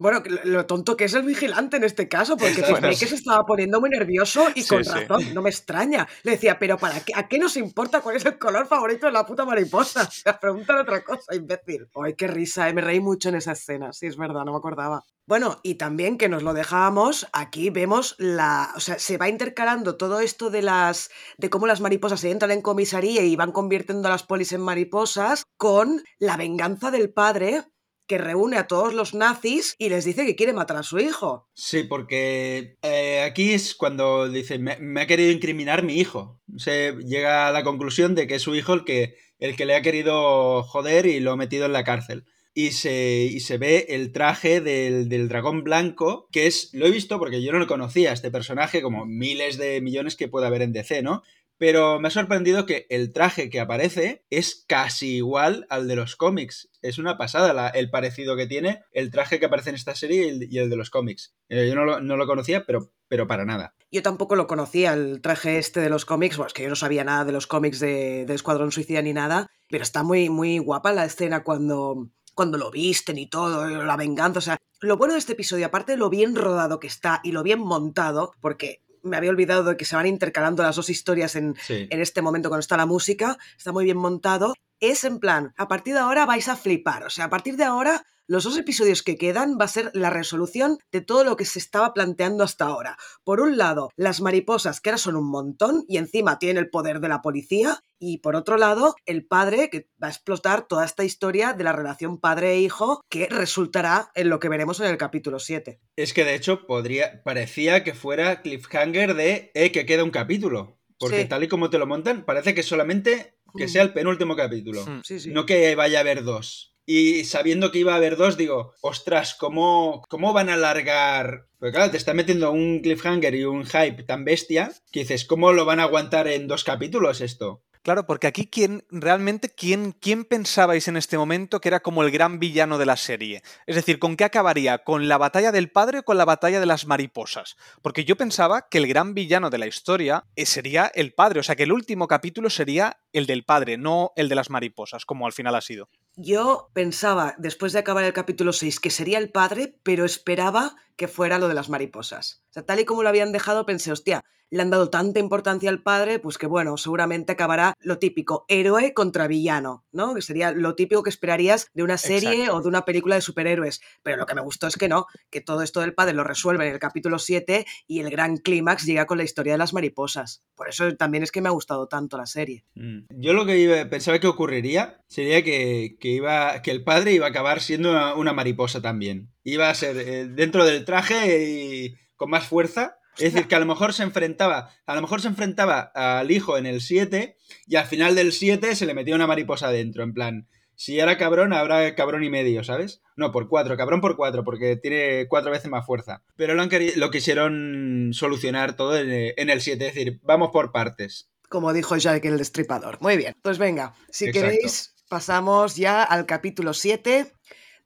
Bueno, 0.00 0.22
lo 0.44 0.64
tonto 0.64 0.96
que 0.96 1.04
es 1.04 1.12
el 1.12 1.24
vigilante 1.24 1.76
en 1.76 1.84
este 1.84 2.08
caso, 2.08 2.34
porque 2.38 2.62
bueno, 2.70 2.88
que 2.88 2.94
se 2.94 3.14
estaba 3.14 3.44
poniendo 3.44 3.80
muy 3.80 3.90
nervioso 3.90 4.46
y 4.54 4.66
con 4.66 4.82
sí, 4.82 4.90
razón, 4.90 5.20
sí. 5.20 5.34
no 5.34 5.42
me 5.42 5.50
extraña. 5.50 6.08
Le 6.22 6.32
decía, 6.32 6.58
pero 6.58 6.78
¿para 6.78 7.00
qué? 7.00 7.12
¿A 7.14 7.28
qué 7.28 7.38
nos 7.38 7.54
importa 7.58 8.00
cuál 8.00 8.16
es 8.16 8.24
el 8.24 8.38
color 8.38 8.66
favorito 8.66 9.04
de 9.04 9.12
la 9.12 9.26
puta 9.26 9.44
mariposa? 9.44 10.08
O 10.20 10.22
sea, 10.22 10.40
pregúntale 10.40 10.80
otra 10.80 11.04
cosa, 11.04 11.34
imbécil. 11.34 11.86
Ay, 12.02 12.14
qué 12.14 12.26
risa, 12.26 12.68
eh, 12.68 12.72
me 12.72 12.80
reí 12.80 13.00
mucho 13.00 13.28
en 13.28 13.34
esa 13.34 13.52
escena, 13.52 13.92
sí, 13.92 14.06
es 14.06 14.16
verdad, 14.16 14.44
no 14.44 14.52
me 14.52 14.58
acordaba. 14.58 15.04
Bueno, 15.26 15.60
y 15.62 15.74
también 15.74 16.16
que 16.16 16.28
nos 16.28 16.42
lo 16.42 16.54
dejábamos, 16.54 17.28
aquí 17.32 17.68
vemos 17.68 18.16
la, 18.18 18.72
o 18.74 18.80
sea, 18.80 18.98
se 18.98 19.18
va 19.18 19.28
intercalando 19.28 19.96
todo 19.96 20.20
esto 20.20 20.50
de 20.50 20.62
las, 20.62 21.10
de 21.36 21.50
cómo 21.50 21.66
las 21.66 21.80
mariposas 21.80 22.20
se 22.20 22.30
entran 22.30 22.50
en 22.50 22.62
comisaría 22.62 23.22
y 23.22 23.36
van 23.36 23.52
convirtiendo 23.52 24.08
a 24.08 24.10
las 24.10 24.22
polis 24.22 24.52
en 24.52 24.62
mariposas, 24.62 25.44
con 25.58 26.02
la 26.18 26.36
venganza 26.36 26.90
del 26.90 27.12
padre 27.12 27.64
que 28.10 28.18
reúne 28.18 28.56
a 28.56 28.66
todos 28.66 28.92
los 28.92 29.14
nazis 29.14 29.76
y 29.78 29.88
les 29.88 30.04
dice 30.04 30.26
que 30.26 30.34
quiere 30.34 30.52
matar 30.52 30.76
a 30.76 30.82
su 30.82 30.98
hijo. 30.98 31.48
Sí, 31.54 31.84
porque 31.84 32.76
eh, 32.82 33.22
aquí 33.22 33.52
es 33.52 33.76
cuando 33.76 34.28
dice, 34.28 34.58
me, 34.58 34.76
me, 34.78 35.02
ha 35.02 35.06
querido 35.06 35.30
incriminar 35.30 35.84
mi 35.84 35.94
hijo. 35.94 36.40
Se 36.56 36.96
llega 37.06 37.46
a 37.46 37.52
la 37.52 37.62
conclusión 37.62 38.16
de 38.16 38.26
que 38.26 38.34
es 38.34 38.42
su 38.42 38.56
hijo 38.56 38.74
el 38.74 38.82
que, 38.82 39.14
el 39.38 39.54
que 39.54 39.64
le 39.64 39.76
ha 39.76 39.82
querido 39.82 40.64
joder 40.64 41.06
y 41.06 41.20
lo 41.20 41.30
ha 41.30 41.36
metido 41.36 41.66
en 41.66 41.72
la 41.72 41.84
cárcel. 41.84 42.24
Y 42.52 42.72
se, 42.72 43.28
y 43.30 43.38
se 43.38 43.58
ve 43.58 43.86
el 43.90 44.10
traje 44.10 44.60
del, 44.60 45.08
del, 45.08 45.28
dragón 45.28 45.62
blanco, 45.62 46.28
que 46.32 46.48
es, 46.48 46.70
lo 46.72 46.86
he 46.86 46.90
visto 46.90 47.16
porque 47.20 47.44
yo 47.44 47.52
no 47.52 47.60
lo 47.60 47.68
conocía, 47.68 48.12
este 48.12 48.32
personaje, 48.32 48.82
como 48.82 49.06
miles 49.06 49.56
de 49.56 49.80
millones 49.80 50.16
que 50.16 50.26
puede 50.26 50.48
haber 50.48 50.62
en 50.62 50.72
DC, 50.72 51.02
¿no? 51.02 51.22
Pero 51.60 52.00
me 52.00 52.08
ha 52.08 52.10
sorprendido 52.10 52.64
que 52.64 52.86
el 52.88 53.12
traje 53.12 53.50
que 53.50 53.60
aparece 53.60 54.24
es 54.30 54.64
casi 54.66 55.16
igual 55.16 55.66
al 55.68 55.88
de 55.88 55.94
los 55.94 56.16
cómics. 56.16 56.70
Es 56.80 56.96
una 56.96 57.18
pasada 57.18 57.52
la, 57.52 57.68
el 57.68 57.90
parecido 57.90 58.34
que 58.34 58.46
tiene 58.46 58.82
el 58.92 59.10
traje 59.10 59.38
que 59.38 59.44
aparece 59.44 59.68
en 59.68 59.76
esta 59.76 59.94
serie 59.94 60.38
y 60.40 60.56
el, 60.56 60.70
de 60.70 60.76
los 60.76 60.88
cómics. 60.88 61.34
Eh, 61.50 61.68
yo 61.68 61.74
no 61.74 61.84
lo, 61.84 62.00
no 62.00 62.16
lo, 62.16 62.26
conocía, 62.26 62.64
pero, 62.64 62.94
pero 63.08 63.26
para 63.26 63.44
nada. 63.44 63.74
Yo 63.92 64.02
tampoco 64.02 64.36
lo 64.36 64.46
conocía, 64.46 64.94
el 64.94 65.20
traje 65.20 65.58
este 65.58 65.80
de 65.80 65.90
los 65.90 66.06
cómics. 66.06 66.38
Bueno, 66.38 66.46
es 66.46 66.54
que 66.54 66.62
yo 66.62 66.70
no 66.70 66.76
sabía 66.76 67.04
nada 67.04 67.26
de 67.26 67.32
los 67.32 67.46
cómics 67.46 67.78
de, 67.78 68.24
de 68.24 68.34
Escuadrón 68.34 68.72
Suicida 68.72 69.02
ni 69.02 69.12
nada. 69.12 69.46
Pero 69.68 69.82
está 69.82 70.02
muy, 70.02 70.30
muy 70.30 70.56
guapa 70.56 70.94
la 70.94 71.04
escena 71.04 71.44
cuando, 71.44 72.08
cuando 72.32 72.56
lo 72.56 72.70
visten 72.70 73.18
y 73.18 73.28
todo, 73.28 73.68
la 73.68 73.98
venganza. 73.98 74.38
O 74.38 74.42
sea, 74.42 74.56
lo 74.80 74.96
bueno 74.96 75.12
de 75.12 75.18
este 75.18 75.34
episodio, 75.34 75.66
aparte 75.66 75.92
de 75.92 75.98
lo 75.98 76.08
bien 76.08 76.36
rodado 76.36 76.80
que 76.80 76.86
está 76.86 77.20
y 77.22 77.32
lo 77.32 77.42
bien 77.42 77.60
montado, 77.60 78.32
porque 78.40 78.82
me 79.02 79.16
había 79.16 79.30
olvidado 79.30 79.64
de 79.64 79.76
que 79.76 79.84
se 79.84 79.96
van 79.96 80.06
intercalando 80.06 80.62
las 80.62 80.76
dos 80.76 80.90
historias 80.90 81.36
en, 81.36 81.56
sí. 81.60 81.86
en 81.90 82.00
este 82.00 82.22
momento 82.22 82.48
cuando 82.48 82.60
está 82.60 82.76
la 82.76 82.86
música, 82.86 83.38
está 83.56 83.72
muy 83.72 83.84
bien 83.84 83.96
montado. 83.96 84.54
Es 84.80 85.04
en 85.04 85.18
plan, 85.18 85.52
a 85.56 85.68
partir 85.68 85.94
de 85.94 86.00
ahora 86.00 86.26
vais 86.26 86.48
a 86.48 86.56
flipar, 86.56 87.04
o 87.04 87.10
sea, 87.10 87.26
a 87.26 87.30
partir 87.30 87.56
de 87.56 87.64
ahora 87.64 88.04
los 88.30 88.44
dos 88.44 88.56
episodios 88.56 89.02
que 89.02 89.16
quedan 89.16 89.58
va 89.60 89.64
a 89.64 89.68
ser 89.68 89.90
la 89.92 90.08
resolución 90.08 90.78
de 90.92 91.00
todo 91.00 91.24
lo 91.24 91.36
que 91.36 91.44
se 91.44 91.58
estaba 91.58 91.92
planteando 91.92 92.44
hasta 92.44 92.66
ahora. 92.66 92.96
Por 93.24 93.40
un 93.40 93.58
lado, 93.58 93.90
las 93.96 94.20
mariposas, 94.20 94.80
que 94.80 94.90
ahora 94.90 94.98
son 94.98 95.16
un 95.16 95.28
montón 95.28 95.84
y 95.88 95.96
encima 95.96 96.38
tienen 96.38 96.58
el 96.58 96.70
poder 96.70 97.00
de 97.00 97.08
la 97.08 97.22
policía, 97.22 97.80
y 97.98 98.18
por 98.18 98.36
otro 98.36 98.56
lado, 98.56 98.94
el 99.04 99.26
padre, 99.26 99.68
que 99.68 99.88
va 100.00 100.06
a 100.06 100.10
explotar 100.10 100.68
toda 100.68 100.84
esta 100.84 101.02
historia 101.02 101.54
de 101.54 101.64
la 101.64 101.72
relación 101.72 102.20
padre 102.20 102.52
e 102.52 102.60
hijo, 102.60 103.00
que 103.08 103.26
resultará 103.26 104.12
en 104.14 104.30
lo 104.30 104.38
que 104.38 104.48
veremos 104.48 104.78
en 104.78 104.86
el 104.86 104.96
capítulo 104.96 105.40
7. 105.40 105.80
Es 105.96 106.14
que 106.14 106.24
de 106.24 106.36
hecho 106.36 106.68
podría, 106.68 107.24
parecía 107.24 107.82
que 107.82 107.94
fuera 107.94 108.42
cliffhanger 108.42 109.14
de 109.14 109.50
eh, 109.54 109.72
que 109.72 109.86
queda 109.86 110.04
un 110.04 110.10
capítulo. 110.10 110.78
Porque 111.00 111.22
sí. 111.22 111.28
tal 111.28 111.42
y 111.42 111.48
como 111.48 111.68
te 111.68 111.78
lo 111.78 111.88
montan, 111.88 112.24
parece 112.24 112.54
que 112.54 112.62
solamente 112.62 113.38
que 113.56 113.66
sea 113.66 113.82
el 113.82 113.92
penúltimo 113.92 114.36
capítulo. 114.36 114.84
Sí, 115.02 115.18
sí. 115.18 115.30
No 115.30 115.46
que 115.46 115.74
vaya 115.74 115.98
a 115.98 116.02
haber 116.02 116.22
dos. 116.22 116.76
Y 116.92 117.22
sabiendo 117.22 117.70
que 117.70 117.78
iba 117.78 117.92
a 117.92 117.98
haber 117.98 118.16
dos, 118.16 118.36
digo, 118.36 118.74
ostras, 118.80 119.36
¿cómo, 119.38 120.02
cómo 120.08 120.32
van 120.32 120.48
a 120.48 120.54
alargar? 120.54 121.46
Porque 121.60 121.74
claro, 121.74 121.92
te 121.92 121.96
está 121.96 122.14
metiendo 122.14 122.50
un 122.50 122.80
cliffhanger 122.80 123.32
y 123.36 123.44
un 123.44 123.64
hype 123.64 124.02
tan 124.02 124.24
bestia 124.24 124.72
que 124.90 125.00
dices, 125.00 125.24
¿cómo 125.24 125.52
lo 125.52 125.64
van 125.64 125.78
a 125.78 125.84
aguantar 125.84 126.26
en 126.26 126.48
dos 126.48 126.64
capítulos 126.64 127.20
esto? 127.20 127.62
Claro, 127.82 128.06
porque 128.06 128.26
aquí 128.26 128.46
quién 128.46 128.84
realmente 128.90 129.48
quién, 129.48 129.92
quién 129.92 130.24
pensabais 130.26 130.86
en 130.86 130.98
este 130.98 131.16
momento 131.16 131.60
que 131.60 131.68
era 131.68 131.80
como 131.80 132.02
el 132.02 132.10
gran 132.10 132.38
villano 132.38 132.76
de 132.76 132.84
la 132.84 132.96
serie. 132.96 133.42
Es 133.66 133.76
decir, 133.76 133.98
¿con 133.98 134.16
qué 134.16 134.24
acabaría? 134.24 134.78
¿Con 134.78 135.08
la 135.08 135.16
batalla 135.16 135.50
del 135.50 135.70
padre 135.70 136.00
o 136.00 136.02
con 136.02 136.18
la 136.18 136.26
batalla 136.26 136.60
de 136.60 136.66
las 136.66 136.86
mariposas? 136.86 137.56
Porque 137.80 138.04
yo 138.04 138.16
pensaba 138.16 138.68
que 138.68 138.78
el 138.78 138.86
gran 138.86 139.14
villano 139.14 139.48
de 139.48 139.58
la 139.58 139.66
historia 139.66 140.24
eh, 140.36 140.44
sería 140.44 140.90
el 140.94 141.14
padre, 141.14 141.40
o 141.40 141.42
sea 141.42 141.56
que 141.56 141.62
el 141.62 141.72
último 141.72 142.06
capítulo 142.06 142.50
sería 142.50 143.00
el 143.12 143.26
del 143.26 143.44
padre, 143.44 143.78
no 143.78 144.12
el 144.16 144.28
de 144.28 144.34
las 144.34 144.50
mariposas, 144.50 145.06
como 145.06 145.24
al 145.24 145.32
final 145.32 145.54
ha 145.54 145.60
sido. 145.62 145.88
Yo 146.22 146.70
pensaba, 146.74 147.34
después 147.38 147.72
de 147.72 147.78
acabar 147.78 148.04
el 148.04 148.12
capítulo 148.12 148.52
6, 148.52 148.78
que 148.78 148.90
sería 148.90 149.16
el 149.16 149.30
padre, 149.30 149.78
pero 149.82 150.04
esperaba 150.04 150.76
que 151.00 151.08
fuera 151.08 151.38
lo 151.38 151.48
de 151.48 151.54
las 151.54 151.70
mariposas. 151.70 152.42
O 152.50 152.52
sea, 152.52 152.66
tal 152.66 152.78
y 152.78 152.84
como 152.84 153.02
lo 153.02 153.08
habían 153.08 153.32
dejado, 153.32 153.64
pensé, 153.64 153.90
hostia, 153.90 154.22
le 154.50 154.60
han 154.60 154.68
dado 154.68 154.90
tanta 154.90 155.18
importancia 155.18 155.70
al 155.70 155.82
padre, 155.82 156.18
pues 156.18 156.36
que 156.36 156.46
bueno, 156.46 156.76
seguramente 156.76 157.32
acabará 157.32 157.72
lo 157.80 157.98
típico, 157.98 158.44
héroe 158.48 158.92
contra 158.92 159.26
villano, 159.26 159.86
¿no? 159.92 160.14
Que 160.14 160.20
sería 160.20 160.52
lo 160.52 160.74
típico 160.74 161.02
que 161.02 161.08
esperarías 161.08 161.68
de 161.72 161.84
una 161.84 161.96
serie 161.96 162.40
Exacto. 162.40 162.56
o 162.56 162.60
de 162.60 162.68
una 162.68 162.84
película 162.84 163.14
de 163.14 163.22
superhéroes. 163.22 163.80
Pero 164.02 164.18
lo 164.18 164.26
que 164.26 164.34
me 164.34 164.42
gustó 164.42 164.66
es 164.66 164.76
que 164.76 164.88
no, 164.88 165.06
que 165.30 165.40
todo 165.40 165.62
esto 165.62 165.80
del 165.80 165.94
padre 165.94 166.12
lo 166.12 166.22
resuelve 166.22 166.66
en 166.66 166.74
el 166.74 166.78
capítulo 166.78 167.18
7 167.18 167.64
y 167.86 168.00
el 168.00 168.10
gran 168.10 168.36
clímax 168.36 168.84
llega 168.84 169.06
con 169.06 169.16
la 169.16 169.24
historia 169.24 169.54
de 169.54 169.58
las 169.58 169.72
mariposas. 169.72 170.42
Por 170.54 170.68
eso 170.68 170.94
también 170.96 171.22
es 171.22 171.32
que 171.32 171.40
me 171.40 171.48
ha 171.48 171.52
gustado 171.52 171.86
tanto 171.88 172.18
la 172.18 172.26
serie. 172.26 172.66
Mm. 172.74 173.06
Yo 173.08 173.32
lo 173.32 173.46
que 173.46 173.58
iba, 173.58 173.88
pensaba 173.88 174.18
que 174.18 174.26
ocurriría 174.26 175.00
sería 175.06 175.42
que, 175.42 175.96
que, 175.98 176.08
iba, 176.08 176.60
que 176.60 176.72
el 176.72 176.84
padre 176.84 177.12
iba 177.14 177.24
a 177.24 177.30
acabar 177.30 177.60
siendo 177.60 177.90
una, 177.90 178.14
una 178.14 178.34
mariposa 178.34 178.82
también. 178.82 179.30
Iba 179.44 179.70
a 179.70 179.74
ser 179.74 179.96
eh, 179.96 180.26
dentro 180.26 180.64
del 180.64 180.84
traje 180.84 181.44
y 181.44 181.94
con 182.16 182.30
más 182.30 182.46
fuerza 182.46 182.96
es 183.18 183.34
decir, 183.34 183.48
que 183.48 183.54
a 183.54 183.60
lo 183.60 183.66
mejor 183.66 183.92
se 183.92 184.02
enfrentaba, 184.02 184.70
a 184.86 184.94
lo 184.94 185.02
mejor 185.02 185.20
se 185.20 185.28
enfrentaba 185.28 185.92
al 185.94 186.30
hijo 186.30 186.56
en 186.56 186.66
el 186.66 186.80
7 186.80 187.36
y 187.66 187.76
al 187.76 187.86
final 187.86 188.14
del 188.14 188.32
7 188.32 188.74
se 188.74 188.86
le 188.86 188.94
metía 188.94 189.14
una 189.14 189.26
mariposa 189.26 189.68
adentro, 189.68 190.02
en 190.02 190.14
plan, 190.14 190.48
si 190.74 190.98
era 190.98 191.18
cabrón, 191.18 191.52
habrá 191.52 191.94
cabrón 191.94 192.24
y 192.24 192.30
medio, 192.30 192.64
¿sabes? 192.64 193.02
No, 193.14 193.32
por 193.32 193.48
cuatro, 193.48 193.76
cabrón 193.76 194.00
por 194.00 194.16
cuatro, 194.16 194.44
porque 194.44 194.76
tiene 194.76 195.26
cuatro 195.28 195.50
veces 195.50 195.70
más 195.70 195.84
fuerza. 195.84 196.22
Pero 196.36 196.54
lo, 196.54 196.64
lo 196.96 197.10
quisieron 197.10 198.12
solucionar 198.14 198.76
todo 198.76 198.96
en, 198.96 199.50
el 199.50 199.60
7, 199.60 199.86
es 199.86 199.94
decir, 199.94 200.20
vamos 200.22 200.50
por 200.52 200.72
partes. 200.72 201.28
Como 201.50 201.74
dijo 201.74 201.98
Jack 201.98 202.24
el 202.24 202.38
destripador. 202.38 202.96
Muy 203.02 203.18
bien, 203.18 203.34
pues 203.42 203.58
venga, 203.58 203.92
si 204.08 204.32
queréis, 204.32 204.94
pasamos 205.10 205.76
ya 205.76 206.02
al 206.02 206.24
capítulo 206.24 206.72
7 206.72 207.30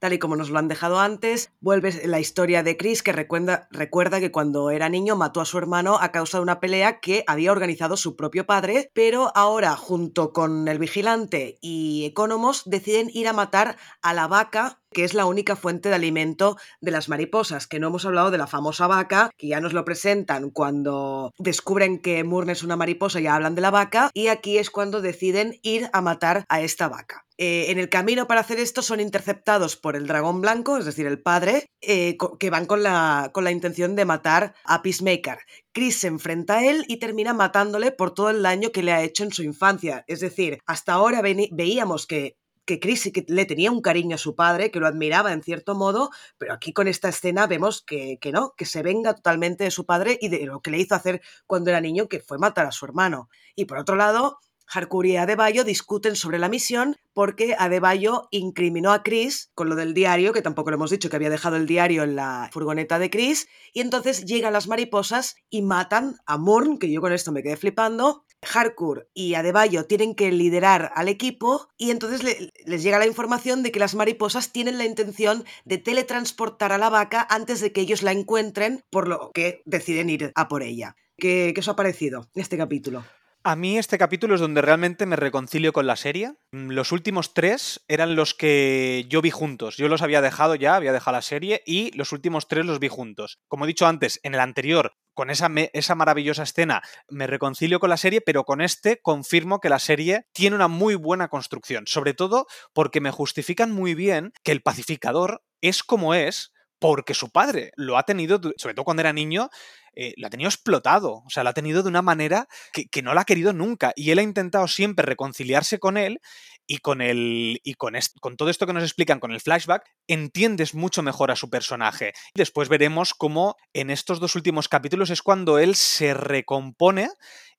tal 0.04 0.12
y 0.12 0.18
como 0.18 0.36
nos 0.36 0.50
lo 0.50 0.58
han 0.58 0.68
dejado 0.68 1.00
antes, 1.00 1.50
vuelve 1.62 2.06
la 2.06 2.20
historia 2.20 2.62
de 2.62 2.76
Chris 2.76 3.02
que 3.02 3.10
recuerda, 3.10 3.68
recuerda 3.70 4.20
que 4.20 4.30
cuando 4.30 4.68
era 4.68 4.90
niño 4.90 5.16
mató 5.16 5.40
a 5.40 5.46
su 5.46 5.56
hermano 5.56 5.96
a 5.98 6.12
causa 6.12 6.36
de 6.36 6.42
una 6.42 6.60
pelea 6.60 7.00
que 7.00 7.24
había 7.26 7.52
organizado 7.52 7.96
su 7.96 8.14
propio 8.14 8.44
padre, 8.44 8.90
pero 8.92 9.32
ahora 9.34 9.76
junto 9.76 10.34
con 10.34 10.68
el 10.68 10.78
vigilante 10.78 11.56
y 11.62 12.04
Economos 12.04 12.64
deciden 12.66 13.08
ir 13.14 13.28
a 13.28 13.32
matar 13.32 13.78
a 14.02 14.12
la 14.12 14.28
vaca 14.28 14.82
que 14.94 15.04
es 15.04 15.12
la 15.12 15.26
única 15.26 15.56
fuente 15.56 15.90
de 15.90 15.96
alimento 15.96 16.56
de 16.80 16.90
las 16.90 17.10
mariposas, 17.10 17.66
que 17.66 17.78
no 17.78 17.88
hemos 17.88 18.06
hablado 18.06 18.30
de 18.30 18.38
la 18.38 18.46
famosa 18.46 18.86
vaca, 18.86 19.30
que 19.36 19.48
ya 19.48 19.60
nos 19.60 19.74
lo 19.74 19.84
presentan 19.84 20.48
cuando 20.48 21.34
descubren 21.38 21.98
que 21.98 22.24
Murn 22.24 22.48
es 22.48 22.62
una 22.62 22.76
mariposa, 22.76 23.20
ya 23.20 23.34
hablan 23.34 23.54
de 23.54 23.60
la 23.60 23.70
vaca, 23.70 24.10
y 24.14 24.28
aquí 24.28 24.56
es 24.56 24.70
cuando 24.70 25.02
deciden 25.02 25.58
ir 25.60 25.90
a 25.92 26.00
matar 26.00 26.46
a 26.48 26.62
esta 26.62 26.88
vaca. 26.88 27.26
Eh, 27.36 27.72
en 27.72 27.78
el 27.80 27.88
camino 27.88 28.28
para 28.28 28.40
hacer 28.40 28.60
esto 28.60 28.80
son 28.80 29.00
interceptados 29.00 29.76
por 29.76 29.96
el 29.96 30.06
dragón 30.06 30.40
blanco, 30.40 30.78
es 30.78 30.84
decir, 30.84 31.06
el 31.06 31.20
padre, 31.20 31.66
eh, 31.80 32.16
que 32.38 32.50
van 32.50 32.66
con 32.66 32.84
la, 32.84 33.30
con 33.34 33.42
la 33.42 33.50
intención 33.50 33.96
de 33.96 34.04
matar 34.04 34.54
a 34.64 34.82
Peacemaker. 34.82 35.38
Chris 35.72 35.98
se 35.98 36.06
enfrenta 36.06 36.58
a 36.58 36.64
él 36.64 36.84
y 36.86 36.98
termina 36.98 37.34
matándole 37.34 37.90
por 37.90 38.14
todo 38.14 38.30
el 38.30 38.42
daño 38.42 38.70
que 38.70 38.84
le 38.84 38.92
ha 38.92 39.02
hecho 39.02 39.24
en 39.24 39.32
su 39.32 39.42
infancia. 39.42 40.04
Es 40.06 40.20
decir, 40.20 40.60
hasta 40.64 40.92
ahora 40.92 41.22
veíamos 41.22 42.06
que 42.06 42.36
que 42.64 42.80
Chris 42.80 43.10
que 43.12 43.24
le 43.28 43.44
tenía 43.44 43.70
un 43.70 43.80
cariño 43.80 44.16
a 44.16 44.18
su 44.18 44.34
padre, 44.34 44.70
que 44.70 44.80
lo 44.80 44.86
admiraba 44.86 45.32
en 45.32 45.42
cierto 45.42 45.74
modo, 45.74 46.10
pero 46.38 46.52
aquí 46.54 46.72
con 46.72 46.88
esta 46.88 47.08
escena 47.08 47.46
vemos 47.46 47.82
que, 47.82 48.18
que, 48.20 48.32
no, 48.32 48.54
que 48.56 48.64
se 48.64 48.82
venga 48.82 49.14
totalmente 49.14 49.64
de 49.64 49.70
su 49.70 49.84
padre 49.86 50.18
y 50.20 50.28
de 50.28 50.44
lo 50.46 50.60
que 50.60 50.70
le 50.70 50.78
hizo 50.78 50.94
hacer 50.94 51.22
cuando 51.46 51.70
era 51.70 51.80
niño, 51.80 52.08
que 52.08 52.20
fue 52.20 52.38
matar 52.38 52.66
a 52.66 52.72
su 52.72 52.84
hermano. 52.84 53.28
Y 53.54 53.66
por 53.66 53.78
otro 53.78 53.96
lado, 53.96 54.38
Harcourt 54.66 55.08
y 55.08 55.16
Adebayo 55.16 55.64
discuten 55.64 56.16
sobre 56.16 56.38
la 56.38 56.48
misión 56.48 56.96
porque 57.12 57.54
Adebayo 57.58 58.28
incriminó 58.30 58.92
a 58.92 59.02
Chris 59.02 59.50
con 59.54 59.68
lo 59.68 59.76
del 59.76 59.94
diario, 59.94 60.32
que 60.32 60.42
tampoco 60.42 60.70
le 60.70 60.76
hemos 60.76 60.90
dicho 60.90 61.10
que 61.10 61.16
había 61.16 61.30
dejado 61.30 61.56
el 61.56 61.66
diario 61.66 62.02
en 62.02 62.16
la 62.16 62.48
furgoneta 62.52 62.98
de 62.98 63.10
Chris, 63.10 63.46
y 63.72 63.80
entonces 63.80 64.24
llegan 64.24 64.52
las 64.52 64.66
mariposas 64.66 65.36
y 65.50 65.62
matan 65.62 66.16
a 66.26 66.38
Morn, 66.38 66.78
que 66.78 66.90
yo 66.90 67.00
con 67.00 67.12
esto 67.12 67.30
me 67.30 67.42
quedé 67.42 67.56
flipando, 67.56 68.23
Harcourt 68.52 69.08
y 69.14 69.34
Adebayo 69.34 69.86
tienen 69.86 70.14
que 70.14 70.30
liderar 70.32 70.92
al 70.94 71.08
equipo 71.08 71.68
y 71.76 71.90
entonces 71.90 72.22
les 72.64 72.82
llega 72.82 72.98
la 72.98 73.06
información 73.06 73.62
de 73.62 73.72
que 73.72 73.78
las 73.78 73.94
mariposas 73.94 74.52
tienen 74.52 74.78
la 74.78 74.84
intención 74.84 75.44
de 75.64 75.78
teletransportar 75.78 76.72
a 76.72 76.78
la 76.78 76.90
vaca 76.90 77.26
antes 77.30 77.60
de 77.60 77.72
que 77.72 77.80
ellos 77.80 78.02
la 78.02 78.12
encuentren, 78.12 78.84
por 78.90 79.08
lo 79.08 79.30
que 79.32 79.62
deciden 79.64 80.10
ir 80.10 80.32
a 80.34 80.48
por 80.48 80.62
ella. 80.62 80.96
¿Qué, 81.16 81.52
qué 81.54 81.60
os 81.60 81.68
ha 81.68 81.76
parecido 81.76 82.28
este 82.34 82.56
capítulo? 82.56 83.04
A 83.46 83.56
mí 83.56 83.76
este 83.76 83.98
capítulo 83.98 84.34
es 84.34 84.40
donde 84.40 84.62
realmente 84.62 85.04
me 85.04 85.16
reconcilio 85.16 85.74
con 85.74 85.86
la 85.86 85.96
serie. 85.96 86.32
Los 86.50 86.92
últimos 86.92 87.34
tres 87.34 87.84
eran 87.88 88.16
los 88.16 88.32
que 88.32 89.04
yo 89.10 89.20
vi 89.20 89.30
juntos. 89.30 89.76
Yo 89.76 89.88
los 89.88 90.00
había 90.00 90.22
dejado 90.22 90.54
ya, 90.54 90.76
había 90.76 90.94
dejado 90.94 91.18
la 91.18 91.20
serie 91.20 91.62
y 91.66 91.94
los 91.94 92.12
últimos 92.12 92.48
tres 92.48 92.64
los 92.64 92.78
vi 92.80 92.88
juntos. 92.88 93.40
Como 93.46 93.64
he 93.64 93.68
dicho 93.68 93.86
antes, 93.86 94.18
en 94.22 94.32
el 94.32 94.40
anterior 94.40 94.94
con 95.12 95.28
esa, 95.28 95.50
esa, 95.74 95.94
maravillosa 95.94 96.42
escena 96.42 96.80
me 97.10 97.26
reconcilio 97.26 97.80
con 97.80 97.90
la 97.90 97.98
serie, 97.98 98.22
pero 98.22 98.44
con 98.44 98.62
este 98.62 99.02
confirmo 99.02 99.60
que 99.60 99.68
la 99.68 99.78
serie 99.78 100.26
tiene 100.32 100.56
una 100.56 100.68
muy 100.68 100.94
buena 100.94 101.28
construcción, 101.28 101.86
sobre 101.86 102.14
todo 102.14 102.46
porque 102.72 103.02
me 103.02 103.10
justifican 103.10 103.70
muy 103.70 103.94
bien 103.94 104.32
que 104.42 104.52
el 104.52 104.62
pacificador 104.62 105.44
es 105.60 105.82
como 105.82 106.14
es 106.14 106.53
porque 106.78 107.14
su 107.14 107.30
padre 107.30 107.72
lo 107.76 107.96
ha 107.96 108.02
tenido, 108.02 108.40
sobre 108.56 108.74
todo 108.74 108.84
cuando 108.84 109.00
era 109.00 109.12
niño, 109.12 109.50
eh, 109.96 110.14
lo 110.16 110.26
ha 110.26 110.30
tenido 110.30 110.48
explotado, 110.48 111.22
o 111.24 111.30
sea, 111.30 111.44
lo 111.44 111.50
ha 111.50 111.54
tenido 111.54 111.82
de 111.82 111.88
una 111.88 112.02
manera 112.02 112.48
que, 112.72 113.02
no 113.02 113.14
lo 113.14 113.20
ha 113.20 113.24
querido 113.24 113.52
nunca. 113.52 113.92
Y 113.96 114.10
él 114.10 114.18
ha 114.18 114.22
intentado 114.22 114.66
siempre 114.68 115.06
reconciliarse 115.06 115.78
con 115.78 115.96
él 115.96 116.20
y 116.66 116.78
con 116.78 117.00
y 117.02 117.74
con, 117.74 118.36
todo 118.36 118.50
esto 118.50 118.66
que 118.66 118.72
nos 118.72 118.82
explican 118.82 119.20
con 119.20 119.32
el 119.32 119.40
flashback, 119.40 119.84
entiendes 120.08 120.74
mucho 120.74 121.02
mejor 121.02 121.30
a 121.30 121.36
su 121.36 121.48
personaje. 121.50 122.12
Después 122.34 122.68
veremos 122.68 123.14
cómo 123.14 123.56
en 123.72 123.90
estos 123.90 124.20
dos 124.20 124.34
últimos 124.34 124.68
capítulos 124.68 125.10
es 125.10 125.22
cuando 125.22 125.58
él 125.58 125.74
se 125.74 126.14
recompone 126.14 127.08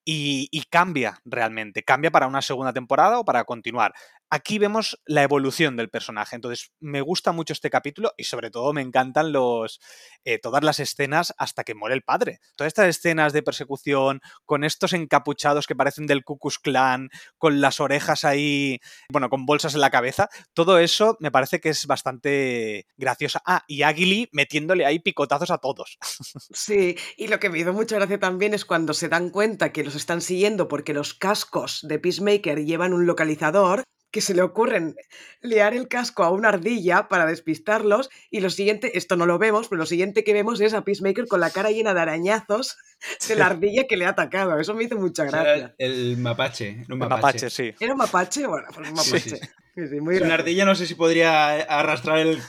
y, 0.03 0.49
y, 0.51 0.63
cambia 0.65 1.19
realmente, 1.25 1.83
cambia 1.83 2.11
para 2.11 2.27
una 2.27 2.43
segunda 2.43 2.73
temporada 2.73 3.19
o 3.19 3.25
para 3.25 3.43
continuar 3.43 3.93
aquí 4.29 4.59
vemos 4.59 4.99
la 5.05 5.23
evolución 5.23 5.75
del 5.75 5.89
personaje. 5.89 6.35
Entonces, 6.35 6.71
me 6.79 7.01
gusta 7.01 7.31
mucho 7.31 7.53
este 7.53 7.69
capítulo 7.69 8.13
y 8.17 8.25
sobre 8.25 8.51
todo 8.51 8.73
me 8.73 8.81
encantan 8.81 9.31
los 9.31 9.79
eh, 10.23 10.39
todas 10.39 10.63
las 10.63 10.79
escenas 10.79 11.33
hasta 11.37 11.63
que 11.63 11.75
muere 11.75 11.95
el 11.95 12.03
padre. 12.03 12.39
Todas 12.55 12.69
estas 12.69 12.87
escenas 12.87 13.33
de 13.33 13.43
persecución 13.43 14.21
con 14.45 14.63
estos 14.63 14.93
encapuchados 14.93 15.67
que 15.67 15.75
parecen 15.75 16.07
del 16.07 16.23
Ku 16.23 16.37
Klux 16.37 16.59
Klan, 16.59 17.09
con 17.37 17.61
las 17.61 17.79
orejas 17.79 18.25
ahí, 18.25 18.79
bueno, 19.09 19.29
con 19.29 19.45
bolsas 19.45 19.75
en 19.75 19.81
la 19.81 19.89
cabeza, 19.89 20.29
todo 20.53 20.79
eso 20.79 21.17
me 21.19 21.31
parece 21.31 21.59
que 21.59 21.69
es 21.69 21.85
bastante 21.85 22.87
graciosa. 22.97 23.41
Ah, 23.45 23.63
y 23.67 23.83
Aguili 23.83 24.29
metiéndole 24.31 24.85
ahí 24.85 24.99
picotazos 24.99 25.51
a 25.51 25.57
todos. 25.57 25.97
Sí, 26.55 26.97
y 27.17 27.27
lo 27.27 27.39
que 27.39 27.49
me 27.49 27.59
hizo 27.59 27.73
mucha 27.73 27.95
gracia 27.95 28.19
también 28.19 28.53
es 28.53 28.65
cuando 28.65 28.93
se 28.93 29.09
dan 29.09 29.29
cuenta 29.29 29.71
que 29.71 29.83
los 29.83 29.95
están 29.95 30.21
siguiendo 30.21 30.67
porque 30.67 30.93
los 30.93 31.13
cascos 31.13 31.79
de 31.83 31.99
Peacemaker 31.99 32.63
llevan 32.65 32.93
un 32.93 33.05
localizador 33.05 33.83
que 34.15 34.21
se 34.21 34.33
le 34.33 34.43
ocurren 34.43 34.95
liar 35.41 35.73
el 35.73 35.89
casco 35.89 36.23
a 36.23 36.29
una 36.29 36.47
ardilla 36.47 37.09
para 37.09 37.25
despistarlos 37.25 38.09
y 38.31 38.39
lo 38.39 38.49
siguiente, 38.49 38.97
esto 38.97 39.17
no 39.17 39.25
lo 39.25 39.37
vemos, 39.37 39.67
pero 39.67 39.79
lo 39.79 39.85
siguiente 39.85 40.23
que 40.23 40.31
vemos 40.31 40.61
es 40.61 40.73
a 40.73 40.85
Peacemaker 40.85 41.27
con 41.27 41.41
la 41.41 41.49
cara 41.49 41.69
llena 41.69 41.93
de 41.93 41.99
arañazos 41.99 42.77
de 43.27 43.35
la 43.35 43.47
ardilla 43.47 43.87
que 43.89 43.97
le 43.97 44.05
ha 44.05 44.11
atacado. 44.11 44.57
Eso 44.57 44.73
me 44.73 44.85
hizo 44.85 44.95
mucha 44.95 45.25
gracia. 45.25 45.75
el 45.77 46.15
mapache. 46.15 46.85
Un 46.89 46.97
mapache. 46.97 47.49
sí. 47.49 47.75
¿Era 47.77 47.91
un 47.91 47.97
mapache? 47.97 48.47
Bueno, 48.47 48.69
pues 48.73 48.87
un 48.87 48.95
mapache. 48.95 49.37
Sí, 49.75 49.99
una 49.99 50.35
ardilla 50.35 50.63
no 50.63 50.75
sé 50.75 50.87
si 50.87 50.95
podría 50.95 51.55
arrastrar 51.63 52.19
el, 52.19 52.39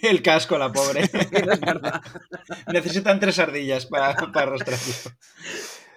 el, 0.00 0.22
casco, 0.22 0.56
la 0.56 0.72
pobre. 0.72 1.02
es 1.12 1.60
verdad. 1.60 2.00
Necesitan 2.72 3.20
tres 3.20 3.38
ardillas 3.38 3.84
para, 3.84 4.14
para 4.32 4.46
arrastrarlo. 4.46 4.94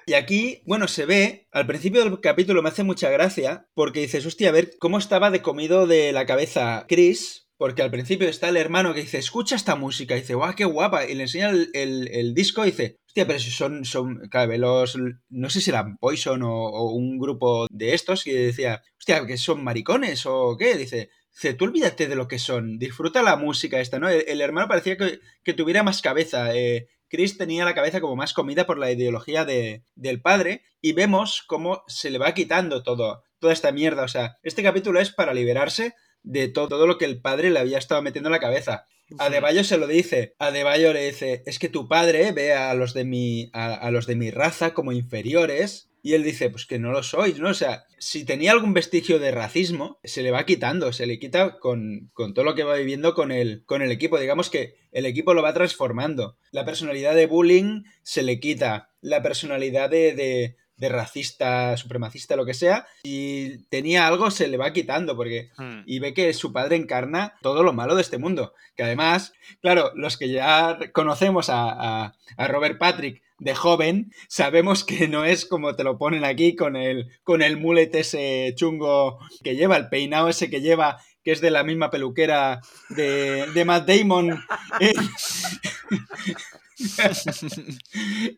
Y 0.09 0.13
aquí, 0.13 0.61
bueno, 0.65 0.87
se 0.87 1.05
ve, 1.05 1.49
al 1.51 1.67
principio 1.67 2.01
del 2.01 2.21
capítulo 2.21 2.63
me 2.63 2.69
hace 2.69 2.83
mucha 2.83 3.09
gracia, 3.09 3.67
porque 3.73 3.99
dices, 3.99 4.25
hostia, 4.25 4.47
a 4.47 4.53
ver 4.53 4.77
cómo 4.79 4.99
estaba 4.99 5.31
de 5.31 5.41
comido 5.41 5.85
de 5.85 6.13
la 6.13 6.25
cabeza 6.25 6.85
Chris, 6.87 7.49
porque 7.57 7.81
al 7.81 7.91
principio 7.91 8.29
está 8.29 8.47
el 8.47 8.55
hermano 8.55 8.93
que 8.93 9.01
dice, 9.01 9.17
escucha 9.17 9.57
esta 9.57 9.75
música, 9.75 10.15
y 10.15 10.21
dice, 10.21 10.35
guau, 10.35 10.55
qué 10.55 10.63
guapa, 10.63 11.05
y 11.05 11.13
le 11.13 11.23
enseña 11.23 11.49
el, 11.49 12.33
disco 12.33 12.63
y 12.63 12.71
dice, 12.71 12.95
hostia, 13.05 13.27
pero 13.27 13.37
si 13.37 13.51
son, 13.51 13.83
son, 13.83 14.21
los, 14.31 14.97
no 15.27 15.49
sé 15.49 15.59
si 15.59 15.71
eran 15.71 15.97
Poison 15.97 16.41
o, 16.41 16.89
un 16.93 17.19
grupo 17.19 17.67
de 17.69 17.93
estos, 17.93 18.25
y 18.27 18.31
decía, 18.31 18.81
hostia, 18.97 19.27
que 19.27 19.35
son 19.35 19.61
maricones 19.61 20.25
o 20.25 20.55
qué, 20.57 20.77
dice, 20.77 21.09
Dice, 21.33 21.53
tú 21.53 21.65
olvídate 21.65 22.07
de 22.07 22.15
lo 22.15 22.27
que 22.27 22.39
son, 22.39 22.79
disfruta 22.79 23.21
la 23.21 23.35
música 23.35 23.79
esta, 23.79 23.99
¿no? 23.99 24.09
El, 24.09 24.41
hermano 24.41 24.67
parecía 24.67 24.97
que, 24.97 25.19
que, 25.43 25.53
tuviera 25.53 25.83
más 25.83 26.01
cabeza, 26.01 26.55
eh, 26.55 26.87
Chris 27.09 27.37
tenía 27.37 27.65
la 27.65 27.75
cabeza 27.75 28.01
como 28.01 28.15
más 28.15 28.33
comida 28.33 28.65
por 28.65 28.77
la 28.77 28.91
ideología 28.91 29.45
de, 29.45 29.83
del 29.95 30.21
padre 30.21 30.63
y 30.81 30.93
vemos 30.93 31.43
cómo 31.47 31.83
se 31.87 32.09
le 32.09 32.17
va 32.17 32.33
quitando 32.33 32.83
todo, 32.83 33.23
toda 33.39 33.53
esta 33.53 33.71
mierda. 33.71 34.03
O 34.03 34.07
sea, 34.07 34.37
este 34.43 34.63
capítulo 34.63 34.99
es 34.99 35.11
para 35.11 35.33
liberarse 35.33 35.95
de 36.23 36.47
todo, 36.47 36.67
todo 36.67 36.87
lo 36.87 36.97
que 36.97 37.05
el 37.05 37.21
padre 37.21 37.49
le 37.49 37.59
había 37.59 37.77
estado 37.77 38.01
metiendo 38.01 38.29
en 38.29 38.33
la 38.33 38.39
cabeza. 38.39 38.85
A 39.19 39.29
Deballo 39.29 39.63
se 39.63 39.77
lo 39.77 39.87
dice. 39.87 40.35
A 40.37 40.51
Deballo 40.51 40.91
le 40.91 41.05
dice, 41.05 41.43
es 41.45 41.59
que 41.59 41.69
tu 41.69 41.87
padre 41.87 42.33
ve 42.33 42.53
a 42.53 42.73
los 42.73 42.93
de 42.93 43.05
mi, 43.05 43.49
a 43.53 43.89
los 43.91 44.05
de 44.05 44.15
mi 44.15 44.31
raza 44.31 44.73
como 44.73 44.91
inferiores 44.91 45.86
y 46.07 46.13
él 46.13 46.23
dice, 46.23 46.49
pues 46.49 46.65
que 46.65 46.79
no 46.79 46.93
lo 46.93 47.03
sois, 47.03 47.37
¿no? 47.37 47.49
O 47.49 47.53
sea, 47.53 47.83
si 47.97 48.23
tenía 48.23 48.53
algún 48.53 48.73
vestigio 48.73 49.19
de 49.19 49.31
racismo, 49.31 49.99
se 50.05 50.23
le 50.23 50.31
va 50.31 50.45
quitando, 50.45 50.93
se 50.93 51.05
le 51.05 51.19
quita 51.19 51.59
con, 51.59 52.09
todo 52.15 52.45
lo 52.45 52.55
que 52.55 52.63
va 52.63 52.75
viviendo 52.75 53.13
con 53.13 53.29
el, 53.33 53.65
con 53.65 53.81
el 53.81 53.91
equipo. 53.91 54.17
Digamos 54.17 54.49
que 54.49 54.77
el 54.93 55.05
equipo 55.05 55.33
lo 55.33 55.41
va 55.41 55.53
transformando. 55.53 56.37
La 56.51 56.63
personalidad 56.63 57.13
de 57.13 57.25
bullying 57.25 57.83
se 58.03 58.23
le 58.23 58.39
quita. 58.39 58.89
La 59.01 59.21
personalidad 59.21 59.89
de, 59.89 60.55
de, 60.77 60.89
racista, 60.89 61.75
supremacista, 61.75 62.37
lo 62.37 62.45
que 62.45 62.53
sea, 62.53 62.87
si 63.03 63.65
tenía 63.69 64.07
algo 64.07 64.31
se 64.31 64.47
le 64.47 64.55
va 64.55 64.71
quitando 64.71 65.17
porque 65.17 65.49
hmm. 65.57 65.81
y 65.85 65.99
ve 65.99 66.13
que 66.13 66.33
su 66.33 66.53
padre 66.53 66.77
encarna 66.77 67.33
todo 67.41 67.63
lo 67.63 67.73
malo 67.73 67.95
de 67.95 68.01
este 68.01 68.17
mundo. 68.17 68.53
Que 68.77 68.83
además, 68.83 69.33
claro, 69.59 69.91
los 69.93 70.15
que 70.15 70.29
ya 70.29 70.79
conocemos 70.93 71.49
a, 71.49 72.13
a 72.37 72.47
Robert 72.47 72.77
Patrick 72.77 73.26
de 73.39 73.53
joven, 73.55 74.11
sabemos 74.27 74.83
que 74.83 75.07
no 75.07 75.23
es 75.25 75.45
como 75.45 75.75
te 75.75 75.83
lo 75.83 75.97
ponen 75.97 76.23
aquí 76.25 76.55
con 76.55 76.75
el, 76.75 77.07
con 77.23 77.41
el 77.41 77.57
mulet 77.57 77.93
ese 77.95 78.53
chungo 78.55 79.19
que 79.43 79.55
lleva, 79.55 79.77
el 79.77 79.89
peinado 79.89 80.27
ese 80.29 80.49
que 80.49 80.61
lleva, 80.61 80.97
que 81.23 81.31
es 81.33 81.41
de 81.41 81.51
la 81.51 81.63
misma 81.63 81.89
peluquera 81.91 82.61
de, 82.89 83.45
de 83.53 83.65
Matt 83.65 83.87
Damon. 83.87 84.41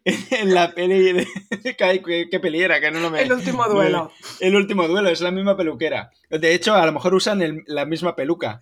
en 0.02 0.54
la 0.54 0.74
peli 0.74 1.14
de... 1.14 1.28
¿Qué, 1.78 2.28
qué 2.32 2.40
peli 2.40 2.62
era? 2.62 2.80
Que 2.80 2.92
no 2.92 3.00
lo 3.00 3.10
me... 3.12 3.22
El 3.22 3.32
último 3.34 3.66
duelo. 3.68 4.12
El 4.40 4.56
último 4.56 4.88
duelo, 4.88 5.10
es 5.10 5.22
la 5.22 5.32
misma 5.32 5.58
peluquera. 5.58 6.12
De 6.30 6.54
hecho, 6.54 6.74
a 6.76 6.86
lo 6.86 6.92
mejor 6.94 7.14
usan 7.14 7.42
el- 7.42 7.64
la 7.68 7.86
misma 7.86 8.16
peluca. 8.16 8.62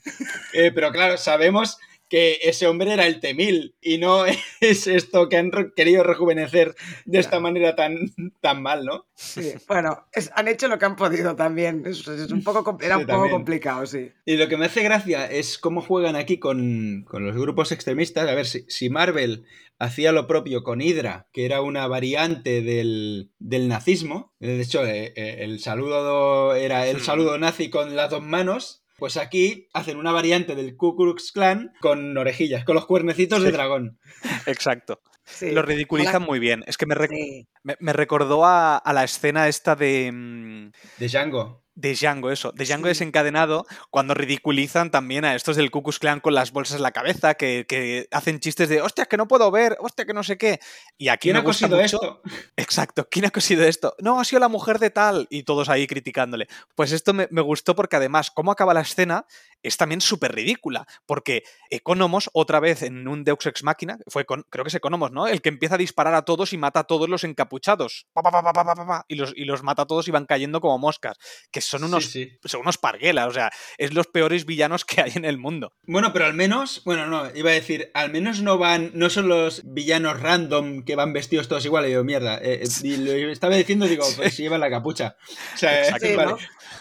Eh, 0.53 0.71
pero 0.73 0.91
claro, 0.91 1.17
sabemos 1.17 1.77
que 2.09 2.39
ese 2.43 2.67
hombre 2.67 2.93
era 2.93 3.05
el 3.05 3.19
Temil 3.19 3.75
y 3.81 3.97
no 3.97 4.25
es 4.61 4.87
esto 4.87 5.27
que 5.29 5.37
han 5.37 5.51
querido 5.75 6.03
rejuvenecer 6.03 6.75
de 7.05 7.19
esta 7.19 7.39
manera 7.39 7.75
tan, 7.75 8.13
tan 8.41 8.61
mal, 8.61 8.85
¿no? 8.85 9.07
Sí, 9.15 9.53
bueno, 9.67 10.05
es- 10.13 10.31
han 10.35 10.47
hecho 10.47 10.67
lo 10.67 10.77
que 10.79 10.85
han 10.85 10.95
podido 10.95 11.35
también. 11.35 11.83
Es, 11.85 12.07
es 12.07 12.31
un 12.31 12.43
poco, 12.43 12.77
era 12.81 12.95
Sí, 12.95 13.01
un 13.01 13.07
poco 13.07 13.29
complicado, 13.29 13.85
sí. 13.85 14.11
Y 14.25 14.37
lo 14.37 14.47
que 14.47 14.57
me 14.57 14.65
hace 14.65 14.83
gracia 14.83 15.25
es 15.29 15.57
cómo 15.57 15.81
juegan 15.81 16.15
aquí 16.15 16.37
con, 16.39 17.03
con 17.07 17.25
los 17.25 17.35
grupos 17.35 17.71
extremistas. 17.71 18.27
A 18.29 18.35
ver, 18.35 18.45
si, 18.45 18.65
si 18.69 18.89
Marvel 18.89 19.45
hacía 19.79 20.11
lo 20.11 20.27
propio 20.27 20.63
con 20.63 20.81
Hydra, 20.81 21.27
que 21.31 21.45
era 21.45 21.61
una 21.61 21.87
variante 21.87 22.61
del, 22.61 23.31
del 23.39 23.67
nazismo, 23.67 24.33
de 24.39 24.61
hecho, 24.61 24.85
eh, 24.85 25.13
eh, 25.15 25.37
el 25.39 25.59
saludo 25.59 26.55
era 26.55 26.87
el 26.87 27.01
saludo 27.01 27.37
nazi 27.37 27.69
con 27.69 27.95
las 27.95 28.09
dos 28.09 28.21
manos. 28.23 28.83
Pues 28.97 29.15
aquí 29.17 29.67
hacen 29.73 29.97
una 29.97 30.11
variante 30.11 30.55
del 30.55 30.75
Ku 30.75 30.95
Klux 30.95 31.31
Klan 31.31 31.71
con 31.81 32.17
orejillas, 32.17 32.65
con 32.65 32.75
los 32.75 32.87
cuernecitos 32.87 33.43
de 33.43 33.51
dragón. 33.51 33.99
Exacto. 34.47 35.01
sí. 35.23 35.51
Lo 35.51 35.61
ridiculizan 35.61 36.23
muy 36.23 36.39
bien. 36.39 36.63
Es 36.65 36.77
que 36.77 36.87
me, 36.87 36.95
rec- 36.95 37.09
Sí. 37.09 37.47
me, 37.63 37.75
me 37.79 37.93
recordó 37.93 38.43
a, 38.45 38.77
a 38.77 38.93
la 38.93 39.03
escena 39.03 39.47
esta 39.47 39.75
de, 39.75 40.11
mm, 40.11 40.71
De 40.97 41.07
Django. 41.07 41.63
De 41.79 41.93
Django, 41.93 42.31
eso. 42.31 42.51
De 42.53 42.65
Django 42.65 42.85
Sí. 42.87 42.89
desencadenado, 42.89 43.65
cuando 43.91 44.15
ridiculizan 44.15 44.89
también 44.89 45.25
a 45.25 45.35
estos 45.35 45.55
del 45.55 45.69
Ku 45.69 45.83
Klux 45.83 45.99
Klan 45.99 46.19
con 46.21 46.33
las 46.33 46.51
bolsas 46.51 46.77
en 46.77 46.81
la 46.81 46.91
cabeza, 46.91 47.35
que, 47.35 47.65
que 47.67 48.07
hacen 48.11 48.39
chistes 48.39 48.67
de, 48.67 48.81
hostia, 48.81 49.05
que 49.05 49.15
no 49.15 49.27
puedo 49.27 49.51
ver, 49.51 49.77
hostia, 49.79 50.05
que 50.05 50.13
no 50.13 50.23
sé 50.23 50.37
qué. 50.39 50.59
Y 50.97 51.09
aquí 51.09 51.27
¿Quién 51.27 51.35
me 51.35 51.39
ha 51.39 51.43
gusta 51.43 51.67
cosido 51.69 51.79
mucho- 51.81 51.97
esto? 52.01 52.21
Exacto, 52.57 53.07
¿quién 53.11 53.25
ha 53.25 53.29
cosido 53.29 53.63
esto? 53.63 53.95
No, 53.99 54.19
ha 54.19 54.25
sido 54.25 54.39
la 54.39 54.47
mujer 54.47 54.79
de 54.79 54.89
tal. 54.89 55.27
Y 55.29 55.43
todos 55.43 55.69
ahí 55.69 55.85
criticándole. 55.85 56.47
Pues 56.75 56.91
esto 56.91 57.13
me, 57.13 57.27
me 57.29 57.41
gustó 57.41 57.75
porque 57.75 57.95
además, 57.95 58.31
cómo 58.31 58.51
acaba 58.51 58.73
la 58.73 58.81
escena 58.81 59.25
es 59.67 59.77
también 59.77 60.01
súper 60.01 60.33
ridícula. 60.33 60.85
Porque 61.05 61.43
Economos, 61.69 62.29
otra 62.33 62.59
vez 62.59 62.81
en 62.83 63.07
un 63.07 63.23
Deus 63.23 63.45
Ex 63.45 63.63
Máquina, 63.63 63.97
fue 64.07 64.25
con- 64.25 64.43
creo 64.49 64.63
que 64.63 64.69
es 64.69 64.75
Economos, 64.75 65.11
¿no? 65.11 65.27
El 65.27 65.41
que 65.41 65.49
empieza 65.49 65.75
a 65.75 65.77
disparar 65.77 66.13
a 66.15 66.23
todos 66.23 66.53
y 66.53 66.57
mata 66.57 66.81
a 66.81 66.83
todos 66.85 67.09
los 67.09 67.23
encapuchados. 67.23 68.07
Pa, 68.13 68.21
pa, 68.23 68.31
pa, 68.31 68.41
pa, 68.41 68.53
pa, 68.53 68.63
pa, 68.65 68.75
pa, 68.75 68.87
pa, 68.87 69.05
y, 69.07 69.15
los, 69.15 69.33
y 69.35 69.45
los 69.45 69.63
mata 69.63 69.83
a 69.83 69.85
todos 69.85 70.07
y 70.07 70.11
van 70.11 70.25
cayendo 70.25 70.61
como 70.61 70.77
moscas. 70.79 71.17
Que 71.51 71.61
son 71.61 71.83
unos, 71.83 72.05
Sí, 72.05 72.25
sí. 72.25 72.37
son 72.45 72.61
unos 72.61 72.77
parguelas, 72.77 73.27
o 73.27 73.31
sea, 73.31 73.51
es 73.77 73.93
los 73.93 74.07
peores 74.07 74.45
villanos 74.45 74.85
que 74.85 75.01
hay 75.01 75.11
en 75.15 75.25
el 75.25 75.37
mundo. 75.37 75.73
Bueno, 75.83 76.13
pero 76.13 76.25
al 76.25 76.33
menos, 76.33 76.81
bueno, 76.85 77.07
no, 77.07 77.23
iba 77.35 77.49
a 77.49 77.53
decir, 77.53 77.91
al 77.93 78.11
menos 78.11 78.41
no 78.41 78.57
van, 78.57 78.91
no 78.93 79.09
son 79.09 79.27
los 79.27 79.61
villanos 79.65 80.19
random 80.19 80.83
que 80.83 80.95
van 80.95 81.13
vestidos 81.13 81.47
todos 81.47 81.65
iguales. 81.65 81.91
Y 81.91 81.93
yo, 81.93 82.03
mierda, 82.03 82.37
eh, 82.37 82.63
eh, 82.63 82.67
y 82.83 82.97
lo 82.97 83.11
estaba 83.31 83.55
diciendo, 83.55 83.85
digo, 83.87 84.05
pues 84.15 84.33
si 84.35 84.43
llevan 84.43 84.61
la 84.61 84.69
capucha. 84.69 85.15
O 85.53 85.57
sea, 85.57 85.81
eh, 85.81 85.93
Sí, 85.99 86.15
vale. 86.15 86.31
¿no? 86.31 86.37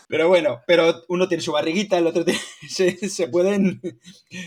Pero 0.09 0.29
bueno, 0.29 0.63
pero 0.67 1.05
uno 1.09 1.27
tiene 1.29 1.43
su 1.43 1.53
barriguita, 1.53 1.99
el 1.99 2.07
otro 2.07 2.25
tiene, 2.25 2.41
se, 2.77 3.09
se 3.09 3.29
pueden, 3.29 3.81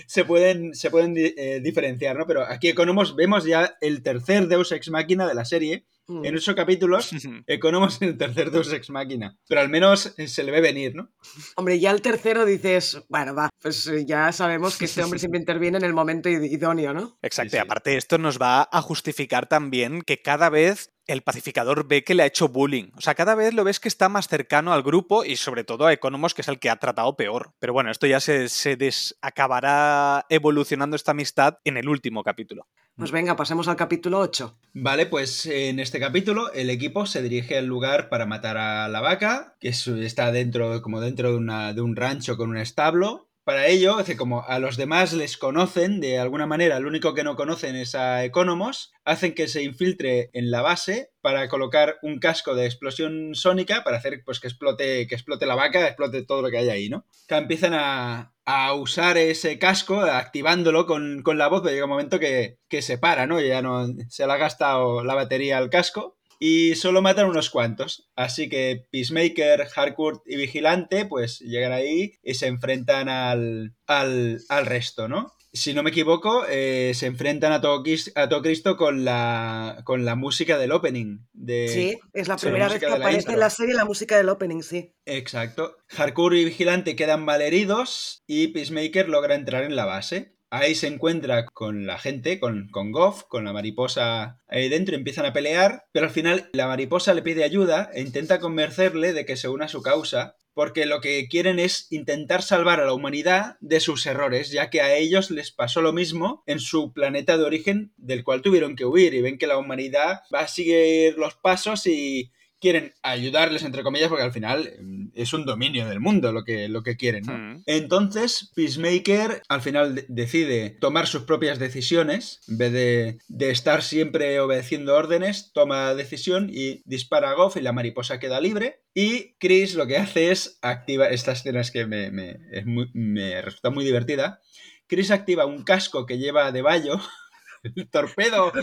se 0.08 0.26
pueden, 0.26 0.74
se 0.76 0.90
pueden 0.90 1.14
eh, 1.18 1.60
diferenciar, 1.64 2.18
¿no? 2.18 2.26
Pero 2.28 2.44
aquí 2.44 2.68
Economos 2.70 3.16
vemos 3.16 3.46
ya 3.46 3.78
el 3.82 4.02
tercer 4.04 4.48
Deus 4.48 4.72
Ex 4.72 4.90
Máquina 4.90 5.28
de 5.28 5.34
la 5.36 5.46
serie. 5.46 5.86
Mm. 6.08 6.26
En 6.26 6.36
ocho 6.36 6.56
capítulos, 6.56 7.12
Economos 7.48 8.02
en 8.02 8.10
el 8.10 8.18
tercer 8.18 8.50
Deus 8.50 8.74
Ex 8.74 8.90
Máquina. 8.90 9.38
Pero 9.48 9.62
al 9.62 9.70
menos 9.70 10.16
eh, 10.18 10.28
se 10.28 10.44
le 10.44 10.52
ve 10.52 10.60
venir, 10.60 10.96
¿no? 10.96 11.12
Hombre, 11.56 11.80
ya 11.80 11.92
el 11.92 12.02
tercero 12.02 12.46
dices, 12.46 13.00
bueno, 13.10 13.36
va, 13.36 13.50
pues 13.62 13.86
eh, 13.88 14.06
ya 14.08 14.32
sabemos 14.32 14.76
que 14.78 14.86
este 14.86 15.04
hombre 15.04 15.20
siempre 15.20 15.40
interviene 15.40 15.78
en 15.78 15.84
el 15.86 15.94
momento 15.94 16.28
id- 16.28 16.50
idóneo, 16.52 16.94
¿no? 16.94 17.20
Exacto, 17.22 17.52
Sí, 17.52 17.58
y 17.58 17.60
aparte 17.60 17.96
esto 17.96 18.18
nos 18.18 18.40
va 18.42 18.68
a 18.72 18.82
justificar 18.82 19.48
también 19.48 20.02
que 20.02 20.20
cada 20.22 20.50
vez 20.50 20.92
el 21.12 21.22
pacificador 21.22 21.88
ve 21.88 22.04
que 22.04 22.14
le 22.16 22.24
ha 22.24 22.28
hecho 22.28 22.48
bullying. 22.50 22.92
O 22.96 23.02
sea, 23.02 23.16
cada 23.16 23.36
vez 23.36 23.54
lo 23.54 23.64
ves 23.64 23.80
que 23.80 23.88
está 23.88 24.10
más 24.10 24.28
cercano 24.28 24.74
al 24.74 24.84
grupo 24.84 25.26
y 25.26 25.36
sobre 25.36 25.64
todo 25.64 25.86
a 25.86 25.94
Economos, 25.94 26.34
que 26.34 26.42
es 26.42 26.48
el 26.48 26.60
que 26.60 26.70
ha 26.70 26.76
tratado 26.78 27.16
peor. 27.16 27.54
Pero 27.60 27.74
bueno, 27.74 27.92
esto 27.92 28.08
ya 28.08 28.20
se, 28.20 28.48
se 28.50 28.76
des- 28.76 29.18
acabará 29.22 30.26
evolucionando 30.30 30.96
esta 30.96 31.12
amistad 31.12 31.58
en 31.64 31.78
el 31.78 31.90
último 31.90 32.24
capítulo. 32.24 32.68
Pues 32.96 33.12
venga, 33.12 33.36
pasemos 33.36 33.68
al 33.70 33.78
capítulo 33.78 34.20
8. 34.20 34.58
Vale, 34.74 35.06
pues 35.06 35.46
en 35.46 35.80
este 35.80 36.00
capítulo 36.00 36.52
el 36.54 36.70
equipo 36.70 37.06
se 37.06 37.22
dirige 37.22 37.58
al 37.58 37.66
lugar 37.66 38.10
para 38.10 38.26
matar 38.26 38.58
a 38.58 38.88
la 38.90 39.00
vaca, 39.02 39.56
que 39.60 39.70
es- 39.70 39.88
está 39.88 40.32
dentro, 40.32 40.82
como 40.82 41.00
dentro 41.00 41.32
de, 41.32 41.38
una- 41.38 41.74
de 41.74 41.82
un 41.82 41.96
rancho 41.96 42.36
con 42.38 42.50
un 42.50 42.58
establo. 42.58 43.29
Para 43.50 43.66
ello, 43.66 43.98
hace 43.98 44.16
como 44.16 44.44
a 44.46 44.60
los 44.60 44.78
demás 44.78 45.12
les 45.12 45.36
conocen 45.36 46.00
de 46.02 46.20
alguna 46.20 46.46
manera, 46.46 46.78
el 46.78 46.86
único 46.86 47.16
que 47.16 47.24
no 47.24 47.36
conocen 47.36 47.76
es 47.76 47.96
a 47.96 48.24
Economos, 48.24 48.94
hacen 49.06 49.34
que 49.34 49.48
se 49.48 49.64
infiltre 49.64 50.30
en 50.34 50.52
la 50.52 50.62
base 50.62 51.14
para 51.20 51.50
colocar 51.50 51.98
un 52.04 52.20
casco 52.20 52.54
de 52.54 52.68
explosión 52.68 53.34
sónica 53.34 53.84
para 53.84 53.98
hacer 53.98 54.22
pues 54.24 54.40
que 54.40 54.50
explote, 54.50 55.08
que 55.08 55.16
explote 55.16 55.48
la 55.48 55.56
vaca, 55.56 55.88
explote 55.88 56.24
todo 56.24 56.44
lo 56.44 56.52
que 56.52 56.60
hay 56.60 56.70
ahí, 56.70 56.90
¿no? 56.90 57.08
Que 57.28 57.38
empiezan 57.38 57.74
a, 57.74 58.36
a 58.46 58.76
usar 58.76 59.18
ese 59.18 59.58
casco, 59.58 60.00
activándolo 60.02 60.86
con, 60.86 61.24
con 61.24 61.40
la 61.40 61.48
voz, 61.48 61.62
pero 61.64 61.74
llega 61.74 61.86
un 61.86 61.90
momento 61.90 62.20
que, 62.20 62.60
que 62.68 62.84
se 62.84 63.00
para, 63.00 63.26
¿no? 63.26 63.42
Ya 63.42 63.64
no 63.64 63.88
se 64.10 64.28
le 64.28 64.32
ha 64.32 64.38
gastado 64.38 65.04
la 65.04 65.16
batería 65.16 65.58
al 65.58 65.72
casco. 65.72 66.19
Y 66.40 66.76
solo 66.76 67.02
matan 67.02 67.28
unos 67.28 67.50
cuantos. 67.50 68.10
Así 68.16 68.48
que 68.48 68.88
Peacemaker, 68.92 69.68
Harcourt 69.76 70.22
y 70.26 70.38
Vigilante, 70.38 71.06
pues 71.06 71.40
llegan 71.40 71.74
ahí 71.74 72.14
y 72.24 72.36
se 72.36 72.48
enfrentan 72.48 73.10
al, 73.10 73.76
al, 73.86 74.42
al 74.48 74.66
resto, 74.66 75.10
¿no? 75.10 75.34
Si 75.52 75.74
no 75.74 75.82
me 75.82 75.90
equivoco, 75.90 76.46
eh, 76.48 76.92
se 76.94 77.08
enfrentan 77.08 77.52
a 77.52 77.60
todo, 77.60 77.84
a 78.16 78.30
todo 78.30 78.42
Cristo 78.44 78.78
con 78.78 79.04
la, 79.04 79.82
con 79.84 80.06
la 80.06 80.16
música 80.16 80.60
del 80.60 80.72
opening. 80.72 81.26
De... 81.34 81.68
Sí, 81.68 82.00
es 82.14 82.28
la 82.28 82.38
primera 82.38 82.70
vez 82.70 82.80
que 82.80 82.86
la 82.86 82.98
aparece 82.98 83.32
en 83.32 83.40
la 83.40 83.50
serie 83.50 83.74
la 83.74 83.86
música 83.86 84.16
del 84.16 84.30
opening, 84.30 84.62
sí. 84.62 84.94
Exacto. 85.06 85.76
Harcourt 85.98 86.36
y 86.36 86.46
Vigilante 86.46 86.96
quedan 86.96 87.26
malheridos 87.26 88.24
y 88.28 88.50
Peacemaker 88.50 89.10
logra 89.10 89.34
entrar 89.34 89.64
en 89.64 89.76
la 89.76 89.86
base. 89.86 90.36
Ahí 90.52 90.74
se 90.74 90.88
encuentra 90.88 91.46
con 91.46 91.86
la 91.86 92.00
gente, 92.00 92.40
con, 92.40 92.70
con 92.70 92.92
Goff, 92.92 93.24
con 93.24 93.46
la 93.46 93.54
mariposa 93.54 94.42
ahí 94.48 94.68
dentro, 94.68 94.96
empiezan 94.96 95.28
a 95.28 95.34
pelear, 95.34 95.84
pero 95.92 96.08
al 96.08 96.12
final 96.12 96.50
la 96.54 96.66
mariposa 96.68 97.14
le 97.14 97.22
pide 97.22 97.44
ayuda 97.44 97.92
e 97.94 98.02
intenta 98.02 98.40
convencerle 98.40 99.14
de 99.14 99.26
que 99.26 99.38
se 99.38 99.48
una 99.48 99.66
a 99.66 99.70
su 99.70 99.84
causa, 99.84 100.38
porque 100.56 100.88
lo 100.88 101.02
que 101.02 101.28
quieren 101.28 101.60
es 101.60 101.88
intentar 101.92 102.42
salvar 102.42 102.80
a 102.82 102.86
la 102.86 102.94
humanidad 102.94 103.58
de 103.62 103.80
sus 103.80 104.06
errores, 104.08 104.52
ya 104.52 104.70
que 104.70 104.82
a 104.82 104.96
ellos 104.96 105.30
les 105.30 105.52
pasó 105.52 105.82
lo 105.82 105.94
mismo 105.94 106.44
en 106.48 106.60
su 106.60 106.94
planeta 106.94 107.38
de 107.38 107.46
origen 107.46 107.94
del 107.98 108.24
cual 108.24 108.42
tuvieron 108.42 108.76
que 108.76 108.86
huir 108.86 109.14
y 109.14 109.22
ven 109.22 109.38
que 109.38 109.48
la 109.48 109.58
humanidad 109.58 110.22
va 110.34 110.42
a 110.42 110.48
seguir 110.48 111.18
los 111.18 111.36
pasos 111.36 111.86
y 111.86 112.32
quieren 112.62 112.94
ayudarles, 113.04 113.64
entre 113.64 113.84
comillas, 113.84 114.10
porque 114.10 114.24
al 114.24 114.34
final 114.34 114.74
mm, 114.82 115.08
es 115.16 115.32
un 115.34 115.46
dominio 115.46 115.88
del 115.88 116.00
mundo 116.00 116.32
lo 116.34 116.44
que, 116.44 116.68
lo 116.68 116.84
que 116.84 116.98
quieren, 116.98 117.24
¿no? 117.26 117.38
Mm. 117.38 117.64
Entonces, 117.66 118.52
Peacemaker 118.56 119.42
al 119.48 119.62
final 119.62 119.96
de- 119.96 120.06
decide 120.10 120.70
tomar 120.70 121.08
sus 121.08 121.24
propias 121.24 121.58
decisiones, 121.60 122.42
en 122.48 122.58
vez 122.58 122.72
de, 122.74 123.18
de 123.28 123.50
estar 123.52 123.82
siempre 123.82 124.40
obedeciendo 124.40 124.96
órdenes, 124.96 125.52
toma 125.54 125.94
decisión 125.96 126.50
y 126.52 126.82
dispara 126.86 127.32
a 127.32 127.34
Goff 127.36 127.58
y 127.58 127.62
la 127.62 127.72
mariposa 127.74 128.20
queda 128.20 128.42
libre. 128.42 128.82
Y 128.94 129.36
Chris 129.40 129.76
lo 129.76 129.88
que 129.88 129.98
hace 129.98 130.32
es 130.32 130.58
activar, 130.62 131.14
esta 131.14 131.32
escena 131.32 131.62
es 131.62 131.72
que 131.72 131.86
me, 131.86 132.12
me- 132.12 132.38
es 132.52 132.66
muy- 132.66 132.90
me 132.94 133.42
resulta 133.42 133.70
muy 133.70 133.86
divertida, 133.86 134.42
Chris 134.88 135.12
activa 135.12 135.46
un 135.46 135.64
casco 135.64 136.06
que 136.06 136.18
lleva 136.18 136.52
de 136.52 136.62
Bayo, 136.62 137.00
el 137.76 137.88
torpedo. 137.90 138.52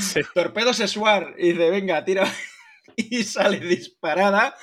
Sí. 0.00 0.20
torpedo 0.34 0.72
sexual, 0.74 1.34
y 1.38 1.52
dice, 1.52 1.70
venga, 1.70 2.04
tira... 2.04 2.24
Y 2.96 3.22
sale 3.24 3.60
disparada, 3.60 4.54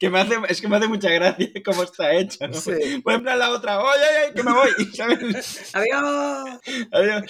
que 0.00 0.10
me 0.10 0.20
hace, 0.20 0.36
es 0.48 0.60
que 0.60 0.68
me 0.68 0.76
hace 0.76 0.88
mucha 0.88 1.10
gracia 1.10 1.48
cómo 1.64 1.82
está 1.82 2.12
hecha, 2.14 2.48
¿no? 2.48 2.54
Sí. 2.54 3.00
Por 3.02 3.12
ejemplo, 3.12 3.34
la 3.36 3.50
otra, 3.50 3.80
¡oye, 3.80 4.00
oye, 4.24 4.34
que 4.34 4.42
me 4.42 4.52
voy! 4.52 4.70
Adiós. 5.74 6.60
Adiós. 6.92 7.22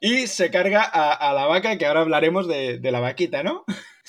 Y 0.00 0.26
se 0.26 0.50
carga 0.50 0.82
a, 0.82 1.12
a 1.12 1.32
la 1.34 1.46
vaca, 1.46 1.76
que 1.76 1.86
ahora 1.86 2.00
hablaremos 2.00 2.46
de, 2.48 2.78
de 2.78 2.92
la 2.92 3.00
vaquita, 3.00 3.42
¿no? 3.42 3.64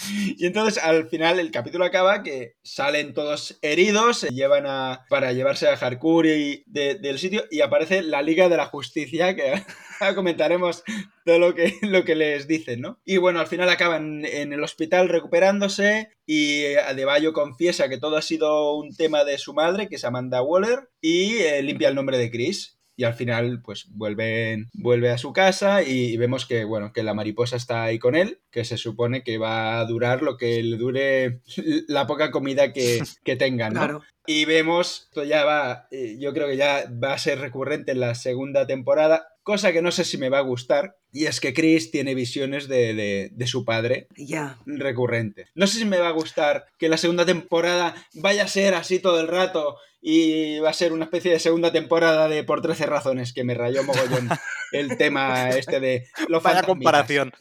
Y 0.09 0.45
entonces 0.45 0.81
al 0.81 1.09
final 1.09 1.39
el 1.41 1.51
capítulo 1.51 1.83
acaba 1.83 2.23
que 2.23 2.53
salen 2.63 3.13
todos 3.13 3.57
heridos, 3.61 4.19
se 4.19 4.29
llevan 4.29 4.65
a, 4.65 5.05
para 5.09 5.33
llevarse 5.33 5.67
a 5.67 5.73
Harcourt 5.73 6.27
y 6.29 6.63
de- 6.67 6.95
del 6.95 7.19
sitio 7.19 7.43
y 7.51 7.59
aparece 7.59 8.01
la 8.01 8.21
Liga 8.21 8.47
de 8.47 8.55
la 8.55 8.67
Justicia, 8.67 9.35
que 9.35 9.61
comentaremos 10.15 10.83
todo 11.25 11.39
lo 11.39 11.55
que, 11.55 11.77
lo 11.81 12.03
que 12.03 12.15
les 12.15 12.47
dicen, 12.47 12.81
¿no? 12.81 12.99
Y 13.05 13.17
bueno, 13.17 13.39
al 13.39 13.47
final 13.47 13.69
acaban 13.69 14.25
en 14.25 14.53
el 14.53 14.63
hospital 14.63 15.09
recuperándose 15.09 16.09
y 16.25 16.75
Adebayo 16.75 17.33
confiesa 17.33 17.89
que 17.89 17.97
todo 17.97 18.17
ha 18.17 18.21
sido 18.21 18.75
un 18.75 18.95
tema 18.95 19.23
de 19.23 19.37
su 19.37 19.53
madre, 19.53 19.87
que 19.87 19.95
es 19.95 20.05
Amanda 20.05 20.41
Waller, 20.41 20.89
y 21.01 21.37
eh, 21.37 21.61
limpia 21.61 21.89
el 21.89 21.95
nombre 21.95 22.17
de 22.17 22.31
Chris. 22.31 22.77
Y 22.95 23.05
al 23.05 23.13
final, 23.13 23.61
pues 23.63 23.87
vuelven, 23.91 24.67
vuelve 24.73 25.09
a 25.09 25.17
su 25.17 25.31
casa 25.31 25.83
y, 25.83 26.07
y 26.07 26.17
vemos 26.17 26.45
que, 26.45 26.65
bueno, 26.65 26.91
que 26.91 27.01
la 27.01 27.13
mariposa 27.13 27.55
está 27.55 27.83
ahí 27.83 27.97
con 27.97 28.13
él, 28.13 28.41
que 28.51 28.65
se 28.65 28.75
supone 28.75 29.23
que 29.23 29.37
va 29.37 29.79
a 29.79 29.85
durar 29.85 30.21
lo 30.21 30.35
que 30.35 30.61
le 30.61 30.75
dure 30.75 31.39
la 31.87 32.05
poca 32.07 32.29
comida 32.29 32.73
que, 32.73 32.99
que 33.23 33.37
tengan, 33.37 33.73
¿no? 33.73 33.79
Claro. 33.79 34.03
Y 34.27 34.45
vemos, 34.45 35.07
esto 35.07 35.23
ya 35.23 35.43
va, 35.43 35.87
eh, 35.89 36.17
yo 36.19 36.33
creo 36.33 36.47
que 36.47 36.57
ya 36.57 36.83
va 37.03 37.13
a 37.13 37.17
ser 37.17 37.39
recurrente 37.39 37.93
en 37.93 37.99
la 37.99 38.13
segunda 38.15 38.67
temporada, 38.67 39.27
cosa 39.49 39.71
que 39.73 39.81
no 39.81 39.91
sé 39.91 40.03
si 40.05 40.19
me 40.19 40.29
va 40.29 40.37
a 40.37 40.41
gustar, 40.41 40.95
y 41.11 41.25
es 41.25 41.39
que 41.39 41.55
Chris 41.55 41.89
tiene 41.89 42.13
visiones 42.13 42.67
de, 42.67 43.31
de, 43.33 43.47
su 43.47 43.65
padre 43.65 44.07
Ya. 44.15 44.59
recurrente. 44.67 45.47
No 45.55 45.65
sé 45.65 45.79
si 45.79 45.85
me 45.85 45.97
va 45.97 46.09
a 46.09 46.11
gustar 46.11 46.67
que 46.77 46.87
la 46.87 46.97
segunda 46.97 47.25
temporada 47.25 47.95
vaya 48.13 48.43
a 48.43 48.47
ser 48.47 48.75
así 48.75 48.99
todo 48.99 49.19
el 49.19 49.27
rato 49.27 49.77
y 50.03 50.59
va 50.59 50.69
a 50.69 50.73
ser 50.73 50.93
una 50.93 51.05
especie 51.05 51.31
de 51.31 51.39
segunda 51.39 51.71
temporada 51.71 52.29
de 52.29 52.43
por 52.43 52.61
13 52.61 52.85
razones, 52.85 53.33
que 53.33 53.43
me 53.43 53.55
rayó 53.55 53.83
mogollón 53.83 54.29
el 54.71 54.97
tema 54.97 55.49
este 55.49 55.79
de 55.79 56.07
lo 56.27 56.41
Vaya 56.41 56.61
comparación. 56.61 57.33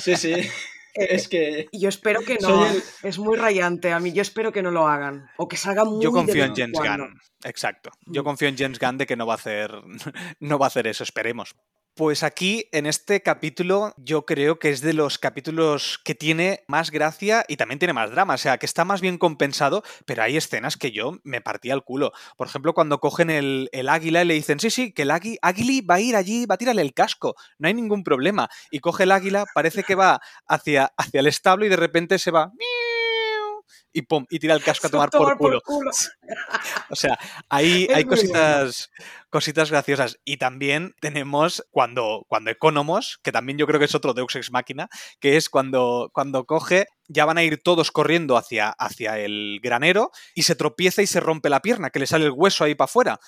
Sí, 0.00 0.16
sí. 0.16 0.32
Es 0.94 1.28
que. 1.28 1.68
Yo 1.72 1.88
espero 1.88 2.20
que 2.20 2.38
no. 2.40 2.66
El- 2.66 2.82
Es 3.02 3.18
muy 3.18 3.36
rayante. 3.36 3.92
A 3.92 3.98
mí, 4.00 4.12
yo 4.12 4.22
espero 4.22 4.52
que 4.52 4.62
no 4.62 4.70
lo 4.70 4.86
hagan. 4.88 5.28
O 5.38 5.48
que 5.48 5.56
salga 5.56 5.84
muy 5.84 6.02
Yo 6.02 6.12
confío 6.12 6.44
en 6.44 6.54
James 6.54 6.78
cuando. 6.78 7.04
Gunn. 7.06 7.20
Exacto. 7.44 7.90
Yo 8.06 8.22
Mm. 8.22 8.24
confío 8.24 8.48
en 8.48 8.56
James 8.58 8.78
Gunn 8.78 8.98
de 8.98 9.06
que 9.06 9.16
no 9.16 9.26
va 9.26 9.34
a 9.34 9.36
hacer, 9.36 9.72
no 10.40 10.58
va 10.58 10.66
a 10.66 10.68
hacer 10.68 10.86
eso, 10.86 11.02
esperemos. 11.04 11.54
Pues 11.94 12.22
aquí, 12.22 12.68
en 12.72 12.86
este 12.86 13.20
capítulo, 13.22 13.92
yo 13.98 14.24
creo 14.24 14.58
que 14.58 14.70
es 14.70 14.80
de 14.80 14.94
los 14.94 15.18
capítulos 15.18 16.00
que 16.02 16.14
tiene 16.14 16.64
más 16.66 16.90
gracia 16.90 17.44
y 17.48 17.58
también 17.58 17.78
tiene 17.78 17.92
más 17.92 18.10
drama. 18.10 18.32
O 18.34 18.38
sea, 18.38 18.56
que 18.56 18.64
está 18.64 18.86
más 18.86 19.02
bien 19.02 19.18
compensado, 19.18 19.82
pero 20.06 20.22
hay 20.22 20.38
escenas 20.38 20.78
que 20.78 20.90
yo 20.90 21.18
me 21.22 21.42
partía 21.42 21.74
el 21.74 21.82
culo. 21.82 22.12
Por 22.38 22.46
ejemplo, 22.46 22.72
cuando 22.72 22.98
cogen 22.98 23.28
el, 23.28 23.68
el 23.72 23.90
águila 23.90 24.22
y 24.22 24.24
le 24.24 24.32
dicen, 24.34 24.58
sí, 24.58 24.70
sí, 24.70 24.92
que 24.94 25.02
el 25.02 25.10
águi- 25.10 25.38
águila 25.42 25.82
va 25.90 25.96
a 25.96 26.00
ir 26.00 26.16
allí, 26.16 26.46
va 26.46 26.54
a 26.54 26.58
tirarle 26.58 26.80
el 26.82 26.94
casco, 26.94 27.34
no 27.58 27.68
hay 27.68 27.74
ningún 27.74 28.04
problema. 28.04 28.48
Y 28.70 28.80
coge 28.80 29.02
el 29.02 29.12
águila, 29.12 29.44
parece 29.52 29.84
que 29.84 29.94
va 29.94 30.18
hacia, 30.48 30.92
hacia 30.96 31.20
el 31.20 31.26
establo 31.26 31.66
y 31.66 31.68
de 31.68 31.76
repente 31.76 32.18
se 32.18 32.30
va... 32.30 32.46
"Miau", 32.56 32.81
Y 33.92 34.02
pum, 34.02 34.26
y 34.30 34.38
tira 34.38 34.54
el 34.54 34.62
casco 34.62 34.86
a 34.86 34.90
tomar 34.90 35.10
por 35.10 35.36
culo. 35.36 35.60
O 36.90 36.96
sea, 36.96 37.18
hay, 37.48 37.84
Es 37.84 37.96
hay 37.96 38.04
cositas, 38.04 38.90
cositas 39.28 39.70
graciosas. 39.70 40.18
Y 40.24 40.38
también 40.38 40.94
tenemos 41.00 41.64
cuando, 41.70 42.24
cuando 42.28 42.50
Economos, 42.50 43.18
que 43.22 43.32
también 43.32 43.58
yo 43.58 43.66
creo 43.66 43.78
que 43.78 43.86
es 43.86 43.94
otro 43.94 44.14
Deus 44.14 44.34
Ex 44.36 44.50
Máquina, 44.50 44.88
que 45.20 45.36
es 45.36 45.48
cuando, 45.48 46.10
cuando 46.12 46.44
coge, 46.46 46.86
ya 47.08 47.24
van 47.24 47.38
a 47.38 47.42
ir 47.42 47.62
todos 47.62 47.90
corriendo 47.90 48.36
hacia, 48.36 48.70
hacia 48.70 49.18
el 49.18 49.60
granero 49.62 50.10
y 50.34 50.42
se 50.42 50.54
tropieza 50.54 51.02
y 51.02 51.06
se 51.06 51.20
rompe 51.20 51.50
la 51.50 51.60
pierna, 51.60 51.90
que 51.90 51.98
le 51.98 52.06
sale 52.06 52.24
el 52.24 52.32
hueso 52.32 52.64
ahí 52.64 52.74
para 52.74 52.86
afuera. 52.86 53.20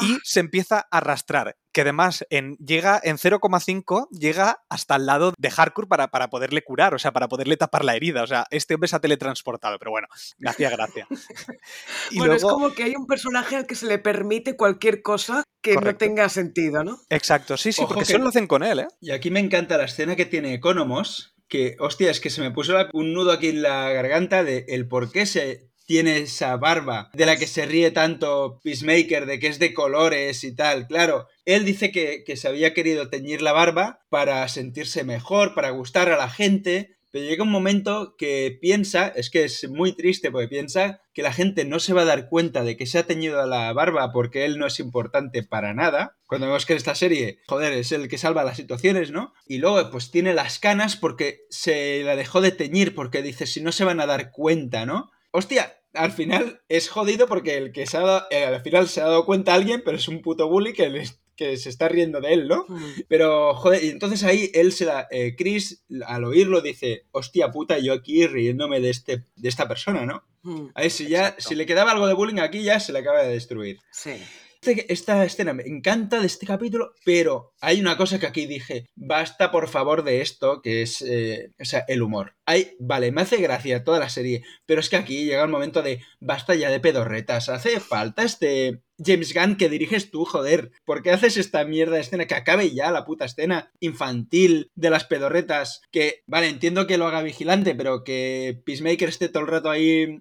Y 0.00 0.18
se 0.22 0.40
empieza 0.40 0.86
a 0.90 0.98
arrastrar, 0.98 1.56
que 1.72 1.80
además 1.80 2.24
en, 2.30 2.56
llega 2.56 3.00
en 3.02 3.16
0,5, 3.18 4.08
llega 4.10 4.62
hasta 4.68 4.96
el 4.96 5.06
lado 5.06 5.32
de 5.36 5.50
Hardcore 5.50 5.88
para, 5.88 6.08
para 6.08 6.30
poderle 6.30 6.62
curar, 6.62 6.94
o 6.94 6.98
sea, 6.98 7.12
para 7.12 7.28
poderle 7.28 7.56
tapar 7.56 7.84
la 7.84 7.96
herida. 7.96 8.22
O 8.22 8.26
sea, 8.26 8.46
este 8.50 8.74
hombre 8.74 8.88
se 8.88 8.96
ha 8.96 9.00
teletransportado, 9.00 9.78
pero 9.78 9.90
bueno, 9.90 10.08
me 10.38 10.50
hacía 10.50 10.70
gracia. 10.70 11.06
Y 12.10 12.18
bueno, 12.18 12.34
es 12.34 12.42
como 12.42 12.72
que 12.72 12.84
hay 12.84 12.94
un 12.96 13.06
personaje 13.06 13.56
al 13.56 13.66
que 13.66 13.74
se 13.74 13.86
le 13.86 13.98
permite 13.98 14.56
cualquier 14.56 15.02
cosa 15.02 15.44
que 15.62 15.76
no 15.76 15.96
tenga 15.96 16.28
sentido, 16.28 16.82
¿no? 16.84 16.98
Exacto, 17.08 17.56
sí, 17.56 17.72
sí, 17.72 17.82
Ojo 17.82 17.94
porque 17.94 18.06
que- 18.06 18.12
solo 18.12 18.24
lo 18.24 18.30
hacen 18.30 18.46
con 18.46 18.62
él, 18.62 18.80
¿eh? 18.80 18.88
Y 19.00 19.10
aquí 19.12 19.30
me 19.30 19.40
encanta 19.40 19.76
la 19.76 19.84
escena 19.84 20.16
que 20.16 20.26
tiene 20.26 20.54
Economos, 20.54 21.34
que, 21.48 21.76
hostia, 21.80 22.10
es 22.10 22.20
que 22.20 22.30
se 22.30 22.40
me 22.40 22.50
puso 22.50 22.74
un 22.92 23.12
nudo 23.12 23.32
aquí 23.32 23.48
en 23.48 23.62
la 23.62 23.90
garganta 23.90 24.44
de 24.44 24.64
el 24.68 24.88
por 24.88 25.10
qué 25.12 25.26
se 25.26 25.69
tiene 25.90 26.18
esa 26.18 26.56
barba 26.56 27.10
de 27.14 27.26
la 27.26 27.36
que 27.36 27.48
se 27.48 27.66
ríe 27.66 27.90
tanto 27.90 28.60
Peacemaker, 28.62 29.26
de 29.26 29.40
que 29.40 29.48
es 29.48 29.58
de 29.58 29.74
colores 29.74 30.44
y 30.44 30.54
tal. 30.54 30.86
Claro, 30.86 31.26
él 31.44 31.64
dice 31.64 31.90
que, 31.90 32.22
que 32.24 32.36
se 32.36 32.46
había 32.46 32.74
querido 32.74 33.10
teñir 33.10 33.42
la 33.42 33.50
barba 33.50 33.98
para 34.08 34.46
sentirse 34.46 35.02
mejor, 35.02 35.52
para 35.52 35.70
gustar 35.70 36.08
a 36.12 36.16
la 36.16 36.30
gente, 36.30 36.96
pero 37.10 37.24
llega 37.24 37.42
un 37.42 37.50
momento 37.50 38.14
que 38.16 38.56
piensa, 38.60 39.08
es 39.08 39.30
que 39.30 39.42
es 39.42 39.68
muy 39.68 39.92
triste 39.92 40.30
porque 40.30 40.46
piensa 40.46 41.00
que 41.12 41.24
la 41.24 41.32
gente 41.32 41.64
no 41.64 41.80
se 41.80 41.92
va 41.92 42.02
a 42.02 42.04
dar 42.04 42.28
cuenta 42.28 42.62
de 42.62 42.76
que 42.76 42.86
se 42.86 42.98
ha 42.98 43.06
teñido 43.08 43.44
la 43.44 43.72
barba 43.72 44.12
porque 44.12 44.44
él 44.44 44.58
no 44.58 44.68
es 44.68 44.78
importante 44.78 45.42
para 45.42 45.74
nada. 45.74 46.16
Cuando 46.28 46.46
vemos 46.46 46.66
que 46.66 46.74
en 46.74 46.76
esta 46.76 46.94
serie, 46.94 47.40
joder, 47.48 47.72
es 47.72 47.90
el 47.90 48.06
que 48.06 48.16
salva 48.16 48.44
las 48.44 48.58
situaciones, 48.58 49.10
¿no? 49.10 49.34
Y 49.44 49.58
luego 49.58 49.90
pues 49.90 50.12
tiene 50.12 50.34
las 50.34 50.60
canas 50.60 50.94
porque 50.94 51.40
se 51.50 52.04
la 52.04 52.14
dejó 52.14 52.40
de 52.40 52.52
teñir 52.52 52.94
porque 52.94 53.22
dice, 53.22 53.48
si 53.48 53.60
no 53.60 53.72
se 53.72 53.82
van 53.82 53.98
a 53.98 54.06
dar 54.06 54.30
cuenta, 54.30 54.86
¿no? 54.86 55.10
Hostia, 55.32 55.76
al 55.94 56.12
final 56.12 56.62
es 56.68 56.88
jodido 56.88 57.26
porque 57.26 57.56
el 57.56 57.72
que 57.72 57.86
se 57.86 57.96
ha 57.96 58.00
dado, 58.00 58.26
eh, 58.30 58.44
al 58.44 58.60
final 58.62 58.88
se 58.88 59.00
ha 59.00 59.04
dado 59.04 59.24
cuenta 59.24 59.54
alguien, 59.54 59.82
pero 59.84 59.96
es 59.96 60.08
un 60.08 60.22
puto 60.22 60.48
bully 60.48 60.72
que, 60.72 60.88
le- 60.88 61.08
que 61.36 61.56
se 61.56 61.68
está 61.68 61.88
riendo 61.88 62.20
de 62.20 62.32
él, 62.34 62.48
¿no? 62.48 62.66
Pero, 63.08 63.54
joder, 63.54 63.82
y 63.84 63.88
entonces 63.88 64.22
ahí 64.24 64.50
él 64.54 64.72
se 64.72 64.84
da. 64.84 65.08
eh, 65.10 65.34
Chris, 65.36 65.84
al 66.06 66.24
oírlo, 66.24 66.60
dice: 66.60 67.06
Hostia 67.12 67.50
puta, 67.50 67.78
yo 67.78 67.92
aquí 67.92 68.26
riéndome 68.26 68.80
de, 68.80 68.90
este, 68.90 69.24
de 69.36 69.48
esta 69.48 69.66
persona, 69.68 70.04
¿no? 70.04 70.22
Mm, 70.42 70.68
Ahí 70.74 70.90
si 70.90 71.06
ya, 71.08 71.20
Exacto. 71.28 71.48
si 71.48 71.54
le 71.54 71.66
quedaba 71.66 71.92
algo 71.92 72.06
de 72.06 72.14
bullying 72.14 72.40
aquí, 72.40 72.62
ya 72.62 72.78
se 72.80 72.92
le 72.92 72.98
acaba 73.00 73.22
de 73.22 73.30
destruir. 73.32 73.78
Sí. 73.90 74.12
Este- 74.62 74.92
Esta 74.92 75.24
escena 75.24 75.54
me 75.54 75.62
encanta 75.62 76.20
de 76.20 76.26
este 76.26 76.46
capítulo, 76.46 76.92
pero 77.04 77.54
hay 77.62 77.80
una 77.80 77.96
cosa 77.96 78.18
que 78.18 78.26
aquí 78.26 78.44
dije, 78.46 78.86
basta 78.94 79.50
por 79.50 79.68
favor 79.68 80.04
de 80.04 80.20
esto, 80.20 80.60
que 80.60 80.82
es, 80.82 81.00
eh, 81.02 81.50
o 81.58 81.64
sea, 81.64 81.84
el 81.88 82.02
humor. 82.02 82.34
Hay, 82.44 82.76
vale, 82.78 83.10
me 83.10 83.22
hace 83.22 83.38
gracia 83.38 83.84
toda 83.84 83.98
la 83.98 84.10
serie, 84.10 84.42
pero 84.66 84.80
es 84.80 84.90
que 84.90 84.96
aquí 84.96 85.24
llega 85.24 85.42
el 85.44 85.48
momento 85.48 85.80
de, 85.82 86.02
basta 86.20 86.54
ya 86.54 86.70
de 86.70 86.78
pedorretas, 86.80 87.48
hace 87.48 87.80
falta 87.80 88.22
este 88.22 88.82
James 89.02 89.32
Gunn 89.32 89.56
que 89.56 89.70
diriges 89.70 90.10
tú, 90.10 90.26
joder, 90.26 90.72
¿por 90.84 91.02
qué 91.02 91.10
haces 91.10 91.38
esta 91.38 91.64
mierda 91.64 91.94
de 91.94 92.02
escena? 92.02 92.26
Que 92.26 92.34
acabe 92.34 92.70
ya 92.74 92.90
la 92.90 93.06
puta 93.06 93.24
escena 93.24 93.72
infantil 93.80 94.70
de 94.74 94.90
las 94.90 95.04
pedorretas, 95.04 95.80
que, 95.90 96.20
vale, 96.26 96.48
entiendo 96.48 96.86
que 96.86 96.98
lo 96.98 97.06
haga 97.06 97.22
vigilante, 97.22 97.74
pero 97.74 98.04
que 98.04 98.60
Peacemaker 98.66 99.08
esté 99.08 99.30
todo 99.30 99.42
el 99.42 99.48
rato 99.48 99.70
ahí 99.70 100.20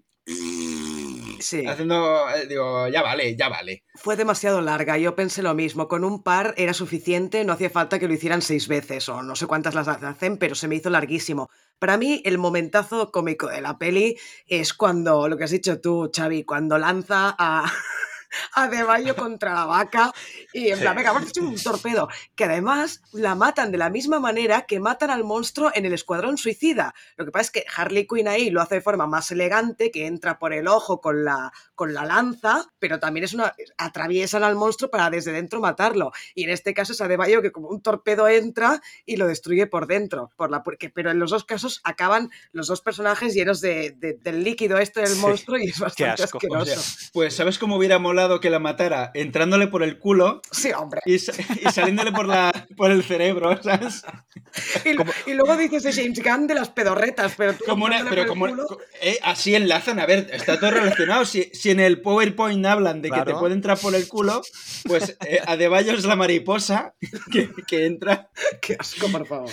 Sí. 1.42 1.66
haciendo, 1.66 2.30
eh, 2.30 2.48
digo, 2.48 2.88
ya 2.88 3.02
vale, 3.02 3.36
ya 3.36 3.50
vale. 3.50 3.84
Fue 3.96 4.16
demasiado 4.16 4.62
larga, 4.62 4.98
yo 4.98 5.16
pensé 5.16 5.42
lo 5.42 5.54
mismo. 5.54 5.88
Con 5.88 6.04
un 6.04 6.24
par 6.24 6.54
era 6.58 6.74
suficiente, 6.74 7.44
no 7.46 7.54
hacía 7.54 7.70
falta 7.70 8.00
que 8.00 8.08
lo 8.08 8.14
hicieran 8.14 8.42
seis 8.42 8.68
veces 8.68 9.10
o 9.10 9.22
no 9.22 9.36
sé 9.36 9.48
cuántas 9.48 9.76
las 9.76 9.88
hacen, 9.88 10.38
pero 10.38 10.56
se 10.56 10.68
me 10.68 10.76
hizo 10.76 10.90
larguísimo. 10.90 11.50
Para 11.80 11.98
mí, 11.98 12.22
el 12.26 12.38
momentazo 12.38 13.12
cómico 13.12 13.48
de 13.48 13.62
la 13.62 13.78
peli 13.78 14.18
es 14.48 14.74
cuando, 14.74 15.28
lo 15.28 15.38
que 15.38 15.46
has 15.46 15.52
dicho 15.52 15.80
tú, 15.80 16.12
Xavi, 16.14 16.44
cuando 16.44 16.78
lanza 16.78 17.36
a, 17.38 17.66
a 18.54 18.68
De 18.68 18.84
Bayo 18.84 19.16
contra 19.16 19.54
la 19.54 19.66
vaca 19.66 20.14
y 20.54 20.70
en 20.70 20.80
plan, 20.80 20.96
venga, 20.96 21.12
vamos 21.12 21.28
a 21.28 21.30
echar 21.32 21.44
un 21.44 21.56
torpedo. 21.62 22.08
Que 22.36 22.46
además 22.46 23.02
la 23.12 23.36
matan 23.36 23.72
de 23.72 23.78
la 23.78 23.90
misma 23.90 24.20
manera 24.20 24.64
que 24.68 24.80
matan 24.80 25.10
al 25.10 25.24
monstruo 25.24 25.72
en 25.74 25.86
el 25.86 25.94
Escuadrón 25.94 26.38
Suicida. 26.38 26.94
Lo 27.18 27.26
que 27.26 27.32
pasa 27.32 27.44
es 27.44 27.52
que 27.52 27.66
Harley 27.76 28.08
Quinn 28.08 28.28
ahí 28.28 28.50
lo 28.50 28.62
hace 28.62 28.76
de 28.76 28.82
forma 28.82 29.08
más 29.08 29.32
elegante, 29.32 29.92
que 29.92 30.06
entra 30.08 30.40
por 30.40 30.54
el 30.54 30.68
ojo 30.68 31.02
con 31.02 31.24
la, 31.24 31.52
con 31.76 31.94
la 31.94 32.06
lanza, 32.06 32.66
pero 32.80 33.00
también 33.00 33.24
es 33.24 33.34
una. 33.34 33.54
atraviesan 33.78 34.44
al 34.44 34.56
monstruo 34.56 34.90
para 34.92 35.10
desde 35.10 35.32
dentro 35.32 35.60
matarlo. 35.60 36.12
Y 36.36 36.44
en 36.44 36.50
este 36.52 36.74
caso 36.74 36.94
es 36.94 37.02
a 37.02 37.08
De 37.08 37.18
Bayo 37.18 37.42
que 37.42 37.52
como 37.52 37.70
un 37.70 37.82
torpedo 37.82 38.28
entra 38.28 38.82
y 39.06 39.16
lo 39.18 39.28
destruye 39.28 39.68
por 39.68 39.88
dentro. 39.88 40.32
Por 40.36 40.52
la, 40.52 40.64
porque, 40.64 40.90
pero 40.90 41.12
en 41.12 41.20
los 41.20 41.32
dos 41.32 41.46
casos 41.46 41.82
acaban 41.84 42.30
los 42.52 42.68
dos 42.68 42.82
personajes 42.82 43.34
llenos 43.34 43.62
de, 43.62 43.92
de- 43.92 44.14
del 44.14 44.44
líquido 44.44 44.78
este 44.78 45.00
del 45.02 45.10
Sí, 45.10 45.20
monstruo 45.22 45.58
y 45.58 45.70
es 45.70 45.80
bastante 45.80 46.24
asco. 46.24 46.38
O 46.38 46.54
O 46.54 46.58
asqueroso. 46.58 46.82
sea, 46.82 47.10
pues 47.14 47.36
¿sabes 47.36 47.58
cómo 47.58 47.78
hubiera 47.78 48.00
molado 48.00 48.19
que 48.42 48.50
la 48.50 48.60
matara? 48.60 49.12
Entrándole 49.14 49.68
por 49.68 49.84
el 49.84 49.98
culo 49.98 50.42
Sí, 50.52 50.72
hombre. 50.72 51.02
y, 51.06 51.18
sa- 51.20 51.32
y 51.62 51.72
saliéndole 51.72 52.12
por, 52.12 52.28
la, 52.28 52.52
por 52.76 52.92
el 52.92 53.04
cerebro, 53.04 53.58
¿sabes? 53.64 54.04
Y, 54.84 55.32
y 55.32 55.34
luego 55.36 55.56
dices 55.58 55.84
de 55.84 55.94
James 55.94 56.22
Gunn 56.24 56.48
de 56.48 56.56
las 56.56 56.70
pedorretas, 56.70 57.34
pero 57.38 57.54
tú 57.54 57.64
Como 57.66 57.86
una, 57.86 58.04
pero 58.10 58.28
como, 58.28 58.48
eh, 59.02 59.18
así 59.24 59.56
enlazan, 59.56 60.00
a 60.00 60.06
ver, 60.06 60.28
está 60.34 60.60
todo 60.60 60.72
relacionado. 60.72 61.24
Si, 61.26 61.50
si 61.54 61.70
en 61.72 61.80
el 61.80 62.02
PowerPoint 62.02 62.66
hablan 62.66 63.02
de 63.02 63.10
que 63.12 63.22
te 63.22 63.34
puede 63.36 63.54
entrar 63.54 63.78
por 63.78 63.96
el 63.96 64.08
culo, 64.08 64.42
pues 64.86 65.16
eh, 65.26 65.40
Adebayo 65.46 65.94
es 65.94 66.06
la 66.06 66.16
mariposa 66.16 66.96
que, 67.32 67.50
que 67.68 67.86
entra. 67.86 68.30
Qué 68.62 68.76
asco, 68.80 69.08
por 69.08 69.26
favor. 69.28 69.50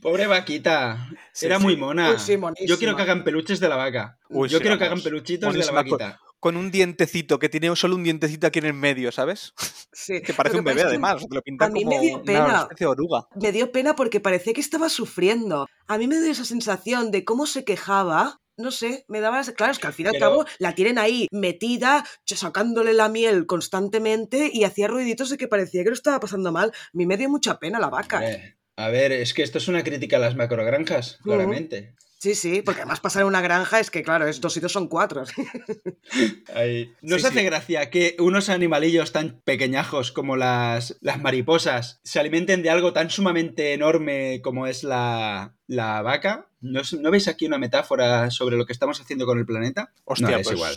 Pobre 0.00 0.26
vaquita, 0.26 1.08
Sí, 1.32 1.46
era 1.46 1.58
sí. 1.58 1.64
muy 1.64 1.76
mona. 1.76 2.10
Uy, 2.12 2.18
sí, 2.18 2.36
monísima. 2.36 2.68
Yo 2.68 2.78
quiero 2.78 2.96
que 2.96 3.02
hagan 3.02 3.24
peluches 3.24 3.58
de 3.60 3.68
la 3.68 3.76
vaca. 3.76 4.18
Uy, 4.28 4.48
Yo 4.48 4.58
sí, 4.58 4.62
quiero 4.62 4.78
que 4.78 4.84
hagan 4.84 5.00
peluchitos 5.02 5.52
de 5.52 5.64
la 5.64 5.72
vaquita. 5.72 6.20
Con 6.40 6.56
un 6.56 6.70
dientecito, 6.70 7.38
que 7.38 7.48
tiene 7.48 7.74
solo 7.74 7.96
un 7.96 8.04
dientecito 8.04 8.46
aquí 8.46 8.60
en 8.60 8.66
el 8.66 8.74
medio, 8.74 9.10
¿sabes? 9.12 9.54
Sí. 9.92 10.20
Que 10.24 10.32
parece 10.32 10.58
un 10.58 10.64
bebé, 10.64 10.82
además. 10.82 11.22
que 11.28 11.34
lo 11.34 11.42
pintan 11.42 11.70
a 11.70 11.72
mí 11.72 11.82
como 11.84 11.96
me 11.96 12.02
dio 12.02 12.14
una 12.16 12.24
pena. 12.24 12.60
especie 12.62 12.84
de 12.86 12.90
oruga. 12.90 13.26
Me 13.34 13.52
dio 13.52 13.72
pena 13.72 13.96
porque 13.96 14.20
parecía 14.20 14.52
que 14.52 14.60
estaba 14.60 14.88
sufriendo. 14.88 15.66
A 15.86 15.98
mí 15.98 16.06
me 16.06 16.20
dio 16.20 16.30
esa 16.30 16.44
sensación 16.44 17.10
de 17.10 17.24
cómo 17.24 17.46
se 17.46 17.64
quejaba. 17.64 18.40
No 18.56 18.72
sé, 18.72 19.04
me 19.08 19.20
daba... 19.20 19.40
Claro, 19.44 19.70
es 19.72 19.78
que 19.78 19.86
al 19.86 19.92
fin 19.92 20.06
y 20.06 20.08
al 20.08 20.12
Pero- 20.14 20.26
cabo 20.30 20.44
la 20.58 20.74
tienen 20.74 20.98
ahí 20.98 21.28
metida, 21.30 22.04
sacándole 22.26 22.92
la 22.92 23.08
miel 23.08 23.46
constantemente 23.46 24.50
y 24.52 24.64
hacía 24.64 24.88
ruiditos 24.88 25.30
de 25.30 25.38
que 25.38 25.46
parecía 25.48 25.82
que 25.84 25.90
lo 25.90 25.94
estaba 25.94 26.18
pasando 26.20 26.50
mal. 26.52 26.70
A 26.74 26.90
mí 26.92 27.06
me 27.06 27.16
dio 27.16 27.28
mucha 27.28 27.58
pena 27.60 27.78
la 27.78 27.88
vaca. 27.88 28.28
Eh, 28.28 28.56
a 28.76 28.88
ver, 28.88 29.12
es 29.12 29.32
que 29.34 29.42
esto 29.42 29.58
es 29.58 29.68
una 29.68 29.82
crítica 29.84 30.16
a 30.16 30.20
las 30.20 30.34
macrogranjas, 30.36 31.18
claramente. 31.22 31.94
Sí, 32.20 32.34
sí, 32.34 32.62
porque 32.62 32.80
además 32.80 32.98
pasar 32.98 33.22
en 33.22 33.28
una 33.28 33.40
granja 33.40 33.78
es 33.78 33.90
que, 33.92 34.02
claro, 34.02 34.26
es 34.26 34.40
dos 34.40 34.56
y 34.56 34.60
dos 34.60 34.72
son 34.72 34.88
cuatro. 34.88 35.22
Ahí. 36.54 36.92
¿Nos 37.00 37.20
Sí, 37.22 37.26
hace 37.28 37.38
sí. 37.40 37.44
gracia 37.44 37.90
que 37.90 38.16
unos 38.18 38.48
animalillos 38.48 39.12
tan 39.12 39.40
pequeñajos 39.44 40.12
como 40.12 40.36
las, 40.36 40.96
las 41.00 41.20
mariposas 41.20 42.00
se 42.02 42.18
alimenten 42.20 42.62
de 42.62 42.70
algo 42.70 42.92
tan 42.92 43.10
sumamente 43.10 43.72
enorme 43.72 44.40
como 44.42 44.66
es 44.66 44.82
la, 44.84 45.54
la 45.66 46.02
vaca? 46.02 46.48
¿No, 46.60 46.80
es- 46.80 46.92
¿No 46.94 47.10
veis 47.12 47.28
aquí 47.28 47.46
una 47.46 47.58
metáfora 47.58 48.30
sobre 48.32 48.56
lo 48.56 48.66
que 48.66 48.72
estamos 48.72 49.00
haciendo 49.00 49.24
con 49.26 49.38
el 49.38 49.46
planeta? 49.46 49.92
Hostia, 50.04 50.30
No, 50.30 50.36
es 50.38 50.42
pues, 50.48 50.56
igual. 50.56 50.74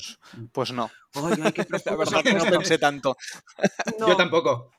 pues 0.51 0.72
no. 0.73 0.91
Ay, 1.13 1.41
ay, 1.43 1.51
qué 1.51 1.63
La 1.69 1.79
profundo 1.79 1.97
verdad 1.97 2.17
se 2.17 2.23
que 2.23 2.29
ha 2.29 2.33
no 2.38 2.45
pensé 2.45 2.77
tanto. 2.77 3.17
No, 3.99 4.07
Yo 4.07 4.17
tampoco. 4.17 4.71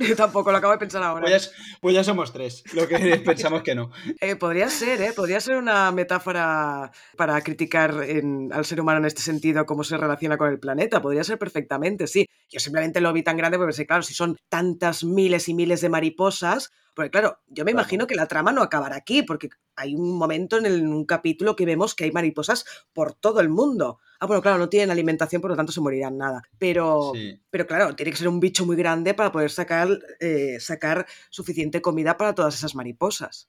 yo 0.00 0.16
tampoco, 0.16 0.50
lo 0.50 0.58
acabo 0.58 0.72
de 0.72 0.78
pensar 0.78 1.02
ahora. 1.02 1.20
Pues 1.26 1.46
ya, 1.46 1.50
pues 1.80 1.94
ya 1.94 2.04
somos 2.04 2.32
tres, 2.32 2.62
lo 2.74 2.86
que 2.88 2.96
pensamos 3.24 3.62
que 3.62 3.74
no. 3.74 3.90
Eh, 4.20 4.36
podría 4.36 4.68
ser, 4.70 5.00
¿eh? 5.02 5.12
Podría 5.14 5.40
ser 5.40 5.56
una 5.56 5.90
metáfora 5.92 6.90
para 7.16 7.40
criticar 7.42 8.02
en- 8.04 8.50
al 8.52 8.64
ser 8.64 8.80
humano 8.80 8.98
en 9.00 9.06
este 9.06 9.22
sentido, 9.22 9.66
cómo 9.66 9.84
se 9.84 9.96
relaciona 9.96 10.38
con 10.38 10.48
el 10.48 10.58
planeta. 10.58 11.02
Podría 11.02 11.24
ser 11.24 11.38
perfectamente, 11.38 12.06
sí. 12.06 12.26
Yo 12.50 12.60
simplemente 12.60 13.00
lo 13.00 13.12
vi 13.12 13.22
tan 13.22 13.36
grande 13.36 13.58
porque 13.58 13.70
pensé, 13.70 13.86
claro, 13.86 14.02
si 14.02 14.14
son 14.14 14.36
tantas 14.48 15.04
miles 15.04 15.48
y 15.48 15.54
miles 15.54 15.80
de 15.80 15.88
mariposas, 15.88 16.70
porque 16.94 17.10
claro, 17.10 17.38
yo 17.48 17.64
me 17.64 17.72
Claro. 17.72 17.82
imagino 17.84 18.06
que 18.06 18.14
la 18.14 18.26
trama 18.26 18.52
no 18.52 18.62
acabará 18.62 18.96
aquí, 18.96 19.22
porque 19.22 19.48
hay 19.76 19.94
un 19.94 20.16
momento 20.16 20.58
en, 20.58 20.66
el- 20.66 20.80
en 20.80 20.92
un 20.92 21.04
capítulo 21.04 21.54
que 21.56 21.66
vemos 21.66 21.94
que 21.94 22.04
hay 22.04 22.12
mariposas 22.12 22.64
por 22.92 23.12
todo 23.14 23.40
el 23.40 23.48
mundo. 23.48 23.98
Ah, 24.20 24.26
bueno, 24.26 24.42
claro, 24.42 24.58
no 24.58 24.68
tienen 24.68 24.90
alimentación, 24.90 25.40
por 25.40 25.50
lo 25.50 25.56
tanto 25.56 25.72
se 25.72 25.80
morirán 25.80 26.18
nada. 26.18 26.42
Pero, 26.58 27.12
Sí. 27.14 27.40
pero 27.50 27.66
claro, 27.66 27.96
tiene 27.96 28.12
que 28.12 28.18
ser 28.18 28.28
un 28.28 28.38
bicho 28.38 28.66
muy 28.66 28.76
grande 28.76 29.14
para 29.14 29.32
poder 29.32 29.50
sacar, 29.50 29.88
eh, 30.20 30.58
sacar 30.60 31.06
suficiente 31.30 31.80
comida 31.80 32.18
para 32.18 32.34
todas 32.34 32.54
esas 32.54 32.74
mariposas. 32.74 33.48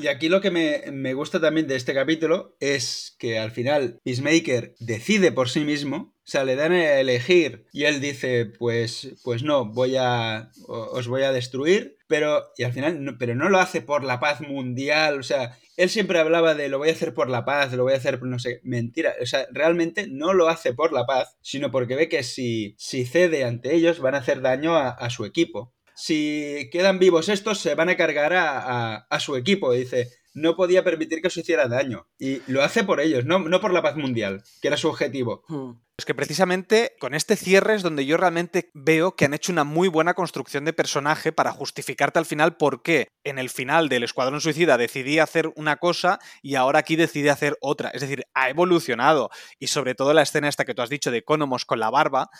Y 0.00 0.06
aquí 0.08 0.28
lo 0.28 0.40
que 0.40 0.50
me, 0.50 0.82
me 0.92 1.12
gusta 1.14 1.40
también 1.40 1.66
de 1.66 1.76
este 1.76 1.94
capítulo 1.94 2.56
es 2.58 3.14
que 3.18 3.38
al 3.38 3.50
final 3.50 3.98
Peacemaker 4.02 4.74
decide 4.80 5.30
por 5.30 5.48
sí 5.50 5.60
mismo, 5.64 6.14
o 6.28 6.30
sea, 6.30 6.44
le 6.44 6.56
dan 6.56 6.72
a 6.72 7.00
elegir 7.00 7.64
y 7.72 7.84
él 7.84 8.02
dice, 8.02 8.44
pues, 8.44 9.14
pues 9.24 9.42
no, 9.42 9.64
voy 9.64 9.96
a, 9.96 10.50
os 10.66 11.08
voy 11.08 11.22
a 11.22 11.32
destruir, 11.32 11.96
pero, 12.06 12.48
y 12.58 12.64
al 12.64 12.72
final, 12.74 13.02
no, 13.02 13.16
pero 13.16 13.34
no 13.34 13.48
lo 13.48 13.58
hace 13.58 13.80
por 13.80 14.04
la 14.04 14.20
paz 14.20 14.42
mundial, 14.42 15.18
o 15.20 15.22
sea, 15.22 15.56
él 15.78 15.88
siempre 15.88 16.18
hablaba 16.18 16.54
de 16.54 16.68
lo 16.68 16.76
voy 16.76 16.90
a 16.90 16.92
hacer 16.92 17.14
por 17.14 17.30
la 17.30 17.46
paz, 17.46 17.72
lo 17.72 17.84
voy 17.84 17.94
a 17.94 17.96
hacer 17.96 18.18
por 18.18 18.28
no 18.28 18.38
sé, 18.38 18.60
mentira, 18.62 19.14
o 19.22 19.24
sea, 19.24 19.46
realmente 19.52 20.06
no 20.06 20.34
lo 20.34 20.48
hace 20.50 20.74
por 20.74 20.92
la 20.92 21.06
paz, 21.06 21.38
sino 21.40 21.70
porque 21.70 21.96
ve 21.96 22.10
que 22.10 22.22
si, 22.22 22.74
si 22.78 23.06
cede 23.06 23.44
ante 23.44 23.74
ellos 23.74 23.98
van 24.00 24.14
a 24.14 24.18
hacer 24.18 24.42
daño 24.42 24.76
a, 24.76 25.08
su 25.08 25.24
equipo. 25.24 25.72
Si 25.96 26.68
quedan 26.70 26.98
vivos 26.98 27.30
estos, 27.30 27.58
se 27.58 27.74
van 27.74 27.88
a 27.88 27.96
cargar 27.96 28.34
a, 28.34 28.58
a- 28.58 29.06
a 29.08 29.18
su 29.20 29.34
equipo. 29.34 29.72
Dice, 29.72 30.10
no 30.34 30.54
podía 30.56 30.84
permitir 30.84 31.20
que 31.22 31.30
se 31.30 31.40
hiciera 31.40 31.66
daño. 31.68 32.06
Y 32.18 32.40
lo 32.52 32.62
hace 32.62 32.84
por 32.84 33.00
ellos, 33.00 33.24
no, 33.24 33.38
no 33.40 33.60
por 33.60 33.72
la 33.72 33.82
paz 33.82 33.96
mundial, 33.96 34.42
que 34.60 34.68
era 34.68 34.76
su 34.76 34.88
objetivo. 34.88 35.42
Hmm. 35.48 35.72
Es 35.98 36.04
que 36.04 36.14
precisamente 36.14 36.94
con 37.00 37.12
este 37.12 37.34
cierre 37.34 37.74
es 37.74 37.82
donde 37.82 38.06
yo 38.06 38.16
realmente 38.16 38.70
veo 38.72 39.16
que 39.16 39.24
han 39.24 39.34
hecho 39.34 39.50
una 39.50 39.64
muy 39.64 39.88
buena 39.88 40.14
construcción 40.14 40.64
de 40.64 40.72
personaje 40.72 41.32
para 41.32 41.50
justificarte 41.50 42.20
al 42.20 42.24
final 42.24 42.56
por 42.56 42.82
qué 42.82 43.08
en 43.24 43.40
el 43.40 43.50
final 43.50 43.88
del 43.88 44.04
Escuadrón 44.04 44.40
Suicida 44.40 44.78
decidí 44.78 45.18
hacer 45.18 45.50
una 45.56 45.78
cosa 45.78 46.20
y 46.40 46.54
ahora 46.54 46.78
aquí 46.78 46.94
decide 46.94 47.30
hacer 47.30 47.58
otra. 47.60 47.88
Es 47.88 48.00
decir, 48.00 48.22
ha 48.32 48.48
evolucionado. 48.48 49.30
Y 49.58 49.66
sobre 49.66 49.96
todo 49.96 50.14
la 50.14 50.22
escena 50.22 50.48
esta 50.48 50.64
que 50.64 50.72
tú 50.72 50.82
has 50.82 50.88
dicho 50.88 51.10
de 51.10 51.18
Economos 51.18 51.64
con 51.64 51.80
la 51.80 51.90
barba, 51.90 52.30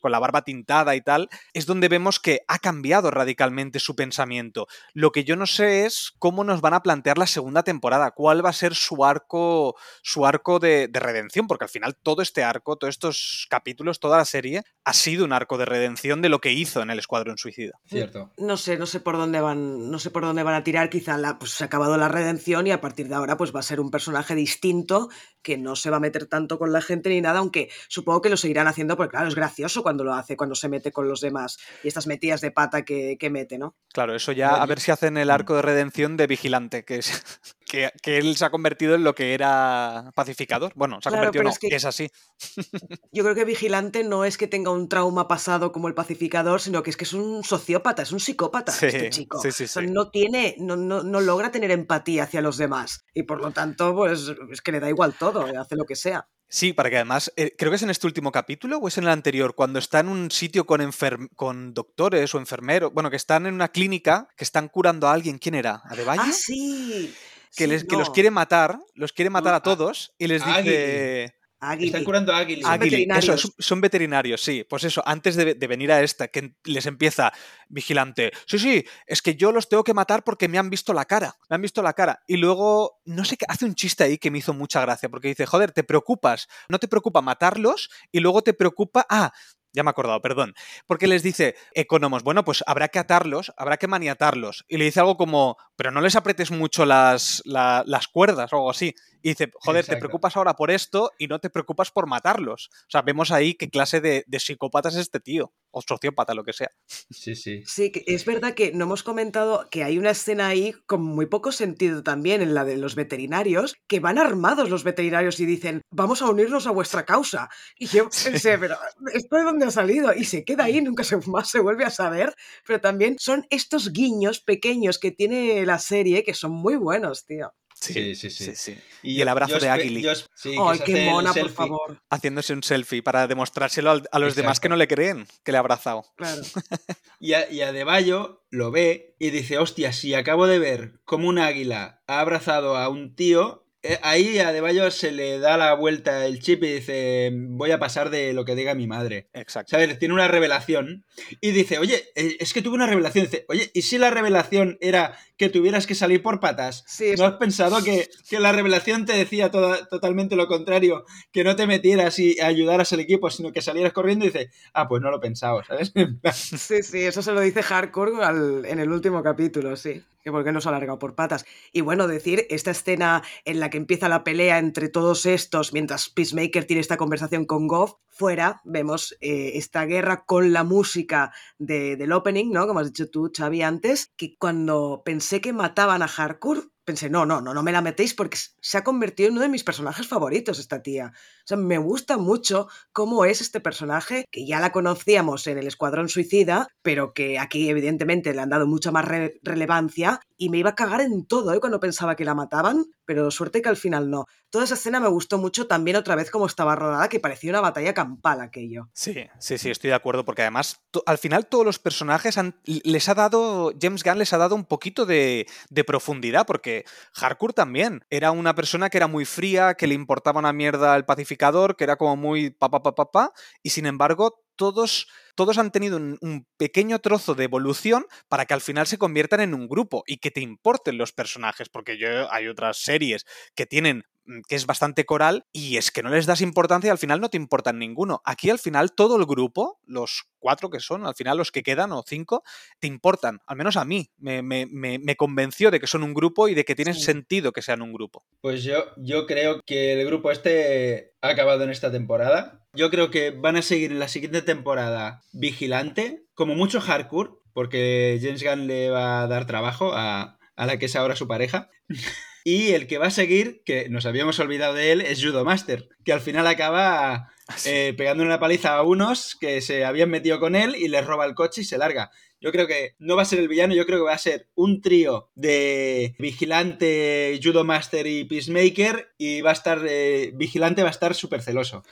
con 0.00 0.12
la 0.12 0.18
barba 0.18 0.42
tintada 0.42 0.94
y 0.96 1.00
tal, 1.00 1.28
es 1.52 1.66
donde 1.66 1.88
vemos 1.88 2.20
que 2.20 2.40
ha 2.48 2.58
cambiado 2.58 3.10
radicalmente 3.10 3.78
su 3.80 3.96
pensamiento. 3.96 4.66
Lo 4.94 5.12
que 5.12 5.24
yo 5.24 5.36
no 5.36 5.46
sé 5.46 5.86
es 5.86 6.12
cómo 6.18 6.44
nos 6.44 6.60
van 6.60 6.74
a 6.74 6.82
plantear 6.82 7.18
la 7.18 7.26
segunda 7.26 7.62
temporada, 7.62 8.10
cuál 8.12 8.44
va 8.44 8.50
a 8.50 8.54
ser 8.54 8.74
su 8.74 9.04
arco, 9.04 9.76
su 10.02 10.26
arco 10.26 10.58
de, 10.58 10.88
de 10.88 11.00
redención, 11.00 11.46
porque 11.46 11.64
al 11.64 11.70
final 11.70 11.96
todo 11.96 12.22
este 12.22 12.44
arco, 12.44 12.76
todos 12.76 12.94
estos 12.94 13.46
capítulos, 13.50 14.00
toda 14.00 14.18
la 14.18 14.24
serie, 14.24 14.64
ha 14.88 14.94
sido 14.94 15.26
un 15.26 15.34
arco 15.34 15.58
de 15.58 15.66
redención 15.66 16.22
de 16.22 16.30
lo 16.30 16.40
que 16.40 16.52
hizo 16.52 16.80
en 16.80 16.88
el 16.88 16.98
Escuadrón 16.98 17.36
Suicida. 17.36 17.78
Cierto. 17.84 18.30
No 18.38 18.56
sé, 18.56 18.78
no 18.78 18.86
sé 18.86 19.00
por 19.00 19.18
dónde 19.18 19.42
van, 19.42 19.90
no 19.90 19.98
sé 19.98 20.08
por 20.08 20.22
dónde 20.22 20.42
van 20.42 20.54
a 20.54 20.64
tirar. 20.64 20.88
Quizá 20.88 21.18
la, 21.18 21.38
pues, 21.38 21.50
se 21.50 21.64
ha 21.64 21.66
acabado 21.66 21.98
la 21.98 22.08
redención 22.08 22.66
y 22.66 22.70
a 22.70 22.80
partir 22.80 23.06
de 23.06 23.14
ahora 23.14 23.36
pues 23.36 23.54
va 23.54 23.60
a 23.60 23.62
ser 23.62 23.80
un 23.80 23.90
personaje 23.90 24.34
distinto 24.34 25.10
que 25.42 25.58
no 25.58 25.76
se 25.76 25.90
va 25.90 25.98
a 25.98 26.00
meter 26.00 26.24
tanto 26.24 26.58
con 26.58 26.72
la 26.72 26.80
gente 26.80 27.10
ni 27.10 27.20
nada, 27.20 27.40
aunque 27.40 27.68
supongo 27.88 28.22
que 28.22 28.30
lo 28.30 28.38
seguirán 28.38 28.66
haciendo 28.66 28.96
porque 28.96 29.10
claro, 29.10 29.28
es 29.28 29.34
gracioso 29.34 29.82
cuando 29.82 30.04
lo 30.04 30.14
hace, 30.14 30.38
cuando 30.38 30.54
se 30.54 30.70
mete 30.70 30.90
con 30.90 31.06
los 31.06 31.20
demás 31.20 31.58
y 31.84 31.88
estas 31.88 32.06
metidas 32.06 32.40
de 32.40 32.50
pata 32.50 32.82
que, 32.82 33.18
que 33.20 33.28
mete, 33.28 33.58
¿no? 33.58 33.76
Claro, 33.92 34.14
eso 34.14 34.32
ya 34.32 34.54
a 34.54 34.64
ver 34.64 34.80
si 34.80 34.90
hacen 34.90 35.18
el 35.18 35.30
arco 35.30 35.54
de 35.54 35.62
redención 35.62 36.16
de 36.16 36.26
vigilante, 36.26 36.86
que 36.86 36.96
es 36.96 37.22
que, 37.68 37.90
que 38.02 38.18
él 38.18 38.36
se 38.36 38.44
ha 38.44 38.50
convertido 38.50 38.94
en 38.94 39.04
lo 39.04 39.14
que 39.14 39.34
era 39.34 40.10
pacificador. 40.14 40.72
Bueno, 40.74 41.00
se 41.02 41.08
ha 41.08 41.12
Claro, 41.12 41.26
convertido, 41.26 41.44
no, 41.44 41.50
es 41.50 41.58
que- 41.58 41.68
es 41.68 41.84
así. 41.84 42.10
Yo 43.12 43.22
creo 43.22 43.34
que 43.34 43.44
Vigilante 43.44 44.02
no 44.04 44.24
es 44.24 44.36
que 44.38 44.46
tenga 44.48 44.70
un 44.70 44.88
trauma 44.88 45.28
pasado 45.28 45.70
como 45.72 45.88
el 45.88 45.94
pacificador, 45.94 46.60
sino 46.60 46.82
que 46.82 46.90
es 46.90 46.96
que 46.96 47.04
es 47.04 47.12
un 47.12 47.44
sociópata, 47.44 48.02
es 48.02 48.12
un 48.12 48.20
psicópata 48.20 48.72
Sí, 48.72 48.86
este 48.86 49.10
chico. 49.10 49.40
sí, 49.40 49.52
sí, 49.52 49.64
O 49.64 49.68
sea, 49.68 49.82
sí. 49.82 49.88
no 49.90 50.10
tiene, 50.10 50.56
no, 50.58 50.76
no, 50.76 51.02
no 51.02 51.20
logra 51.20 51.50
tener 51.52 51.70
empatía 51.70 52.24
hacia 52.24 52.40
los 52.40 52.56
demás. 52.56 53.04
Y 53.14 53.22
por 53.24 53.40
lo 53.40 53.52
tanto, 53.52 53.94
pues 53.94 54.32
es 54.50 54.60
que 54.62 54.72
le 54.72 54.80
da 54.80 54.88
igual 54.88 55.14
todo, 55.18 55.44
hace 55.60 55.76
lo 55.76 55.84
que 55.84 55.96
sea. 55.96 56.26
Sí, 56.50 56.72
para 56.72 56.88
que 56.88 56.96
además, 56.96 57.30
eh, 57.36 57.54
creo 57.58 57.70
que 57.70 57.76
es 57.76 57.82
en 57.82 57.90
este 57.90 58.06
último 58.06 58.32
capítulo 58.32 58.78
o 58.78 58.88
es 58.88 58.96
en 58.96 59.04
el 59.04 59.10
anterior, 59.10 59.54
cuando 59.54 59.78
está 59.78 60.00
en 60.00 60.08
un 60.08 60.30
sitio 60.30 60.64
con, 60.64 60.80
enfer- 60.80 61.28
con 61.36 61.74
doctores 61.74 62.34
o 62.34 62.38
enfermeros, 62.38 62.90
bueno, 62.94 63.10
que 63.10 63.16
están 63.16 63.44
en 63.44 63.52
una 63.52 63.68
clínica, 63.68 64.28
que 64.34 64.44
están 64.44 64.68
curando 64.68 65.08
a 65.08 65.12
alguien, 65.12 65.36
¿quién 65.38 65.54
era? 65.54 65.82
¿A 65.84 65.94
de 65.94 66.04
Valle? 66.04 66.22
Ah, 66.24 66.32
sí. 66.32 67.14
Que, 67.56 67.64
Sí, 67.64 67.66
les, 67.66 67.84
que 67.84 67.96
los 67.96 68.10
quiere 68.10 68.30
matar, 68.30 68.78
los 68.94 69.12
quiere 69.12 69.30
matar 69.30 69.52
No, 69.52 69.56
a 69.56 69.62
todos 69.62 70.12
y 70.18 70.26
les 70.26 70.44
dice... 70.44 71.34
Aguili. 71.60 71.86
Están 71.86 72.04
curando 72.04 72.32
a 72.32 72.38
Aguili. 72.38 72.62
Son 72.62 72.72
eso, 72.72 72.80
veterinarios. 72.80 73.40
son, 73.40 73.50
son 73.58 73.80
veterinarios, 73.80 74.40
sí. 74.42 74.64
Pues 74.68 74.84
eso, 74.84 75.02
antes 75.04 75.34
de, 75.34 75.54
de 75.54 75.66
venir 75.66 75.90
a 75.90 76.02
esta, 76.02 76.28
que 76.28 76.54
les 76.64 76.86
empieza 76.86 77.32
vigilante. 77.68 78.30
Sí, 78.46 78.60
sí, 78.60 78.84
es 79.06 79.22
que 79.22 79.34
yo 79.34 79.50
los 79.50 79.68
tengo 79.68 79.82
que 79.82 79.92
matar 79.92 80.22
porque 80.22 80.46
me 80.46 80.58
han 80.58 80.70
visto 80.70 80.92
la 80.92 81.04
cara. 81.04 81.36
Me 81.50 81.56
han 81.56 81.62
visto 81.62 81.82
la 81.82 81.94
cara. 81.94 82.22
Y 82.28 82.36
luego, 82.36 83.00
no 83.04 83.24
sé 83.24 83.36
qué, 83.36 83.44
hace 83.48 83.64
un 83.64 83.74
chiste 83.74 84.04
ahí 84.04 84.18
que 84.18 84.30
me 84.30 84.38
hizo 84.38 84.54
mucha 84.54 84.80
gracia, 84.82 85.08
porque 85.08 85.28
dice, 85.28 85.46
joder, 85.46 85.72
te 85.72 85.82
preocupas. 85.82 86.46
No 86.68 86.78
te 86.78 86.86
preocupa 86.86 87.22
matarlos 87.22 87.90
y 88.12 88.20
luego 88.20 88.42
te 88.42 88.54
preocupa. 88.54 89.04
Ah, 89.10 89.32
ya 89.72 89.82
me 89.82 89.88
he 89.88 89.92
acordado, 89.92 90.22
perdón. 90.22 90.54
Porque 90.86 91.08
les 91.08 91.22
dice, 91.22 91.56
economos, 91.72 92.22
bueno, 92.22 92.44
pues 92.44 92.62
habrá 92.66 92.88
que 92.88 92.98
atarlos, 92.98 93.52
habrá 93.56 93.76
que 93.76 93.88
maniatarlos. 93.88 94.64
Y 94.68 94.76
le 94.76 94.84
dice 94.84 95.00
algo 95.00 95.16
como, 95.16 95.56
pero 95.78 95.92
no 95.92 96.00
les 96.00 96.16
apretes 96.16 96.50
mucho 96.50 96.84
las, 96.84 97.40
la- 97.44 97.84
las 97.86 98.08
cuerdas 98.08 98.52
o 98.52 98.56
algo 98.56 98.70
así. 98.70 98.94
Y 99.20 99.30
dice, 99.30 99.50
joder, 99.54 99.84
te 99.84 99.96
preocupas 99.96 100.36
ahora 100.36 100.54
por 100.54 100.70
esto 100.70 101.10
y 101.18 101.26
no 101.26 101.40
te 101.40 101.50
preocupas 101.50 101.90
por 101.90 102.06
matarlos. 102.06 102.68
O 102.86 102.90
sea, 102.90 103.02
vemos 103.02 103.32
ahí 103.32 103.54
qué 103.54 103.68
clase 103.68 104.00
de, 104.00 104.24
de 104.28 104.38
psicópata 104.40 104.90
es 104.90 104.94
este 104.96 105.18
tío. 105.18 105.52
O 105.70 105.82
sociópata, 105.82 106.34
lo 106.34 106.44
que 106.44 106.52
sea. 106.52 106.70
Sí, 106.86 107.34
sí. 107.34 107.62
Sí, 107.66 107.90
que 107.92 108.02
es 108.06 108.24
verdad 108.24 108.54
que 108.54 108.72
no 108.72 108.84
hemos 108.84 109.02
comentado 109.02 109.68
que 109.70 109.82
hay 109.84 109.98
una 109.98 110.10
escena 110.10 110.46
ahí 110.48 110.72
con 110.86 111.02
muy 111.02 111.26
poco 111.26 111.50
sentido 111.52 112.02
también 112.04 112.42
en 112.42 112.54
la 112.54 112.64
de 112.64 112.76
los 112.78 112.94
veterinarios, 112.94 113.74
que 113.88 114.00
van 114.00 114.18
armados 114.18 114.70
los 114.70 114.84
veterinarios 114.84 115.40
y 115.40 115.46
dicen, 115.46 115.82
vamos 115.90 116.22
a 116.22 116.30
unirnos 116.30 116.66
a 116.68 116.70
vuestra 116.70 117.04
causa. 117.04 117.50
Y 117.76 117.86
yo 117.88 118.08
pensé, 118.24 118.56
pero 118.56 118.76
¿esto 119.12 119.36
de 119.36 119.42
dónde 119.42 119.66
ha 119.66 119.70
salido? 119.72 120.14
Y 120.14 120.24
se 120.24 120.44
queda 120.44 120.64
ahí, 120.64 120.80
nunca 120.80 121.02
se, 121.04 121.16
más 121.26 121.50
se 121.50 121.58
vuelve 121.60 121.84
a 121.84 121.90
saber. 121.90 122.34
Pero 122.66 122.80
también 122.80 123.16
son 123.18 123.46
estos 123.50 123.92
guiños 123.92 124.40
pequeños 124.40 124.98
que 125.00 125.10
tiene 125.10 125.66
la 125.68 125.78
serie 125.78 126.24
que 126.24 126.34
son 126.34 126.50
muy 126.50 126.74
buenos, 126.74 127.24
tío. 127.24 127.52
Sí, 127.80 128.16
sí, 128.16 128.30
sí. 128.30 128.76
Y 129.04 129.12
Y 129.18 129.20
el 129.22 129.28
abrazo 129.28 129.54
yo 129.54 129.60
de 129.60 129.68
Aguili. 129.68 130.04
sí, 130.34 130.56
Ay, 130.60 130.80
qué 130.84 131.04
mona, 131.04 131.32
por 131.32 131.50
favor. 131.50 132.02
Haciéndose 132.10 132.52
un 132.52 132.64
selfie 132.64 133.02
para 133.02 133.28
demostrárselo 133.28 134.02
a 134.10 134.18
los 134.18 134.34
demás 134.34 134.58
que 134.58 134.68
no 134.68 134.74
le 134.74 134.88
creen 134.88 135.28
que 135.44 135.52
le 135.52 135.58
ha 135.58 135.60
abrazado. 135.60 136.04
Claro. 136.16 136.42
Y 137.20 137.32
a, 137.32 137.50
y 137.50 137.62
Adebayo 137.62 138.44
lo 138.48 138.70
ve 138.70 139.16
y 139.18 139.30
dice, 139.30 139.58
hostia, 139.58 139.92
si 139.92 140.14
acabo 140.14 140.46
de 140.46 140.60
ver 140.60 141.00
cómo 141.04 141.28
un 141.28 141.40
águila 141.40 142.00
ha 142.06 142.20
abrazado 142.20 142.76
a 142.76 142.88
un 142.88 143.16
tío, 143.16 143.66
ahí 144.02 144.38
a 144.38 144.48
Adebayo 144.48 144.90
se 144.90 145.12
le 145.12 145.38
da 145.38 145.56
la 145.56 145.72
vuelta 145.74 146.26
el 146.26 146.40
chip 146.40 146.62
y 146.64 146.72
dice, 146.74 147.30
voy 147.32 147.70
a 147.70 147.78
pasar 147.78 148.10
de 148.10 148.32
lo 148.32 148.44
que 148.44 148.54
diga 148.54 148.74
mi 148.74 148.86
madre. 148.86 149.28
Exacto. 149.32 149.70
¿Sabes? 149.70 149.98
Tiene 149.98 150.14
una 150.14 150.28
revelación 150.28 151.04
y 151.40 151.52
dice, 151.52 151.78
oye, 151.78 152.04
eh, 152.16 152.36
es 152.40 152.52
que 152.52 152.62
tuve 152.62 152.74
una 152.74 152.86
revelación. 152.86 153.24
Dice, 153.26 153.44
oye, 153.48 153.70
¿y 153.74 153.82
si 153.82 153.98
la 153.98 154.10
revelación 154.10 154.78
era 154.80 155.16
que 155.36 155.48
tuvieras 155.48 155.86
que 155.86 155.94
salir 155.94 156.22
por 156.22 156.40
patas? 156.40 156.82
Sí, 156.88 157.12
¿No 157.16 157.24
has 157.24 157.34
pensado 157.34 157.82
que, 157.84 158.08
que 158.28 158.40
la 158.40 158.50
revelación 158.52 159.06
te 159.06 159.12
decía 159.12 159.50
toda- 159.50 159.86
totalmente 159.86 160.34
lo 160.36 160.48
contrario? 160.48 161.04
Que 161.32 161.44
no 161.44 161.54
te 161.54 161.66
metieras 161.68 162.18
y 162.18 162.40
ayudaras 162.40 162.92
al 162.92 163.00
equipo, 163.00 163.30
sino 163.30 163.52
que 163.52 163.62
salieras 163.62 163.92
corriendo 163.92 164.24
y 164.24 164.28
dice, 164.30 164.50
ah, 164.74 164.88
pues 164.88 165.00
no 165.02 165.10
lo 165.10 165.18
he 165.18 165.20
pensado, 165.20 165.62
¿sabes? 165.64 165.92
Sí, 166.34 166.82
sí, 166.82 167.02
eso 167.02 167.22
se 167.22 167.32
lo 167.32 167.40
dice 167.40 167.62
Hardcore 167.62 168.24
al- 168.24 168.64
en 168.66 168.80
el 168.80 168.90
último 168.90 169.22
capítulo, 169.22 169.76
sí. 169.76 170.02
Que 170.28 170.32
por 170.32 170.44
qué 170.44 170.52
no 170.52 170.60
se 170.60 170.68
ha 170.68 170.72
alargado 170.72 170.98
por 170.98 171.14
patas. 171.14 171.46
Y 171.72 171.80
bueno, 171.80 172.06
decir, 172.06 172.46
esta 172.50 172.70
escena 172.70 173.22
en 173.46 173.60
la 173.60 173.70
que 173.70 173.78
empieza 173.78 174.10
la 174.10 174.24
pelea 174.24 174.58
entre 174.58 174.90
todos 174.90 175.24
estos, 175.24 175.72
mientras 175.72 176.10
Peacemaker 176.10 176.66
tiene 176.66 176.80
esta 176.80 176.98
conversación 176.98 177.46
con 177.46 177.66
Goff, 177.66 177.94
fuera 178.08 178.60
vemos 178.64 179.16
eh, 179.22 179.52
esta 179.54 179.86
guerra 179.86 180.24
con 180.26 180.52
la 180.52 180.64
música 180.64 181.32
de- 181.58 181.96
del 181.96 182.12
opening, 182.12 182.50
¿no? 182.50 182.66
Como 182.66 182.80
has 182.80 182.88
dicho 182.92 183.08
tú, 183.08 183.30
Xavi, 183.34 183.62
antes, 183.62 184.12
que 184.16 184.36
cuando 184.36 185.00
pensé 185.02 185.40
que 185.40 185.54
mataban 185.54 186.02
a 186.02 186.08
Hardcore, 186.08 186.60
pensé, 186.90 187.08
no, 187.10 187.22
no, 187.26 187.40
no, 187.40 187.54
no 187.54 187.62
me 187.62 187.72
la 187.72 187.82
metéis 187.82 188.14
porque 188.14 188.38
se 188.60 188.78
ha 188.78 188.82
convertido 188.84 189.28
en 189.28 189.34
uno 189.34 189.42
de 189.42 189.48
mis 189.48 189.64
personajes 189.64 190.06
favoritos 190.08 190.58
esta 190.58 190.82
tía. 190.82 191.12
O 191.14 191.46
sea, 191.48 191.56
me 191.56 191.78
gusta 191.78 192.18
mucho 192.18 192.68
cómo 192.92 193.24
es 193.24 193.40
este 193.40 193.60
personaje, 193.60 194.24
que 194.30 194.46
ya 194.46 194.58
la 194.60 194.72
conocíamos 194.72 195.46
en 195.46 195.58
el 195.58 195.66
Escuadrón 195.66 196.08
Suicida, 196.08 196.66
pero 196.82 197.12
que 197.12 197.38
aquí 197.38 197.68
evidentemente 197.68 198.34
le 198.34 198.40
han 198.40 198.50
dado 198.50 198.66
mucha 198.66 198.90
más 198.90 199.04
re- 199.04 199.38
relevancia 199.42 200.20
y 200.38 200.48
me 200.48 200.58
iba 200.58 200.70
a 200.70 200.74
cagar 200.74 201.00
en 201.00 201.26
todo 201.26 201.52
¿eh? 201.52 201.60
cuando 201.60 201.80
pensaba 201.80 202.14
que 202.14 202.24
la 202.24 202.34
mataban, 202.34 202.86
pero 203.04 203.30
suerte 203.30 203.60
que 203.60 203.68
al 203.68 203.76
final 203.76 204.08
no. 204.08 204.26
Toda 204.50 204.64
esa 204.64 204.74
escena 204.74 205.00
me 205.00 205.08
gustó 205.08 205.36
mucho 205.36 205.66
también 205.66 205.96
otra 205.96 206.14
vez 206.14 206.30
como 206.30 206.46
estaba 206.46 206.76
rodada, 206.76 207.08
que 207.08 207.20
parecía 207.20 207.50
una 207.50 207.60
batalla 207.60 207.92
campal 207.92 208.40
aquello. 208.40 208.88
Sí, 208.94 209.26
sí, 209.40 209.58
sí, 209.58 209.70
estoy 209.70 209.88
de 209.88 209.96
acuerdo, 209.96 210.24
porque 210.24 210.42
además 210.42 210.80
al 211.04 211.18
final 211.18 211.48
todos 211.48 211.66
los 211.66 211.78
personajes 211.78 212.38
les 212.64 213.08
ha 213.08 213.14
dado, 213.14 213.72
James 213.80 214.04
Gunn 214.04 214.18
les 214.18 214.32
ha 214.32 214.38
dado 214.38 214.54
un 214.54 214.64
poquito 214.64 215.04
de, 215.04 215.46
profundidad, 215.86 216.46
porque 216.46 216.84
Harcourt 217.14 217.56
también 217.56 218.04
era 218.10 218.30
una 218.30 218.54
persona 218.54 218.90
que 218.90 218.98
era 218.98 219.06
muy 219.06 219.24
fría, 219.24 219.74
que 219.74 219.86
le 219.86 219.94
importaba 219.94 220.38
una 220.38 220.52
mierda 220.52 220.94
el 220.96 221.04
pacificador, 221.04 221.76
que 221.76 221.84
era 221.84 221.96
como 221.96 222.16
muy 222.16 222.50
pa 222.50 222.70
pa 222.70 222.82
pa 222.82 222.94
pa, 222.94 223.10
pa 223.10 223.32
y 223.62 223.70
sin 223.70 223.86
embargo 223.86 224.44
todos, 224.58 225.08
todos 225.38 225.56
han 225.58 225.70
tenido 225.70 225.98
un, 225.98 226.18
un, 226.20 226.48
pequeño 226.56 226.98
trozo 226.98 227.36
de 227.36 227.44
evolución 227.44 228.06
para 228.28 228.44
que 228.44 228.54
al 228.54 228.60
final 228.60 228.88
se 228.88 228.98
conviertan 228.98 229.38
en 229.38 229.54
un 229.54 229.68
grupo 229.68 230.02
y 230.04 230.16
que 230.16 230.32
te 230.32 230.40
importen 230.40 230.98
los 230.98 231.12
personajes, 231.12 231.68
porque 231.68 231.96
yo, 231.96 232.28
hay 232.32 232.48
otras 232.48 232.78
series 232.78 233.24
que 233.54 233.64
tienen 233.64 234.02
mm, 234.26 234.40
que 234.48 234.56
es 234.56 234.66
bastante 234.66 235.04
coral 235.04 235.46
y 235.52 235.76
es 235.76 235.92
que 235.92 236.02
no 236.02 236.10
les 236.10 236.26
das 236.26 236.40
importancia 236.40 236.88
y 236.88 236.90
al 236.90 236.98
final 236.98 237.20
no 237.20 237.28
te 237.30 237.36
importan 237.36 237.78
ninguno. 237.78 238.20
Aquí 238.24 238.50
al 238.50 238.58
final 238.58 238.96
todo 238.96 239.14
el 239.14 239.26
grupo, 239.26 239.78
los 239.86 240.24
cuatro 240.40 240.70
que 240.70 240.80
son, 240.80 241.06
al 241.06 241.14
final 241.14 241.38
los 241.38 241.52
que 241.52 241.62
quedan 241.62 241.92
o 241.92 242.02
cinco, 242.04 242.42
te 242.80 242.88
importan, 242.88 243.38
al 243.46 243.56
menos 243.56 243.76
a 243.76 243.84
mí, 243.84 244.10
me, 244.18 244.42
me, 244.42 244.66
me, 244.66 244.98
me 244.98 245.14
convenció 245.14 245.70
de 245.70 245.78
que 245.78 245.86
son 245.86 246.02
un 246.02 246.14
grupo 246.14 246.48
y 246.48 246.54
de 246.54 246.64
que 246.64 246.74
tienen 246.74 246.94
sí. 246.94 247.02
sentido 247.02 247.52
que 247.52 247.62
sean 247.62 247.80
un 247.80 247.92
grupo. 247.92 248.24
Pues 248.40 248.64
yo, 248.64 248.86
yo 248.96 249.26
creo 249.26 249.60
que 249.64 249.92
el 249.92 250.04
grupo 250.04 250.32
este 250.32 251.14
ha 251.20 251.28
acabado 251.28 251.62
en 251.62 251.70
esta 251.70 251.92
temporada. 251.92 252.64
Yo 252.78 252.90
creo 252.90 253.10
que 253.10 253.32
van 253.32 253.56
a 253.56 253.62
seguir 253.62 253.90
en 253.90 253.98
la 253.98 254.06
siguiente 254.06 254.40
temporada 254.40 255.22
Vigilante, 255.32 256.22
como 256.34 256.54
mucho 256.54 256.80
hardcore, 256.80 257.30
porque 257.52 258.20
James 258.22 258.44
Gunn 258.44 258.68
le 258.68 258.88
va 258.88 259.20
a 259.20 259.26
dar 259.26 259.48
trabajo 259.48 259.94
a, 259.94 260.38
a 260.54 260.66
la 260.66 260.78
que 260.78 260.86
es 260.86 260.94
ahora 260.94 261.16
su 261.16 261.26
pareja. 261.26 261.70
Y 262.44 262.72
el 262.72 262.86
que 262.86 262.96
va 262.96 263.08
a 263.08 263.10
seguir, 263.10 263.62
que 263.66 263.90
nos 263.90 264.06
habíamos 264.06 264.38
olvidado 264.38 264.72
de 264.72 264.92
él, 264.92 265.00
es 265.02 265.22
Judo 265.22 265.44
Master, 265.44 265.88
que 266.02 266.14
al 266.14 266.22
final 266.22 266.46
acaba 266.46 267.30
eh, 267.66 267.94
pegando 267.98 268.24
una 268.24 268.40
paliza 268.40 268.74
a 268.74 268.82
unos 268.82 269.36
que 269.38 269.60
se 269.60 269.84
habían 269.84 270.08
metido 270.08 270.40
con 270.40 270.54
él 270.54 270.74
y 270.74 270.88
les 270.88 271.04
roba 271.04 271.26
el 271.26 271.34
coche 271.34 271.60
y 271.60 271.64
se 271.64 271.76
larga. 271.76 272.10
Yo 272.40 272.52
creo 272.52 272.66
que 272.66 272.94
no 272.98 273.16
va 273.16 273.22
a 273.22 273.26
ser 273.26 273.40
el 273.40 273.48
villano, 273.48 273.74
yo 273.74 273.84
creo 273.86 273.98
que 273.98 274.04
va 274.04 274.14
a 274.14 274.18
ser 274.18 274.48
un 274.54 274.80
trío 274.80 275.30
de 275.34 276.14
Vigilante, 276.18 277.38
Judo 277.42 277.64
Master 277.64 278.06
y 278.06 278.24
Peacemaker 278.24 279.12
y 279.18 279.40
va 279.40 279.50
a 279.50 279.54
estar, 279.54 279.84
eh, 279.88 280.30
Vigilante 280.34 280.82
va 280.82 280.88
a 280.88 280.92
estar 280.92 281.14
súper 281.14 281.42
celoso 281.42 281.82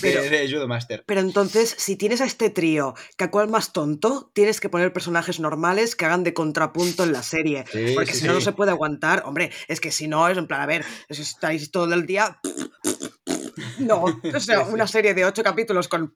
pero, 0.00 0.22
de, 0.22 0.30
de, 0.30 0.50
Judo 0.50 0.66
Master. 0.66 1.04
Pero 1.06 1.20
entonces, 1.20 1.74
si 1.78 1.96
tienes 1.96 2.20
a 2.20 2.24
este 2.24 2.50
trío, 2.50 2.94
que 3.16 3.24
a 3.24 3.30
cual 3.30 3.48
más 3.48 3.72
tonto, 3.72 4.30
tienes 4.34 4.60
que 4.60 4.68
poner 4.68 4.92
personajes 4.92 5.40
normales 5.40 5.96
que 5.96 6.04
hagan 6.04 6.24
de 6.24 6.34
contrapunto 6.34 7.04
en 7.04 7.12
la 7.12 7.22
serie. 7.22 7.64
Sí, 7.70 7.92
porque 7.94 8.12
sí, 8.12 8.20
si 8.20 8.26
no, 8.26 8.32
sí. 8.32 8.38
no 8.38 8.40
se 8.40 8.52
puede 8.52 8.70
aguantar. 8.70 9.22
Hombre, 9.26 9.50
es 9.68 9.80
que 9.80 9.92
si 9.92 10.08
no, 10.08 10.28
es 10.28 10.38
en 10.38 10.46
plan, 10.46 10.60
a 10.60 10.66
ver, 10.66 10.84
estáis 11.08 11.70
todo 11.70 11.92
el 11.94 12.06
día 12.06 12.40
no, 13.78 14.04
o 14.04 14.40
sea, 14.40 14.62
una 14.62 14.86
serie 14.86 15.14
de 15.14 15.24
ocho 15.24 15.42
capítulos 15.42 15.88
con 15.88 16.12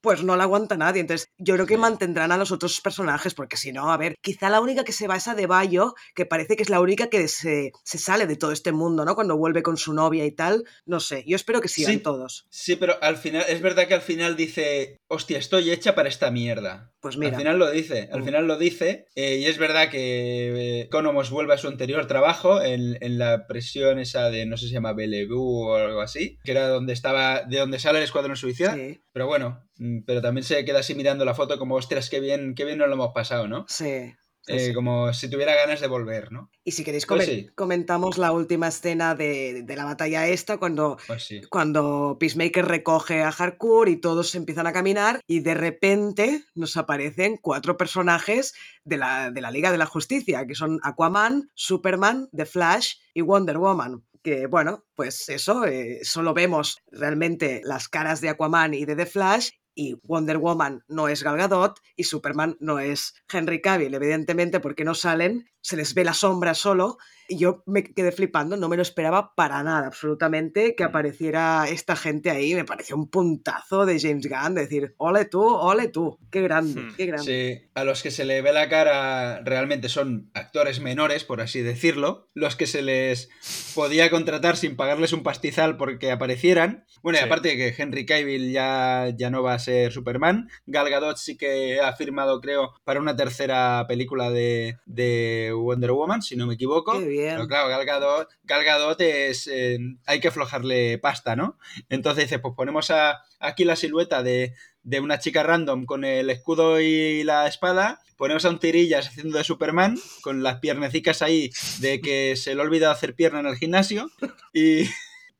pues 0.00 0.22
no 0.22 0.36
la 0.36 0.44
aguanta 0.44 0.76
nadie. 0.76 1.00
Entonces, 1.00 1.28
yo 1.38 1.54
creo 1.54 1.66
que 1.66 1.76
mantendrán 1.76 2.32
a 2.32 2.36
los 2.36 2.52
otros 2.52 2.80
personajes, 2.80 3.34
porque 3.34 3.56
si 3.56 3.72
no, 3.72 3.92
a 3.92 3.96
ver, 3.96 4.16
quizá 4.20 4.48
la 4.50 4.60
única 4.60 4.84
que 4.84 4.92
se 4.92 5.06
va 5.06 5.16
es 5.16 5.28
a 5.28 5.34
De 5.34 5.46
Bayo, 5.46 5.94
que 6.14 6.26
parece 6.26 6.56
que 6.56 6.62
es 6.62 6.70
la 6.70 6.80
única 6.80 7.08
que 7.08 7.28
se, 7.28 7.72
se, 7.84 7.98
sale 7.98 8.26
de 8.26 8.36
todo 8.36 8.52
este 8.52 8.72
mundo, 8.72 9.04
¿no? 9.04 9.14
Cuando 9.14 9.36
vuelve 9.36 9.62
con 9.62 9.76
su 9.76 9.92
novia 9.92 10.24
y 10.24 10.32
tal. 10.32 10.64
No 10.86 11.00
sé, 11.00 11.24
yo 11.26 11.36
espero 11.36 11.60
que 11.60 11.68
sigan 11.68 11.94
sí, 11.94 11.98
todos. 11.98 12.46
Sí, 12.50 12.76
pero 12.76 13.02
al 13.02 13.16
final, 13.16 13.44
es 13.48 13.60
verdad 13.60 13.88
que 13.88 13.94
al 13.94 14.02
final 14.02 14.36
dice, 14.36 14.96
hostia, 15.08 15.38
estoy 15.38 15.70
hecha 15.70 15.94
para 15.94 16.08
esta 16.08 16.30
mierda. 16.30 16.92
Pues 17.00 17.16
mira. 17.16 17.32
Al 17.32 17.38
final 17.38 17.58
lo 17.58 17.70
dice, 17.70 18.10
al 18.12 18.22
final 18.22 18.46
lo 18.46 18.58
dice, 18.58 19.06
eh, 19.14 19.36
y 19.36 19.46
es 19.46 19.56
verdad 19.56 19.88
que 19.88 20.82
Economos 20.82 21.30
vuelve 21.30 21.54
a 21.54 21.58
su 21.58 21.68
anterior 21.68 22.06
trabajo 22.06 22.60
en, 22.60 22.98
en, 23.00 23.18
la 23.18 23.46
presión 23.46 23.98
esa 23.98 24.30
de, 24.30 24.44
no 24.44 24.58
sé 24.58 24.64
si 24.64 24.68
se 24.68 24.74
llama 24.74 24.92
Bellevue 24.92 25.38
o 25.38 25.74
algo 25.76 26.02
así, 26.02 26.38
que 26.44 26.52
era 26.52 26.68
donde 26.68 26.92
estaba, 26.92 27.42
de 27.42 27.58
donde 27.58 27.78
sale 27.78 27.98
el 27.98 28.04
escuadrón 28.04 28.36
suicida. 28.36 28.74
Sí. 28.74 29.00
Pero 29.12 29.26
bueno, 29.26 29.64
mm, 29.78 30.00
pero 30.06 30.20
también 30.20 30.44
se 30.44 30.62
queda 30.66 30.80
así 30.80 30.94
mirando 30.94 31.24
la 31.24 31.34
foto 31.34 31.58
como, 31.58 31.76
ostras, 31.76 32.10
qué 32.10 32.20
bien, 32.20 32.54
qué 32.54 32.66
bien 32.66 32.78
nos 32.78 32.88
lo 32.88 32.94
hemos 32.94 33.12
pasado, 33.14 33.48
¿no? 33.48 33.64
Sí. 33.68 34.12
Eh, 34.46 34.66
sí. 34.66 34.72
como 34.72 35.12
si 35.12 35.28
tuviera 35.28 35.54
ganas 35.54 35.80
de 35.80 35.86
volver, 35.86 36.32
¿no? 36.32 36.50
Y 36.64 36.72
si 36.72 36.82
queréis 36.82 37.06
pues 37.06 37.26
sí. 37.26 37.48
comentamos 37.54 38.18
la 38.18 38.32
última 38.32 38.68
escena 38.68 39.14
de, 39.14 39.62
de 39.62 39.76
la 39.76 39.84
batalla 39.84 40.26
esta, 40.28 40.56
cuando, 40.56 40.96
pues 41.06 41.28
cuando 41.50 42.16
Peacemaker 42.18 42.64
recoge 42.64 43.22
a 43.22 43.28
Harcourt 43.28 43.90
y 43.90 43.96
todos 43.96 44.34
empiezan 44.34 44.66
a 44.66 44.72
caminar 44.72 45.20
y 45.26 45.40
de 45.40 45.54
repente 45.54 46.44
nos 46.54 46.76
aparecen 46.76 47.36
cuatro 47.36 47.76
personajes 47.76 48.54
de 48.84 48.96
la, 48.96 49.30
de 49.30 49.40
la 49.40 49.50
Liga 49.50 49.70
de 49.70 49.78
la 49.78 49.86
Justicia, 49.86 50.46
que 50.46 50.54
son 50.54 50.80
Aquaman, 50.82 51.50
Superman, 51.54 52.28
The 52.34 52.46
Flash 52.46 52.94
y 53.14 53.20
Wonder 53.20 53.58
Woman 53.58 54.04
que 54.22 54.46
bueno, 54.46 54.84
pues 54.94 55.28
eso, 55.28 55.64
eh, 55.64 56.00
solo 56.02 56.34
vemos 56.34 56.82
realmente 56.90 57.62
las 57.64 57.88
caras 57.88 58.20
de 58.20 58.28
Aquaman 58.28 58.74
y 58.74 58.84
de 58.84 58.96
The 58.96 59.06
Flash 59.06 59.50
y 59.74 59.94
Wonder 60.02 60.38
Woman 60.38 60.84
no 60.88 61.08
es 61.08 61.22
Gal 61.22 61.36
Gadot 61.36 61.80
y 61.96 62.04
Superman 62.04 62.56
no 62.60 62.78
es 62.78 63.14
Henry 63.32 63.60
Cavill, 63.60 63.94
evidentemente 63.94 64.60
porque 64.60 64.84
no 64.84 64.94
salen, 64.94 65.48
se 65.60 65.76
les 65.76 65.94
ve 65.94 66.04
la 66.04 66.14
sombra 66.14 66.54
solo 66.54 66.98
y 67.30 67.38
yo 67.38 67.62
me 67.64 67.84
quedé 67.84 68.10
flipando, 68.10 68.56
no 68.56 68.68
me 68.68 68.74
lo 68.74 68.82
esperaba 68.82 69.34
para 69.36 69.62
nada, 69.62 69.86
absolutamente, 69.86 70.74
que 70.74 70.82
apareciera 70.82 71.68
esta 71.68 71.94
gente 71.94 72.28
ahí, 72.28 72.56
me 72.56 72.64
pareció 72.64 72.96
un 72.96 73.08
puntazo 73.08 73.86
de 73.86 74.00
James 74.00 74.28
Gunn, 74.28 74.56
de 74.56 74.62
decir, 74.62 74.94
ole 74.98 75.26
tú, 75.26 75.40
ole 75.44 75.86
tú, 75.86 76.18
qué 76.32 76.42
grande, 76.42 76.88
qué 76.96 77.06
grande. 77.06 77.24
Sí, 77.62 77.68
a 77.74 77.84
los 77.84 78.02
que 78.02 78.10
se 78.10 78.24
le 78.24 78.42
ve 78.42 78.52
la 78.52 78.68
cara 78.68 79.42
realmente 79.44 79.88
son 79.88 80.28
actores 80.34 80.80
menores, 80.80 81.22
por 81.22 81.40
así 81.40 81.62
decirlo, 81.62 82.28
los 82.34 82.56
que 82.56 82.66
se 82.66 82.82
les 82.82 83.28
podía 83.76 84.10
contratar 84.10 84.56
sin 84.56 84.74
pagarles 84.74 85.12
un 85.12 85.22
pastizal 85.22 85.76
porque 85.76 86.10
aparecieran, 86.10 86.84
bueno, 87.00 87.18
y 87.18 87.20
sí. 87.20 87.26
aparte 87.26 87.48
de 87.50 87.56
que 87.56 87.80
Henry 87.80 88.06
Cavill 88.06 88.50
ya, 88.50 89.14
ya 89.16 89.30
no 89.30 89.44
va 89.44 89.54
a 89.54 89.60
ser 89.60 89.92
Superman, 89.92 90.48
Gal 90.66 90.90
Gadot 90.90 91.16
sí 91.16 91.36
que 91.36 91.80
ha 91.80 91.92
firmado, 91.94 92.40
creo, 92.40 92.72
para 92.82 92.98
una 92.98 93.14
tercera 93.14 93.84
película 93.86 94.30
de, 94.30 94.78
de 94.84 95.52
Wonder 95.54 95.92
Woman, 95.92 96.22
si 96.22 96.34
no 96.34 96.48
me 96.48 96.54
equivoco. 96.54 96.98
Qué 96.98 97.06
bien. 97.06 97.19
Pero 97.28 97.48
claro, 97.48 97.68
Gal 97.68 97.84
Gadot, 97.84 98.28
Gal 98.44 98.64
Gadot 98.64 99.00
es. 99.00 99.46
Eh, 99.46 99.78
hay 100.06 100.20
que 100.20 100.28
aflojarle 100.28 100.98
pasta, 100.98 101.36
¿no? 101.36 101.58
Entonces 101.88 102.24
dice: 102.24 102.38
Pues 102.38 102.54
ponemos 102.56 102.90
a, 102.90 103.22
aquí 103.38 103.64
la 103.64 103.76
silueta 103.76 104.22
de, 104.22 104.54
de, 104.82 105.00
una 105.00 105.18
chica 105.18 105.42
random 105.42 105.84
con 105.86 106.04
el 106.04 106.30
escudo 106.30 106.80
y 106.80 107.24
la 107.24 107.46
espada. 107.46 108.00
Ponemos 108.16 108.44
a 108.44 108.50
un 108.50 108.58
tirillas 108.58 109.08
haciendo 109.08 109.38
de 109.38 109.44
Superman, 109.44 109.98
con 110.22 110.42
las 110.42 110.58
piernecicas 110.58 111.22
ahí 111.22 111.50
de 111.78 112.00
que 112.00 112.36
se 112.36 112.54
le 112.54 112.60
ha 112.60 112.64
olvidado 112.64 112.92
hacer 112.92 113.14
pierna 113.14 113.40
en 113.40 113.46
el 113.46 113.56
gimnasio. 113.56 114.10
Y. 114.52 114.84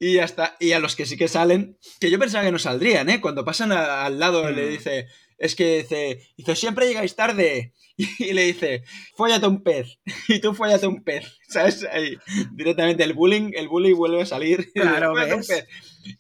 Y 0.03 0.15
ya 0.15 0.25
está. 0.25 0.57
Y 0.59 0.73
a 0.73 0.79
los 0.79 0.97
que 0.97 1.05
sí 1.05 1.19
que 1.19 1.29
salen, 1.29 1.77
que 2.01 2.11
yo 2.11 2.19
pensaba 2.19 2.43
que 2.43 2.51
no 2.51 2.59
saldrían, 2.59 3.11
¿eh? 3.11 3.21
Cuando 3.21 3.45
pasan 3.45 3.71
a, 3.71 4.07
al 4.07 4.19
lado 4.19 4.45
mm. 4.45 4.55
le 4.55 4.67
dice, 4.67 5.09
es 5.41 5.57
que 5.57 5.79
dice, 5.79 6.21
dice, 6.37 6.55
siempre 6.55 6.87
llegáis 6.87 7.17
tarde. 7.17 7.73
Y, 8.19 8.33
le 8.33 8.45
dice, 8.45 8.83
fóllate 9.15 9.47
un 9.47 9.63
pez. 9.63 9.99
Y 10.29 10.41
tú 10.41 10.55
fóllate 10.55 10.87
un 10.87 11.03
pez. 11.03 11.39
¿Sabes? 11.49 11.87
Ahí, 11.91 12.17
directamente 12.53 13.05
el 13.05 13.13
bullying, 13.13 13.51
el 13.55 13.69
bullying 13.69 13.95
vuelve 13.95 14.23
a 14.23 14.27
salir. 14.27 14.71
Claro, 14.75 15.13
y, 15.15 15.33
un 15.33 15.41
pez. 15.41 15.67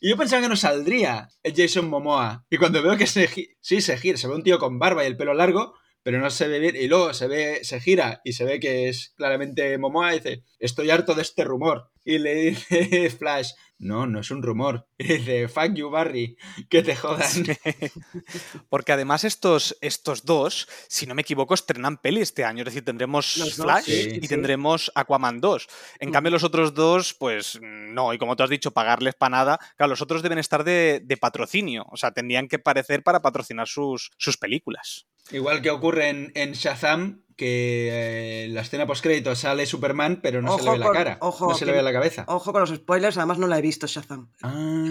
y 0.00 0.10
yo 0.10 0.16
pensaba 0.16 0.42
que 0.42 0.48
no 0.48 0.56
saldría 0.56 1.28
el 1.42 1.54
Jason 1.54 1.88
Momoa. 1.88 2.44
Y 2.50 2.56
cuando 2.56 2.82
veo 2.82 2.96
que 2.96 3.06
se, 3.06 3.28
sí, 3.60 3.80
se 3.80 3.96
gira, 3.96 4.18
se 4.18 4.28
ve 4.28 4.34
un 4.34 4.42
tío 4.42 4.58
con 4.58 4.78
barba 4.78 5.04
y 5.04 5.06
el 5.06 5.16
pelo 5.16 5.32
largo, 5.32 5.74
pero 6.02 6.18
no 6.18 6.30
se 6.30 6.48
ve 6.48 6.58
bien. 6.58 6.76
Y 6.76 6.88
luego 6.88 7.14
se 7.14 7.26
ve, 7.28 7.60
se 7.62 7.80
gira 7.80 8.20
y 8.24 8.32
se 8.32 8.44
ve 8.44 8.58
que 8.60 8.88
es 8.88 9.12
claramente 9.16 9.78
Momoa 9.78 10.14
y 10.14 10.18
dice, 10.18 10.44
estoy 10.58 10.90
harto 10.90 11.14
de 11.14 11.22
este 11.22 11.44
rumor. 11.44 11.90
Y 12.04 12.18
le 12.18 12.34
dice 12.34 13.10
Flash, 13.18 13.52
no, 13.78 14.06
no 14.06 14.20
es 14.20 14.30
un 14.30 14.42
rumor. 14.42 14.86
Y 15.04 15.04
dice, 15.04 15.48
fuck 15.48 15.72
you, 15.72 15.88
Barry, 15.88 16.36
que 16.68 16.82
te 16.82 16.94
jodan. 16.94 17.26
Sí. 17.26 17.42
Porque 18.68 18.92
además 18.92 19.24
estos, 19.24 19.76
estos 19.80 20.26
dos, 20.26 20.68
si 20.88 21.06
no 21.06 21.14
me 21.14 21.22
equivoco, 21.22 21.54
estrenan 21.54 21.96
peli 21.96 22.20
este 22.20 22.44
año. 22.44 22.60
Es 22.60 22.66
decir, 22.66 22.84
tendremos 22.84 23.38
los 23.38 23.54
Flash 23.54 23.84
sí, 23.84 24.08
y 24.12 24.20
sí. 24.20 24.28
tendremos 24.28 24.92
Aquaman 24.94 25.40
2. 25.40 25.66
En 26.00 26.10
mm. 26.10 26.12
cambio, 26.12 26.30
los 26.32 26.44
otros 26.44 26.74
dos, 26.74 27.14
pues 27.14 27.58
no. 27.62 28.12
Y 28.12 28.18
como 28.18 28.36
tú 28.36 28.42
has 28.42 28.50
dicho, 28.50 28.72
pagarles 28.72 29.14
para 29.14 29.30
nada. 29.30 29.58
Claro, 29.78 29.88
los 29.88 30.02
otros 30.02 30.22
deben 30.22 30.38
estar 30.38 30.64
de, 30.64 31.00
de 31.02 31.16
patrocinio. 31.16 31.86
O 31.90 31.96
sea, 31.96 32.10
tendrían 32.10 32.46
que 32.46 32.58
parecer 32.58 33.02
para 33.02 33.22
patrocinar 33.22 33.68
sus, 33.68 34.10
sus 34.18 34.36
películas. 34.36 35.06
Igual 35.32 35.62
que 35.62 35.70
ocurre 35.70 36.08
en, 36.10 36.32
en 36.34 36.52
Shazam, 36.52 37.22
que 37.40 38.44
eh, 38.44 38.48
la 38.48 38.60
escena 38.60 38.86
post-crédito 38.86 39.34
sale 39.34 39.64
Superman, 39.64 40.20
pero 40.22 40.42
no 40.42 40.52
ojo 40.52 40.58
se 40.58 40.64
le 40.64 40.70
ve 40.72 40.84
con, 40.84 40.92
la 40.92 40.98
cara. 40.98 41.18
Ojo, 41.20 41.48
no 41.48 41.54
se 41.54 41.64
le 41.64 41.72
ve 41.72 41.82
la 41.82 41.90
cabeza. 41.90 42.24
Ojo 42.28 42.52
con 42.52 42.60
los 42.60 42.68
spoilers, 42.68 43.16
además 43.16 43.38
no 43.38 43.46
la 43.46 43.58
he 43.58 43.62
visto 43.62 43.86
Shazam. 43.86 44.28
Ah, 44.42 44.89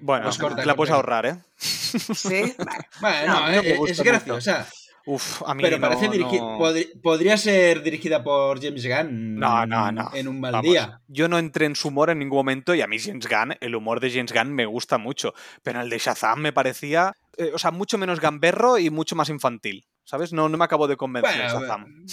bueno, 0.00 0.24
pues 0.24 0.38
corta, 0.38 0.62
te 0.62 0.66
la 0.66 0.74
puedes 0.74 0.92
ahorrar, 0.92 1.26
¿eh? 1.26 1.36
Sí, 1.56 2.54
vale. 2.58 2.86
Vale, 3.00 3.26
no, 3.26 3.40
no, 3.40 3.50
eh, 3.50 3.78
es 3.88 4.00
graciosa. 4.02 4.68
Uf, 5.10 5.42
a 5.46 5.54
mí 5.54 5.62
Pero 5.62 5.78
no, 5.78 5.88
parece 5.88 6.08
dirigida. 6.10 6.42
no... 6.42 6.58
Podría, 6.58 6.86
podría 7.02 7.36
ser 7.38 7.82
dirigida 7.82 8.22
por 8.22 8.60
James 8.62 8.86
Gunn. 8.86 9.36
No, 9.36 9.64
no, 9.64 9.90
no. 9.90 10.10
En 10.12 10.28
un 10.28 10.38
mal 10.38 10.52
Vamos, 10.52 10.70
día. 10.70 11.00
Yo 11.08 11.28
no 11.28 11.38
entré 11.38 11.64
en 11.64 11.76
su 11.76 11.88
humor 11.88 12.10
en 12.10 12.18
ningún 12.18 12.36
momento 12.36 12.74
y 12.74 12.82
a 12.82 12.86
mí 12.86 12.98
James 12.98 13.26
Gunn, 13.26 13.56
el 13.58 13.74
humor 13.74 14.00
de 14.00 14.10
James 14.10 14.34
Gunn 14.34 14.52
me 14.52 14.66
gusta 14.66 14.98
mucho. 14.98 15.32
Pero 15.62 15.80
el 15.80 15.88
de 15.88 15.96
Shazam 15.96 16.40
me 16.40 16.52
parecía, 16.52 17.14
eh, 17.38 17.52
o 17.54 17.58
sea, 17.58 17.70
mucho 17.70 17.96
menos 17.96 18.20
gamberro 18.20 18.76
y 18.76 18.90
mucho 18.90 19.16
más 19.16 19.30
infantil. 19.30 19.86
¿Sabes? 20.08 20.32
No, 20.32 20.48
no 20.48 20.56
me 20.56 20.64
acabo 20.64 20.88
de 20.88 20.96
convencer. 20.96 21.30
Bueno, 21.36 21.60
Shazam. 21.60 22.06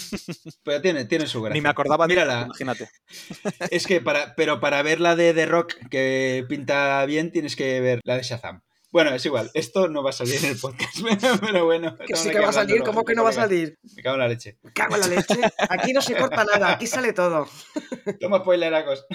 Pero 0.64 0.82
tiene, 0.82 1.06
tiene 1.06 1.28
su 1.28 1.42
gracia. 1.42 1.54
Ni 1.54 1.62
me 1.62 1.70
acordaba 1.70 2.06
de 2.06 2.14
Mírala. 2.14 2.44
imagínate. 2.46 2.90
Es 3.72 3.88
que 3.88 4.02
para, 4.02 4.36
pero 4.36 4.60
para 4.60 4.82
ver 4.82 5.00
la 5.00 5.16
de 5.16 5.34
The 5.34 5.46
Rock 5.46 5.74
que 5.90 6.46
pinta 6.50 7.06
bien, 7.06 7.32
tienes 7.32 7.56
que 7.56 7.80
ver 7.80 8.02
la 8.04 8.18
de 8.18 8.24
Shazam. 8.24 8.62
Bueno, 8.92 9.14
es 9.14 9.26
igual, 9.26 9.50
esto 9.54 9.88
no 9.90 10.04
va 10.04 10.10
a 10.12 10.14
salir 10.14 10.36
en 10.44 10.52
el 10.52 10.58
podcast, 10.58 10.98
pero 11.42 11.66
bueno. 11.66 11.98
Que 11.98 12.16
sí 12.16 12.30
que 12.30 12.40
va 12.40 12.50
a 12.50 12.54
salir, 12.54 12.84
¿cómo 12.84 13.04
que 13.04 13.16
no 13.16 13.24
va 13.24 13.30
a 13.30 13.34
salir? 13.34 13.78
Me 13.96 14.02
cago 14.02 14.16
en 14.16 14.22
la 14.22 14.28
leche. 14.28 14.58
Me 14.62 14.72
Cago 14.74 14.96
en 14.96 15.02
la 15.02 15.08
leche. 15.08 15.36
Aquí 15.70 15.94
no 15.94 16.02
se 16.02 16.16
corta 16.16 16.44
nada, 16.46 16.72
aquí 16.72 16.88
sale 16.88 17.14
todo. 17.14 17.48
Toma 18.22 18.40
spoileracos. 18.40 19.06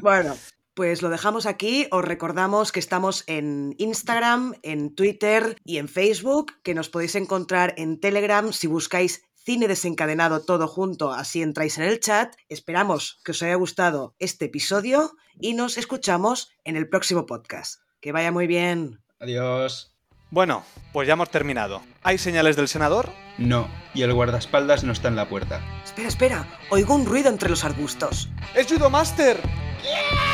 Bueno, 0.00 0.36
pues 0.76 1.00
lo 1.00 1.08
dejamos 1.08 1.46
aquí. 1.46 1.88
Os 1.90 2.04
recordamos 2.04 2.70
que 2.70 2.80
estamos 2.80 3.24
en 3.26 3.74
Instagram, 3.78 4.54
en 4.62 4.94
Twitter 4.94 5.56
y 5.64 5.78
en 5.78 5.88
Facebook, 5.88 6.52
que 6.62 6.74
nos 6.74 6.90
podéis 6.90 7.14
encontrar 7.14 7.72
en 7.78 7.98
Telegram 7.98 8.52
si 8.52 8.66
buscáis 8.66 9.24
cine 9.34 9.68
desencadenado 9.68 10.42
todo 10.42 10.68
junto, 10.68 11.12
así 11.12 11.40
entráis 11.40 11.78
en 11.78 11.84
el 11.84 11.98
chat. 11.98 12.36
Esperamos 12.50 13.20
que 13.24 13.30
os 13.30 13.42
haya 13.42 13.54
gustado 13.54 14.14
este 14.18 14.44
episodio 14.44 15.12
y 15.40 15.54
nos 15.54 15.78
escuchamos 15.78 16.50
en 16.62 16.76
el 16.76 16.90
próximo 16.90 17.24
podcast. 17.24 17.80
Que 18.00 18.12
vaya 18.12 18.30
muy 18.30 18.46
bien. 18.46 19.00
Adiós. 19.18 19.94
Bueno, 20.30 20.62
pues 20.92 21.08
ya 21.08 21.14
hemos 21.14 21.30
terminado. 21.30 21.80
¿Hay 22.02 22.18
señales 22.18 22.56
del 22.56 22.68
senador? 22.68 23.10
No, 23.38 23.70
y 23.94 24.02
el 24.02 24.12
guardaespaldas 24.12 24.84
no 24.84 24.92
está 24.92 25.08
en 25.08 25.16
la 25.16 25.28
puerta. 25.28 25.62
Espera, 25.84 26.08
espera, 26.08 26.58
oigo 26.68 26.94
un 26.94 27.06
ruido 27.06 27.30
entre 27.30 27.48
los 27.48 27.64
arbustos. 27.64 28.28
¡Es 28.54 28.66
Judo 28.66 28.90
Master! 28.90 29.40
¡Yeah! 29.82 30.25